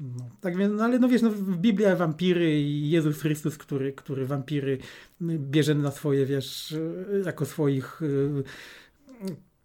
No, 0.00 0.28
tak 0.40 0.56
więc, 0.56 0.72
no 0.76 0.84
ale 0.84 0.98
no 0.98 1.08
wiesz, 1.08 1.22
no, 1.22 1.30
Biblia 1.56 1.96
wampiry 1.96 2.60
i 2.60 2.90
Jezus 2.90 3.20
Chrystus, 3.20 3.58
który, 3.58 3.92
który 3.92 4.26
wampiry 4.26 4.78
bierze 5.20 5.74
na 5.74 5.90
swoje, 5.90 6.26
wiesz, 6.26 6.74
jako 7.24 7.46
swoich 7.46 8.00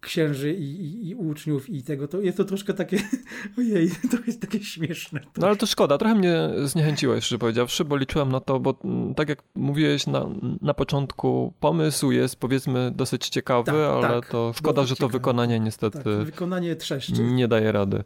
księży 0.04 0.54
i, 0.54 0.64
i, 0.64 1.08
i, 1.08 1.14
uczniów 1.14 1.70
i 1.70 1.82
tego, 1.82 2.08
to 2.08 2.20
jest 2.20 2.36
to 2.36 2.44
troszkę 2.44 2.74
takie, 2.74 2.98
ojej, 3.58 3.90
to 4.12 4.16
jest 4.26 4.40
takie 4.40 4.60
śmieszne. 4.60 5.20
No 5.36 5.46
ale 5.46 5.56
to 5.56 5.66
szkoda, 5.66 5.98
trochę 5.98 6.14
mnie 6.14 6.50
zniechęciłeś, 6.64 7.24
szczerze 7.24 7.38
powiedziawszy, 7.38 7.84
bo 7.84 7.96
liczyłem 7.96 8.32
na 8.32 8.40
to, 8.40 8.60
bo 8.60 8.74
mm, 8.84 9.14
tak 9.14 9.28
jak 9.28 9.42
mówiłeś 9.54 10.06
na, 10.06 10.26
na 10.60 10.74
początku, 10.74 11.52
pomysł 11.60 12.10
jest 12.10 12.36
powiedzmy 12.36 12.90
dosyć 12.90 13.28
ciekawy, 13.28 13.72
tak, 13.72 13.74
ale 13.74 14.08
tak, 14.08 14.28
to 14.28 14.52
szkoda, 14.56 14.84
że 14.84 14.96
to 14.96 15.08
wykonanie 15.08 15.60
niestety 15.60 15.98
tak, 15.98 16.24
wykonanie 16.24 16.76
trzeszczy. 16.76 17.22
nie 17.22 17.48
daje 17.48 17.72
rady. 17.72 18.04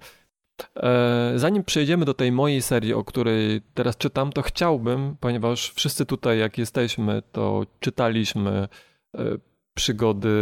E, 0.77 1.33
zanim 1.37 1.65
przejdziemy 1.65 2.05
do 2.05 2.15
tej 2.15 2.33
mojej 2.33 2.63
serii, 2.63 2.95
o 2.95 3.05
której 3.05 3.61
teraz 3.75 3.97
czytam, 3.97 4.33
to 4.33 4.43
chciałbym, 4.43 5.17
ponieważ 5.21 5.73
wszyscy 5.73 6.07
tutaj 6.07 6.39
jak 6.39 6.59
jesteśmy, 6.59 7.23
to 7.33 7.67
czytaliśmy 7.81 8.69
e, 9.15 9.39
przygody 9.79 10.35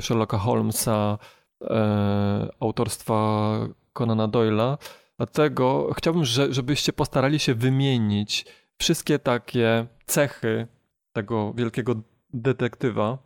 Sherlocka 0.00 0.38
Holmesa 0.38 1.18
e, 1.60 2.48
autorstwa 2.60 3.50
Conana 3.92 4.28
Doyle'a. 4.28 4.78
Dlatego 5.16 5.90
chciałbym, 5.96 6.24
że, 6.24 6.52
żebyście 6.52 6.92
postarali 6.92 7.38
się 7.38 7.54
wymienić 7.54 8.46
wszystkie 8.78 9.18
takie 9.18 9.86
cechy 10.06 10.66
tego 11.12 11.52
wielkiego 11.52 11.94
detektywa, 12.34 13.18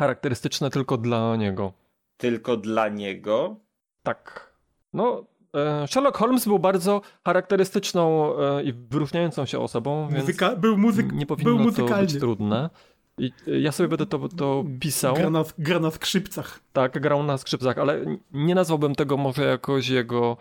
charakterystyczne 0.00 0.70
tylko 0.70 0.96
dla 0.96 1.36
niego. 1.36 1.72
Tylko 2.16 2.56
dla 2.56 2.88
niego? 2.88 3.56
Tak. 4.02 4.52
No, 4.92 5.24
e, 5.54 5.86
Sherlock 5.88 6.16
Holmes 6.18 6.44
był 6.44 6.58
bardzo 6.58 7.00
charakterystyczną 7.24 8.34
e, 8.38 8.62
i 8.62 8.72
wyróżniającą 8.72 9.46
się 9.46 9.58
osobą, 9.58 10.10
Muzyka, 10.10 10.48
więc 10.48 10.60
był 10.60 10.78
muzyk, 10.78 11.12
nie 11.12 11.26
powinno 11.26 11.50
był 11.50 11.58
muzykalny. 11.58 12.06
to 12.06 12.12
być 12.12 12.20
trudne. 12.20 12.70
I 13.18 13.32
ja 13.46 13.72
sobie 13.72 13.88
będę 13.88 14.06
to, 14.06 14.28
to 14.28 14.64
pisał. 14.80 15.14
Gra 15.14 15.30
na, 15.30 15.44
gra 15.58 15.78
na 15.78 15.90
skrzypcach. 15.90 16.60
Tak, 16.72 17.00
grał 17.00 17.22
na 17.22 17.38
skrzypcach, 17.38 17.78
ale 17.78 18.04
nie 18.32 18.54
nazwałbym 18.54 18.94
tego 18.94 19.16
może 19.16 19.44
jakoś 19.44 19.88
jego 19.88 20.36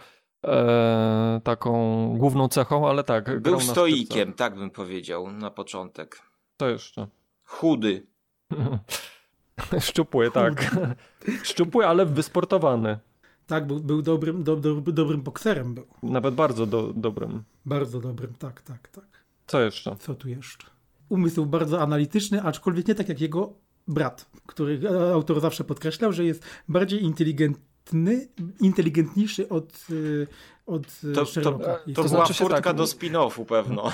e, 0.45 1.41
taką 1.43 2.13
główną 2.17 2.47
cechą, 2.47 2.89
ale 2.89 3.03
tak. 3.03 3.39
Był 3.41 3.59
stoikiem, 3.59 4.33
tak 4.33 4.55
bym 4.55 4.69
powiedział 4.69 5.31
na 5.31 5.51
początek. 5.51 6.21
To 6.57 6.69
jeszcze. 6.69 7.07
Chudy. 7.43 8.07
Szczupły, 9.79 10.31
tak. 10.31 10.75
Szczupły, 11.43 11.87
ale 11.87 12.05
wysportowany. 12.05 12.99
Tak, 13.47 13.67
był, 13.67 13.79
był 13.79 14.01
dobrym, 14.01 14.43
do, 14.43 14.55
do, 14.55 14.75
dobrym 14.75 15.21
bokserem. 15.21 15.73
Był. 15.73 15.87
Nawet 16.03 16.35
bardzo 16.35 16.65
do, 16.65 16.93
dobrym. 16.93 17.43
Bardzo 17.65 17.99
dobrym, 17.99 18.33
tak, 18.33 18.61
tak, 18.61 18.87
tak. 18.87 19.25
Co 19.47 19.61
jeszcze? 19.61 19.95
Co 19.95 20.15
tu 20.15 20.29
jeszcze? 20.29 20.67
Umysł 21.11 21.45
bardzo 21.45 21.81
analityczny, 21.81 22.41
aczkolwiek 22.43 22.87
nie 22.87 22.95
tak 22.95 23.09
jak 23.09 23.21
jego 23.21 23.53
brat, 23.87 24.29
który 24.45 24.89
autor 25.13 25.41
zawsze 25.41 25.63
podkreślał, 25.63 26.13
że 26.13 26.25
jest 26.25 26.43
bardziej 26.67 27.03
inteligentny, 27.03 28.27
inteligentniejszy 28.59 29.49
od, 29.49 29.85
y, 29.89 30.27
od 30.65 31.01
To, 31.15 31.25
Sherlocka. 31.25 31.65
to, 31.65 31.79
to 31.79 31.85
To 31.85 31.91
była 31.93 32.07
znaczy 32.07 32.33
się 32.33 32.43
furtka 32.43 32.61
tak, 32.61 32.75
do 32.75 32.83
spin-offu 32.83 33.45
pewno. 33.45 33.91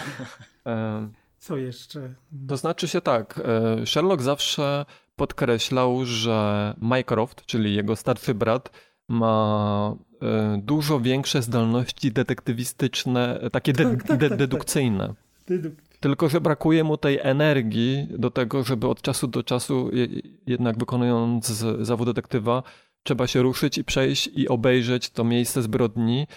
E, 0.68 1.10
Co 1.40 1.58
jeszcze? 1.58 2.14
To 2.48 2.58
znaczy 2.58 2.88
się 2.88 3.02
tak, 3.02 3.42
e, 3.82 3.86
Sherlock 3.86 4.22
zawsze 4.24 4.86
podkreślał, 5.16 6.06
że 6.06 6.74
Mycroft, 6.82 7.46
czyli 7.46 7.76
jego 7.76 7.96
starszy 7.96 8.34
brat, 8.34 8.72
ma 9.08 9.96
e, 10.22 10.62
dużo 10.64 11.00
większe 11.00 11.42
zdolności 11.42 12.12
detektywistyczne, 12.12 13.40
e, 13.40 13.50
takie 13.50 13.74
de- 13.74 13.84
Tak, 13.98 14.04
tak, 14.04 14.18
de- 14.20 14.30
tak, 14.30 14.38
dedukcyjne. 14.38 15.14
Ty- 15.46 15.72
Tylko, 16.00 16.30
że 16.30 16.42
brakuje 16.42 16.84
mu 16.84 16.98
tej 16.98 17.20
energii 17.22 18.08
do 18.10 18.32
tego, 18.32 18.64
żeby 18.64 18.88
od 18.88 19.02
czasu 19.02 19.28
do 19.28 19.44
czasu, 19.44 19.90
je- 19.94 20.08
jednak 20.48 20.78
wykonując 20.78 21.48
zawód 21.82 22.08
detektywa, 22.08 22.64
trzeba 23.04 23.28
się 23.28 23.42
ruszyć 23.42 23.78
i 23.78 23.84
przejść 23.84 24.30
i 24.36 24.48
obejrzeć 24.48 25.10
to 25.10 25.24
miejsce 25.24 25.62
zbrodni, 25.62 26.28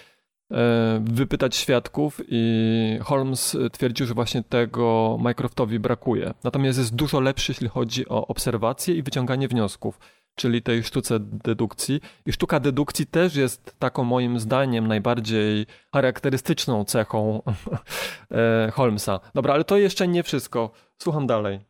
e, 0.52 1.00
wypytać 1.04 1.56
świadków 1.56 2.20
i 2.28 2.98
Holmes 3.02 3.56
twierdził, 3.72 4.06
że 4.06 4.14
właśnie 4.14 4.42
tego 4.42 5.18
Mycroftowi 5.20 5.78
brakuje. 5.78 6.34
Natomiast 6.44 6.78
jest 6.78 6.94
dużo 6.94 7.20
lepszy, 7.20 7.52
jeśli 7.52 7.68
chodzi 7.68 8.08
o 8.08 8.26
obserwację 8.26 8.94
i 8.94 9.02
wyciąganie 9.02 9.48
wniosków, 9.48 9.98
czyli 10.40 10.62
tej 10.62 10.82
sztuce 10.84 11.18
dedukcji. 11.20 12.00
I 12.26 12.32
sztuka 12.32 12.60
dedukcji 12.60 13.06
też 13.06 13.36
jest 13.36 13.74
taką 13.78 14.04
moim 14.04 14.40
zdaniem 14.40 14.86
najbardziej 14.86 15.66
charakterystyczną 15.92 16.84
cechą 16.84 17.42
e, 18.30 18.70
Holmesa. 18.74 19.20
Dobra, 19.34 19.54
ale 19.54 19.64
to 19.64 19.76
jeszcze 19.76 20.08
nie 20.08 20.22
wszystko. 20.22 20.70
Słucham 20.98 21.26
dalej. 21.26 21.60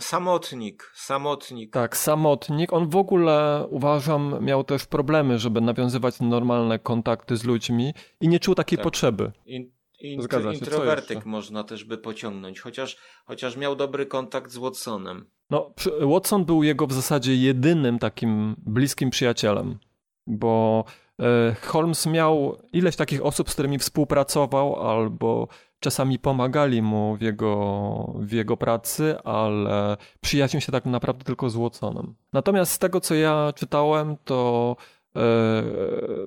Samotnik, 0.00 0.92
samotnik. 0.94 1.72
Tak, 1.72 1.96
samotnik. 1.96 2.72
On 2.72 2.88
w 2.88 2.96
ogóle, 2.96 3.66
uważam, 3.70 4.44
miał 4.44 4.64
też 4.64 4.86
problemy, 4.86 5.38
żeby 5.38 5.60
nawiązywać 5.60 6.20
normalne 6.20 6.78
kontakty 6.78 7.36
z 7.36 7.44
ludźmi 7.44 7.94
i 8.20 8.28
nie 8.28 8.40
czuł 8.40 8.54
takiej 8.54 8.78
Tak. 8.78 8.84
potrzeby. 8.84 9.32
In, 9.46 9.70
in, 10.00 10.22
Zgadza 10.22 10.52
się, 10.52 10.58
introwertyk 10.58 11.26
można 11.26 11.64
też 11.64 11.84
by 11.84 11.98
pociągnąć, 11.98 12.60
chociaż, 12.60 12.96
chociaż 13.24 13.56
miał 13.56 13.76
dobry 13.76 14.06
kontakt 14.06 14.50
z 14.50 14.56
Watsonem. 14.56 15.30
No, 15.50 15.70
Watson 16.12 16.44
był 16.44 16.62
jego 16.62 16.86
w 16.86 16.92
zasadzie 16.92 17.36
jedynym 17.36 17.98
takim 17.98 18.56
bliskim 18.66 19.10
przyjacielem, 19.10 19.78
bo 20.26 20.84
e, 21.20 21.54
Holmes 21.62 22.06
miał 22.06 22.56
ileś 22.72 22.96
takich 22.96 23.24
osób, 23.24 23.50
z 23.50 23.52
którymi 23.52 23.78
współpracował 23.78 24.88
albo 24.88 25.48
czasami 25.80 26.18
pomagali 26.18 26.82
mu 26.82 27.16
w 27.16 27.20
jego, 27.20 28.14
w 28.18 28.32
jego 28.32 28.56
pracy, 28.56 29.22
ale 29.24 29.96
przyjaźnił 30.20 30.60
się 30.60 30.72
tak 30.72 30.84
naprawdę 30.84 31.24
tylko 31.24 31.50
z 31.50 31.56
Watsonem. 31.56 32.14
Natomiast 32.32 32.72
z 32.72 32.78
tego, 32.78 33.00
co 33.00 33.14
ja 33.14 33.52
czytałem, 33.56 34.16
to 34.24 34.76
e, 35.16 35.20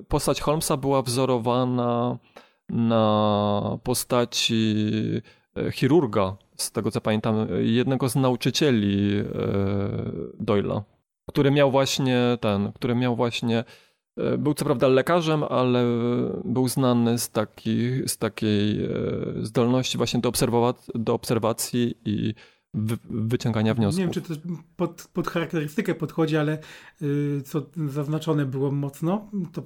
postać 0.08 0.40
Holmesa 0.40 0.76
była 0.76 1.02
wzorowana 1.02 2.18
na 2.68 3.78
postaci 3.82 4.76
e, 5.56 5.72
chirurga, 5.72 6.36
z 6.62 6.70
tego 6.72 6.90
co 6.90 7.00
pamiętam, 7.00 7.46
jednego 7.60 8.08
z 8.08 8.16
nauczycieli 8.16 9.18
e, 9.18 9.24
który 11.28 11.50
miał 11.50 11.70
właśnie 11.70 12.38
ten, 12.40 12.72
który 12.72 12.94
miał 12.94 13.16
właśnie 13.16 13.64
e, 14.16 14.38
był 14.38 14.54
co 14.54 14.64
prawda 14.64 14.88
lekarzem, 14.88 15.44
ale 15.44 15.84
był 16.44 16.68
znany 16.68 17.18
z, 17.18 17.30
taki, 17.30 17.90
z 18.06 18.18
takiej 18.18 18.84
e, 18.84 18.88
zdolności 19.42 19.98
właśnie 19.98 20.20
do, 20.20 20.30
obserwowa- 20.30 20.90
do 20.94 21.14
obserwacji 21.14 21.94
i 22.04 22.34
wy- 22.74 22.98
wyciągania 23.10 23.74
wniosków. 23.74 23.98
Nie 23.98 24.04
wiem, 24.04 24.12
czy 24.14 24.22
to 24.22 24.34
pod, 24.76 25.08
pod 25.12 25.28
charakterystykę 25.28 25.94
podchodzi, 25.94 26.36
ale 26.36 26.58
y, 27.02 27.42
co 27.44 27.62
zaznaczone 27.88 28.46
było 28.46 28.70
mocno, 28.70 29.30
to 29.52 29.62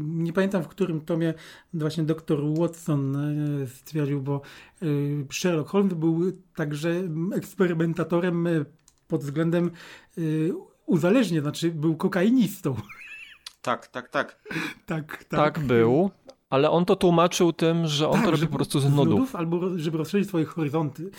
nie 0.00 0.32
pamiętam 0.32 0.62
w 0.62 0.68
którym 0.68 1.00
tomie 1.00 1.34
właśnie 1.74 2.04
dr 2.04 2.40
Watson 2.58 3.16
y, 3.62 3.66
stwierdził, 3.68 4.22
bo 4.22 4.40
y, 4.82 5.26
Sherlock 5.32 5.70
Holmes 5.70 5.94
był 5.94 6.32
także 6.56 7.02
eksperymentatorem 7.34 8.46
y, 8.46 8.64
pod 9.08 9.20
względem 9.20 9.70
uzależnienia, 10.86 11.42
znaczy 11.42 11.70
był 11.70 11.96
kokainistą. 11.96 12.76
Tak, 13.62 13.86
tak, 13.86 14.08
tak. 14.08 14.42
tak, 14.86 15.24
Tak 15.24 15.58
był, 15.58 16.10
ale 16.50 16.70
on 16.70 16.84
to 16.84 16.96
tłumaczył 16.96 17.52
tym, 17.52 17.86
że 17.86 18.08
on 18.08 18.14
Tak, 18.14 18.24
to 18.24 18.30
robi 18.30 18.46
po 18.46 18.56
prostu 18.56 18.80
z 18.80 18.82
z 18.84 18.92
nudów. 18.94 19.36
albo 19.36 19.78
żeby 19.78 19.98
rozszerzyć 19.98 20.28
swoje 20.28 20.44
horyzonty. 20.44 21.10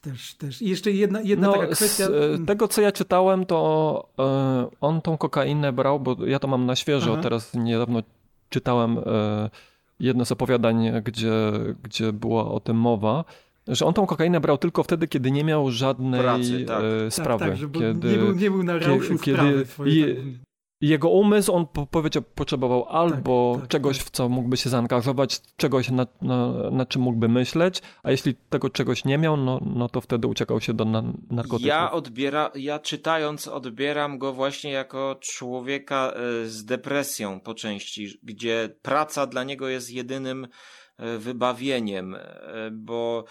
Też, 0.00 0.34
też. 0.34 0.62
I 0.62 0.68
jeszcze 0.68 0.90
jedna, 0.90 1.20
jedna 1.20 1.46
No, 1.46 1.52
taka 1.52 1.66
kwestia. 1.66 2.06
z 2.06 2.40
e, 2.40 2.46
tego 2.46 2.68
co 2.68 2.80
ja 2.82 2.92
czytałem, 2.92 3.46
to 3.46 4.08
e, 4.18 4.68
on 4.80 5.00
tą 5.02 5.18
kokainę 5.18 5.72
brał, 5.72 6.00
bo 6.00 6.16
ja 6.26 6.38
to 6.38 6.48
mam 6.48 6.66
na 6.66 6.76
świeżo. 6.76 7.12
Aha. 7.12 7.22
Teraz 7.22 7.54
niedawno 7.54 8.02
czytałem 8.48 8.98
e, 8.98 9.50
jedno 10.00 10.24
z 10.24 10.32
opowiadań, 10.32 10.92
gdzie, 11.04 11.32
gdzie 11.82 12.12
była 12.12 12.50
o 12.50 12.60
tym 12.60 12.76
mowa, 12.76 13.24
że 13.68 13.86
on 13.86 13.94
tą 13.94 14.06
kokainę 14.06 14.40
brał 14.40 14.58
tylko 14.58 14.82
wtedy, 14.82 15.08
kiedy 15.08 15.30
nie 15.30 15.44
miał 15.44 15.70
żadnej 15.70 16.20
Pracy, 16.20 16.64
tak. 16.64 16.82
e, 16.84 17.04
tak, 17.04 17.12
sprawy. 17.12 17.44
tak, 17.44 17.56
żeby 17.56 17.78
kiedy 17.78 18.08
nie, 18.08 18.16
był, 18.18 18.34
nie 18.34 18.50
był 18.50 18.62
na 18.62 18.78
rauszu 18.78 19.18
kiedy- 19.18 19.36
sprawy 19.36 19.66
swojej. 19.66 19.98
je- 20.00 20.14
tak. 20.14 20.24
Jego 20.88 21.08
umysł, 21.08 21.52
on 21.52 21.66
po, 21.66 21.86
powiedział, 21.86 22.22
potrzebował 22.34 22.84
albo 22.88 23.56
tak, 23.60 23.68
czegoś, 23.68 23.98
tak. 23.98 24.06
w 24.06 24.10
co 24.10 24.28
mógłby 24.28 24.56
się 24.56 24.70
zaangażować, 24.70 25.40
czegoś, 25.56 25.90
na, 25.90 26.06
na, 26.22 26.70
na 26.70 26.86
czym 26.86 27.02
mógłby 27.02 27.28
myśleć, 27.28 27.82
a 28.02 28.10
jeśli 28.10 28.34
tego 28.34 28.70
czegoś 28.70 29.04
nie 29.04 29.18
miał, 29.18 29.36
no, 29.36 29.60
no 29.74 29.88
to 29.88 30.00
wtedy 30.00 30.26
uciekał 30.26 30.60
się 30.60 30.74
do 30.74 30.84
na, 30.84 31.02
narkotyków. 31.30 31.66
Ja 31.66 31.92
odbiera, 31.92 32.50
ja 32.54 32.78
czytając 32.78 33.48
odbieram 33.48 34.18
go 34.18 34.32
właśnie 34.32 34.70
jako 34.70 35.16
człowieka 35.20 36.12
e, 36.12 36.46
z 36.46 36.64
depresją 36.64 37.40
po 37.40 37.54
części, 37.54 38.20
gdzie 38.22 38.76
praca 38.82 39.26
dla 39.26 39.44
niego 39.44 39.68
jest 39.68 39.90
jedynym 39.90 40.48
e, 40.96 41.18
wybawieniem, 41.18 42.14
e, 42.14 42.70
bo 42.72 43.24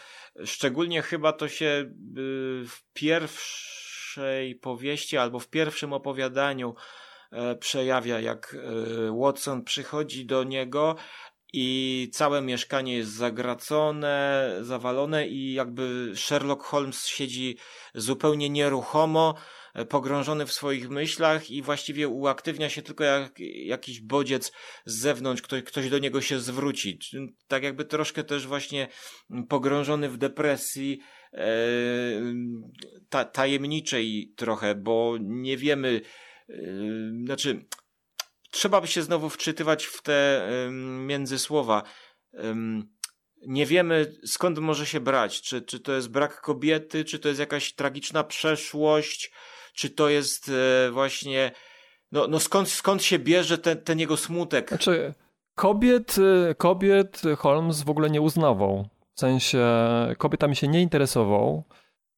szczególnie 0.46 1.02
chyba 1.02 1.34
to 1.34 1.48
się 1.48 1.92
w 2.68 2.94
pierwszej 2.94 4.56
powieści 4.56 5.18
albo 5.18 5.40
w 5.40 5.48
pierwszym 5.48 5.94
opowiadaniu 5.94 6.76
przejawia, 7.60 8.20
jak 8.20 8.56
e, 8.56 9.18
Watson 9.20 9.64
przychodzi 9.64 10.26
do 10.26 10.44
niego 10.44 10.96
i 11.54 12.10
całe 12.14 12.42
mieszkanie 12.42 12.98
jest 12.98 13.12
zagracone, 13.12 14.56
zawalone 14.62 15.28
i 15.28 15.54
jakby 15.54 16.12
Sherlock 16.16 16.64
Holmes 16.64 17.08
siedzi 17.08 17.58
zupełnie 17.94 18.50
nieruchomo, 18.50 19.36
e, 19.74 19.86
pogrążony 19.86 20.46
w 20.46 20.52
swoich 20.52 20.90
myślach 20.90 21.52
i 21.52 21.62
właściwie 21.62 22.08
uaktywnia 22.08 22.70
się 22.70 22.82
tylko 22.82 23.04
jak 23.04 23.40
jakiś 23.66 24.02
bodziec 24.02 24.52
z 24.86 25.00
zewnątrz, 25.00 25.42
ktoś, 25.42 25.64
ktoś 25.64 25.90
do 25.90 26.00
niego 26.00 26.22
się 26.22 26.40
zwróci. 26.40 27.00
Tak 27.48 27.64
jakby 27.64 27.86
troszkę 27.86 28.24
też 28.24 28.48
właśnie 28.48 28.88
pogrążony 29.50 30.10
w 30.10 30.18
depresji 30.18 31.00
e, 31.34 31.48
ta, 33.10 33.26
tajemniczej 33.26 34.34
trochę, 34.36 34.76
bo 34.76 35.18
nie 35.20 35.58
wiemy, 35.58 36.02
e, 36.50 36.56
znaczy 37.26 37.66
trzeba 38.52 38.82
by 38.82 38.88
się 38.88 39.02
znowu 39.02 39.30
wczytywać 39.30 39.86
w 39.86 40.02
te 40.02 40.48
em, 40.48 41.08
międzysłowa. 41.08 41.84
Nie 43.48 43.66
wiemy 43.66 44.16
skąd 44.26 44.60
może 44.60 44.86
się 44.86 45.00
brać. 45.00 45.42
Czy, 45.42 45.62
czy 45.62 45.80
to 45.80 45.92
jest 45.92 46.10
brak 46.10 46.42
kobiety, 46.42 47.06
czy 47.06 47.20
to 47.20 47.28
jest 47.28 47.40
jakaś 47.40 47.74
tragiczna 47.74 48.24
przeszłość, 48.24 49.32
czy 49.74 49.90
to 49.90 50.10
jest 50.10 50.50
e, 50.50 50.92
właśnie. 50.92 51.52
No, 52.12 52.28
no 52.28 52.40
skąd, 52.40 52.70
skąd 52.70 53.04
się 53.04 53.20
bierze 53.20 53.58
ten, 53.58 53.82
ten 53.82 54.00
jego 54.00 54.18
smutek? 54.18 54.70
Znaczy, 54.70 55.14
kobiet, 55.56 56.18
y, 56.18 56.56
kobiet 56.56 57.22
Holmes 57.38 57.84
w 57.84 57.90
ogóle 57.90 58.10
nie 58.10 58.22
uznawał. 58.22 58.90
W 59.16 59.20
sensie, 59.20 59.66
kobietami 60.18 60.56
się 60.56 60.68
nie 60.68 60.82
interesował. 60.82 61.64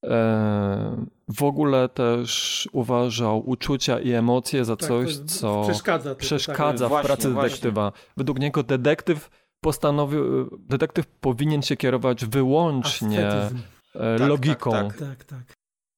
E, 0.03 1.05
W 1.27 1.43
ogóle 1.43 1.89
też 1.89 2.69
uważał 2.71 3.49
uczucia 3.49 3.99
i 3.99 4.11
emocje 4.11 4.65
za 4.65 4.75
Tak, 4.75 4.87
coś, 4.89 5.17
co 5.17 5.61
przeszkadza. 5.63 6.09
tylko, 6.09 6.19
przeszkadza 6.21 6.85
w 6.85 6.89
Właśnie, 6.89 7.07
pracy 7.07 7.29
właśnie. 7.31 7.49
detektywa. 7.49 7.91
Według 8.17 8.39
niego 8.39 8.63
detektyw 8.63 9.29
postanowił, 9.61 10.49
detektyw 10.59 11.07
powinien 11.07 11.61
się 11.61 11.77
kierować 11.77 12.19
Tak. 12.19 12.29
wyłącznie 12.29 13.27
Ascetyzm. 13.27 13.61
e, 13.95 14.17
tak, 14.19 14.29
logiką, 14.29 14.71
tak. 14.71 14.97
Tak, 14.97 15.23
tak. 15.23 15.43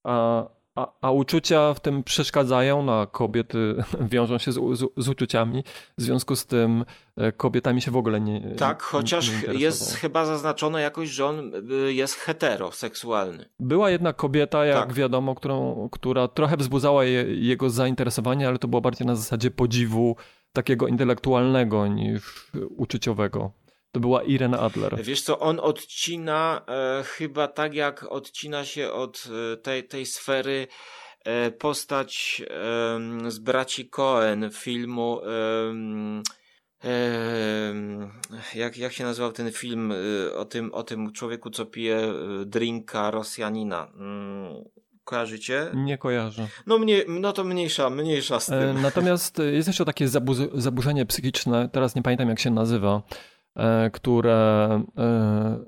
A, 0.03 0.43
a, 0.75 0.91
a 1.01 1.11
uczucia 1.11 1.73
w 1.73 1.79
tym 1.79 2.03
przeszkadzają, 2.03 2.83
no 2.83 3.01
a 3.01 3.05
kobiety 3.07 3.75
wiążą 4.11 4.37
się 4.37 4.51
z, 4.51 4.55
z, 4.55 4.85
z 4.97 5.09
uczuciami, 5.09 5.63
w 5.97 6.01
związku 6.01 6.35
z 6.35 6.45
tym 6.45 6.85
e, 7.17 7.31
kobietami 7.31 7.81
się 7.81 7.91
w 7.91 7.97
ogóle 7.97 8.21
nie 8.21 8.41
Tak, 8.41 8.77
nie- 8.79 8.83
chociaż 8.83 9.31
nie 9.47 9.53
jest 9.53 9.95
chyba 9.95 10.25
zaznaczone 10.25 10.81
jakoś, 10.81 11.09
że 11.09 11.25
on 11.25 11.51
y, 11.71 11.93
jest 11.93 12.15
heteroseksualny. 12.15 13.45
Była 13.59 13.89
jedna 13.89 14.13
kobieta, 14.13 14.65
jak 14.65 14.79
Tak. 14.87 14.93
wiadomo, 14.93 15.35
którą, 15.35 15.89
która 15.91 16.27
trochę 16.27 16.57
wzbudzała 16.57 17.03
je, 17.05 17.23
jego 17.35 17.69
zainteresowanie, 17.69 18.47
ale 18.47 18.57
to 18.59 18.67
było 18.67 18.81
bardziej 18.81 19.07
na 19.07 19.15
zasadzie 19.15 19.51
podziwu 19.51 20.15
takiego 20.53 20.87
intelektualnego 20.87 21.87
niż 21.87 22.51
uczuciowego. 22.77 23.51
To 23.93 23.99
była 23.99 24.23
Irene 24.23 24.59
Adler. 24.59 25.03
Wiesz 25.03 25.21
co, 25.21 25.39
on 25.39 25.59
odcina 25.59 26.61
e, 26.67 27.03
chyba 27.03 27.47
tak 27.47 27.73
jak 27.73 28.03
odcina 28.03 28.65
się 28.65 28.91
od 28.91 29.23
e, 29.53 29.57
tej, 29.57 29.83
tej 29.87 30.05
sfery 30.05 30.67
e, 31.25 31.51
postać 31.51 32.41
em, 32.95 33.31
z 33.31 33.39
braci 33.39 33.89
Cohen 33.89 34.49
filmu 34.53 35.21
jak, 38.55 38.77
jak 38.77 38.93
się 38.93 39.03
nazywał 39.03 39.31
ten 39.31 39.51
film 39.51 39.91
y, 39.91 40.37
o 40.37 40.45
tym, 40.45 40.73
o 40.73 40.83
tym 40.83 41.11
człowieku, 41.11 41.49
co 41.49 41.65
pije 41.65 41.97
y, 42.41 42.45
drinka 42.45 43.11
Rosjanina? 43.11 43.91
Mm, 43.95 44.63
Kojarzycie? 45.03 45.71
Nie 45.73 45.97
kojarzę. 45.97 46.47
No, 46.67 46.77
mnie, 46.79 47.03
no 47.07 47.33
to 47.33 47.43
mniejsza, 47.43 47.89
mniejsza 47.89 48.39
z 48.39 48.49
E, 48.49 48.59
tym. 48.59 48.81
Natomiast 48.81 49.39
e, 49.39 49.45
jest 49.45 49.67
jeszcze 49.67 49.85
takie 49.85 50.05
zabu- 50.07 50.61
zaburzenie 50.61 51.05
psychiczne, 51.05 51.69
teraz 51.69 51.95
nie 51.95 52.01
pamiętam 52.01 52.29
jak 52.29 52.39
się 52.39 52.51
nazywa, 52.51 53.01
e, 53.11 53.32
które 53.93 54.69
e, 54.97 55.59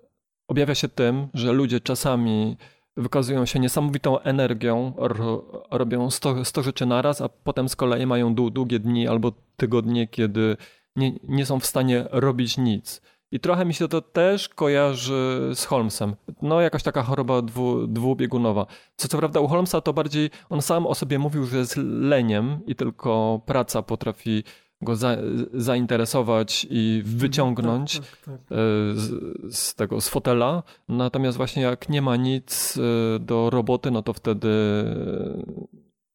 objawia 0.48 0.76
się 0.76 0.88
tym, 0.88 1.28
że 1.34 1.52
ludzie 1.54 1.80
czasami 1.80 2.58
wykazują 2.98 3.46
się 3.46 3.60
niesamowitą 3.60 4.20
energią, 4.20 4.94
ro- 4.98 5.64
robią 5.72 6.10
100, 6.12 6.46
100 6.46 6.64
rzeczy 6.64 6.86
naraz, 6.86 7.22
a 7.22 7.30
potem 7.30 7.70
z 7.70 7.76
kolei 7.76 8.06
mają 8.06 8.36
dłu- 8.36 8.52
długie 8.52 8.80
dni 8.80 9.08
albo 9.08 9.32
tygodnie, 9.58 10.08
kiedy 10.08 10.58
nie, 10.96 11.14
nie 11.24 11.46
są 11.46 11.60
w 11.60 11.66
stanie 11.66 12.06
robić 12.12 12.58
nic. 12.58 13.02
I 13.32 13.40
trochę 13.40 13.66
mi 13.66 13.74
się 13.74 13.88
to 13.88 14.02
też 14.02 14.50
kojarzy 14.50 15.52
z 15.56 15.66
Holmesem. 15.66 16.16
No, 16.42 16.62
jakaś 16.62 16.84
taka 16.84 17.04
choroba 17.04 17.42
dwu, 17.42 17.88
dwubiegunowa. 17.88 18.66
Co 18.96 19.08
co 19.08 19.18
prawda 19.18 19.40
u 19.40 19.48
Holmesa 19.48 19.82
to 19.82 19.94
bardziej, 19.94 20.30
on 20.50 20.62
sam 20.62 20.88
o 20.88 20.96
sobie 20.96 21.20
mówił, 21.20 21.46
że 21.46 21.58
jest 21.58 21.78
leniem 21.86 22.60
i 22.66 22.76
tylko 22.76 23.42
praca 23.46 23.82
potrafi 23.82 24.44
go 24.82 24.96
za, 24.96 25.18
zainteresować 25.54 26.68
i 26.70 27.02
wyciągnąć 27.06 28.00
Tak, 28.00 28.06
tak, 28.10 28.20
tak. 28.26 28.36
e, 28.52 28.56
z, 28.96 29.12
z 29.58 29.76
tego, 29.76 30.02
z 30.02 30.10
fotela. 30.10 30.64
Natomiast 30.90 31.38
właśnie 31.38 31.64
jak 31.64 31.90
nie 31.90 32.02
ma 32.02 32.16
nic 32.16 32.78
e, 32.78 33.20
do 33.20 33.50
roboty, 33.50 33.92
no 33.92 34.02
to 34.04 34.14
wtedy 34.14 34.50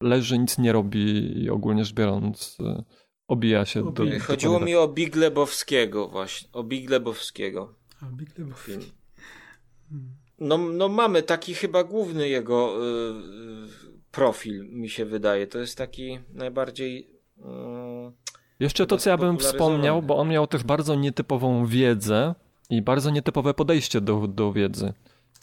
leży, 0.01 0.37
nic 0.39 0.57
nie 0.57 0.71
robi 0.71 1.37
i 1.43 1.49
ogólnie 1.49 1.85
rzecz 1.85 1.93
biorąc 1.95 2.57
e, 2.65 2.83
obija 3.27 3.65
się 3.65 3.83
do, 3.83 3.89
Obija. 4.03 4.19
do 4.19 4.23
Chodziło 4.25 4.59
do- 4.59 4.65
mi 4.65 4.75
o 4.75 4.87
Big 4.87 5.15
Lebowskiego 5.15 6.07
właśnie, 6.07 6.49
o 6.53 6.63
Big 6.63 6.89
Lebowskiego. 6.89 7.73
A, 8.01 8.05
Big 8.05 8.37
Lebowski. 8.39 8.71
No, 10.39 10.57
no 10.57 10.89
mamy 10.89 11.23
taki 11.23 11.53
chyba 11.53 11.83
główny 11.83 12.29
jego 12.29 12.77
y, 12.77 12.87
y, 12.87 14.01
profil, 14.11 14.69
mi 14.69 14.89
się 14.89 15.05
wydaje. 15.05 15.47
To 15.47 15.59
jest 15.59 15.77
taki 15.77 16.19
najbardziej. 16.33 17.09
Jeszcze 18.61 18.87
to, 18.87 18.97
co 18.97 19.09
ja 19.09 19.17
bym 19.17 19.37
wspomniał, 19.37 20.01
bo 20.01 20.17
on 20.17 20.27
miał 20.29 20.47
też 20.47 20.63
bardzo 20.63 20.95
nietypową 20.95 21.65
wiedzę 21.65 22.35
i 22.69 22.81
bardzo 22.81 23.09
nietypowe 23.09 23.53
podejście 23.53 24.01
do, 24.01 24.27
do 24.27 24.53
wiedzy. 24.53 24.93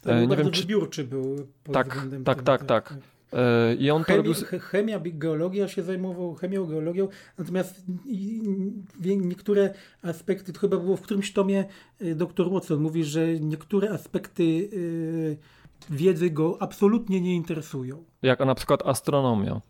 Tak, 0.02 0.12
E, 0.12 0.20
nie 0.20 0.28
bardzo 0.28 0.44
wiem, 0.44 0.52
czy- 0.52 0.60
wybiórczy 0.60 1.04
był. 1.04 1.36
pod 1.64 1.74
Tak, 1.74 1.88
względem 1.88 2.24
tak, 2.24 2.36
tego, 2.38 2.46
tak, 2.46 2.64
tak. 2.64 2.94
E, 3.32 3.74
I 3.74 3.90
on 3.90 4.02
to 4.02 4.06
Chemii, 4.06 4.18
robił... 4.28 4.34
ch- 4.34 4.62
chemia, 4.62 5.00
geologia 5.04 5.68
się 5.68 5.82
zajmował, 5.82 6.34
chemią, 6.34 6.66
geologią, 6.66 7.08
natomiast 7.38 7.82
niektóre 9.04 9.74
aspekty, 10.02 10.52
to 10.52 10.60
chyba 10.60 10.76
było 10.76 10.96
w 10.96 11.00
którymś 11.02 11.32
tomie 11.32 11.64
y, 12.02 12.14
dr 12.14 12.50
Watson 12.50 12.80
mówi, 12.80 13.04
że 13.04 13.40
niektóre 13.40 13.90
aspekty 13.90 14.42
y, 14.42 15.36
wiedzy 15.90 16.30
go 16.30 16.56
absolutnie 16.60 17.20
nie 17.20 17.34
interesują. 17.34 18.04
Jak 18.22 18.40
na 18.40 18.54
przykład 18.54 18.82
astronomia. 18.86 19.60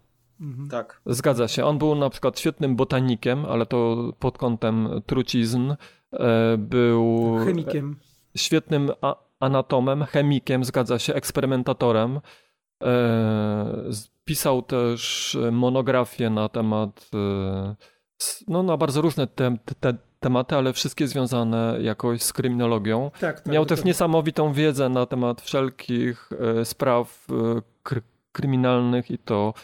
Tak. 0.71 1.01
Zgadza 1.07 1.49
się. 1.49 1.65
On 1.65 1.79
był 1.79 1.95
na 1.95 2.11
przykład 2.11 2.41
świetnym 2.41 2.77
botanikiem, 2.77 3.45
ale 3.45 3.67
to 3.67 4.13
pod 4.19 4.39
kątem 4.39 4.89
trucizn. 5.07 5.75
E, 6.13 6.57
Był 6.59 7.37
Chemikiem. 7.45 7.97
świetnym 8.37 8.91
anatomem, 9.41 10.05
chemikiem, 10.05 10.65
zgadza 10.65 10.99
się, 10.99 11.15
eksperymentatorem. 11.15 12.21
E, 12.85 13.91
Pisał 14.25 14.63
też 14.63 15.37
monografię 15.53 16.31
na 16.31 16.49
temat, 16.49 17.11
e, 17.15 17.75
no 18.49 18.63
na 18.63 18.77
bardzo 18.77 19.01
różne 19.01 19.27
te, 19.27 19.57
te, 19.81 19.95
tematy, 20.21 20.57
ale 20.57 20.73
wszystkie 20.73 21.09
związane 21.09 21.79
jakoś 21.81 22.23
z 22.23 22.33
kryminologią. 22.33 23.11
Tak, 23.21 23.41
tak, 23.41 23.53
Miał 23.53 23.67
też 23.67 23.85
niesamowitą 23.85 24.53
wiedzę 24.53 24.89
na 24.89 25.07
temat 25.07 25.41
wszelkich 25.41 26.31
spraw 26.65 27.27
kry, 27.83 28.03
kryminalnych 28.33 29.11
i 29.11 29.19
to 29.19 29.55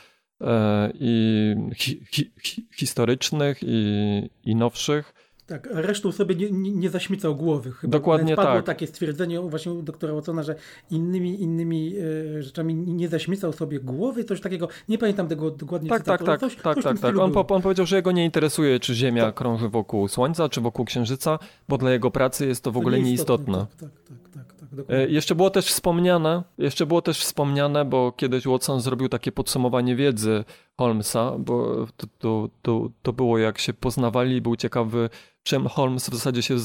i 0.94 1.54
hi, 1.76 2.06
hi, 2.10 2.30
hi, 2.42 2.66
historycznych 2.76 3.58
i, 3.62 4.30
i 4.44 4.56
nowszych. 4.56 5.14
Tak, 5.46 5.68
resztą 5.72 6.12
sobie 6.12 6.34
nie, 6.34 6.50
nie, 6.50 6.90
zaśmicał 6.90 7.36
głowy. 7.36 7.72
Chyba 7.72 7.90
Dokładnie 7.90 8.36
padło 8.36 8.54
tak. 8.54 8.64
takie 8.64 8.86
stwierdzenie 8.86 9.40
właśnie 9.40 9.72
u 9.72 9.82
doktora 9.82 10.14
Watsona, 10.14 10.42
że 10.42 10.54
innymi, 10.90 11.42
innymi 11.42 11.94
e, 12.38 12.42
rzeczami 12.42 12.74
nie 12.74 13.08
zaśmicał 13.08 13.52
sobie 13.52 13.80
głowy, 13.80 14.24
coś 14.24 14.40
takiego. 14.40 14.68
Nie 14.88 14.98
pamiętam 14.98 15.28
tego 15.28 15.50
dokładnie 15.50 15.88
Tak, 15.88 16.02
tak, 16.02 16.20
cytatu, 16.20 16.24
tak, 16.24 16.40
coś, 16.40 16.62
tak, 16.62 16.74
coś 16.74 16.84
w 16.84 16.88
tym 16.88 16.96
tak, 16.98 17.14
tak. 17.14 17.18
On, 17.18 17.32
po, 17.32 17.46
on 17.46 17.62
powiedział, 17.62 17.86
że 17.86 17.96
jego 17.96 18.12
nie 18.12 18.24
interesuje, 18.24 18.80
czy 18.80 18.94
Ziemia 18.94 19.24
Tak. 19.24 19.34
krąży 19.34 19.68
wokół 19.68 20.08
Słońca, 20.08 20.48
czy 20.48 20.60
wokół 20.60 20.84
Księżyca, 20.84 21.38
bo 21.68 21.78
dla 21.78 21.90
jego 21.90 22.10
pracy 22.10 22.46
jest 22.46 22.64
to 22.64 22.72
w 22.72 22.76
ogóle 22.76 23.00
nieistotne. 23.00 23.58
Tak, 23.58 23.90
tak, 23.90 23.90
tak, 24.08 24.18
tak, 24.18 24.32
tak, 24.32 24.53
E, 24.53 24.53
dokładnie. 24.74 25.06
Jeszcze 25.06 25.34
było 25.34 25.50
też 25.50 25.66
wspomniane, 25.66 26.42
jeszcze 26.58 26.86
było 26.86 27.02
też 27.02 27.20
wspomniane, 27.20 27.84
bo 27.84 28.12
kiedyś 28.12 28.46
Watson 28.46 28.80
zrobił 28.80 29.08
takie 29.08 29.32
podsumowanie 29.32 29.96
wiedzy 29.96 30.44
Holmesa, 30.78 31.32
bo 31.38 31.86
to, 31.96 32.06
to, 32.18 32.48
to, 32.62 32.90
to 33.02 33.12
było 33.12 33.38
jak 33.38 33.58
się 33.58 33.72
poznawali 33.72 34.40
był 34.40 34.56
ciekawy, 34.56 35.10
czym 35.42 35.68
Holmes 35.68 36.10
w 36.10 36.14
zasadzie 36.14 36.42
się 36.42 36.56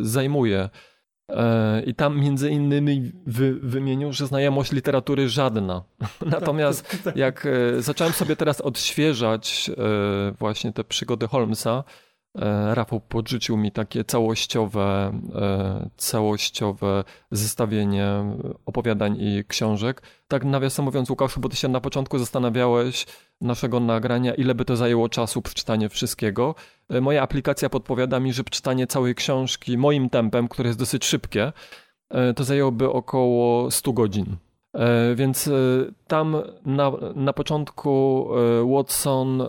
zajmuje. 0.00 0.68
E, 1.28 1.82
I 1.82 1.94
tam 1.94 2.20
między 2.20 2.50
innymi 2.50 3.12
wy, 3.26 3.54
wymienił, 3.54 4.12
że 4.12 4.26
znajomość 4.26 4.72
literatury 4.72 5.28
żadna. 5.28 5.82
Natomiast 6.26 6.90
tak, 6.90 7.00
tak. 7.00 7.16
jak 7.16 7.46
e, 7.46 7.82
zacząłem 7.82 8.12
sobie 8.12 8.36
teraz 8.36 8.60
odświeżać 8.60 9.70
e, 9.70 10.32
właśnie 10.38 10.72
te 10.72 10.84
przygody 10.84 11.26
Holmesa, 11.28 11.84
e, 11.86 12.09
Rafał 12.74 13.00
podrzucił 13.00 13.56
mi 13.56 13.72
takie 13.72 14.04
całościowe, 14.04 15.12
e, 15.34 15.90
całościowe 15.96 17.04
zestawienie 17.30 18.06
opowiadań 18.66 19.16
i 19.20 19.44
książek. 19.48 20.02
Tak 20.28 20.44
nawiasem 20.44 20.84
mówiąc, 20.84 21.10
Łukaszu, 21.10 21.40
bo 21.40 21.48
ty 21.48 21.56
się 21.56 21.68
na 21.68 21.80
początku 21.80 22.18
zastanawiałeś 22.18 23.06
naszego 23.40 23.80
nagrania, 23.80 24.34
ile 24.34 24.54
by 24.54 24.64
to 24.64 24.76
zajęło 24.76 25.08
czasu 25.08 25.42
przeczytanie 25.42 25.88
wszystkiego. 25.88 26.54
E, 26.90 27.00
Moja 27.00 27.22
aplikacja 27.22 27.68
podpowiada 27.68 28.20
mi, 28.20 28.32
że 28.32 28.44
przeczytanie 28.44 28.86
całej 28.86 29.14
książki 29.14 29.78
moim 29.78 30.10
tempem, 30.10 30.48
które 30.48 30.68
jest 30.68 30.78
dosyć 30.78 31.04
szybkie, 31.04 31.52
e, 32.10 32.34
to 32.34 32.44
zajęłoby 32.44 32.90
około 32.90 33.70
100 33.70 33.92
godzin. 33.92 34.36
E, 34.74 35.14
Więc 35.14 35.48
e, 35.48 35.52
tam 36.06 36.36
na, 36.66 36.92
na 37.14 37.32
początku 37.32 38.26
e, 38.36 38.74
Watson 38.74 39.42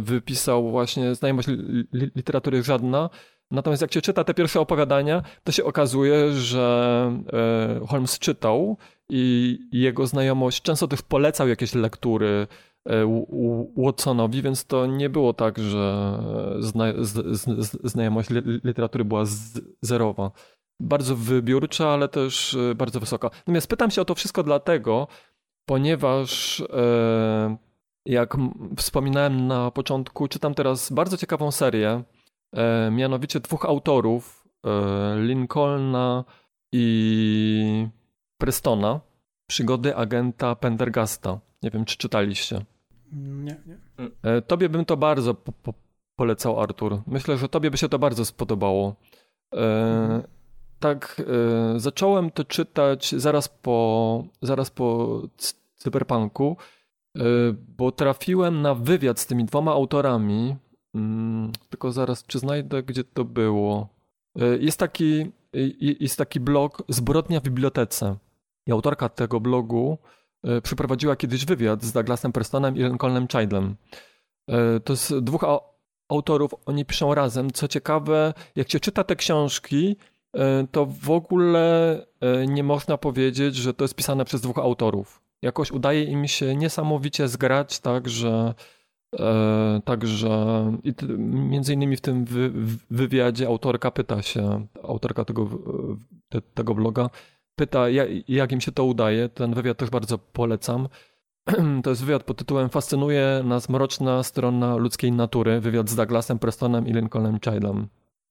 wypisał 0.00 0.70
właśnie 0.70 1.14
znajomość 1.14 1.48
li, 1.48 1.84
li, 1.92 2.10
literatury 2.16 2.62
żadna. 2.62 3.10
Natomiast 3.50 3.82
jak 3.82 3.92
się 3.92 4.00
czyta 4.00 4.24
te 4.24 4.34
pierwsze 4.34 4.60
opowiadania, 4.60 5.22
to 5.44 5.52
się 5.52 5.64
okazuje, 5.64 6.32
że 6.32 7.12
Holmes 7.88 8.18
czytał 8.18 8.76
i 9.08 9.58
jego 9.72 10.06
znajomość 10.06 10.62
często 10.62 10.88
też 10.88 11.02
polecał 11.02 11.48
jakieś 11.48 11.74
lektury 11.74 12.46
Watsonowi, 13.76 14.42
więc 14.42 14.64
to 14.64 14.86
nie 14.86 15.10
było 15.10 15.32
tak, 15.32 15.58
że 15.58 16.18
zna, 16.58 16.84
z, 16.98 17.40
z, 17.40 17.76
znajomość 17.84 18.30
li, 18.30 18.60
literatury 18.64 19.04
była 19.04 19.24
z, 19.24 19.60
zerowa 19.82 20.30
bardzo 20.80 21.16
wybiórcza, 21.16 21.88
ale 21.88 22.08
też 22.08 22.54
e, 22.54 22.74
bardzo 22.74 23.00
wysoka. 23.00 23.30
Natomiast 23.38 23.66
pytam 23.66 23.90
się 23.90 24.02
o 24.02 24.04
to 24.04 24.14
wszystko 24.14 24.42
dlatego, 24.42 25.08
ponieważ 25.66 26.60
e, 26.60 27.56
jak 28.06 28.36
wspominałem 28.76 29.46
na 29.46 29.70
początku, 29.70 30.28
czytam 30.28 30.54
teraz 30.54 30.92
bardzo 30.92 31.16
ciekawą 31.16 31.50
serię, 31.50 32.02
e, 32.52 32.90
mianowicie 32.90 33.40
dwóch 33.40 33.64
autorów, 33.64 34.38
Lincolna 35.16 36.24
i 36.72 37.88
Prestona, 38.38 39.00
przygody 39.46 39.96
agenta 39.96 40.54
Pendergasta. 40.54 41.38
Nie 41.62 41.70
wiem, 41.70 41.84
czy 41.84 41.96
czytaliście. 41.96 42.64
Nie, 43.12 43.56
nie. 43.66 43.78
Tobie 44.46 44.68
bym 44.68 44.84
to 44.84 44.96
bardzo 44.96 45.34
po, 45.34 45.52
po, 45.52 45.74
polecał, 46.16 46.60
Artur. 46.60 47.02
Myślę, 47.06 47.36
że 47.36 47.48
tobie 47.48 47.70
by 47.70 47.78
się 47.78 47.88
to 47.88 47.98
bardzo 47.98 48.24
spodobało. 48.24 48.96
E, 49.54 50.22
tak, 50.80 51.22
e, 51.74 51.80
zacząłem 51.80 52.30
to 52.30 52.44
czytać 52.44 53.14
zaraz 53.16 53.48
po, 53.48 54.24
zaraz 54.42 54.70
po 54.70 55.20
cyberpunku, 55.76 56.56
e, 57.16 57.20
bo 57.76 57.92
trafiłem 57.92 58.62
na 58.62 58.74
wywiad 58.74 59.20
z 59.20 59.26
tymi 59.26 59.44
dwoma 59.44 59.72
autorami. 59.72 60.56
Mm, 60.94 61.52
tylko 61.70 61.92
zaraz, 61.92 62.26
czy 62.26 62.38
znajdę, 62.38 62.82
gdzie 62.82 63.04
to 63.04 63.24
było. 63.24 63.88
E, 64.40 64.44
Jest 64.58 64.78
taki, 64.78 65.30
jest 66.00 66.18
taki 66.18 66.40
blog 66.40 66.82
Zbrodnia 66.88 67.40
w 67.40 67.42
bibliotece. 67.42 68.16
I 68.66 68.72
autorka 68.72 69.08
tego 69.08 69.40
blogu 69.40 69.98
przeprowadziła 70.62 71.16
kiedyś 71.16 71.44
wywiad 71.44 71.82
z 71.84 71.92
Douglasem 71.92 72.32
Prestonem 72.32 72.76
i 72.76 72.82
Lincolnem 72.82 73.28
Childem. 73.28 73.76
To 74.84 74.96
z 74.96 75.24
dwóch 75.24 75.42
au- 75.44 75.60
autorów, 76.08 76.54
oni 76.66 76.84
piszą 76.84 77.14
razem. 77.14 77.50
Co 77.50 77.68
ciekawe, 77.68 78.34
jak 78.56 78.70
się 78.72 78.80
czyta 78.80 79.04
te 79.04 79.16
książki, 79.16 79.96
to 80.72 80.86
w 80.86 81.10
ogóle 81.10 81.96
e, 82.20 82.46
nie 82.46 82.64
można 82.64 82.98
powiedzieć, 82.98 83.56
że 83.56 83.74
to 83.74 83.84
jest 83.84 83.94
pisane 83.94 84.24
przez 84.24 84.40
dwóch 84.40 84.58
autorów. 84.58 85.22
jakoś 85.42 85.70
udaje 85.70 86.04
im 86.04 86.28
się 86.28 86.56
niesamowicie 86.56 87.28
zgrać, 87.28 87.80
tak, 87.80 88.08
że 88.08 88.54
e, 89.18 89.80
Także 89.84 90.28
t, 90.96 91.06
między 91.18 91.74
innymi 91.74 91.96
w 91.96 92.00
tym 92.00 92.24
wywiadzie 92.90 93.46
autorka 93.46 93.90
pyta 93.90 94.22
się, 94.22 94.66
autorka 94.82 95.24
tego, 95.24 95.48
te, 96.28 96.40
tego 96.40 96.74
bloga, 96.74 97.10
pyta 97.56 97.88
jak 98.28 98.52
im 98.52 98.60
się 98.60 98.72
to 98.72 98.84
udaje. 98.84 99.28
Ten 99.28 99.54
wywiad 99.54 99.78
też 99.78 99.90
bardzo 99.90 100.18
polecam. 100.18 100.88
To 101.82 101.90
jest 101.90 102.04
wywiad 102.04 102.22
pod 102.22 102.36
tytułem 102.36 102.68
Fascynuje 102.68 103.42
nas 103.44 103.68
mroczna 103.68 104.22
strona 104.22 104.76
ludzkiej 104.76 105.12
natury. 105.12 105.60
Wywiad 105.60 105.88
z 105.88 105.96
Douglasem 105.96 106.38
Prestonem 106.38 106.86
i 106.86 106.92
Lincolnem 106.92 107.38
Childem. 107.40 107.88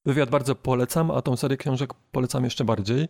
Wywiad 0.08 0.30
bardzo 0.30 0.56
polecam, 0.56 1.12
a 1.12 1.22
tą 1.22 1.36
serię 1.36 1.58
książek 1.58 1.94
polecam 2.12 2.44
jeszcze 2.44 2.66
bardziej. 2.66 3.08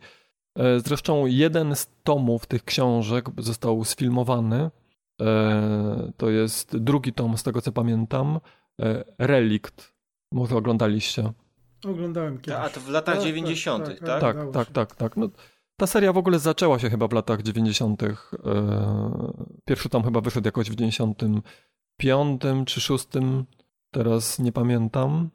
E, 0.60 0.80
zresztą 0.80 1.26
jeden 1.26 1.76
z 1.76 1.88
tomów 2.04 2.46
tych 2.46 2.64
książek 2.64 3.26
został 3.38 3.84
sfilmowany. 3.86 4.70
E, 5.22 6.12
to 6.18 6.30
jest 6.30 6.78
drugi 6.78 7.14
tom, 7.14 7.38
z 7.38 7.44
tego 7.44 7.62
co 7.62 7.72
pamiętam. 7.72 8.40
E, 8.82 9.04
Relikt. 9.20 9.94
Może 10.32 10.56
oglądaliście. 10.56 11.32
Oglądałem 11.86 12.38
kiedyś. 12.38 12.60
A 12.60 12.70
to 12.70 12.80
w 12.80 12.90
latach 12.90 13.16
Tak, 13.16 13.24
90., 13.24 13.86
tak? 13.86 14.00
tak, 14.00 14.22
Tak, 14.22 14.36
udało 14.36 14.52
tak, 14.52 14.68
się. 14.68 14.74
tak, 14.74 14.96
tak. 14.96 15.18
No, 15.18 15.30
ta 15.80 15.88
seria 15.88 16.14
w 16.14 16.18
ogóle 16.18 16.40
zaczęła 16.40 16.80
się 16.80 16.90
chyba 16.90 17.08
w 17.08 17.14
latach 17.14 17.42
90. 17.42 18.04
E, 18.04 18.16
Pierwszy 19.66 19.90
tom 19.90 20.04
chyba 20.04 20.22
wyszedł 20.22 20.48
jakoś 20.48 20.70
w 20.72 20.76
95 20.76 22.42
czy 22.66 22.82
6. 22.82 23.08
Teraz 23.92 24.40
nie 24.40 24.52
pamiętam. 24.52 25.30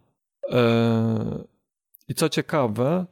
I 2.13 2.15
co 2.15 2.29
ciekawe, 2.29 3.07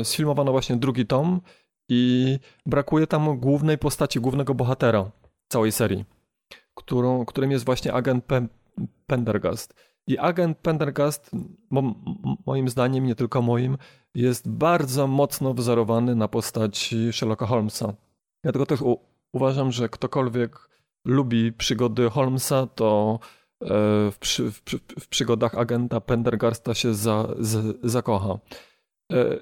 e, 0.00 0.04
sfilmowano 0.04 0.52
właśnie 0.52 0.76
drugi 0.76 1.06
tom 1.06 1.40
i 1.88 2.38
brakuje 2.66 3.06
tam 3.06 3.38
głównej 3.38 3.78
postaci, 3.78 4.20
głównego 4.20 4.54
bohatera 4.54 5.10
całej 5.48 5.72
serii, 5.72 6.04
którą, 6.74 7.24
którym 7.24 7.50
jest 7.50 7.64
właśnie 7.64 7.92
agent 7.92 8.26
Pe- 8.26 8.48
Pendergast. 9.06 9.74
I 10.06 10.18
agent 10.18 10.58
Pendergast, 10.58 11.30
moim 12.46 12.68
zdaniem, 12.68 13.06
nie 13.06 13.14
tylko 13.14 13.42
moim, 13.42 13.78
jest 14.14 14.50
bardzo 14.50 15.06
mocno 15.06 15.54
wzorowany 15.54 16.14
na 16.14 16.28
postaci 16.28 17.12
Sherlocka 17.12 17.46
Holmesa. 17.46 17.94
Dlatego 18.42 18.66
też 18.66 18.80
uważam, 19.32 19.72
że 19.72 19.88
ktokolwiek 19.88 20.68
lubi 21.04 21.52
przygody 21.52 22.10
Holmesa, 22.10 22.66
to 22.66 23.18
w, 24.10 24.16
przy, 24.20 24.50
w, 24.50 24.62
w 25.00 25.08
przygodach 25.08 25.54
agenta 25.54 26.00
Pendergasta 26.00 26.74
się 26.74 26.94
za, 26.94 27.34
z, 27.38 27.78
zakocha. 27.82 28.38
E, 29.12 29.40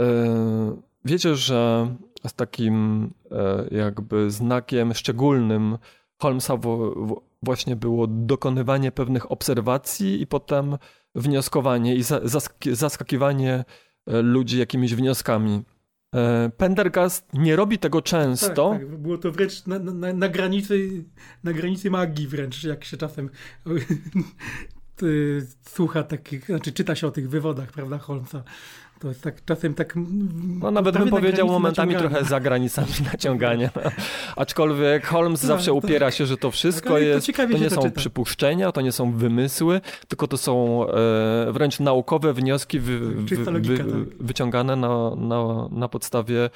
e, 0.00 0.76
wiecie, 1.04 1.36
że 1.36 1.88
z 2.26 2.34
takim 2.34 3.10
e, 3.30 3.76
jakby 3.76 4.30
znakiem 4.30 4.94
szczególnym 4.94 5.78
Holmesa 6.18 6.58
właśnie 7.42 7.76
było 7.76 8.06
dokonywanie 8.06 8.92
pewnych 8.92 9.32
obserwacji 9.32 10.22
i 10.22 10.26
potem 10.26 10.78
wnioskowanie 11.14 11.94
i 11.96 12.02
za, 12.02 12.20
zask- 12.20 12.74
zaskakiwanie 12.74 13.64
ludzi 14.06 14.58
jakimiś 14.58 14.94
wnioskami. 14.94 15.62
E, 16.14 16.50
Pendergast 16.56 17.26
nie 17.32 17.56
robi 17.56 17.78
tego 17.78 18.02
często. 18.02 18.70
Tak, 18.70 18.80
tak. 18.80 18.98
Było 18.98 19.18
to 19.18 19.32
wręcz 19.32 19.66
na, 19.66 19.78
na, 19.78 20.12
na, 20.12 20.28
granicy, 20.28 21.04
na 21.44 21.52
granicy 21.52 21.90
magii 21.90 22.28
wręcz, 22.28 22.64
jak 22.64 22.84
się 22.84 22.96
czasem 22.96 23.30
y, 25.02 25.46
słucha 25.74 26.02
takich, 26.02 26.46
znaczy 26.46 26.72
czyta 26.72 26.94
się 26.94 27.06
o 27.06 27.10
tych 27.10 27.30
wywodach, 27.30 27.72
prawda, 27.72 27.98
Holmesa. 27.98 28.44
To 29.00 29.08
jest 29.08 29.22
tak 29.22 29.44
czasem 29.44 29.74
tak... 29.74 29.94
No 30.60 30.70
nawet 30.70 30.98
bym 30.98 31.08
powiedział 31.08 31.46
momentami 31.46 31.92
naciągania. 31.92 32.10
trochę 32.18 32.30
za 32.30 32.40
granicami 32.40 32.88
naciągania. 33.12 33.70
Aczkolwiek 34.36 35.06
Holmes 35.06 35.40
Tak, 35.40 35.48
zawsze 35.48 35.66
tak. 35.74 35.84
upiera 35.84 36.10
się, 36.10 36.26
że 36.26 36.36
to 36.36 36.50
wszystko 36.50 36.88
Tak, 36.88 36.92
to 36.92 36.98
jest, 36.98 37.36
to 37.36 37.46
nie 37.46 37.68
to 37.68 37.74
są 37.74 37.82
czyta. 37.82 37.96
przypuszczenia, 37.96 38.72
to 38.72 38.80
nie 38.80 38.92
są 38.92 39.12
wymysły, 39.12 39.80
tylko 40.08 40.26
to 40.26 40.36
są 40.36 40.84
e, 40.88 41.52
wręcz 41.52 41.80
naukowe 41.80 42.32
wnioski 42.32 42.80
wy, 42.80 42.98
wy, 42.98 43.24
Czysta 43.28 43.50
logika, 43.50 43.84
wy, 43.84 43.90
tak. 43.90 44.22
wyciągane 44.26 44.76
na, 44.76 45.10
na, 45.16 45.68
na 45.70 45.88
podstawie 45.88 46.50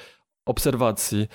obserwacji. 0.45 1.27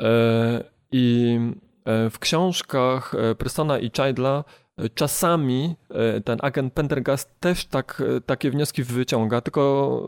E, 0.00 0.64
I 0.92 1.38
e, 1.84 2.10
w 2.10 2.18
książkach 2.18 3.14
e, 3.14 3.34
Prestona 3.34 3.78
i 3.78 3.90
Childla 3.90 4.44
czasami 4.94 5.76
e, 5.90 6.20
ten 6.20 6.38
agent 6.42 6.72
Pendergast 6.72 7.40
też 7.40 7.64
tak, 7.64 8.02
e, 8.16 8.20
takie 8.20 8.50
wnioski 8.50 8.82
wyciąga, 8.82 9.40
tylko 9.40 10.02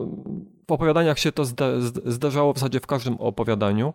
w 0.67 0.71
opowiadaniach 0.71 1.19
się 1.19 1.31
to 1.31 1.45
zda, 1.45 1.65
zd- 1.65 2.11
zdarzało 2.11 2.53
w 2.53 2.57
zasadzie 2.57 2.79
w 2.79 2.87
każdym 2.87 3.13
opowiadaniu 3.13 3.93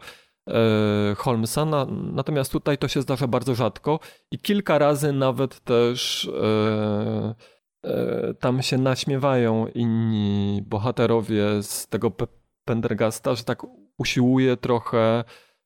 e, 0.49 1.15
Holmesa, 1.17 1.65
na, 1.65 1.87
natomiast 2.13 2.53
tutaj 2.53 2.79
to 2.79 2.89
się 2.89 3.03
zdarza 3.03 3.27
bardzo 3.27 3.55
rzadko 3.55 4.01
i 4.31 4.39
kilka 4.39 4.79
razy 4.79 5.13
nawet 5.13 5.61
też 5.61 6.31
e, 6.43 7.35
e, 7.85 8.35
tam 8.35 8.63
się 8.63 8.79
naśmiewają 8.79 9.67
inni 9.67 10.63
bohaterowie 10.67 11.63
z 11.63 11.87
tego 11.89 12.09
Pe- 12.11 12.27
Pendergasta, 12.65 13.35
że 13.35 13.45
tak 13.45 13.63
usiłuje 13.99 14.57
trochę 14.57 15.25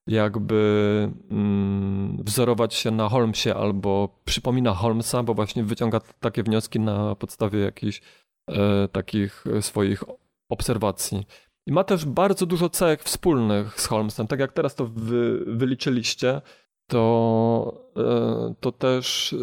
jakby 0.09 1.11
mm, 1.31 2.17
wzorować 2.23 2.73
się 2.73 2.91
na 2.91 3.09
Holmesie 3.09 3.55
albo 3.55 4.09
przypomina 4.25 4.73
Holmesa, 4.73 5.23
bo 5.23 5.33
właśnie 5.33 5.63
wyciąga 5.63 5.99
takie 6.19 6.43
wnioski 6.43 6.79
na 6.79 7.15
podstawie 7.15 7.59
jakichś 7.59 8.01
e, 8.47 8.87
takich 8.87 9.43
swoich 9.61 10.03
obserwacji. 10.49 11.25
I 11.67 11.71
ma 11.71 11.83
też 11.83 12.05
bardzo 12.05 12.45
dużo 12.45 12.69
cech 12.69 13.03
wspólnych 13.03 13.81
z 13.81 13.85
Holmesem. 13.85 14.27
Tak 14.27 14.39
jak 14.39 14.53
teraz 14.53 14.75
to 14.75 14.85
wy, 14.85 15.43
wyliczyliście, 15.47 16.41
to, 16.87 17.91
e, 17.97 18.53
to 18.59 18.71
też 18.71 19.33
e, 19.33 19.37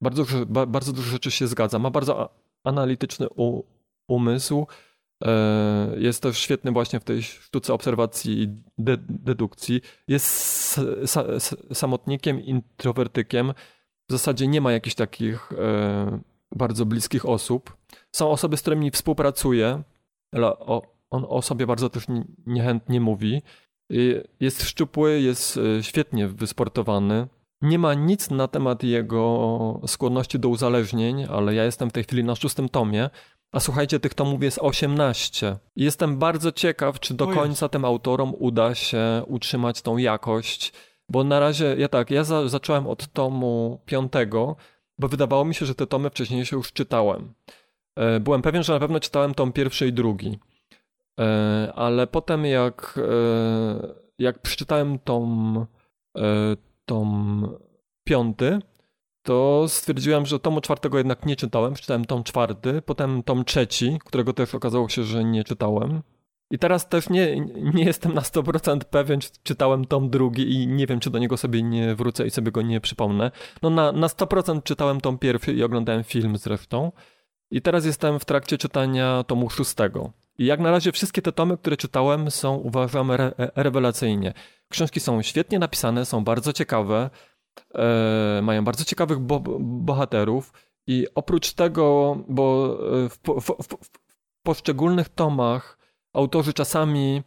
bardzo, 0.00 0.24
bardzo 0.66 0.92
dużo 0.92 1.10
rzeczy 1.10 1.30
się 1.30 1.46
zgadza. 1.46 1.78
Ma 1.78 1.90
bardzo 1.90 2.28
analityczny 2.64 3.26
u, 3.36 3.62
umysł. 4.08 4.66
E, 5.24 5.90
Jest 5.96 6.22
też 6.22 6.38
świetny 6.38 6.72
właśnie 6.72 7.00
w 7.00 7.04
tej 7.04 7.22
sztuce 7.22 7.74
obserwacji 7.74 8.42
i 8.42 8.48
de, 8.78 8.96
dedukcji. 9.08 9.80
Jest 10.08 10.78
sa, 11.04 11.24
samotnikiem, 11.74 12.40
introwertykiem. 12.44 13.52
W 14.08 14.12
zasadzie 14.12 14.46
nie 14.48 14.60
ma 14.60 14.72
jakichś 14.72 14.94
takich 14.96 15.52
e, 15.52 16.20
bardzo 16.56 16.86
bliskich 16.86 17.26
osób. 17.26 17.76
Są 18.16 18.30
osoby, 18.30 18.56
z 18.56 18.60
którymi 18.60 18.90
współpracuje, 18.90 19.82
ale 20.34 20.46
o, 20.58 20.82
on 21.10 21.24
o 21.28 21.42
sobie 21.42 21.66
bardzo 21.66 21.90
też 21.90 22.08
nie- 22.08 22.24
niechętnie 22.46 23.00
mówi. 23.00 23.42
Jest 24.40 24.62
szczupły, 24.62 25.20
jest 25.20 25.56
e, 25.56 25.82
świetnie 25.82 26.28
wysportowany. 26.28 27.26
Nie 27.62 27.78
ma 27.78 27.94
nic 27.94 28.30
na 28.30 28.48
temat 28.48 28.82
jego 28.82 29.80
skłonności 29.86 30.38
do 30.38 30.48
uzależnień, 30.48 31.24
ale 31.30 31.54
ja 31.54 31.64
jestem 31.64 31.90
w 31.90 31.92
tej 31.92 32.04
chwili 32.04 32.24
na 32.24 32.34
szóstym 32.34 32.68
tomie. 32.68 33.10
A 33.52 33.60
słuchajcie, 33.60 34.00
tych 34.00 34.14
tomów 34.14 34.42
jest 34.42 34.58
18. 34.62 35.56
I 35.76 35.84
Jestem 35.84 36.18
bardzo 36.18 36.52
ciekaw, 36.52 37.00
czy 37.00 37.14
do 37.14 37.24
O 37.24 37.28
jest. 37.28 37.40
końca 37.40 37.68
tym 37.68 37.84
autorom 37.84 38.34
uda 38.38 38.74
się 38.74 39.22
utrzymać 39.26 39.82
tą 39.82 39.96
jakość. 39.96 40.72
Bo 41.08 41.24
na 41.24 41.40
razie, 41.40 41.74
ja 41.78 41.88
tak, 41.88 42.10
ja 42.10 42.24
za, 42.24 42.48
zacząłem 42.48 42.86
od 42.86 43.06
tomu 43.12 43.80
piątego, 43.86 44.56
bo 44.98 45.08
wydawało 45.08 45.44
mi 45.44 45.54
się, 45.54 45.66
że 45.66 45.74
te 45.74 45.86
tomy 45.86 46.10
wcześniejsze 46.10 46.56
już 46.56 46.72
czytałem. 46.72 47.34
E, 47.96 48.20
Byłem 48.20 48.42
pewien, 48.42 48.62
że 48.62 48.72
na 48.72 48.80
pewno 48.80 49.00
czytałem 49.00 49.34
tom 49.34 49.52
pierwszy 49.52 49.86
i 49.86 49.92
drugi. 49.92 50.38
E, 51.20 51.72
Ale 51.74 52.06
potem 52.06 52.44
jak, 52.46 52.98
e, 52.98 53.88
jak 54.18 54.38
przeczytałem 54.42 54.98
tom, 54.98 55.66
tom 56.86 57.48
piąty, 58.04 58.58
to 59.28 59.64
stwierdziłem, 59.68 60.26
że 60.26 60.38
tomu 60.38 60.60
czwartego 60.60 60.98
jednak 60.98 61.26
nie 61.26 61.36
czytałem. 61.36 61.74
Przeczytałem 61.74 62.04
tom 62.04 62.24
czwarty, 62.24 62.82
potem 62.82 63.22
tom 63.22 63.44
trzeci, 63.44 63.98
którego 64.04 64.32
też 64.32 64.54
okazało 64.54 64.88
się, 64.88 65.04
że 65.04 65.24
nie 65.24 65.44
czytałem. 65.44 66.02
I 66.50 66.58
teraz 66.58 66.88
też 66.88 67.08
nie, 67.08 67.40
nie 67.74 67.84
jestem 67.84 68.14
na 68.14 68.20
100% 68.20 68.80
pewien, 68.80 69.20
czy 69.20 69.30
czytałem 69.42 69.84
tom 69.84 70.10
drugi 70.10 70.52
i 70.52 70.66
nie 70.66 70.86
wiem, 70.86 71.00
czy 71.00 71.10
do 71.10 71.18
niego 71.18 71.36
sobie 71.36 71.62
nie 71.62 71.94
wrócę 71.94 72.26
i 72.26 72.30
sobie 72.30 72.52
go 72.52 72.62
nie 72.62 72.80
przypomnę. 72.80 73.30
No 73.62 73.70
na, 73.70 73.92
na 73.92 74.06
100% 74.06 74.62
czytałem 74.62 75.00
tom 75.00 75.18
pierwszy 75.18 75.52
i 75.52 75.62
oglądałem 75.62 76.04
film 76.04 76.36
zresztą. 76.36 76.92
I 77.50 77.62
teraz 77.62 77.84
jestem 77.84 78.18
w 78.18 78.24
trakcie 78.24 78.58
czytania 78.58 79.24
tomu 79.26 79.50
szóstego. 79.50 80.12
I 80.38 80.46
jak 80.46 80.60
na 80.60 80.70
razie 80.70 80.92
wszystkie 80.92 81.22
te 81.22 81.32
tomy, 81.32 81.56
które 81.58 81.76
czytałem 81.76 82.30
są, 82.30 82.54
uważam, 82.54 83.10
re, 83.10 83.32
rewelacyjnie. 83.56 84.34
Książki 84.68 85.00
są 85.00 85.22
świetnie 85.22 85.58
napisane, 85.58 86.06
są 86.06 86.24
bardzo 86.24 86.52
ciekawe, 86.52 87.10
e, 87.74 88.40
mają 88.42 88.64
bardzo 88.64 88.84
ciekawych 88.84 89.18
bo, 89.18 89.40
bohaterów 89.60 90.52
i 90.86 91.06
oprócz 91.14 91.52
tego, 91.52 92.16
bo 92.28 92.78
e, 93.04 93.08
w, 93.08 93.18
w, 93.18 93.62
w, 93.62 93.84
w 93.84 94.42
poszczególnych 94.42 95.08
tomach 95.08 95.78
autorzy 96.12 96.52
czasami 96.52 97.22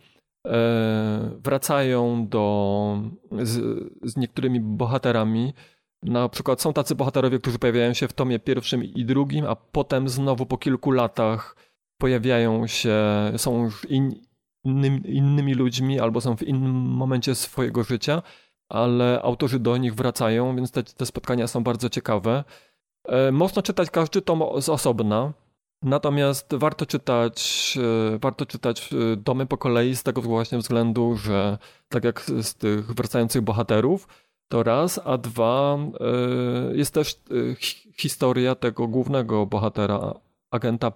e, 0.48 1.32
wracają 1.44 2.28
do, 2.28 2.98
z, 3.42 3.84
z 4.04 4.18
niektórymi 4.18 4.60
bohaterami. 4.60 5.54
Na 6.04 6.30
przykład 6.30 6.62
są 6.62 6.74
tacy 6.74 6.96
bohaterowie, 6.96 7.40
którzy 7.40 7.60
pojawiają 7.60 7.94
się 7.94 8.08
w 8.08 8.14
tomie 8.14 8.40
pierwszym 8.40 8.84
i 8.84 9.06
drugim, 9.06 9.46
a 9.46 9.56
potem 9.56 10.10
znowu 10.10 10.46
po 10.46 10.58
kilku 10.58 10.92
latach 10.92 11.56
pojawiają 11.98 12.68
się, 12.68 12.98
są 13.38 13.64
już 13.64 13.86
in, 13.90 14.16
innymi, 14.64 15.02
innymi 15.06 15.54
ludźmi 15.54 16.00
albo 16.00 16.22
są 16.22 16.38
w 16.38 16.44
innym 16.44 16.72
momencie 16.72 17.36
swojego 17.36 17.84
życia. 17.84 18.22
Ale 18.72 19.22
autorzy 19.22 19.60
do 19.60 19.78
nich 19.78 19.96
wracają, 19.96 20.56
więc 20.56 20.72
te, 20.72 20.84
te 20.84 21.06
spotkania 21.06 21.48
są 21.48 21.64
bardzo 21.64 21.90
ciekawe. 21.90 22.44
E, 23.08 23.32
można 23.32 23.62
czytać 23.62 23.90
każdy 23.90 24.22
tom 24.22 24.44
z 24.62 24.70
osobna, 24.70 25.34
natomiast 25.82 26.56
warto 26.56 26.86
czytać, 26.86 27.78
e, 28.14 28.20
warto 28.20 28.46
czytać 28.46 28.90
domy 29.18 29.46
po 29.46 29.58
kolei 29.58 29.96
z 29.96 30.04
tego 30.04 30.22
właśnie 30.22 30.58
względu, 30.58 31.16
że 31.16 31.58
tak 31.90 32.04
jak 32.04 32.22
z 32.22 32.56
tych 32.56 32.94
wracających 32.94 33.42
bohaterów, 33.42 34.08
to 34.52 34.64
raz, 34.64 35.00
a 35.06 35.18
dwa 35.18 35.78
jest 36.72 36.94
też 36.94 37.20
historia 37.98 38.56
tego 38.56 38.88
głównego 38.88 39.46
bohatera, 39.46 40.14
agenta 40.52 40.92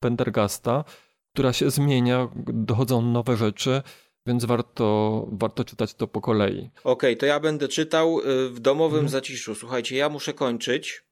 Pendergasta, 0.00 0.84
która 1.32 1.52
się 1.52 1.70
zmienia, 1.70 2.28
dochodzą 2.46 3.02
nowe 3.02 3.36
rzeczy, 3.36 3.82
więc 4.26 4.44
warto, 4.44 5.26
warto 5.32 5.64
czytać 5.64 5.94
to 5.94 6.06
po 6.06 6.20
kolei. 6.20 6.58
Okej, 6.58 6.70
okay, 6.84 7.16
to 7.16 7.26
ja 7.26 7.40
będę 7.40 7.68
czytał 7.68 8.20
y, 8.20 8.48
w 8.48 8.60
domowym 8.60 8.98
mhm. 8.98 9.08
zaciszu. 9.08 9.54
Słuchajcie, 9.54 9.96
ja 9.96 10.08
muszę 10.08 10.34
kończyć, 10.34 11.02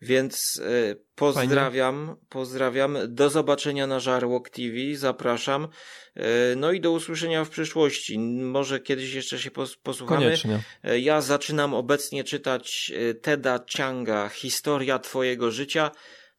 więc 0.00 0.56
y, 0.56 1.02
pozdrawiam, 1.14 2.06
Fajnie. 2.06 2.20
pozdrawiam. 2.28 2.98
Do 3.08 3.30
zobaczenia 3.30 3.86
na 3.86 4.00
Żarłok 4.00 4.50
TV, 4.50 4.76
zapraszam. 4.94 5.68
Y, 6.16 6.20
no 6.56 6.72
i 6.72 6.80
do 6.80 6.92
usłyszenia 6.92 7.44
w 7.44 7.50
przyszłości. 7.50 8.18
Może 8.18 8.80
kiedyś 8.80 9.14
jeszcze 9.14 9.38
się 9.38 9.50
posłuchamy. 9.82 10.24
Koniecznie. 10.24 10.62
Ja 11.00 11.20
zaczynam 11.20 11.74
obecnie 11.74 12.24
czytać 12.24 12.92
Teda 13.22 13.60
Chianga, 13.70 14.28
Historia 14.28 14.98
Twojego 14.98 15.50
Życia. 15.50 15.90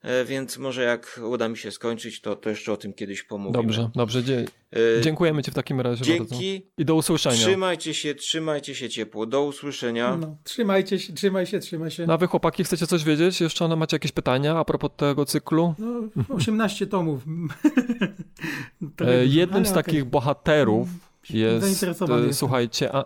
E, 0.03 0.25
więc 0.25 0.57
może 0.57 0.83
jak 0.83 1.19
uda 1.23 1.49
mi 1.49 1.57
się 1.57 1.71
skończyć, 1.71 2.21
to, 2.21 2.35
to 2.35 2.49
jeszcze 2.49 2.73
o 2.73 2.77
tym 2.77 2.93
kiedyś 2.93 3.23
pomówimy. 3.23 3.63
Dobrze, 3.63 3.89
dobrze. 3.95 4.23
Dzie 4.23 4.45
e, 4.97 5.01
dziękujemy 5.01 5.43
Ci 5.43 5.51
w 5.51 5.53
takim 5.53 5.81
razie 5.81 6.05
Dzięki. 6.05 6.29
bardzo. 6.29 6.71
I 6.77 6.85
do 6.85 6.95
usłyszenia. 6.95 7.35
Trzymajcie 7.35 7.93
się, 7.93 8.15
trzymajcie 8.15 8.75
się 8.75 8.89
ciepło. 8.89 9.25
Do 9.25 9.43
usłyszenia. 9.43 10.17
No, 10.17 10.37
trzymajcie 10.43 10.99
się, 10.99 11.13
trzymaj 11.13 11.45
się, 11.45 11.59
trzymaj 11.59 11.91
się. 11.91 12.07
No 12.07 12.17
wy 12.17 12.27
chłopaki 12.27 12.63
chcecie 12.63 12.87
coś 12.87 13.03
wiedzieć? 13.03 13.41
Jeszcze 13.41 13.65
one 13.65 13.75
macie 13.75 13.95
jakieś 13.95 14.11
pytania 14.11 14.57
a 14.57 14.65
propos 14.65 14.91
tego 14.97 15.25
cyklu? 15.25 15.75
No, 15.79 16.35
18 16.35 16.87
tomów. 16.87 17.23
e, 19.01 19.25
jednym 19.25 19.65
z 19.65 19.71
takich 19.71 20.01
okay. 20.01 20.11
bohaterów 20.11 20.87
jest, 21.29 21.83
e, 21.83 22.33
słuchajcie, 22.33 22.95
a, 22.95 23.05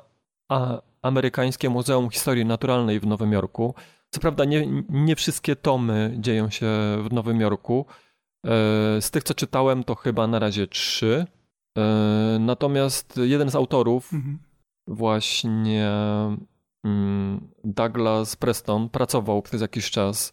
a, 0.49 0.81
amerykańskie 1.01 1.69
Muzeum 1.69 2.09
Historii 2.09 2.45
Naturalnej 2.45 2.99
w 2.99 3.07
Nowym 3.07 3.31
Jorku. 3.31 3.73
Co 4.09 4.21
prawda 4.21 4.45
nie, 4.45 4.83
nie 4.89 5.15
wszystkie 5.15 5.55
tomy 5.55 6.15
dzieją 6.19 6.49
się 6.49 6.67
w 7.03 7.13
Nowym 7.13 7.41
Jorku. 7.41 7.85
E, 8.45 9.01
z 9.01 9.11
tych, 9.11 9.23
co 9.23 9.33
czytałem, 9.33 9.83
to 9.83 9.95
chyba 9.95 10.27
na 10.27 10.39
razie 10.39 10.67
trzy. 10.67 11.25
E, 11.77 12.37
natomiast 12.39 13.19
jeden 13.23 13.49
z 13.49 13.55
autorów, 13.55 14.13
mhm. 14.13 14.39
właśnie 14.87 15.91
mm, 16.83 17.47
Douglas 17.63 18.35
Preston, 18.35 18.89
pracował 18.89 19.41
przez 19.41 19.61
jakiś 19.61 19.91
czas 19.91 20.31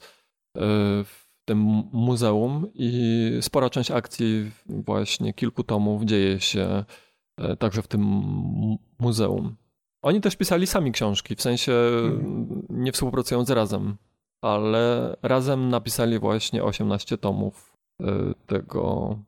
e, 0.56 0.60
w 1.04 1.24
tym 1.44 1.58
muzeum 1.92 2.70
i 2.74 3.30
spora 3.40 3.70
część 3.70 3.90
akcji, 3.90 4.50
właśnie 4.66 5.32
kilku 5.32 5.64
tomów, 5.64 6.04
dzieje 6.04 6.40
się 6.40 6.84
także 7.58 7.82
w 7.82 7.88
tym 7.88 8.02
muzeum. 8.98 9.56
Oni 10.04 10.20
też 10.20 10.36
pisali 10.36 10.66
sami 10.66 10.92
książki, 10.92 11.36
w 11.36 11.42
sensie 11.42 11.72
mhm. 11.72 12.62
nie 12.70 12.92
współpracując 12.92 13.50
razem, 13.50 13.96
ale 14.40 15.16
razem 15.22 15.68
napisali 15.68 16.18
właśnie 16.18 16.64
18 16.64 17.18
tomów 17.18 17.76
y, 18.00 18.04
tego, 18.46 19.18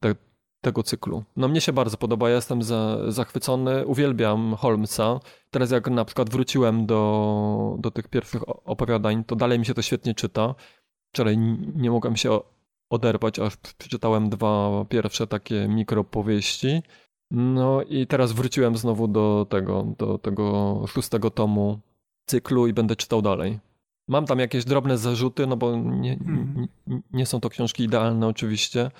te, 0.00 0.14
tego 0.60 0.82
cyklu. 0.82 1.24
No 1.36 1.48
mnie 1.48 1.60
się 1.60 1.72
bardzo 1.72 1.96
podoba, 1.96 2.28
ja 2.30 2.36
jestem 2.36 2.62
za, 2.62 2.98
zachwycony, 3.08 3.86
uwielbiam 3.86 4.54
Holmesa. 4.54 5.20
Teraz 5.50 5.70
jak 5.70 5.90
na 5.90 6.04
przykład 6.04 6.30
wróciłem 6.30 6.86
do, 6.86 7.76
do 7.78 7.90
tych 7.90 8.08
pierwszych 8.08 8.42
opowiadań, 8.68 9.24
to 9.24 9.36
dalej 9.36 9.58
mi 9.58 9.66
się 9.66 9.74
to 9.74 9.82
świetnie 9.82 10.14
czyta. 10.14 10.54
Wczoraj 11.12 11.38
nie 11.74 11.90
mogłem 11.90 12.16
się 12.16 12.40
oderwać, 12.90 13.38
aż 13.38 13.56
przeczytałem 13.56 14.30
dwa 14.30 14.84
pierwsze 14.88 15.26
takie 15.26 15.68
mikropowieści. 15.68 16.82
No 17.34 17.82
i 17.82 18.06
teraz 18.06 18.32
wróciłem 18.32 18.76
znowu 18.76 19.08
do 19.08 19.46
tego, 19.50 19.86
do 19.98 20.18
tego 20.18 20.84
szóstego 20.88 21.30
tomu 21.30 21.78
cyklu 22.26 22.66
i 22.66 22.72
będę 22.72 22.96
czytał 22.96 23.22
dalej. 23.22 23.58
Mam 24.08 24.26
tam 24.26 24.38
jakieś 24.38 24.64
drobne 24.64 24.98
zarzuty, 24.98 25.46
no 25.46 25.56
bo 25.56 25.76
nie, 25.76 26.12
mhm. 26.12 26.68
nie, 26.86 27.02
nie 27.12 27.26
są 27.26 27.40
to 27.40 27.48
książki 27.48 27.84
idealne 27.84 28.26
oczywiście. 28.26 28.90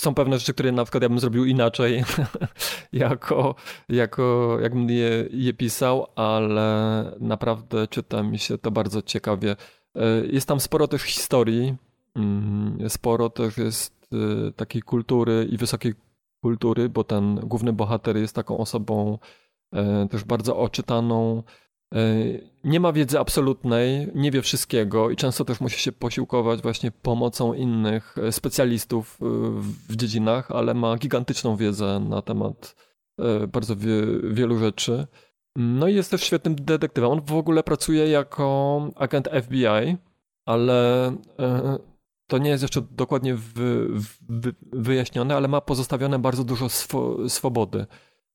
Są 0.00 0.14
pewne 0.14 0.38
rzeczy, 0.38 0.54
które 0.54 0.72
na 0.72 0.84
przykład 0.84 1.02
ja 1.02 1.08
bym 1.08 1.18
zrobił 1.18 1.44
inaczej, 1.44 2.04
jako, 2.92 3.54
jako 3.88 4.58
jakbym 4.62 4.90
je, 4.90 5.28
je 5.30 5.54
pisał, 5.54 6.06
ale 6.16 7.04
naprawdę 7.20 7.88
czyta 7.88 8.22
mi 8.22 8.38
się 8.38 8.58
to 8.58 8.70
bardzo 8.70 9.02
ciekawie. 9.02 9.56
E, 9.94 10.26
jest 10.26 10.48
tam 10.48 10.60
sporo 10.60 10.88
też 10.88 11.02
historii, 11.02 11.76
mm, 12.16 12.90
sporo 12.90 13.30
też 13.30 13.58
jest 13.58 14.08
e, 14.12 14.52
takiej 14.52 14.82
kultury 14.82 15.48
i 15.50 15.56
wysokiej 15.56 15.94
kultury, 16.40 16.88
bo 16.88 17.04
ten 17.04 17.40
główny 17.42 17.72
bohater 17.72 18.16
jest 18.16 18.34
taką 18.34 18.58
osobą 18.58 19.18
e, 19.72 20.08
też 20.08 20.24
bardzo 20.24 20.58
oczytaną. 20.58 21.42
E, 21.94 21.98
nie 22.64 22.80
ma 22.80 22.92
wiedzy 22.92 23.20
absolutnej, 23.20 24.08
nie 24.14 24.30
wie 24.30 24.42
wszystkiego 24.42 25.10
i 25.10 25.16
często 25.16 25.44
też 25.44 25.60
musi 25.60 25.80
się 25.80 25.92
posiłkować 25.92 26.62
właśnie 26.62 26.90
pomocą 26.90 27.54
innych 27.54 28.18
e, 28.18 28.32
specjalistów 28.32 29.18
w 29.88 29.96
dziedzinach, 29.96 30.50
ale 30.50 30.74
ma 30.74 30.96
gigantyczną 30.96 31.56
wiedzę 31.56 32.00
na 32.08 32.22
temat 32.22 32.90
bardzo 33.48 33.76
wie, 33.76 34.02
wielu 34.24 34.58
rzeczy. 34.58 35.06
No 35.56 35.88
i 35.88 35.94
jest 35.94 36.10
też 36.10 36.22
świetnym 36.22 36.54
detektywem. 36.54 37.10
On 37.10 37.20
w 37.20 37.32
ogóle 37.32 37.62
pracuje 37.62 38.08
jako 38.08 38.80
agent 38.96 39.28
FBI, 39.42 39.96
ale 40.46 41.12
to 42.30 42.38
nie 42.38 42.50
jest 42.50 42.62
jeszcze 42.62 42.82
dokładnie 42.90 43.36
wyjaśnione, 44.72 45.36
ale 45.36 45.48
ma 45.48 45.60
pozostawione 45.60 46.18
bardzo 46.18 46.44
dużo 46.44 46.68
swo 46.68 47.28
swobody. 47.28 47.86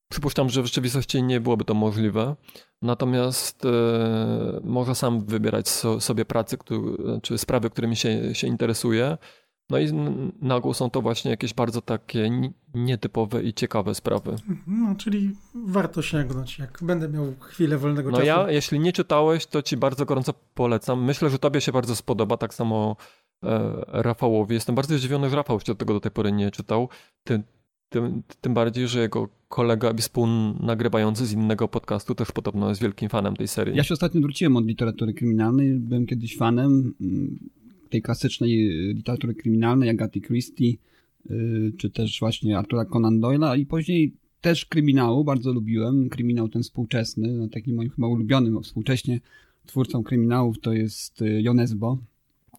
Przypuszczam, 0.08 0.48
że 0.48 0.62
w 0.62 0.66
rzeczywistości 0.66 1.22
nie 1.22 1.40
byłoby 1.40 1.64
to 1.64 1.74
możliwe, 1.74 2.36
natomiast 2.82 3.64
e, 3.64 3.70
może 4.64 4.94
sam 4.94 5.24
wybierać 5.24 5.68
so, 5.68 6.00
sobie 6.00 6.24
pracy, 6.24 6.58
który, 6.58 6.80
czy 7.22 7.38
sprawy, 7.38 7.70
którymi 7.70 7.96
się, 7.96 8.34
się 8.34 8.46
interesuje. 8.46 9.18
No 9.70 9.78
i 9.78 9.92
na 10.42 10.56
ogół 10.56 10.74
są 10.74 10.90
to 10.90 11.02
właśnie 11.02 11.30
jakieś 11.30 11.54
bardzo 11.54 11.82
takie 11.82 12.30
nietypowe 12.74 13.42
i 13.42 13.54
ciekawe 13.54 13.94
sprawy. 13.94 14.36
No, 14.66 14.94
czyli 14.94 15.30
warto 15.54 16.02
sięgnąć, 16.02 16.58
jak 16.58 16.78
będę 16.82 17.08
miał 17.08 17.34
chwilę 17.40 17.78
wolnego 17.78 18.10
no 18.10 18.18
czasu. 18.18 18.30
No 18.30 18.42
ja, 18.42 18.50
jeśli 18.50 18.80
nie 18.80 18.92
czytałeś, 18.92 19.46
to 19.46 19.62
ci 19.62 19.76
bardzo 19.76 20.06
gorąco 20.06 20.34
polecam. 20.54 21.04
Myślę, 21.04 21.30
że 21.30 21.38
tobie 21.38 21.60
się 21.60 21.72
bardzo 21.72 21.96
spodoba, 21.96 22.36
tak 22.36 22.54
samo 22.54 22.96
Rafałowi. 23.88 24.54
Jestem 24.54 24.74
bardzo 24.74 24.98
zdziwiony, 24.98 25.30
że 25.30 25.36
Rafał 25.36 25.56
jeszcze 25.56 25.74
tego 25.74 25.94
do 25.94 26.00
tej 26.00 26.10
pory 26.10 26.32
nie 26.32 26.50
czytał. 26.50 26.88
Tym, 27.24 27.42
tym, 27.88 28.22
tym 28.40 28.54
bardziej, 28.54 28.88
że 28.88 29.00
jego 29.00 29.28
kolega 29.48 29.90
i 29.90 29.98
współnagrywający 29.98 31.26
z 31.26 31.32
innego 31.32 31.68
podcastu 31.68 32.14
też 32.14 32.32
podobno 32.32 32.68
jest 32.68 32.82
wielkim 32.82 33.08
fanem 33.08 33.36
tej 33.36 33.48
serii. 33.48 33.76
Ja 33.76 33.84
się 33.84 33.94
ostatnio 33.94 34.20
wróciłem 34.20 34.56
od 34.56 34.66
literatury 34.66 35.14
kryminalnej. 35.14 35.74
Byłem 35.74 36.06
kiedyś 36.06 36.36
fanem 36.36 36.94
mm, 37.00 37.38
tej 37.90 38.02
klasycznej 38.02 38.68
literatury 38.94 39.34
kryminalnej, 39.34 39.90
Agaty 39.90 40.20
Christie, 40.20 40.76
y, 41.30 41.72
czy 41.78 41.90
też 41.90 42.20
właśnie 42.20 42.58
Artura 42.58 42.84
Conan 42.84 43.20
Doyle'a 43.20 43.58
i 43.58 43.66
później 43.66 44.14
też 44.40 44.66
kryminału, 44.66 45.24
bardzo 45.24 45.52
lubiłem. 45.52 46.08
Kryminał 46.08 46.48
ten 46.48 46.62
współczesny, 46.62 47.32
no 47.32 47.48
takim 47.48 47.76
moim 47.76 47.90
chyba 47.90 48.08
ulubionym 48.08 48.62
współcześnie 48.62 49.20
twórcą 49.66 50.02
kryminałów 50.02 50.60
to 50.60 50.72
jest 50.72 51.22
y, 51.22 51.42
Jonesbo, 51.42 51.98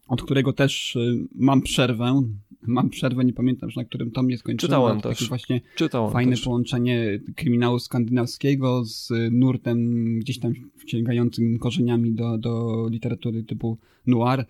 od 0.08 0.22
którego 0.22 0.52
też 0.52 0.96
y, 0.96 1.28
mam 1.34 1.62
przerwę. 1.62 2.22
Mam 2.62 2.90
przerwę, 2.90 3.24
nie 3.24 3.32
pamiętam, 3.32 3.70
na 3.76 3.84
którym 3.84 4.10
tom 4.10 4.28
nie 4.28 4.38
skończyłem. 4.38 4.70
Czytałem 4.70 5.00
też. 5.00 5.18
Takie 5.18 5.28
właśnie 5.28 5.60
Czytałem 5.74 6.12
fajne 6.12 6.32
też. 6.32 6.44
połączenie 6.44 7.20
kryminału 7.36 7.78
skandynawskiego 7.78 8.84
z 8.84 9.12
nurtem 9.30 10.18
gdzieś 10.18 10.38
tam 10.38 10.52
sięgającym 10.86 11.58
korzeniami 11.58 12.12
do, 12.12 12.38
do 12.38 12.86
literatury 12.90 13.44
typu 13.44 13.78
noir. 14.06 14.44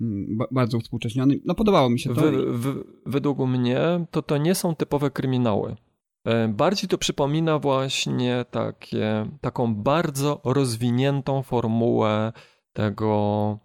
Mm, 0.00 0.38
bardzo 0.50 0.80
współcześniony. 0.80 1.40
No 1.44 1.54
podobało 1.54 1.90
mi 1.90 2.00
się 2.00 2.14
to. 2.14 2.22
według 3.06 3.38
mnie 3.38 4.06
to 4.10 4.22
to 4.22 4.38
nie 4.38 4.54
są 4.54 4.74
typowe 4.74 5.10
kryminały. 5.10 5.76
E, 6.24 6.48
bardziej 6.48 6.88
to 6.88 6.98
przypomina 6.98 7.58
właśnie 7.58 8.44
takie, 8.50 9.26
taką 9.40 9.74
bardzo 9.74 10.40
rozwiniętą 10.44 11.42
formułę 11.42 12.32
tego 12.72 13.58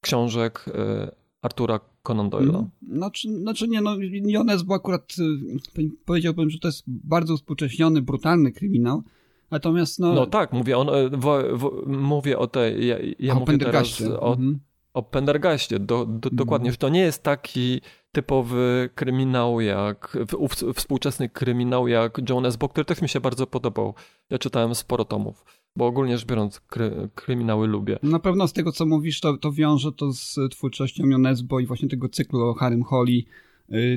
książek 0.00 0.64
e, 0.68 1.10
Artura 1.42 1.80
Conan 2.02 2.30
Doyle'a. 2.30 2.52
No, 2.52 2.70
znaczy, 2.92 3.38
znaczy 3.40 3.68
nie, 3.68 3.80
no 3.80 3.96
Jones, 4.26 4.62
bo 4.62 4.74
akurat 4.74 5.14
y, 5.78 5.90
powiedziałbym, 6.04 6.50
że 6.50 6.58
to 6.58 6.68
jest 6.68 6.82
bardzo 6.86 7.36
współcześniony, 7.36 8.02
brutalny 8.02 8.52
kryminał, 8.52 9.02
natomiast 9.50 9.98
no... 9.98 10.14
No 10.14 10.26
tak, 10.26 10.52
mówię, 10.52 10.78
on, 10.78 11.10
w, 11.10 11.24
w, 11.58 11.86
mówię 11.86 12.38
o 12.38 12.46
tej, 12.46 12.86
ja, 12.86 12.96
ja 13.18 13.34
mówię 13.34 13.58
teraz 13.58 14.00
o, 14.00 14.30
mhm. 14.30 14.58
o 14.94 15.02
Pendergaście, 15.02 15.78
do, 15.78 15.86
do, 15.86 16.02
mhm. 16.04 16.36
dokładnie, 16.36 16.70
że 16.70 16.76
to 16.76 16.88
nie 16.88 17.00
jest 17.00 17.22
taki 17.22 17.80
typowy 18.12 18.90
kryminał, 18.94 19.60
jak 19.60 20.18
współczesny 20.74 21.28
kryminał 21.28 21.88
jak 21.88 22.20
Jones, 22.30 22.56
bo 22.56 22.68
który 22.68 22.84
też 22.84 23.02
mi 23.02 23.08
się 23.08 23.20
bardzo 23.20 23.46
podobał. 23.46 23.94
Ja 24.30 24.38
czytałem 24.38 24.74
sporo 24.74 25.04
tomów, 25.04 25.44
bo 25.76 25.86
ogólnie 25.86 26.18
rzecz 26.18 26.26
biorąc 26.26 26.60
kry, 26.60 27.08
kryminały 27.14 27.66
lubię. 27.66 27.98
Na 28.02 28.18
pewno 28.18 28.48
z 28.48 28.52
tego, 28.52 28.72
co 28.72 28.86
mówisz, 28.86 29.20
to, 29.20 29.36
to 29.36 29.52
wiąże 29.52 29.92
to 29.92 30.12
z 30.12 30.38
twórczością 30.50 31.06
Jonesbo 31.06 31.60
i 31.60 31.66
właśnie 31.66 31.88
tego 31.88 32.08
cyklu 32.08 32.40
o 32.40 32.54
Harrym 32.54 32.82
Holly, 32.82 33.22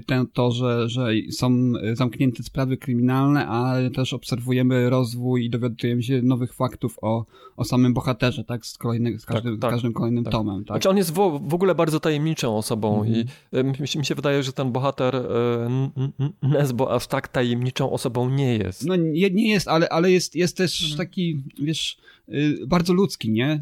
ten, 0.05 0.27
to, 0.27 0.51
że, 0.51 0.89
że 0.89 1.09
są 1.31 1.73
zamknięte 1.93 2.43
sprawy 2.43 2.77
kryminalne, 2.77 3.47
ale 3.47 3.91
też 3.91 4.13
obserwujemy 4.13 4.89
rozwój 4.89 5.45
i 5.45 5.49
dowiadujemy 5.49 6.03
się 6.03 6.21
nowych 6.21 6.53
faktów 6.53 6.97
o, 7.01 7.25
o 7.57 7.63
samym 7.63 7.93
bohaterze, 7.93 8.43
tak? 8.43 8.65
Z, 8.65 8.77
kolejny, 8.77 9.19
z 9.19 9.25
każdym, 9.25 9.53
tak, 9.53 9.61
tak, 9.61 9.71
każdym 9.71 9.93
kolejnym 9.93 10.23
tak. 10.23 10.31
tomem. 10.31 10.65
Tak? 10.65 10.75
Znaczy 10.75 10.89
on 10.89 10.97
jest 10.97 11.13
w, 11.13 11.41
w 11.47 11.53
ogóle 11.53 11.75
bardzo 11.75 11.99
tajemniczą 11.99 12.57
osobą 12.57 13.03
mm 13.03 13.13
-hmm. 13.13 13.95
i 13.95 13.99
mi, 13.99 14.05
się 14.05 14.15
wydaje, 14.15 14.43
że 14.43 14.53
ten 14.53 14.71
bohater 14.71 15.15
y, 15.15 15.19
Nesbo 16.41 16.95
aż 16.95 17.07
tak 17.07 17.27
tajemniczą 17.27 17.91
osobą 17.91 18.29
nie 18.29 18.57
jest. 18.57 18.85
No 18.85 18.95
nie, 18.95 19.29
nie 19.29 19.49
jest, 19.49 19.67
ale, 19.67 19.89
ale 19.89 20.11
jest, 20.11 20.35
jest 20.35 20.57
też 20.57 20.85
mm. 20.85 20.97
taki, 20.97 21.43
wiesz, 21.59 21.97
y, 22.29 22.67
bardzo 22.67 22.93
ludzki, 22.93 23.31
nie? 23.31 23.61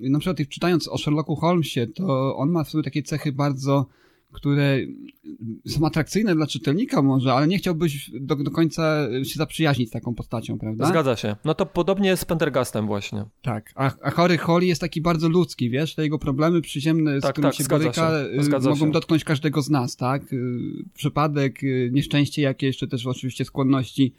Na 0.00 0.18
przykład 0.18 0.48
czytając 0.48 0.88
o 0.88 0.98
Sherlocku 0.98 1.36
Holmesie, 1.36 1.86
to 1.86 2.36
on 2.36 2.50
ma 2.50 2.64
w 2.64 2.70
sobie 2.70 2.84
takie 2.84 3.02
cechy 3.02 3.32
bardzo 3.32 3.86
które 4.32 4.78
są 5.66 5.86
atrakcyjne 5.86 6.34
dla 6.34 6.46
czytelnika 6.46 7.02
może, 7.02 7.32
ale 7.32 7.46
nie 7.46 7.58
chciałbyś 7.58 8.10
do, 8.20 8.36
do 8.36 8.50
końca 8.50 9.08
się 9.24 9.34
zaprzyjaźnić 9.34 9.88
z 9.88 9.92
taką 9.92 10.14
postacią, 10.14 10.58
prawda? 10.58 10.86
Zgadza 10.86 11.16
się. 11.16 11.36
No 11.44 11.54
to 11.54 11.66
podobnie 11.66 12.08
jest 12.08 12.22
z 12.22 12.24
Pendergastem 12.24 12.86
właśnie. 12.86 13.24
Tak, 13.42 13.72
a, 13.74 13.90
a 14.02 14.10
Chory 14.10 14.38
Holly 14.38 14.66
jest 14.66 14.80
taki 14.80 15.00
bardzo 15.00 15.28
ludzki, 15.28 15.70
wiesz, 15.70 15.94
te 15.94 16.02
jego 16.02 16.18
problemy 16.18 16.60
przyziemne, 16.60 17.20
z 17.20 17.22
tak, 17.22 17.32
którymi 17.32 17.52
tak, 17.52 17.62
się 17.62 17.68
boryka, 17.68 18.12
y, 18.20 18.60
mogą 18.60 18.76
się. 18.76 18.90
dotknąć 18.90 19.24
każdego 19.24 19.62
z 19.62 19.70
nas, 19.70 19.96
tak? 19.96 20.32
Y, 20.32 20.58
przypadek, 20.94 21.62
y, 21.62 21.90
nieszczęście 21.92 22.42
jakieś, 22.42 22.76
czy 22.76 22.88
też 22.88 23.06
oczywiście 23.06 23.44
skłonności, 23.44 24.14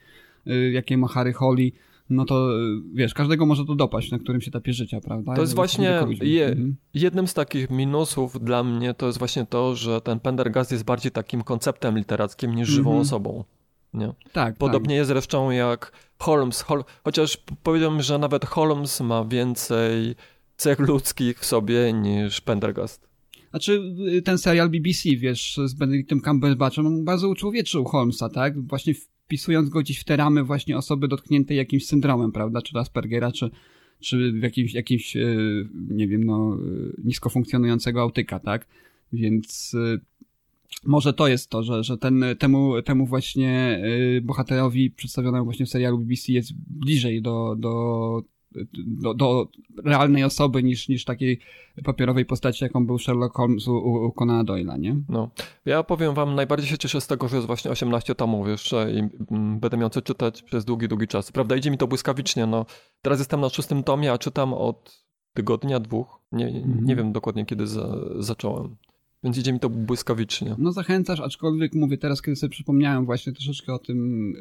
jakie 0.46 0.98
ma 0.98 1.08
Harry 1.08 1.34
Holly 1.34 1.72
no 2.10 2.26
to 2.26 2.50
wiesz, 2.94 3.14
każdego 3.14 3.46
może 3.46 3.66
to 3.66 3.76
dopaść 3.76 4.12
na 4.12 4.20
którymś 4.20 4.48
etapie 4.48 4.74
życia, 4.74 5.02
prawda? 5.02 5.34
To 5.34 5.42
jest 5.42 5.56
właśnie 5.56 6.02
je, 6.22 6.48
mhm. 6.48 6.76
jednym 6.94 7.28
z 7.28 7.34
takich 7.34 7.70
minusów 7.70 8.44
dla 8.44 8.64
mnie 8.64 8.94
to 8.94 9.08
jest 9.08 9.20
właśnie 9.20 9.46
to, 9.46 9.76
że 9.76 10.02
ten 10.02 10.20
Pendergast 10.20 10.72
jest 10.72 10.84
bardziej 10.84 11.12
takim 11.12 11.42
konceptem 11.42 11.98
literackim 11.98 12.56
niż 12.56 12.70
żywą 12.70 12.90
mhm. 12.90 13.02
osobą. 13.02 13.44
Nie? 13.94 14.14
Tak. 14.34 14.58
Podobnie 14.58 14.90
tak. 14.90 14.98
jest 14.98 15.08
zresztą 15.08 15.52
jak 15.52 15.92
Holmes, 16.20 16.62
Hol 16.62 16.84
chociaż 17.04 17.38
powiedziałbym, 17.64 18.02
że 18.02 18.18
nawet 18.18 18.46
Holmes 18.46 19.02
ma 19.02 19.26
więcej 19.26 20.16
cech 20.58 20.80
ludzkich 20.80 21.40
w 21.40 21.46
sobie 21.46 21.94
niż 21.94 22.42
Pendergast. 22.42 23.08
Znaczy, 23.50 23.96
ten 24.26 24.38
serial 24.38 24.70
BBC, 24.70 25.10
wiesz, 25.10 25.60
z 25.66 25.74
Benedictem 25.74 26.22
Cumberbatchem, 26.22 27.06
bardzo 27.06 27.30
uczłowieczył 27.30 27.86
Holmesa, 27.86 28.30
tak? 28.30 28.68
Właśnie 28.68 28.94
wpisując 29.34 29.70
go 29.70 29.80
gdzieś 29.80 30.00
w 30.00 30.04
te 30.04 30.18
ramy 30.18 30.44
właśnie 30.44 30.78
osoby 30.78 31.08
dotkniętej 31.08 31.58
jakimś 31.58 31.86
syndromem, 31.86 32.32
prawda, 32.32 32.62
czy 32.62 32.78
Aspergera, 32.78 33.32
czy, 33.32 33.50
czy 34.00 34.32
w 34.32 34.42
jakimś, 34.44 34.74
jakimś 34.74 35.18
e, 35.18 35.28
nie 35.90 36.08
wiem, 36.08 36.24
no, 36.24 36.58
e, 36.58 37.02
nisko 37.04 37.30
funkcjonującego 37.30 38.02
autyka, 38.02 38.40
tak? 38.40 38.68
Więc 39.14 39.76
e, 39.76 40.00
może 40.86 41.14
to 41.14 41.28
jest 41.28 41.50
to, 41.50 41.64
że, 41.64 41.84
że 41.84 41.98
ten, 41.98 42.26
temu, 42.40 42.82
temu 42.82 43.06
właśnie 43.06 43.82
bohaterowi 44.22 44.92
przedstawionemu 44.92 45.46
właśnie 45.46 45.66
w 45.66 45.70
serialu 45.70 45.98
BBC 45.98 46.32
jest 46.32 46.54
bliżej 46.68 47.22
do, 47.22 47.56
do 47.60 48.24
do, 48.86 49.14
do 49.14 49.48
realnej 49.84 50.24
osoby 50.24 50.64
niż, 50.64 50.90
niż 50.90 51.06
takiej 51.06 51.40
papierowej 51.84 52.26
postaci, 52.26 52.64
jaką 52.64 52.86
był 52.86 53.00
Sherlock 53.00 53.36
Holmes 53.36 53.68
u, 53.68 53.76
u 53.76 54.12
Conana 54.12 54.44
Doyle'a, 54.44 54.80
nie? 54.80 54.96
No. 55.10 55.30
Ja 55.66 55.84
powiem 55.84 56.14
wam, 56.14 56.36
najbardziej 56.36 56.70
się 56.70 56.78
cieszę 56.78 57.02
z 57.02 57.08
tego, 57.08 57.28
że 57.28 57.36
jest 57.36 57.48
właśnie 57.48 57.72
18 57.72 58.16
tomów 58.16 58.48
jeszcze 58.48 58.92
i 58.92 59.00
mm, 59.32 59.60
będę 59.60 59.78
miał 59.78 59.90
co 59.90 60.02
czytać 60.02 60.42
przez 60.42 60.66
długi, 60.66 60.88
długi 60.88 61.08
czas. 61.08 61.32
Prawda, 61.32 61.56
idzie 61.56 61.72
mi 61.72 61.78
to 61.78 61.88
błyskawicznie, 61.88 62.46
no. 62.46 62.66
Teraz 63.02 63.20
jestem 63.20 63.42
na 63.42 63.50
szóstym 63.50 63.84
tomie, 63.84 64.12
a 64.12 64.18
czytam 64.18 64.54
od 64.54 65.04
tygodnia, 65.34 65.80
dwóch. 65.80 66.20
Nie, 66.32 66.52
nie 66.52 66.64
mhm. 66.64 66.98
wiem 66.98 67.12
dokładnie, 67.12 67.46
kiedy 67.46 67.68
za, 67.68 67.98
zacząłem. 68.20 68.76
Więc 69.24 69.38
idzie 69.38 69.54
mi 69.54 69.60
to 69.60 69.70
błyskawicznie. 69.70 70.56
No 70.58 70.72
zachęcasz, 70.72 71.20
aczkolwiek 71.20 71.74
mówię 71.74 71.98
teraz, 71.98 72.22
kiedy 72.22 72.36
sobie 72.36 72.50
przypomniałem 72.50 73.06
właśnie 73.06 73.34
troszeczkę 73.34 73.74
o 73.74 73.80
tym 73.80 74.34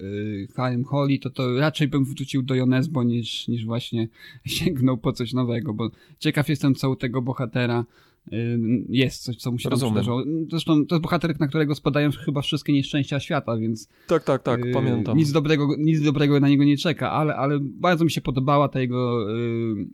yy, 0.59 0.85
Holly, 0.85 1.19
to 1.19 1.31
to 1.31 1.59
raczej 1.59 1.89
bym 1.89 2.05
wrócił 2.05 2.43
do 2.43 2.55
Jonesbo 2.55 3.03
niż, 3.03 3.49
niż 3.49 3.65
właśnie 3.65 4.09
sięgnął 4.45 4.99
po 4.99 5.13
coś 5.13 5.33
nowego, 5.33 5.75
bo 5.75 5.91
ciekaw 6.19 6.49
jestem, 6.49 6.75
co 6.75 6.91
u 6.91 6.97
tego 6.97 7.23
bohatera 7.23 7.85
yy, 8.31 8.59
jest, 8.89 9.23
coś, 9.23 9.37
co 9.37 9.53
mu 9.53 9.59
się 9.59 9.69
Rozumiem. 9.69 10.05
Zresztą 10.51 10.87
to 10.87 10.95
jest 10.95 11.03
bohater, 11.03 11.41
na 11.41 11.49
którego 11.49 11.75
spadają 11.75 12.11
chyba 12.11 12.43
wszystkie 12.43 12.73
nieszczęścia 12.73 13.21
świata, 13.21 13.57
więc... 13.57 13.89
Tak, 14.07 14.25
tak, 14.25 14.43
tak, 14.43 14.65
yy, 14.65 14.73
pamiętam. 14.73 15.17
Nic 15.17 15.33
dobrego, 15.33 15.69
nic 15.79 16.03
dobrego 16.03 16.41
na 16.41 16.49
niego 16.49 16.65
nie 16.65 16.77
czeka, 16.77 17.11
ale, 17.11 17.37
ale 17.37 17.59
bardzo 17.61 18.05
mi 18.05 18.11
się 18.11 18.21
podobała 18.21 18.69
ta 18.69 18.81
jego 18.81 19.31
yy, 19.31 19.87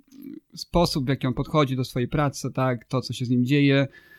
sposób, 0.55 1.05
w 1.05 1.09
jaki 1.09 1.27
on 1.27 1.35
podchodzi 1.35 1.77
do 1.77 1.85
swojej 1.85 2.09
pracy, 2.09 2.51
tak, 2.53 2.85
to, 2.85 3.01
co 3.01 3.13
się 3.13 3.25
z 3.25 3.31
nim 3.31 3.45
dzieje, 3.45 3.89
Y, 3.89 4.18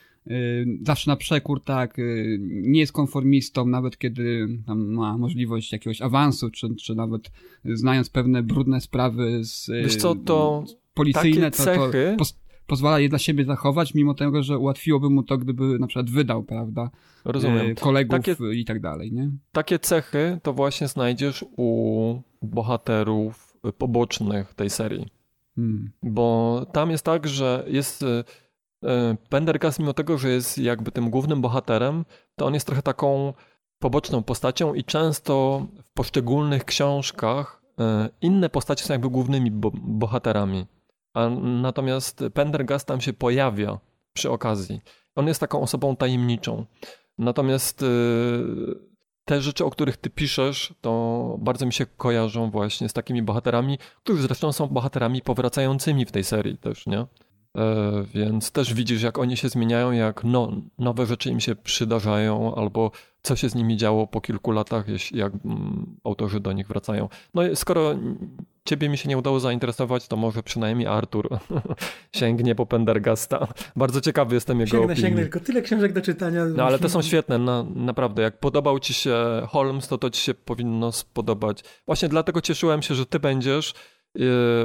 zawsze 0.82 1.12
na 1.12 1.16
przekór, 1.16 1.64
tak, 1.64 2.00
y, 2.00 2.38
nie 2.42 2.80
jest 2.80 2.92
konformistą, 2.92 3.66
nawet 3.66 3.98
kiedy 3.98 4.48
ma 4.68 5.18
możliwość 5.18 5.72
jakiegoś 5.72 6.02
awansu, 6.02 6.50
czy, 6.50 6.76
czy 6.76 6.96
nawet 6.96 7.32
znając 7.66 8.10
pewne 8.10 8.44
brudne 8.44 8.82
sprawy 8.82 9.44
z, 9.44 9.68
Wiesz 9.68 9.96
co, 9.96 10.16
to 10.16 10.64
policyjne, 10.94 11.52
to, 11.52 11.66
to 12.18 12.26
pozwala 12.68 13.00
je 13.00 13.10
dla 13.10 13.20
siebie 13.20 13.46
zachować, 13.46 13.94
mimo 13.94 14.14
tego, 14.14 14.44
że 14.44 14.58
ułatwiłoby 14.58 15.10
mu 15.10 15.24
to, 15.24 15.38
gdyby 15.38 15.80
na 15.80 15.88
przykład 15.88 16.10
wydał, 16.10 16.44
prawda, 16.44 16.90
Rozumiem. 17.26 17.70
Y, 17.72 17.76
kolegów 17.76 18.20
takie, 18.26 18.36
i 18.54 18.66
tak 18.66 18.80
dalej, 18.80 19.12
nie? 19.12 19.32
Takie 19.52 19.80
cechy 19.80 20.40
to 20.44 20.54
właśnie 20.54 20.88
znajdziesz 20.88 21.46
u 21.58 22.22
bohaterów 22.42 23.58
pobocznych 23.78 24.54
tej 24.54 24.70
serii. 24.70 25.08
Hmm. 25.56 25.92
Bo 26.04 26.66
tam 26.74 26.92
jest 26.92 27.06
tak, 27.06 27.28
że 27.28 27.66
jest 27.68 28.06
Pendergast, 29.30 29.80
mimo 29.80 29.94
tego, 29.94 30.18
że 30.18 30.30
jest 30.30 30.58
jakby 30.58 30.92
tym 30.92 31.10
głównym 31.10 31.42
bohaterem, 31.42 32.06
to 32.36 32.46
on 32.46 32.54
jest 32.54 32.66
trochę 32.66 32.82
taką 32.82 33.34
poboczną 33.80 34.24
postacią 34.24 34.74
i 34.74 34.84
często 34.84 35.66
w 35.84 35.94
poszczególnych 35.94 36.66
książkach 36.66 37.62
e, 37.80 38.10
inne 38.22 38.50
postacie 38.50 38.86
są 38.86 38.94
jakby 38.94 39.10
głównymi 39.10 39.52
bo 39.52 39.72
bohaterami. 39.74 40.66
A 41.14 41.30
natomiast 41.40 42.24
Pendergast 42.34 42.88
tam 42.88 43.02
się 43.02 43.14
pojawia 43.14 43.80
przy 44.14 44.32
okazji. 44.32 44.82
On 45.16 45.28
jest 45.28 45.40
taką 45.40 45.62
osobą 45.62 45.96
tajemniczą. 45.96 46.66
Natomiast 47.18 47.84
e, 47.84 47.86
te 49.26 49.42
rzeczy, 49.42 49.66
o 49.66 49.70
których 49.70 49.98
ty 49.98 50.10
piszesz, 50.10 50.74
to 50.82 51.36
bardzo 51.40 51.66
mi 51.66 51.74
się 51.74 51.86
kojarzą 51.86 52.52
właśnie 52.52 52.90
z 52.90 52.94
takimi 52.94 53.24
bohaterami, 53.24 53.78
którzy 54.04 54.22
zresztą 54.22 54.52
są 54.52 54.68
bohaterami 54.68 55.22
powracającymi 55.22 56.06
w 56.06 56.12
tej 56.12 56.24
serii 56.24 56.58
też, 56.58 56.88
nie? 56.88 57.06
E, 57.58 58.04
więc 58.14 58.52
też 58.52 58.74
widzisz, 58.74 59.02
jak 59.02 59.18
oni 59.18 59.38
się 59.38 59.50
zmieniają, 59.50 59.92
jak 59.92 60.24
no, 60.24 60.52
nowe 60.80 61.06
rzeczy 61.06 61.30
im 61.30 61.40
się 61.40 61.56
przydarzają, 61.56 62.56
albo 62.56 62.92
co 63.22 63.36
się 63.36 63.50
z 63.50 63.56
nimi 63.56 63.78
działo 63.78 64.08
po 64.08 64.22
kilku 64.22 64.52
latach, 64.52 64.86
jak 65.12 65.34
mm, 65.46 65.96
autorzy 66.04 66.40
do 66.40 66.54
nich 66.54 66.68
wracają. 66.68 67.10
No 67.34 67.42
skoro 67.56 67.96
ciebie 68.66 68.90
mi 68.90 68.98
się 68.98 69.10
nie 69.10 69.18
udało 69.18 69.40
zainteresować, 69.40 70.08
to 70.08 70.16
może 70.16 70.44
przynajmniej 70.44 70.88
Artur 70.88 71.30
sięgnie 72.16 72.56
po 72.56 72.66
Pendergasta. 72.66 73.48
Bardzo 73.76 74.02
ciekawy 74.02 74.36
jestem 74.36 74.60
jego 74.60 74.72
sięgnę, 74.72 74.86
opinii. 74.86 75.02
Sięgnę, 75.02 75.22
tylko 75.22 75.40
tyle 75.40 75.62
książek 75.62 75.94
do 75.94 76.02
czytania. 76.02 76.46
No 76.46 76.64
ale 76.64 76.80
te 76.80 76.90
są 76.90 77.02
świetne, 77.02 77.38
na, 77.38 77.66
naprawdę. 77.76 78.22
Jak 78.22 78.40
podobał 78.40 78.80
ci 78.80 78.94
się 78.94 79.16
Holmes, 79.48 79.88
to 79.88 79.98
to 79.98 80.10
ci 80.10 80.22
się 80.22 80.34
powinno 80.34 80.92
spodobać. 80.92 81.64
Właśnie 81.86 82.10
dlatego 82.10 82.42
cieszyłem 82.42 82.82
się, 82.82 82.96
że 82.96 83.06
ty 83.06 83.20
będziesz 83.20 83.74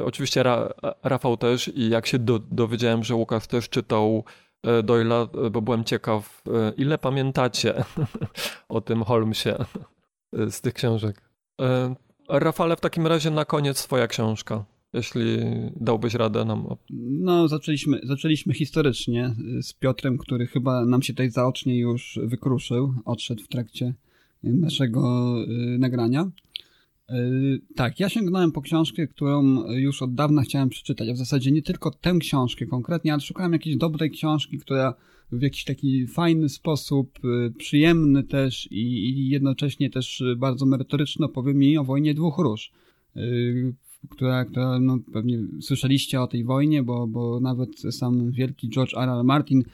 oczywiście 0.04 0.42
Ra, 0.42 0.68
Rafał 1.02 1.36
też 1.36 1.68
i 1.68 1.88
jak 1.88 2.06
się 2.06 2.18
do, 2.18 2.38
dowiedziałem, 2.38 3.04
że 3.04 3.14
Łukasz 3.14 3.46
też 3.46 3.68
czytał 3.68 4.24
e, 4.62 4.82
Doyla, 4.82 5.28
e, 5.46 5.50
bo 5.50 5.62
byłem 5.62 5.84
ciekaw, 5.84 6.42
ile 6.76 6.98
pamiętacie 6.98 7.84
o 8.68 8.80
tym 8.80 9.02
Holmesie 9.02 9.54
z 10.32 10.60
tych 10.60 10.74
książek. 10.74 11.22
Rafale, 12.28 12.76
w 12.76 12.80
takim 12.80 13.06
razie 13.06 13.30
na 13.30 13.44
koniec 13.44 13.82
twoja 13.82 14.06
książka, 14.06 14.64
jeśli 14.92 15.38
dałbyś 15.76 16.14
radę 16.14 16.44
nam. 16.44 16.66
No, 16.90 17.48
zaczęliśmy, 17.48 18.00
zaczęliśmy 18.02 18.54
historycznie 18.54 19.34
z 19.62 19.72
Piotrem, 19.72 20.18
który 20.18 20.46
chyba 20.46 20.84
nam 20.84 21.02
się 21.02 21.12
tutaj 21.12 21.30
zaocznie 21.30 21.78
już 21.78 22.18
wykruszył, 22.22 22.94
odszedł 23.04 23.42
w 23.42 23.48
trakcie 23.48 23.94
naszego 24.42 25.34
nagrania. 25.78 26.30
Yy, 27.08 27.60
tak, 27.76 28.00
ja 28.00 28.08
sięgnąłem 28.08 28.52
po 28.52 28.62
książkę, 28.62 29.06
którą 29.06 29.64
już 29.70 30.02
od 30.02 30.14
dawna 30.14 30.42
chciałem 30.42 30.68
przeczytać, 30.68 31.08
a 31.08 31.12
w 31.12 31.16
zasadzie 31.16 31.52
nie 31.52 31.62
tylko 31.62 31.90
tę 31.90 32.14
książkę 32.20 32.66
konkretnie, 32.66 33.12
ale 33.12 33.20
szukałem 33.20 33.52
jakiejś 33.52 33.76
dobrej 33.76 34.10
książki, 34.10 34.58
która 34.58 34.94
w 35.32 35.42
jakiś 35.42 35.64
taki 35.64 36.06
fajny 36.06 36.48
sposób, 36.48 37.18
yy, 37.24 37.52
przyjemny 37.58 38.22
też 38.22 38.68
i, 38.70 39.08
i 39.08 39.28
jednocześnie 39.28 39.90
też 39.90 40.22
bardzo 40.36 40.66
merytoryczny 40.66 41.26
opowie 41.26 41.54
mi 41.54 41.78
o 41.78 41.84
wojnie 41.84 42.14
dwóch 42.14 42.38
róż, 42.38 42.72
yy, 43.14 43.74
która, 44.10 44.44
która 44.44 44.78
no, 44.78 44.98
pewnie 45.12 45.38
słyszeliście 45.60 46.20
o 46.20 46.26
tej 46.26 46.44
wojnie, 46.44 46.82
bo, 46.82 47.06
bo 47.06 47.40
nawet 47.40 47.70
sam 47.90 48.30
wielki 48.30 48.68
George 48.68 48.94
R. 48.94 49.08
R. 49.08 49.24
Martin 49.24 49.60
y, 49.60 49.64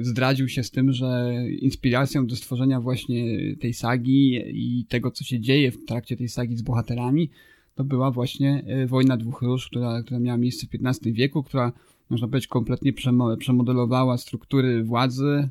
zdradził 0.00 0.48
się 0.48 0.62
z 0.62 0.70
tym, 0.70 0.92
że 0.92 1.34
inspiracją 1.60 2.26
do 2.26 2.36
stworzenia 2.36 2.80
właśnie 2.80 3.38
tej 3.56 3.74
sagi 3.74 4.42
i 4.46 4.84
tego, 4.88 5.10
co 5.10 5.24
się 5.24 5.40
dzieje 5.40 5.70
w 5.70 5.84
trakcie 5.84 6.16
tej 6.16 6.28
sagi 6.28 6.56
z 6.56 6.62
bohaterami, 6.62 7.30
to 7.74 7.84
była 7.84 8.10
właśnie 8.10 8.64
y, 8.82 8.86
Wojna 8.86 9.16
Dwóch 9.16 9.42
Róż, 9.42 9.68
która, 9.68 10.02
która 10.02 10.20
miała 10.20 10.38
miejsce 10.38 10.66
w 10.66 10.86
XV 10.86 11.12
wieku, 11.12 11.42
która 11.42 11.72
można 12.10 12.28
powiedzieć 12.28 12.48
kompletnie 12.48 12.92
przemodelowała 13.38 14.18
struktury 14.18 14.84
władzy, 14.84 15.48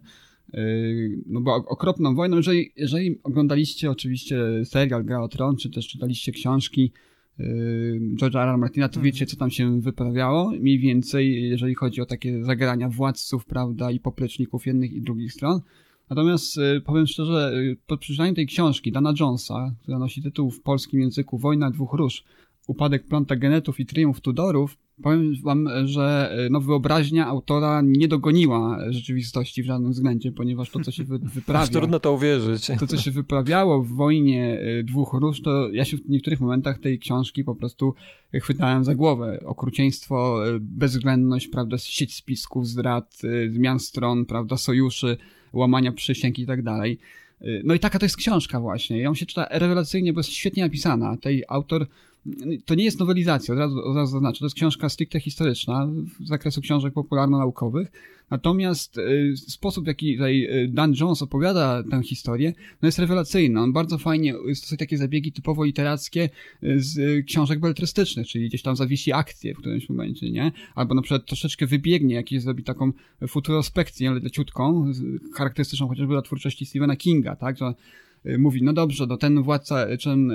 no 1.25 1.41
bo 1.41 1.55
okropną 1.55 2.15
wojną, 2.15 2.37
jeżeli, 2.37 2.71
jeżeli 2.75 3.19
oglądaliście 3.23 3.91
oczywiście 3.91 4.65
serial 4.65 5.05
Gra 5.05 5.21
o 5.21 5.27
Tron, 5.27 5.57
czy 5.57 5.69
też 5.69 5.87
czytaliście 5.87 6.31
książki 6.31 6.91
George'a 8.15 8.51
R. 8.51 8.57
Martina, 8.57 8.89
to 8.89 9.01
wiecie, 9.01 9.25
co 9.25 9.37
tam 9.37 9.49
się 9.49 9.81
wyprawiało, 9.81 10.51
mniej 10.51 10.79
więcej, 10.79 11.49
jeżeli 11.49 11.75
chodzi 11.75 12.01
o 12.01 12.05
takie 12.05 12.43
zagrania 12.43 12.89
władców, 12.89 13.45
prawda, 13.45 13.91
i 13.91 13.99
popleczników 13.99 14.65
jednych 14.65 14.93
i 14.93 15.01
drugich 15.01 15.33
stron. 15.33 15.61
Natomiast 16.09 16.59
powiem 16.85 17.07
szczerze, 17.07 17.53
po 17.87 17.97
przeczytaniu 17.97 18.33
tej 18.33 18.47
książki 18.47 18.91
Dana 18.91 19.13
Jonesa, 19.19 19.75
która 19.81 19.99
nosi 19.99 20.21
tytuł 20.21 20.51
w 20.51 20.61
polskim 20.61 21.01
języku 21.01 21.37
Wojna 21.37 21.71
dwóch 21.71 21.93
róż, 21.93 22.23
Upadek 22.67 23.07
Plantagenetów 23.07 23.79
i 23.79 23.85
Triumf 23.85 24.21
Tudorów, 24.21 24.77
powiem 25.03 25.35
wam, 25.43 25.69
że 25.85 26.35
no, 26.51 26.61
wyobraźnia 26.61 27.27
autora 27.27 27.81
nie 27.81 28.07
dogoniła 28.07 28.77
rzeczywistości 28.89 29.63
w 29.63 29.65
żadnym 29.65 29.91
względzie, 29.91 30.31
ponieważ 30.31 30.69
to, 30.69 30.79
co 30.79 30.91
się 30.91 31.03
wy, 31.03 31.19
wyprawia... 31.35 31.67
trudno 31.67 31.99
to 31.99 32.13
uwierzyć. 32.13 32.71
To, 32.79 32.87
co 32.87 32.97
się 32.97 33.11
wyprawiało 33.11 33.83
w 33.83 33.87
wojnie 33.87 34.61
y, 34.79 34.83
dwóch 34.83 35.13
róż, 35.13 35.41
to 35.41 35.69
ja 35.69 35.85
się 35.85 35.97
w 35.97 36.09
niektórych 36.09 36.39
momentach 36.39 36.79
tej 36.79 36.99
książki 36.99 37.43
po 37.43 37.55
prostu 37.55 37.93
chwytałem 38.33 38.83
za 38.83 38.95
głowę. 38.95 39.39
Okrucieństwo, 39.45 40.47
y, 40.47 40.59
bezwzględność, 40.59 41.47
prawda, 41.47 41.77
sieć 41.77 42.15
spisków, 42.15 42.67
zdrad, 42.67 43.21
zmian 43.51 43.79
stron, 43.79 44.25
prawda, 44.25 44.57
sojuszy, 44.57 45.17
łamania 45.53 45.91
przysięg 45.91 46.39
i 46.39 46.45
tak 46.45 46.61
dalej. 46.61 46.99
No 47.63 47.73
i 47.73 47.79
taka 47.79 47.99
to 47.99 48.05
jest 48.05 48.17
książka 48.17 48.59
właśnie. 48.59 48.97
Ją 48.97 49.15
się 49.15 49.25
czyta 49.25 49.47
rewelacyjnie, 49.51 50.13
bo 50.13 50.19
jest 50.19 50.29
świetnie 50.29 50.63
napisana. 50.63 51.17
Tej 51.17 51.43
autor 51.47 51.87
to 52.65 52.75
nie 52.75 52.83
jest 52.83 52.99
nowelizacja, 52.99 53.53
od 53.53 53.59
razu, 53.59 53.79
od 53.79 53.95
razu 53.95 54.11
zaznaczę, 54.11 54.39
to 54.39 54.45
jest 54.45 54.55
książka 54.55 54.89
stricte 54.89 55.19
historyczna 55.19 55.89
z 56.19 56.27
zakresu 56.27 56.61
książek 56.61 56.93
popularno-naukowych, 56.93 57.91
natomiast 58.29 58.97
y, 58.97 59.33
sposób, 59.37 59.83
w 59.83 59.87
jaki 59.87 60.13
tutaj 60.13 60.43
y, 60.43 60.67
Dan 60.67 60.93
Jones 60.99 61.21
opowiada 61.21 61.83
tę 61.83 62.03
historię, 62.03 62.53
no 62.81 62.87
jest 62.87 62.99
rewelacyjny. 62.99 63.59
On 63.59 63.73
bardzo 63.73 63.97
fajnie 63.97 64.33
stosuje 64.53 64.77
takie 64.77 64.97
zabiegi 64.97 65.31
typowo 65.31 65.63
literackie 65.63 66.29
y, 66.63 66.81
z 66.81 67.25
książek 67.25 67.59
beletrystycznych, 67.59 68.27
czyli 68.27 68.47
gdzieś 68.47 68.61
tam 68.61 68.75
zawiesi 68.75 69.13
akcję 69.13 69.53
w 69.53 69.57
którymś 69.57 69.89
momencie, 69.89 70.31
nie? 70.31 70.51
Albo 70.75 70.95
na 70.95 71.01
przykład 71.01 71.25
troszeczkę 71.25 71.65
wybiegnie, 71.65 72.15
jakieś 72.15 72.41
zrobi 72.41 72.63
taką 72.63 72.91
futurospekcję, 73.27 74.09
ale 74.09 74.19
leciutką, 74.19 74.91
charakterystyczną 75.35 75.87
chociażby 75.87 76.13
dla 76.13 76.21
twórczości 76.21 76.65
Stephena 76.65 76.95
Kinga, 76.95 77.35
tak? 77.35 77.57
Że 77.57 77.73
mówi, 78.37 78.63
no 78.63 78.73
dobrze, 78.73 79.05
no 79.07 79.17
ten 79.17 79.41
władca, 79.43 79.87
ten 80.03 80.33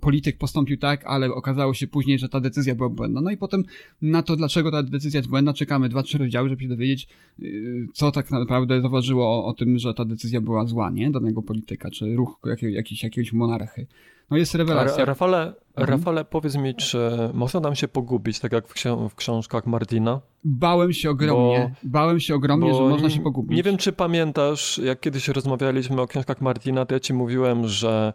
polityk 0.00 0.38
postąpił 0.38 0.76
tak, 0.76 1.04
ale 1.06 1.34
okazało 1.34 1.74
się 1.74 1.86
później, 1.86 2.18
że 2.18 2.28
ta 2.28 2.40
decyzja 2.40 2.74
była 2.74 2.88
błędna. 2.88 3.20
No 3.20 3.30
i 3.30 3.36
potem 3.36 3.64
na 4.02 4.22
to, 4.22 4.36
dlaczego 4.36 4.70
ta 4.70 4.82
decyzja 4.82 5.18
jest 5.18 5.30
błędna, 5.30 5.54
czekamy 5.54 5.88
dwa, 5.88 6.02
trzy 6.02 6.18
rozdziały, 6.18 6.48
żeby 6.48 6.62
się 6.62 6.68
dowiedzieć, 6.68 7.08
y, 7.42 7.86
co 7.92 8.10
tak 8.10 8.30
naprawdę 8.30 8.82
zaważyło 8.82 9.26
o, 9.26 9.44
o 9.44 9.52
tym, 9.52 9.78
że 9.78 9.94
ta 9.94 10.04
decyzja 10.04 10.40
była 10.40 10.66
zła, 10.66 10.90
nie? 10.90 11.10
Danego 11.10 11.42
polityka, 11.42 11.90
czy 11.90 12.14
ruch 12.16 12.40
jakiejś, 12.74 13.02
jakiegoś 13.02 13.32
monarchy. 13.32 13.86
No 14.32 14.38
jest 14.38 14.54
rewelacja. 14.54 15.04
Rafale, 15.04 15.38
mhm. 15.38 15.88
Rafale, 15.88 16.24
powiedz 16.24 16.56
mi, 16.56 16.74
czy 16.74 17.10
można 17.34 17.60
nam 17.60 17.74
się 17.74 17.88
pogubić, 17.88 18.40
tak 18.40 18.52
jak 18.52 18.68
w, 18.68 18.74
w 19.10 19.14
książkach 19.14 19.66
Martina? 19.66 20.20
Bałem 20.44 20.92
się 20.92 21.10
ogromnie, 21.10 21.74
bo, 21.82 21.90
bałem 21.90 22.20
się 22.20 22.34
ogromnie, 22.34 22.74
że 22.74 22.82
można 22.82 23.10
się 23.10 23.20
pogubić. 23.20 23.56
Nie 23.56 23.62
wiem, 23.62 23.76
czy 23.76 23.92
pamiętasz, 23.92 24.78
jak 24.78 25.00
kiedyś 25.00 25.28
rozmawialiśmy 25.28 26.00
o 26.00 26.06
książkach 26.06 26.40
Martina, 26.40 26.86
to 26.86 26.94
ja 26.94 27.00
ci 27.00 27.14
mówiłem, 27.14 27.68
że 27.68 28.12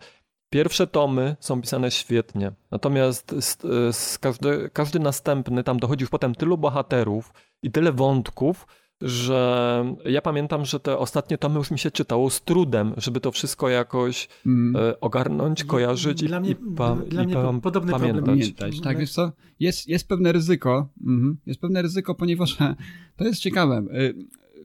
Pierwsze 0.49 0.87
tomy 0.87 1.35
są 1.39 1.61
pisane 1.61 1.91
świetnie, 1.91 2.51
natomiast 2.71 3.35
z, 3.39 3.57
z 3.95 4.17
każdy, 4.17 4.69
każdy 4.73 4.99
następny 4.99 5.63
tam 5.63 5.79
dochodził 5.79 6.07
potem 6.11 6.35
tylu 6.35 6.57
bohaterów 6.57 7.33
i 7.63 7.71
tyle 7.71 7.91
wątków, 7.91 8.67
że 9.01 9.95
ja 10.05 10.21
pamiętam, 10.21 10.65
że 10.65 10.79
te 10.79 10.97
ostatnie 10.97 11.37
tomy 11.37 11.57
już 11.57 11.71
mi 11.71 11.79
się 11.79 11.91
czytało 11.91 12.29
z 12.29 12.41
trudem, 12.41 12.93
żeby 12.97 13.19
to 13.19 13.31
wszystko 13.31 13.69
jakoś 13.69 14.27
mm. 14.45 14.95
ogarnąć, 15.01 15.63
kojarzyć 15.63 16.23
dla 16.23 16.37
i, 16.37 16.41
mnie, 16.41 16.51
i, 16.51 16.55
pa, 16.55 16.95
dla 16.95 17.23
i 17.23 17.25
mnie 17.25 17.35
pa, 17.35 17.53
podobny 17.61 17.91
pamiętać. 17.91 18.25
pamiętać. 18.25 18.81
Tak, 18.81 18.97
wiesz 18.97 19.11
co? 19.11 19.31
Jest, 19.59 19.87
jest 19.87 20.07
pewne 20.07 20.31
ryzyko, 20.31 20.89
mhm. 21.01 21.37
jest 21.45 21.61
pewne 21.61 21.81
ryzyko, 21.81 22.15
ponieważ 22.15 22.57
to 23.17 23.25
jest 23.25 23.39
ciekawe. 23.39 23.83
Y, 23.93 24.15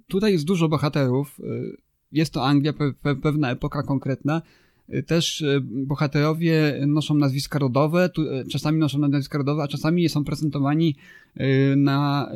tutaj 0.08 0.32
jest 0.32 0.44
dużo 0.44 0.68
bohaterów, 0.68 1.40
y, 1.40 1.76
jest 2.12 2.32
to 2.32 2.44
Anglia, 2.44 2.72
pe, 2.72 2.92
pe, 2.92 3.16
pewna 3.16 3.50
epoka 3.50 3.82
konkretna, 3.82 4.42
też 5.06 5.42
e, 5.42 5.60
bohaterowie 5.60 6.80
noszą 6.86 7.14
nazwiska 7.14 7.58
rodowe, 7.58 8.04
e, 8.04 8.44
czasami 8.44 8.78
noszą 8.78 8.98
nazwiska 8.98 9.38
rodowe, 9.38 9.62
a 9.62 9.68
czasami 9.68 10.08
są 10.08 10.24
prezentowani 10.24 10.96
na, 11.76 12.32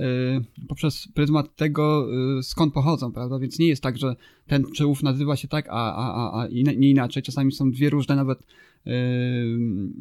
poprzez 0.69 1.09
pryzmat 1.15 1.57
tego, 1.57 2.09
skąd 2.43 2.75
pochodzą, 2.75 3.13
prawda? 3.13 3.39
Więc 3.39 3.59
nie 3.59 3.67
jest 3.67 3.83
tak, 3.83 3.99
że 3.99 4.17
ten 4.47 4.65
czy 4.75 4.87
ów 4.87 5.03
nazywa 5.03 5.37
się 5.37 5.49
tak, 5.49 5.67
a, 5.71 5.95
a, 5.95 6.43
a 6.43 6.47
nie 6.77 6.91
inaczej. 6.91 7.23
Czasami 7.23 7.53
są 7.53 7.71
dwie 7.71 7.91
różne 7.91 8.17
nawet 8.17 8.39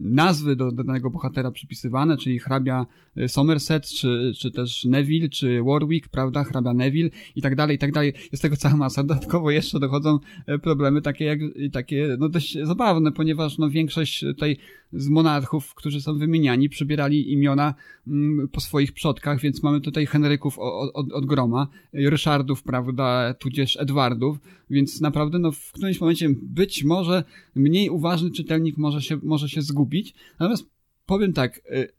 nazwy 0.02 0.56
do, 0.56 0.72
danego 0.72 1.10
bohatera 1.10 1.52
przypisywane, 1.52 2.18
czyli 2.18 2.40
hrabia 2.40 2.86
Somerset, 3.28 3.88
czy, 3.88 4.32
czy 4.38 4.52
też 4.52 4.86
Neville, 4.86 5.30
czy 5.30 5.64
Warwick, 5.64 6.08
prawda, 6.08 6.44
hrabia 6.44 6.74
Neville 6.74 7.10
i 7.36 7.42
tak 7.42 7.56
dalej, 7.56 7.76
i 7.76 7.80
tak 7.80 7.92
dalej. 7.92 8.14
Jest 8.32 8.42
tego 8.42 8.56
cała 8.56 8.76
masa. 8.76 9.04
Dodatkowo 9.16 9.52
jeszcze 9.52 9.80
dochodzą 9.80 10.20
problemy 10.64 11.02
takie 11.02 11.26
jak, 11.26 11.40
takie, 11.72 12.16
no 12.20 12.30
dość 12.30 12.58
zabawne, 12.64 13.12
ponieważ 13.12 13.58
no 13.58 13.70
większość 13.70 14.20
tutaj 14.20 14.58
z 14.94 15.10
monarchów, 15.10 15.76
którzy 15.76 16.02
są 16.02 16.18
wymieniani, 16.18 16.70
przybierali 16.70 17.32
imiona 17.32 17.74
mm, 18.08 18.48
po 18.48 18.62
swoich 18.62 18.92
przodkach, 18.92 19.40
więc 19.40 19.64
mamy 19.64 19.82
tutaj 19.82 20.06
Henryków 20.06 20.60
od, 20.60 20.92
od, 20.94 21.12
od 21.12 21.26
groma, 21.26 21.68
Ryszardów, 21.94 22.64
prawda, 22.64 23.34
tudzież 23.34 23.78
Edwardów, 23.80 24.38
więc 24.70 25.02
naprawdę 25.02 25.40
no 25.40 25.52
w 25.52 25.72
którymś 25.72 26.02
momencie 26.02 26.30
być 26.42 26.84
może 26.84 27.24
mniej 27.56 27.90
uważny 27.90 28.32
czytelnik 28.32 28.75
może 28.78 29.02
się, 29.02 29.20
może 29.24 29.50
się 29.50 29.62
zgubić. 29.62 30.14
Natomiast 30.40 30.66
powiem 31.06 31.34
tak, 31.34 31.62
y, 31.72 31.90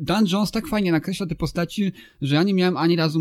Dan 0.00 0.24
Jones 0.32 0.50
tak 0.50 0.66
fajnie 0.66 0.92
nakreśla 0.92 1.26
te 1.26 1.34
postaci, 1.34 1.92
że 2.22 2.34
ja 2.34 2.42
nie 2.42 2.54
miałem 2.54 2.76
ani 2.76 2.96
razu 2.96 3.20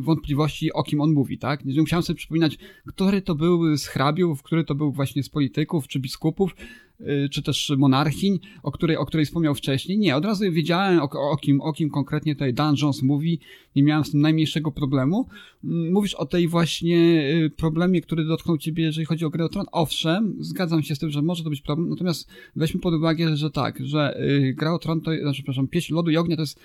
wątpliwości, 0.00 0.72
o 0.72 0.82
kim 0.82 1.00
on 1.00 1.12
mówi, 1.12 1.38
tak? 1.38 1.64
Musiałem 1.64 2.02
sobie 2.02 2.16
przypominać, 2.16 2.58
który 2.86 3.22
to 3.22 3.34
był 3.34 3.76
z 3.76 3.86
hrabiów, 3.86 4.42
który 4.42 4.64
to 4.64 4.74
był 4.74 4.92
właśnie 4.92 5.22
z 5.22 5.28
polityków 5.28 5.88
czy 5.88 6.00
biskupów, 6.00 6.54
Y, 6.54 6.91
czy 7.30 7.42
też 7.42 7.72
monarchiń, 7.78 8.38
o 8.62 8.72
której, 8.72 8.96
o 8.96 9.06
której 9.06 9.26
wspomniał 9.26 9.54
wcześniej. 9.54 9.98
Nie, 9.98 10.16
od 10.16 10.24
razu 10.24 10.52
wiedziałem, 10.52 11.00
o, 11.00 11.10
o, 11.30 11.36
kim, 11.36 11.60
o 11.60 11.72
kim 11.72 11.90
konkretnie 11.90 12.34
tutaj 12.34 12.54
Dan 12.54 12.74
Jones 12.82 13.02
mówi, 13.02 13.40
nie 13.76 13.82
miałem 13.82 14.04
z 14.04 14.10
tym 14.10 14.20
najmniejszego 14.20 14.72
problemu. 14.72 15.28
Mm, 15.64 15.92
mówisz 15.92 16.14
o 16.14 16.26
tej 16.26 16.48
właśnie 16.48 16.96
y, 17.44 17.50
problemie, 17.50 18.00
który 18.00 18.24
dotknął 18.24 18.58
ciebie, 18.58 18.84
jeżeli 18.84 19.06
chodzi 19.06 19.24
o 19.24 19.30
grę 19.30 19.44
o 19.44 19.48
Tron. 19.48 19.66
Owszem, 19.72 20.36
zgadzam 20.40 20.82
się 20.82 20.94
z 20.94 20.98
tym, 20.98 21.10
że 21.10 21.22
może 21.22 21.44
to 21.44 21.50
być 21.50 21.60
problem, 21.60 21.88
natomiast 21.88 22.28
weźmy 22.56 22.80
pod 22.80 22.94
uwagę, 22.94 23.36
że 23.36 23.50
tak, 23.50 23.86
że 23.86 24.20
y, 24.20 24.54
gra 24.54 24.74
o 24.74 24.78
Tron 24.78 25.00
to, 25.00 25.10
znaczy, 25.22 25.34
przepraszam, 25.34 25.68
Pieśń 25.68 25.94
Lodu 25.94 26.10
i 26.10 26.16
Ognia 26.16 26.36
to 26.36 26.42
jest 26.42 26.58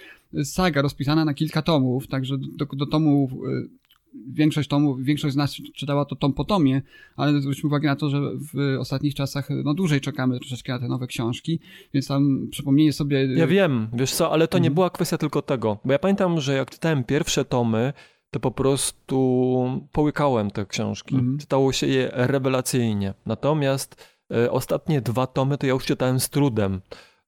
saga 0.53 0.81
rozpisana 0.81 1.26
na 1.26 1.34
kilka 1.34 1.61
tomów, 1.61 2.07
także 2.07 2.38
do, 2.38 2.65
do 2.65 2.85
tomu 2.85 3.30
większość 4.34 4.69
tomu, 4.69 4.95
większość 4.95 5.34
z 5.34 5.38
nas 5.38 5.56
czytała 5.76 6.06
to 6.06 6.15
tom 6.15 6.34
po 6.34 6.44
tomie, 6.44 6.81
ale 7.15 7.41
zwróćmy 7.41 7.68
uwagę 7.68 7.89
na 7.89 7.95
to, 7.95 8.10
że 8.10 8.22
w 8.53 8.77
ostatnich 8.80 9.15
czasach 9.15 9.49
no 9.64 9.73
dłużej 9.73 10.02
czekamy 10.02 10.39
troszeczkę 10.39 10.73
na 10.73 10.80
te 10.80 10.88
nowe 10.88 11.07
książki, 11.07 11.60
więc 11.94 12.07
tam 12.07 12.48
przypomnienie 12.52 12.94
sobie... 12.94 13.34
Ja 13.35 13.48
wiem, 13.48 13.88
wiesz 13.94 14.11
co, 14.11 14.31
ale 14.31 14.48
to 14.48 14.57
nie 14.57 14.68
mhm. 14.68 14.73
była 14.73 14.89
kwestia 14.89 15.18
tylko 15.18 15.41
tego, 15.41 15.77
bo 15.85 15.91
ja 15.91 15.99
pamiętam, 15.99 16.41
że 16.41 16.53
jak 16.53 16.69
czytałem 16.69 17.03
pierwsze 17.03 17.45
tomy, 17.45 17.94
to 18.31 18.39
po 18.39 18.52
prostu 18.52 19.81
połykałem 19.91 20.52
te 20.52 20.65
książki. 20.65 21.15
Mhm. 21.15 21.38
Czytało 21.38 21.73
się 21.73 21.88
je 21.88 22.10
rewelacyjnie. 22.14 23.14
Natomiast 23.26 24.07
e, 24.34 24.52
ostatnie 24.52 25.02
dwa 25.02 25.27
tomy 25.27 25.57
to 25.57 25.68
ja 25.68 25.73
już 25.73 25.85
czytałem 25.85 26.19
z 26.19 26.30
trudem. 26.30 26.81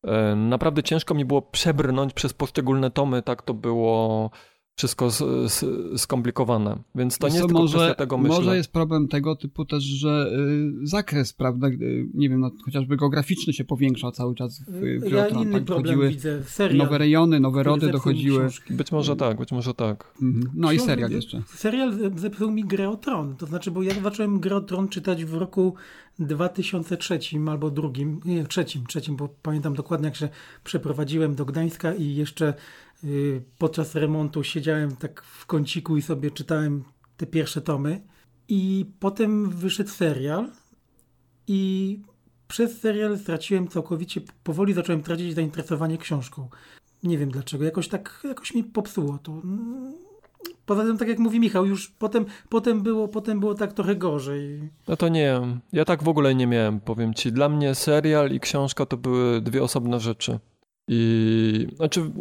E, 0.03 0.35
naprawdę 0.35 0.83
ciężko 0.83 1.13
mi 1.13 1.25
było 1.25 1.41
przebrnąć 1.41 2.13
przez 2.13 2.33
poszczególne 2.33 2.91
tomy, 2.91 3.21
tak 3.21 3.41
to 3.41 3.53
było 3.53 4.31
wszystko 4.79 5.09
skomplikowane. 5.97 6.79
Więc 6.95 7.17
to 7.17 7.27
nie 7.27 7.33
jest 7.33 7.47
tylko 7.47 7.61
może, 7.61 7.95
tego, 7.95 8.17
myślę. 8.17 8.37
Może 8.37 8.57
jest 8.57 8.71
problem 8.71 9.07
tego 9.07 9.35
typu 9.35 9.65
też, 9.65 9.83
że 9.83 10.31
y, 10.83 10.87
zakres, 10.87 11.33
prawda, 11.33 11.67
y, 11.67 12.09
nie 12.13 12.29
wiem, 12.29 12.39
no, 12.39 12.51
chociażby 12.65 12.97
geograficzny 12.97 13.53
się 13.53 13.63
powiększa 13.63 14.11
cały 14.11 14.35
czas 14.35 14.59
w, 14.67 14.99
w 14.99 15.11
Ja 15.11 15.27
inny 15.27 15.53
tak, 15.53 15.63
problem 15.63 16.09
widzę. 16.09 16.43
Serial, 16.43 16.77
nowe 16.77 16.97
rejony, 16.97 17.39
nowe 17.39 17.63
rody 17.63 17.91
dochodziły. 17.91 18.47
Być 18.69 18.91
może 18.91 19.15
tak, 19.15 19.37
być 19.37 19.51
może 19.51 19.73
tak. 19.73 20.13
Mhm. 20.21 20.51
No 20.55 20.71
i 20.71 20.79
serial 20.79 21.11
jeszcze. 21.11 21.41
Serial 21.47 21.93
zepsuł 22.15 22.51
mi 22.51 22.63
grę 22.63 22.89
o 22.89 22.97
Tron. 22.97 23.35
To 23.35 23.45
znaczy, 23.45 23.71
bo 23.71 23.83
ja 23.83 23.93
zacząłem 24.03 24.39
grę 24.39 24.55
o 24.55 24.61
Tron 24.61 24.87
czytać 24.87 25.25
w 25.25 25.33
roku 25.33 25.73
2003 26.19 27.19
albo 27.49 27.71
drugim, 27.71 28.19
nie, 28.25 28.43
trzecim, 28.43 28.85
trzecim, 28.87 29.15
bo 29.15 29.29
pamiętam 29.41 29.73
dokładnie, 29.73 30.05
jak 30.05 30.15
się 30.15 30.29
przeprowadziłem 30.63 31.35
do 31.35 31.45
Gdańska 31.45 31.93
i 31.93 32.15
jeszcze 32.15 32.53
Y, 32.53 32.88
podczas 33.57 33.95
remontu 33.95 34.43
siedziałem 34.43 34.95
tak 34.95 35.21
w 35.21 35.45
kąciku 35.45 35.97
i 35.97 36.01
sobie 36.01 36.31
czytałem 36.31 36.83
te 37.17 37.25
pierwsze 37.25 37.61
tomy. 37.61 38.01
I 38.47 38.85
potem 38.99 39.49
wyszedł 39.49 39.89
serial 39.89 40.49
i 41.47 42.01
przez 42.47 42.79
serial 42.79 43.19
straciłem 43.19 43.67
całkowicie, 43.67 44.21
powoli 44.43 44.73
zacząłem 44.73 45.03
tracić 45.03 45.35
zainteresowanie 45.35 45.97
książką. 45.97 46.49
Nie 47.03 47.17
wiem 47.17 47.31
dlaczego, 47.31 47.65
jakoś 47.65 47.87
tak, 47.87 48.21
jakoś 48.23 48.53
mi 48.53 48.63
popsuło 48.63 49.17
to. 49.17 49.41
Poza 50.65 50.83
tym, 50.83 50.97
tak 50.97 51.07
jak 51.07 51.19
mówi 51.19 51.39
Michał, 51.39 51.65
już 51.65 51.89
potem, 51.89 52.25
potem, 52.49 52.81
było, 52.81 53.07
potem 53.07 53.39
było 53.39 53.55
tak 53.55 53.73
trochę 53.73 53.95
gorzej. 53.95 54.69
No 54.87 54.97
to 54.97 55.09
nie, 55.09 55.41
ja 55.73 55.85
tak 55.85 56.03
w 56.03 56.07
ogóle 56.07 56.35
nie 56.35 56.47
miałem, 56.47 56.79
powiem 56.79 57.13
ci. 57.13 57.31
Dla 57.31 57.49
mnie 57.49 57.75
serial 57.75 58.31
i 58.31 58.39
książka 58.39 58.85
to 58.85 58.97
były 58.97 59.41
dwie 59.41 59.63
osobne 59.63 59.99
rzeczy. 59.99 60.39
I 60.87 61.67
znaczy 61.75 62.11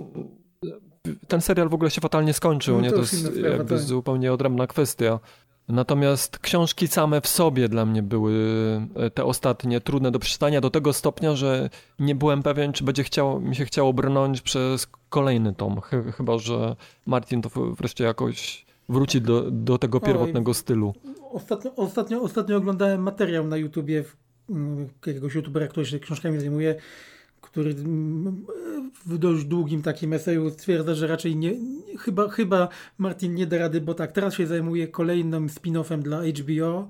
ten 1.29 1.41
serial 1.41 1.69
w 1.69 1.75
ogóle 1.75 1.91
się 1.91 2.01
fatalnie 2.01 2.33
skończył, 2.33 2.75
no 2.75 2.81
to 2.81 2.87
nie? 2.87 2.93
To 2.93 2.99
jest 2.99 3.37
jakby 3.37 3.75
tak. 3.75 3.79
zupełnie 3.79 4.33
odrębna 4.33 4.67
kwestia. 4.67 5.21
Natomiast 5.69 6.39
książki 6.39 6.89
same 6.89 7.21
w 7.21 7.27
sobie 7.27 7.69
dla 7.69 7.87
mnie 7.87 8.03
były 8.03 8.35
e, 8.95 9.11
te 9.11 9.25
ostatnie 9.25 9.81
trudne 9.81 10.11
do 10.11 10.19
przeczytania 10.19 10.61
do 10.61 10.71
tego 10.71 10.93
stopnia, 10.93 11.37
że 11.37 11.71
nie 11.99 12.15
byłem 12.15 12.43
pewien, 12.43 12.73
czy 12.73 12.85
będzie 12.85 13.05
chciało, 13.05 13.41
mi 13.41 13.57
się 13.57 13.65
chciało 13.65 13.93
brnąć 13.93 14.41
przez 14.41 14.87
kolejny 15.09 15.55
tom. 15.55 15.81
Chyba, 16.17 16.39
że 16.39 16.77
Martin 17.07 17.43
to 17.43 17.51
wreszcie 17.51 18.05
jakoś 18.05 18.67
wróci 18.89 19.21
do, 19.21 19.51
do 19.51 19.79
tego 19.79 20.01
pierwotnego 20.01 20.51
Oj, 20.51 20.55
stylu. 20.55 20.95
Ostatnio, 21.33 21.75
ostatnio, 21.77 22.23
ostatnio 22.23 22.57
oglądałem 22.57 23.03
materiał 23.03 23.47
na 23.47 23.57
YouTubie 23.57 24.05
mm, 24.51 24.89
jakiegoś 25.07 25.35
youtubera, 25.35 25.69
który 25.69 25.87
się 25.87 25.99
książkami 25.99 26.41
zajmuje 26.41 26.75
który 27.59 27.75
w 29.07 29.19
dość 29.19 29.45
długim 29.45 29.83
takim 29.83 30.13
eseju 30.13 30.51
stwierdza, 30.51 30.95
że 30.95 31.07
raczej 31.07 31.37
nie, 31.37 31.55
chyba, 31.99 32.29
chyba 32.29 32.69
Martin 32.99 33.35
nie 33.35 33.47
da 33.47 33.59
rady, 33.59 33.81
bo 33.81 33.95
tak, 33.95 34.13
teraz 34.13 34.35
się 34.35 34.47
zajmuje 34.47 34.89
kolejnym 34.89 35.49
spin-offem 35.49 36.03
dla 36.03 36.23
HBO, 36.23 36.89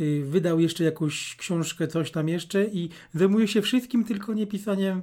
y, 0.00 0.24
wydał 0.24 0.60
jeszcze 0.60 0.84
jakąś 0.84 1.36
książkę, 1.36 1.88
coś 1.88 2.10
tam 2.10 2.28
jeszcze 2.28 2.64
i 2.64 2.88
zajmuje 3.14 3.48
się 3.48 3.62
wszystkim, 3.62 4.04
tylko 4.04 4.34
nie 4.34 4.46
pisaniem 4.46 5.02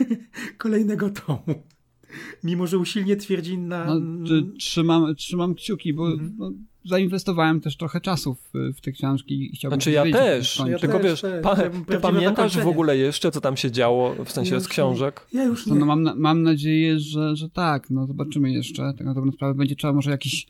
kolejnego 0.58 1.10
tomu. 1.10 1.62
Mimo, 2.44 2.66
że 2.66 2.78
usilnie 2.78 3.16
twierdzi 3.16 3.58
na... 3.58 3.94
No, 4.00 4.28
trzymam, 4.58 5.14
trzymam 5.14 5.54
kciuki, 5.54 5.94
bo 5.94 6.06
mm 6.06 6.18
-hmm. 6.18 6.32
no, 6.38 6.52
zainwestowałem 6.88 7.60
też 7.60 7.76
trochę 7.76 8.00
czasu 8.00 8.34
w, 8.34 8.76
w 8.76 8.80
te 8.80 8.92
książki 8.92 9.52
i 9.52 9.56
chciałbym 9.56 9.80
Znaczy 9.80 9.90
ja 9.90 10.12
też, 10.12 10.62
ja 10.66 10.78
tylko 10.78 11.00
wiesz, 11.00 11.20
też. 11.20 11.42
Pa, 11.42 11.56
ty 11.86 12.00
pamiętasz 12.00 12.58
w 12.58 12.66
ogóle 12.66 12.96
jeszcze, 12.96 13.30
co 13.30 13.40
tam 13.40 13.56
się 13.56 13.70
działo, 13.70 14.24
w 14.24 14.32
sensie 14.32 14.54
ja 14.54 14.60
z 14.60 14.68
książek? 14.68 15.26
Ja 15.32 15.44
już 15.44 15.66
nie. 15.66 15.74
No, 15.74 15.86
no 15.86 15.86
mam, 15.96 16.20
mam 16.20 16.42
nadzieję, 16.42 16.98
że, 16.98 17.36
że 17.36 17.50
tak, 17.50 17.90
no 17.90 18.06
zobaczymy 18.06 18.52
jeszcze, 18.52 18.92
tak 18.96 19.06
na 19.06 19.14
dobrą 19.14 19.32
sprawę 19.32 19.54
będzie 19.54 19.76
trzeba 19.76 19.92
może 19.92 20.10
jakiś 20.10 20.46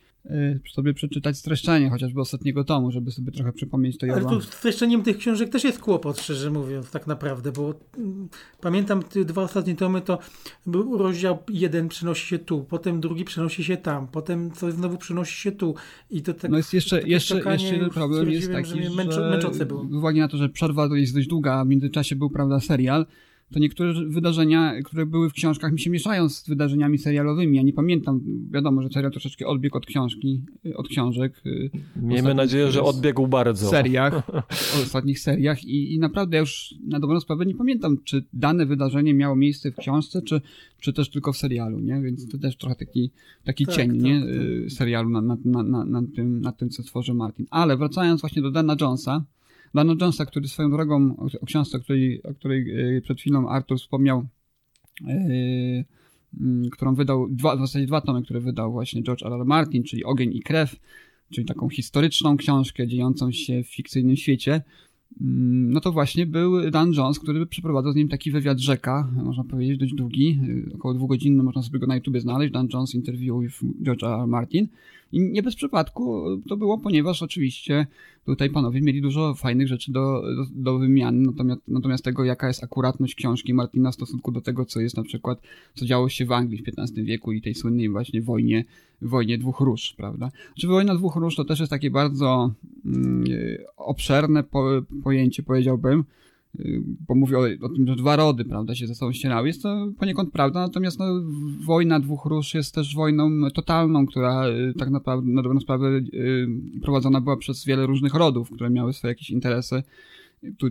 sobie 0.73 0.93
przeczytać 0.93 1.37
streszczenie 1.37 1.89
chociażby 1.89 2.21
ostatniego 2.21 2.63
tomu, 2.63 2.91
żeby 2.91 3.11
sobie 3.11 3.31
trochę 3.31 3.53
przypomnieć 3.53 3.97
to 3.97 4.07
Ale 4.13 4.25
tu 4.25 4.41
streszczeniem 4.41 5.03
tych 5.03 5.17
książek 5.17 5.49
też 5.49 5.63
jest 5.63 5.79
kłopot, 5.79 6.19
szczerze 6.19 6.51
mówiąc, 6.51 6.91
tak 6.91 7.07
naprawdę, 7.07 7.51
bo 7.51 7.73
mm, 7.97 8.29
pamiętam 8.61 9.03
te 9.03 9.25
dwa 9.25 9.41
ostatnie 9.41 9.75
tomy, 9.75 10.01
to 10.01 10.19
był 10.65 10.97
rozdział 10.97 11.37
jeden 11.49 11.87
przenosi 11.87 12.27
się 12.27 12.39
tu, 12.39 12.63
potem 12.63 13.01
drugi 13.01 13.25
przenosi 13.25 13.63
się 13.63 13.77
tam, 13.77 14.07
potem 14.07 14.51
coś 14.51 14.73
znowu 14.73 14.97
przenosi 14.97 15.41
się 15.41 15.51
tu 15.51 15.75
i 16.09 16.21
to 16.21 16.33
tak... 16.33 16.51
No 16.51 16.57
jest 16.57 16.73
jeszcze, 16.73 17.01
jeszcze, 17.01 17.35
jeszcze 17.35 17.73
jeden 17.73 17.89
problem 17.89 18.29
jest 18.29 18.51
taki, 18.51 18.83
że, 18.83 18.89
męczące 19.29 19.65
było. 19.65 19.85
z 19.91 19.93
uwagi 19.93 20.19
na 20.19 20.27
to, 20.27 20.37
że 20.37 20.49
przerwa 20.49 20.89
to 20.89 20.95
jest 20.95 21.13
dość 21.13 21.27
długa, 21.27 21.53
a 21.53 21.65
w 21.65 21.67
międzyczasie 21.67 22.15
był, 22.15 22.29
prawda, 22.29 22.59
serial, 22.59 23.05
to 23.53 23.59
niektóre 23.59 23.93
wydarzenia, 24.07 24.81
które 24.83 25.05
były 25.05 25.29
w 25.29 25.33
książkach, 25.33 25.71
mi 25.71 25.79
się 25.79 25.89
mieszają 25.89 26.29
z 26.29 26.49
wydarzeniami 26.49 26.97
serialowymi. 26.97 27.57
Ja 27.57 27.63
nie 27.63 27.73
pamiętam, 27.73 28.21
wiadomo, 28.51 28.81
że 28.81 28.89
serial 28.89 29.11
troszeczkę 29.11 29.47
odbiegł 29.47 29.77
od 29.77 29.85
książki, 29.85 30.41
od 30.75 30.87
książek. 30.87 31.41
Y, 31.45 31.69
Miejmy 31.95 32.33
nadzieję, 32.33 32.71
że 32.71 32.83
odbiegł 32.83 33.27
bardzo. 33.27 33.67
W 33.67 33.69
seriach, 33.69 34.23
w 34.51 34.83
ostatnich 34.83 35.19
seriach 35.19 35.63
i, 35.63 35.93
i 35.93 35.99
naprawdę 35.99 36.37
ja 36.37 36.39
już 36.39 36.75
na 36.87 36.99
dobrą 36.99 37.19
sprawę 37.19 37.45
nie 37.45 37.55
pamiętam, 37.55 37.97
czy 38.03 38.23
dane 38.33 38.65
wydarzenie 38.65 39.13
miało 39.13 39.35
miejsce 39.35 39.71
w 39.71 39.75
książce, 39.75 40.21
czy, 40.21 40.41
czy 40.79 40.93
też 40.93 41.09
tylko 41.09 41.33
w 41.33 41.37
serialu, 41.37 41.79
nie? 41.79 42.01
Więc 42.01 42.29
to 42.29 42.37
też 42.37 42.57
trochę 42.57 42.75
taki, 42.75 43.11
taki 43.43 43.65
tak, 43.65 43.75
cień, 43.75 43.89
tak, 43.89 44.01
nie? 44.01 44.19
Tak. 44.19 44.29
Y, 44.29 44.69
serialu 44.69 45.09
na, 45.09 45.21
na, 45.21 45.37
na, 45.45 45.85
na, 45.85 46.01
tym, 46.15 46.41
na 46.41 46.51
tym, 46.51 46.69
co 46.69 46.83
tworzy 46.83 47.13
Martin. 47.13 47.45
Ale 47.49 47.77
wracając 47.77 48.21
właśnie 48.21 48.41
do 48.41 48.51
Dana 48.51 48.75
Jonesa, 48.81 49.25
Lano 49.73 49.95
Jonesa, 50.01 50.25
który 50.25 50.47
swoją 50.47 50.71
drogą 50.71 51.15
o, 51.17 51.25
o 51.41 51.45
książce, 51.45 51.77
o 51.77 51.81
której, 51.81 52.23
o 52.23 52.33
której 52.33 52.95
e, 52.97 53.01
przed 53.01 53.19
chwilą 53.19 53.49
Artur 53.49 53.77
wspomniał, 53.77 54.27
yy, 55.01 55.85
którą 56.71 56.95
wydał, 56.95 57.27
dwa, 57.29 57.55
w 57.55 57.59
zasadzie 57.59 57.87
dwa 57.87 58.01
tomy, 58.01 58.23
które 58.23 58.39
wydał 58.39 58.71
właśnie 58.71 59.03
George 59.03 59.25
R. 59.25 59.33
R. 59.33 59.45
Martin, 59.45 59.83
czyli 59.83 60.03
Ogień 60.03 60.33
i 60.33 60.41
Krew, 60.41 60.75
czyli 61.29 61.47
taką 61.47 61.69
historyczną 61.69 62.37
książkę 62.37 62.87
dziejącą 62.87 63.31
się 63.31 63.63
w 63.63 63.67
fikcyjnym 63.67 64.15
świecie, 64.15 64.61
no 65.19 65.79
to 65.79 65.91
właśnie 65.91 66.25
był 66.25 66.71
Dan 66.71 66.93
Jones, 66.93 67.19
który 67.19 67.45
przeprowadzał 67.45 67.91
z 67.91 67.95
nim 67.95 68.07
taki 68.07 68.31
wywiad 68.31 68.59
rzeka, 68.59 69.11
można 69.23 69.43
powiedzieć, 69.43 69.77
dość 69.77 69.93
długi, 69.93 70.39
około 70.75 70.93
dwugodzinny, 70.93 71.43
można 71.43 71.61
sobie 71.61 71.79
go 71.79 71.87
na 71.87 71.95
YouTube 71.95 72.17
znaleźć, 72.17 72.53
Dan 72.53 72.67
Jones 72.73 72.95
interview 72.95 73.41
with 73.41 73.83
George. 73.83 74.03
R. 74.03 74.27
Martin, 74.27 74.67
i 75.11 75.21
nie 75.21 75.43
bez 75.43 75.55
przypadku 75.55 76.23
to 76.49 76.57
było, 76.57 76.77
ponieważ 76.77 77.23
oczywiście 77.23 77.87
tutaj 78.25 78.49
panowie 78.49 78.81
mieli 78.81 79.01
dużo 79.01 79.33
fajnych 79.33 79.67
rzeczy 79.67 79.91
do, 79.91 80.21
do, 80.21 80.45
do 80.51 80.79
wymiany, 80.79 81.27
natomiast, 81.27 81.61
natomiast 81.67 82.03
tego, 82.03 82.23
jaka 82.23 82.47
jest 82.47 82.63
akuratność 82.63 83.15
książki 83.15 83.53
Martina 83.53 83.91
w 83.91 83.95
stosunku 83.95 84.31
do 84.31 84.41
tego, 84.41 84.65
co 84.65 84.79
jest 84.79 84.97
na 84.97 85.03
przykład, 85.03 85.41
co 85.73 85.85
działo 85.85 86.09
się 86.09 86.25
w 86.25 86.31
Anglii 86.31 86.63
w 86.63 86.79
XV 86.79 87.03
wieku 87.03 87.31
i 87.31 87.41
tej 87.41 87.55
słynnej 87.55 87.89
właśnie 87.89 88.21
wojnie, 88.21 88.65
wojnie 89.01 89.37
dwóch 89.37 89.59
róż, 89.59 89.93
prawda? 89.97 90.31
Czy 90.59 90.67
wojna 90.67 90.95
dwóch 90.95 91.15
róż 91.15 91.35
to 91.35 91.45
też 91.45 91.59
jest 91.59 91.69
takie 91.69 91.91
bardzo 91.91 92.53
mm, 92.85 93.23
obszerne 93.77 94.43
po, 94.43 94.69
pojęcie, 95.03 95.43
powiedziałbym, 95.43 96.03
bo 97.07 97.15
mówię 97.15 97.37
o, 97.37 97.41
o, 97.61 97.69
tym, 97.69 97.87
że 97.87 97.95
dwa 97.95 98.15
rody, 98.15 98.45
prawda, 98.45 98.75
się 98.75 98.87
ze 98.87 98.95
sobą 98.95 99.13
ścierały. 99.13 99.47
Jest 99.47 99.63
to 99.63 99.91
poniekąd 99.99 100.31
prawda, 100.31 100.59
natomiast 100.59 100.99
no, 100.99 101.05
wojna 101.65 101.99
dwóch 101.99 102.25
róż 102.25 102.53
jest 102.53 102.75
też 102.75 102.95
wojną 102.95 103.51
totalną, 103.53 104.05
która 104.05 104.47
y, 104.47 104.73
tak 104.79 104.89
naprawdę, 104.89 105.31
na 105.31 105.41
dobrą 105.41 105.59
sprawę, 105.59 106.01
prowadzona 106.81 107.21
była 107.21 107.37
przez 107.37 107.65
wiele 107.65 107.85
różnych 107.85 108.13
rodów, 108.13 108.51
które 108.51 108.69
miały 108.69 108.93
swoje 108.93 109.11
jakieś 109.11 109.29
interesy 109.29 109.83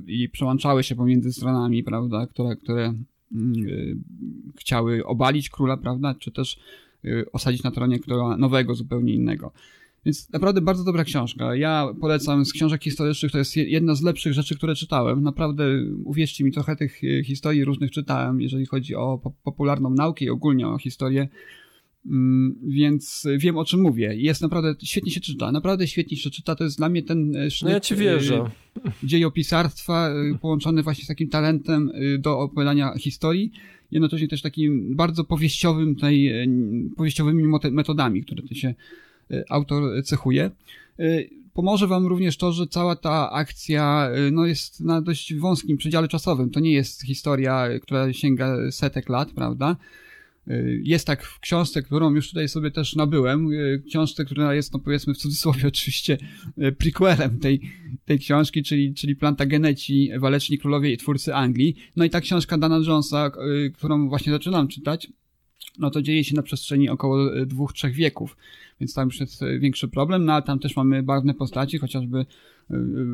i 0.06 0.28
przełączały 0.28 0.82
się 0.82 0.94
pomiędzy 0.94 1.32
stronami, 1.32 1.84
prawda, 1.84 2.26
które, 2.26 2.56
które 2.56 2.94
y, 3.32 3.96
chciały 4.56 5.06
obalić 5.06 5.50
króla, 5.50 5.76
prawda, 5.76 6.14
czy 6.14 6.32
też 6.32 6.58
osadzić 7.32 7.62
na 7.62 7.70
tronie 7.70 7.98
króla 7.98 8.36
nowego, 8.36 8.74
zupełnie 8.74 9.14
innego. 9.14 9.52
Więc 10.06 10.32
naprawdę 10.32 10.60
bardzo 10.60 10.84
dobra 10.84 11.04
książka. 11.04 11.56
Ja 11.56 11.88
polecam 12.00 12.44
z 12.44 12.52
książek 12.52 12.84
historycznych, 12.84 13.32
to 13.32 13.38
jest 13.38 13.56
jedna 13.56 13.94
z 13.94 14.02
lepszych 14.02 14.32
rzeczy, 14.32 14.56
które 14.56 14.74
czytałem. 14.74 15.22
Naprawdę, 15.22 15.64
uwierzcie 16.04 16.44
mi, 16.44 16.52
trochę 16.52 16.76
tych 16.76 17.04
e, 17.04 17.24
historii 17.24 17.64
różnych 17.64 17.90
czytałem, 17.90 18.40
jeżeli 18.40 18.66
chodzi 18.66 18.94
o 18.94 19.32
popularną 19.44 19.90
naukę 19.90 20.24
i 20.24 20.30
ogólnie 20.30 20.68
o 20.68 20.78
historię. 20.78 21.28
Mm, 22.06 22.58
więc 22.66 23.26
wiem 23.38 23.58
o 23.58 23.64
czym 23.64 23.80
mówię. 23.80 24.14
Jest 24.16 24.42
naprawdę 24.42 24.74
świetnie 24.82 25.12
się 25.12 25.20
czyta. 25.20 25.52
Naprawdę 25.52 25.86
świetnie 25.86 26.16
się 26.16 26.30
czyta. 26.30 26.54
To 26.54 26.64
jest 26.64 26.78
dla 26.78 26.88
mnie 26.88 27.02
ten 27.02 27.36
e, 27.36 27.50
sznyt 27.50 27.68
no 27.68 27.74
ja 27.74 27.80
ci 27.80 27.96
wierzę. 27.96 28.50
Dziejopisarstwa 29.02 30.10
połączony 30.40 30.82
właśnie 30.82 31.04
z 31.04 31.06
takim 31.06 31.28
talentem 31.28 31.90
do 32.18 32.38
opowiadania 32.38 32.94
historii. 32.98 33.52
Jednocześnie 33.90 34.28
też 34.28 34.42
takim 34.42 34.96
bardzo 34.96 35.24
powieściowym, 35.24 35.96
tej, 35.96 36.48
powieściowymi 36.96 37.44
metodami, 37.70 38.22
które 38.22 38.42
ty 38.42 38.54
się 38.54 38.74
Y, 39.30 39.44
autor 39.48 40.04
cechuje. 40.04 40.50
Y, 41.00 41.30
pomoże 41.54 41.86
Wam 41.86 42.06
również 42.06 42.36
to, 42.36 42.52
że 42.52 42.66
cała 42.66 42.96
ta 42.96 43.30
akcja 43.30 44.10
no, 44.32 44.46
jest 44.46 44.80
na 44.80 45.02
dość 45.02 45.34
wąskim 45.34 45.76
przedziale 45.76 46.08
czasowym. 46.08 46.50
To 46.50 46.60
nie 46.60 46.72
jest 46.72 47.02
historia, 47.02 47.68
która 47.82 48.12
sięga 48.12 48.56
setek 48.70 49.08
lat, 49.08 49.30
prawda? 49.30 49.76
Jest 50.82 51.06
tak 51.06 51.24
w 51.24 51.40
książce, 51.40 51.82
którą 51.82 52.14
już 52.14 52.28
tutaj 52.28 52.48
sobie 52.48 52.70
też 52.70 52.96
nabyłem, 52.96 53.50
książce, 53.88 54.24
która 54.24 54.54
jest, 54.54 54.72
no 54.72 54.78
powiedzmy 54.78 55.14
w 55.14 55.18
cudzysłowie 55.18 55.68
oczywiście, 55.74 56.18
prequelem 56.78 57.38
tej, 57.38 57.60
tej 58.04 58.18
książki, 58.18 58.62
czyli, 58.62 58.94
czyli 58.94 59.16
Plantageneci, 59.16 60.10
Waleczni 60.18 60.58
Królowie 60.58 60.92
i 60.92 60.96
Twórcy 60.96 61.34
Anglii. 61.34 61.76
No 61.96 62.04
i 62.04 62.10
ta 62.10 62.20
książka 62.20 62.58
Dana 62.58 62.80
Jonesa, 62.86 63.30
którą 63.74 64.08
właśnie 64.08 64.32
zaczynam 64.32 64.68
czytać, 64.68 65.08
no 65.78 65.90
to 65.90 66.02
dzieje 66.02 66.24
się 66.24 66.36
na 66.36 66.42
przestrzeni 66.42 66.88
około 66.88 67.46
dwóch, 67.46 67.72
trzech 67.72 67.94
wieków 67.94 68.36
więc 68.80 68.94
tam 68.94 69.08
już 69.08 69.20
jest 69.20 69.40
większy 69.58 69.88
problem, 69.88 70.24
no 70.24 70.32
ale 70.32 70.42
tam 70.42 70.58
też 70.58 70.76
mamy 70.76 71.02
barwne 71.02 71.34
postaci, 71.34 71.78
chociażby 71.78 72.26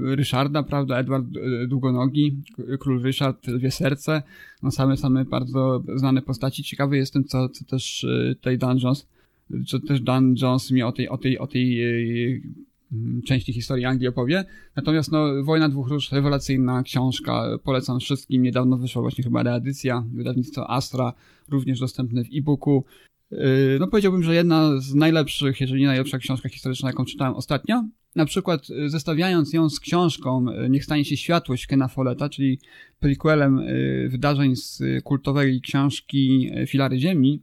Ryszarda, 0.04 0.62
prawda, 0.62 0.98
Edward 0.98 1.26
e, 1.36 1.66
Długonogi, 1.66 2.42
król 2.80 3.02
Ryszard, 3.02 3.46
Lwie 3.46 3.70
Serce, 3.70 4.22
no 4.62 4.70
same, 4.70 4.96
same 4.96 5.24
bardzo 5.24 5.82
znane 5.96 6.22
postaci. 6.22 6.64
Ciekawy 6.64 6.96
jestem, 6.96 7.24
co, 7.24 7.48
co 7.48 7.64
też 7.64 8.06
tutaj 8.36 8.58
Dan 8.58 8.78
Jones, 8.78 9.08
co 9.66 9.80
też 9.80 10.00
Dan 10.00 10.34
Jones 10.42 10.70
mi 10.70 10.82
o 10.82 10.92
tej, 10.92 11.08
o 11.08 11.18
tej, 11.18 11.38
o 11.38 11.46
tej 11.46 11.82
części 13.26 13.52
historii 13.52 13.84
Anglii 13.84 14.08
opowie. 14.08 14.44
Natomiast 14.76 15.12
no, 15.12 15.44
Wojna 15.44 15.68
dwóch 15.68 15.88
róż, 15.88 16.12
rewelacyjna 16.12 16.82
książka, 16.82 17.58
polecam 17.64 18.00
wszystkim. 18.00 18.42
Niedawno 18.42 18.76
wyszła 18.76 19.02
właśnie 19.02 19.24
chyba 19.24 19.42
reedycja, 19.42 20.04
wydawnictwo 20.14 20.70
Astra, 20.70 21.12
również 21.48 21.80
dostępne 21.80 22.24
w 22.24 22.28
e-booku. 22.34 22.84
No 23.80 23.88
powiedziałbym, 23.88 24.22
że 24.22 24.34
jedna 24.34 24.80
z 24.80 24.94
najlepszych, 24.94 25.60
jeżeli 25.60 25.80
nie 25.80 25.86
najlepsza 25.86 26.18
książka 26.18 26.48
historyczna, 26.48 26.88
jaką 26.88 27.04
czytałem 27.04 27.34
ostatnio. 27.34 27.84
Na 28.14 28.24
przykład 28.24 28.68
yy, 28.68 28.90
zestawiając 28.90 29.52
ją 29.52 29.70
z 29.70 29.80
książką 29.80 30.44
yy, 30.44 30.70
Niech 30.70 30.84
stanie 30.84 31.04
się 31.04 31.16
światłość 31.16 31.66
Kena 31.66 31.88
Folletta, 31.88 32.28
czyli 32.28 32.58
prequelem 33.00 33.60
wydarzeń 34.08 34.56
z 34.56 34.82
kultowej 35.04 35.60
książki 35.60 36.50
Filary 36.66 36.98
Ziemi, 36.98 37.42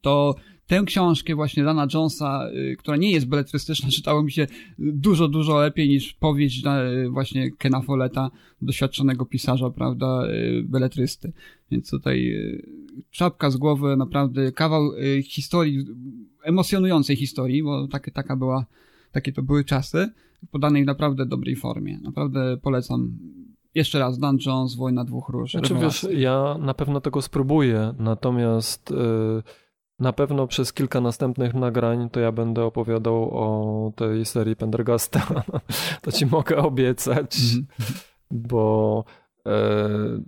to 0.00 0.34
tę 0.66 0.82
książkę 0.86 1.34
właśnie 1.34 1.64
Dana 1.64 1.86
Jonesa, 1.94 2.50
która 2.78 2.96
nie 2.96 3.10
jest 3.10 3.28
beletrystyczna, 3.28 3.90
czytało 3.98 4.22
mi 4.22 4.32
się 4.32 4.46
dużo, 4.78 5.28
dużo 5.28 5.60
lepiej 5.60 5.88
niż 5.88 6.12
powieść 6.12 6.62
właśnie 7.10 7.50
Kena 7.50 7.80
Folletta, 7.82 8.30
doświadczonego 8.62 9.26
pisarza, 9.26 9.70
prawda, 9.70 10.22
beletrysty. 10.62 11.32
Więc 11.70 11.90
tutaj 11.90 12.34
czapka 13.10 13.50
z 13.50 13.56
głowy, 13.56 13.96
naprawdę 13.96 14.52
kawał 14.52 14.92
y, 14.92 15.22
historii, 15.22 15.84
emocjonującej 16.42 17.16
historii, 17.16 17.62
bo 17.62 17.88
takie, 17.88 18.10
taka 18.10 18.36
była, 18.36 18.66
takie 19.12 19.32
to 19.32 19.42
były 19.42 19.64
czasy, 19.64 20.08
podanej 20.50 20.82
w 20.82 20.86
naprawdę 20.86 21.26
dobrej 21.26 21.56
formie. 21.56 21.98
Naprawdę 22.02 22.56
polecam. 22.56 23.18
Jeszcze 23.74 23.98
raz, 23.98 24.18
Dungeons, 24.18 24.76
Wojna 24.76 25.04
Dwóch 25.04 25.28
Róż. 25.28 25.50
Znaczy 25.50 25.74
wiesz, 25.74 26.06
ja 26.10 26.56
na 26.60 26.74
pewno 26.74 27.00
tego 27.00 27.22
spróbuję, 27.22 27.94
natomiast 27.98 28.90
yy, 28.90 29.42
na 29.98 30.12
pewno 30.12 30.46
przez 30.46 30.72
kilka 30.72 31.00
następnych 31.00 31.54
nagrań 31.54 32.10
to 32.10 32.20
ja 32.20 32.32
będę 32.32 32.64
opowiadał 32.64 33.30
o 33.32 33.92
tej 33.96 34.24
serii 34.24 34.56
Pendergasta. 34.56 35.42
to 36.02 36.12
ci 36.12 36.26
mogę 36.26 36.56
obiecać, 36.56 37.36
mhm. 37.42 37.66
bo 38.30 39.04
yy, 39.46 40.22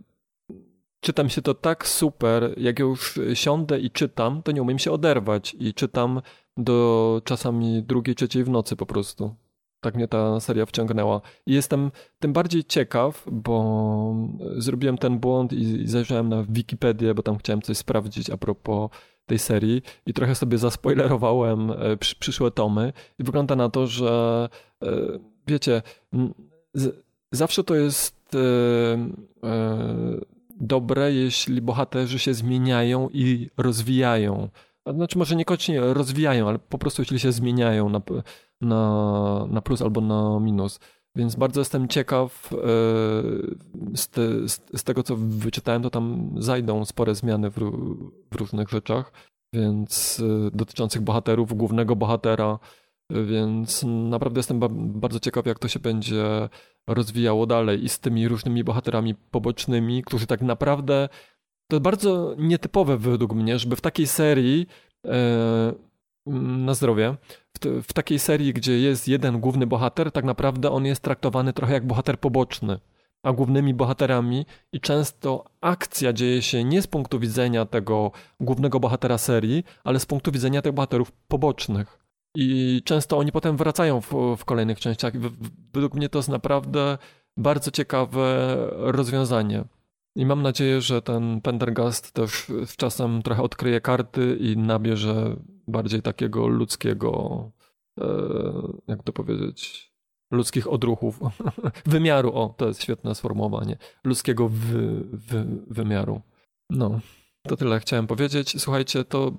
czytam 1.00 1.28
się 1.28 1.42
to 1.42 1.54
tak 1.54 1.88
super, 1.88 2.54
jak 2.56 2.78
już 2.78 3.20
siądę 3.34 3.80
i 3.80 3.90
czytam, 3.90 4.42
to 4.42 4.52
nie 4.52 4.62
umiem 4.62 4.78
się 4.78 4.92
oderwać 4.92 5.56
i 5.58 5.74
czytam 5.74 6.22
do 6.56 7.22
czasami 7.24 7.82
drugiej, 7.82 8.14
trzeciej 8.14 8.44
w 8.44 8.48
nocy 8.48 8.76
po 8.76 8.86
prostu. 8.86 9.34
Tak 9.80 9.94
mnie 9.94 10.08
ta 10.08 10.40
seria 10.40 10.66
wciągnęła. 10.66 11.20
I 11.46 11.52
jestem 11.52 11.90
tym 12.18 12.32
bardziej 12.32 12.64
ciekaw, 12.64 13.26
bo 13.32 14.14
zrobiłem 14.56 14.98
ten 14.98 15.18
błąd 15.18 15.52
i 15.52 15.86
zajrzałem 15.88 16.28
na 16.28 16.44
Wikipedię, 16.48 17.14
bo 17.14 17.22
tam 17.22 17.38
chciałem 17.38 17.62
coś 17.62 17.76
sprawdzić 17.76 18.30
a 18.30 18.36
propos 18.36 18.90
tej 19.26 19.38
serii 19.38 19.82
i 20.06 20.12
trochę 20.12 20.34
sobie 20.34 20.58
zaspoilerowałem 20.58 21.70
e, 21.70 21.96
przyszłe 21.96 22.50
tomy 22.50 22.92
i 23.18 23.24
wygląda 23.24 23.56
na 23.56 23.68
to, 23.68 23.86
że 23.86 24.48
e, 24.82 24.88
wiecie, 25.46 25.82
zawsze 27.32 27.64
to 27.64 27.74
jest 27.74 28.34
e, 28.34 28.40
dobre, 30.60 31.12
jeśli 31.12 31.62
bohaterzy 31.62 32.18
się 32.18 32.34
zmieniają 32.34 33.08
i 33.12 33.50
rozwijają. 33.56 34.48
Znaczy 34.94 35.18
może 35.18 35.36
niekoniecznie 35.36 35.80
rozwijają, 35.80 36.48
ale 36.48 36.58
po 36.58 36.78
prostu 36.78 37.02
jeśli 37.02 37.20
się 37.20 37.32
zmieniają 37.32 37.88
na, 37.88 38.02
na, 38.60 39.46
na 39.50 39.60
plus 39.60 39.82
albo 39.82 40.00
na 40.00 40.40
minus. 40.40 40.80
Więc 41.16 41.36
bardzo 41.36 41.60
jestem 41.60 41.88
ciekaw 41.88 42.52
e, 42.52 42.56
z, 43.96 44.08
te, 44.08 44.48
z, 44.78 44.84
tego, 44.84 45.02
co 45.02 45.16
wyczytałem, 45.16 45.82
to 45.82 45.90
tam 45.90 46.34
zajdą 46.38 46.84
spore 46.84 47.14
zmiany 47.14 47.50
w, 47.50 47.54
w 48.32 48.36
różnych 48.36 48.68
rzeczach, 48.68 49.12
więc 49.54 50.22
e, 50.46 50.50
dotyczących 50.56 51.02
bohaterów, 51.02 51.56
głównego 51.56 51.96
bohatera, 51.96 52.58
więc 53.26 53.84
naprawdę 53.86 54.38
jestem 54.38 54.60
bardzo 55.00 55.20
ciekaw, 55.20 55.46
jak 55.46 55.58
to 55.58 55.68
się 55.68 55.80
będzie 55.80 56.48
rozwijało 56.86 57.46
dalej 57.46 57.84
i 57.84 57.88
z 57.88 57.98
tymi 57.98 58.28
różnymi 58.28 58.64
bohaterami 58.64 59.14
pobocznymi, 59.14 60.02
którzy 60.02 60.26
tak 60.26 60.42
naprawdę. 60.42 61.08
To 61.70 61.80
bardzo 61.80 62.34
nietypowe 62.38 62.98
według 62.98 63.34
mnie, 63.34 63.58
żeby 63.58 63.76
w 63.76 63.80
takiej 63.80 64.06
serii. 64.06 64.66
E, 65.06 65.72
na 66.26 66.74
zdrowie. 66.74 67.16
W, 67.54 67.82
w, 67.82 67.92
takiej 67.92 68.18
serii, 68.18 68.52
gdzie 68.52 68.78
jest 68.78 69.08
jeden 69.08 69.40
główny 69.40 69.66
bohater, 69.66 70.12
tak 70.12 70.24
naprawdę 70.24 70.70
on 70.70 70.86
jest 70.86 71.02
traktowany 71.02 71.52
trochę 71.52 71.72
jak 71.72 71.86
bohater 71.86 72.20
poboczny, 72.20 72.78
a 73.22 73.32
głównymi 73.32 73.74
bohaterami 73.74 74.46
i 74.72 74.80
często 74.80 75.44
akcja 75.60 76.12
dzieje 76.12 76.42
się 76.42 76.64
nie 76.64 76.82
z 76.82 76.86
punktu 76.86 77.18
widzenia 77.18 77.66
tego 77.66 78.10
głównego 78.40 78.80
bohatera 78.80 79.18
serii, 79.18 79.64
ale 79.84 80.00
z 80.00 80.06
punktu 80.06 80.32
widzenia 80.32 80.62
tych 80.62 80.72
bohaterów 80.72 81.12
pobocznych. 81.28 81.99
I 82.34 82.80
często 82.84 83.18
oni 83.18 83.32
potem 83.32 83.56
wracają 83.56 84.00
w, 84.00 84.36
w 84.36 84.44
kolejnych 84.44 84.80
częściach. 84.80 85.12
Według 85.72 85.94
mnie 85.94 86.08
to 86.08 86.18
jest 86.18 86.28
naprawdę 86.28 86.98
bardzo 87.36 87.70
ciekawe 87.70 88.56
rozwiązanie. 88.70 89.64
I 90.16 90.26
mam 90.26 90.42
nadzieję, 90.42 90.80
że 90.80 91.02
ten 91.02 91.40
Pendergast 91.40 92.12
też 92.12 92.46
z 92.66 92.76
czasem 92.76 93.22
trochę 93.22 93.42
odkryje 93.42 93.80
karty 93.80 94.36
i 94.40 94.56
nabierze 94.56 95.36
bardziej 95.68 96.02
takiego 96.02 96.46
ludzkiego, 96.46 97.50
e, 98.00 98.06
jak 98.88 99.02
to 99.02 99.12
powiedzieć, 99.12 99.92
ludzkich 100.30 100.72
odruchów, 100.72 101.20
wymiaru. 101.86 102.32
O, 102.32 102.54
to 102.56 102.68
jest 102.68 102.82
świetne 102.82 103.14
sformułowanie. 103.14 103.76
Ludzkiego 104.04 104.48
wy, 104.48 105.04
wy, 105.12 105.46
wymiaru. 105.66 106.20
No. 106.70 107.00
To 107.42 107.56
tyle 107.56 107.80
chciałem 107.80 108.06
powiedzieć. 108.06 108.62
Słuchajcie, 108.62 109.04
to 109.04 109.32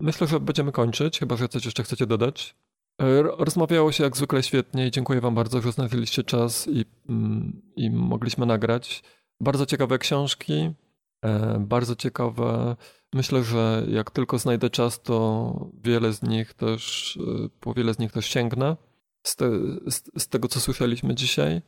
myślę, 0.00 0.26
że 0.26 0.40
będziemy 0.40 0.72
kończyć, 0.72 1.18
chyba 1.18 1.36
że 1.36 1.48
coś 1.48 1.64
jeszcze 1.64 1.82
chcecie 1.82 2.06
dodać. 2.06 2.54
Rozmawiało 3.38 3.92
się 3.92 4.04
jak 4.04 4.16
zwykle 4.16 4.42
świetnie 4.42 4.86
i 4.86 4.90
dziękuję 4.90 5.20
Wam 5.20 5.34
bardzo, 5.34 5.62
że 5.62 5.72
znaleźliście 5.72 6.24
czas 6.24 6.68
i, 6.68 6.84
mm, 7.08 7.62
i 7.76 7.90
mogliśmy 7.90 8.46
nagrać. 8.46 9.02
Bardzo 9.40 9.66
ciekawe 9.66 9.98
książki, 9.98 10.70
e, 11.24 11.58
bardzo 11.60 11.96
ciekawe. 11.96 12.76
Myślę, 13.14 13.44
że 13.44 13.86
jak 13.88 14.10
tylko 14.10 14.38
znajdę 14.38 14.70
czas, 14.70 15.02
to 15.02 15.70
wiele 15.84 16.12
z 16.12 16.22
nich 16.22 16.54
też, 16.54 17.16
e, 17.16 17.48
po 17.60 17.74
wiele 17.74 17.94
z 17.94 17.98
nich 17.98 18.12
też 18.12 18.26
sięgnę. 18.26 18.76
Z, 19.22 19.36
te, 19.36 19.50
z, 19.86 20.02
z 20.18 20.28
tego, 20.28 20.48
co 20.48 20.60
słyszeliśmy 20.60 21.14
dzisiaj. 21.14 21.62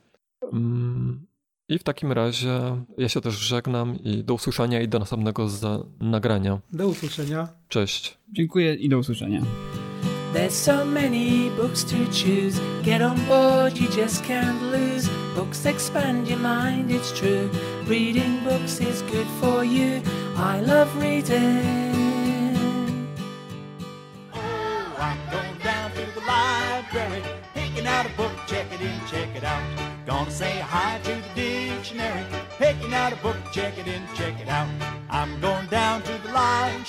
I 1.69 1.79
w 1.79 1.83
takim 1.83 2.13
razie 2.13 2.61
ja 2.99 3.09
się 3.09 3.21
też 3.21 3.35
żegnam 3.35 3.99
i 4.05 4.25
do 4.25 4.35
usłyszenia 4.35 4.81
i 4.81 4.89
do 4.89 4.99
następnego 4.99 5.49
nagrania. 6.01 6.59
Do 6.73 6.89
usłyszenia. 6.89 7.49
Cześć. 7.69 8.19
Dziękuję 8.33 8.75
i 8.75 8.89
do 8.89 8.99
usłyszenia. 8.99 9.41
There's 10.35 10.51
so 10.51 10.85
many 10.85 11.51
books 11.57 11.85
to 11.85 11.97
choose. 11.97 12.61
Get 12.83 13.03
on 13.03 13.17
board, 13.29 13.81
you 13.81 13.87
just 14.03 14.25
can't 14.25 14.63
lose. 14.63 15.09
Books 15.37 15.67
expand 15.67 16.29
your 16.29 16.41
mind, 16.41 16.91
it's 16.91 17.13
true. 17.13 17.49
Reading 17.87 18.45
books 18.45 18.81
is 18.81 19.03
good 19.03 19.27
for 19.41 19.65
you. 19.65 20.03
I 20.37 20.61
love 20.61 20.89
reading. 21.01 21.63
Oh, 24.35 24.97
I'm 24.99 25.19
going 25.31 25.59
down 25.63 25.91
to 25.93 26.05
the 26.15 26.27
library, 26.27 27.23
picking 27.55 27.87
out 27.87 28.07
a 28.07 28.17
book, 28.17 28.33
check 28.49 28.67
it 28.73 28.81
in, 28.81 29.01
check 29.11 29.37
it 29.37 29.45
out. 29.45 29.63
Gonna 30.07 30.31
say 30.31 30.59
hi 30.61 30.99
to 31.05 31.24
out 32.95 33.13
a 33.13 33.17
book, 33.17 33.37
check 33.53 33.77
it 33.77 33.87
in, 33.87 34.03
check 34.15 34.41
it 34.41 34.49
out. 34.49 34.69
I'm 35.11 35.41
going 35.41 35.67
down 35.67 36.03
to 36.03 36.13
the 36.25 36.33
library 36.33 36.85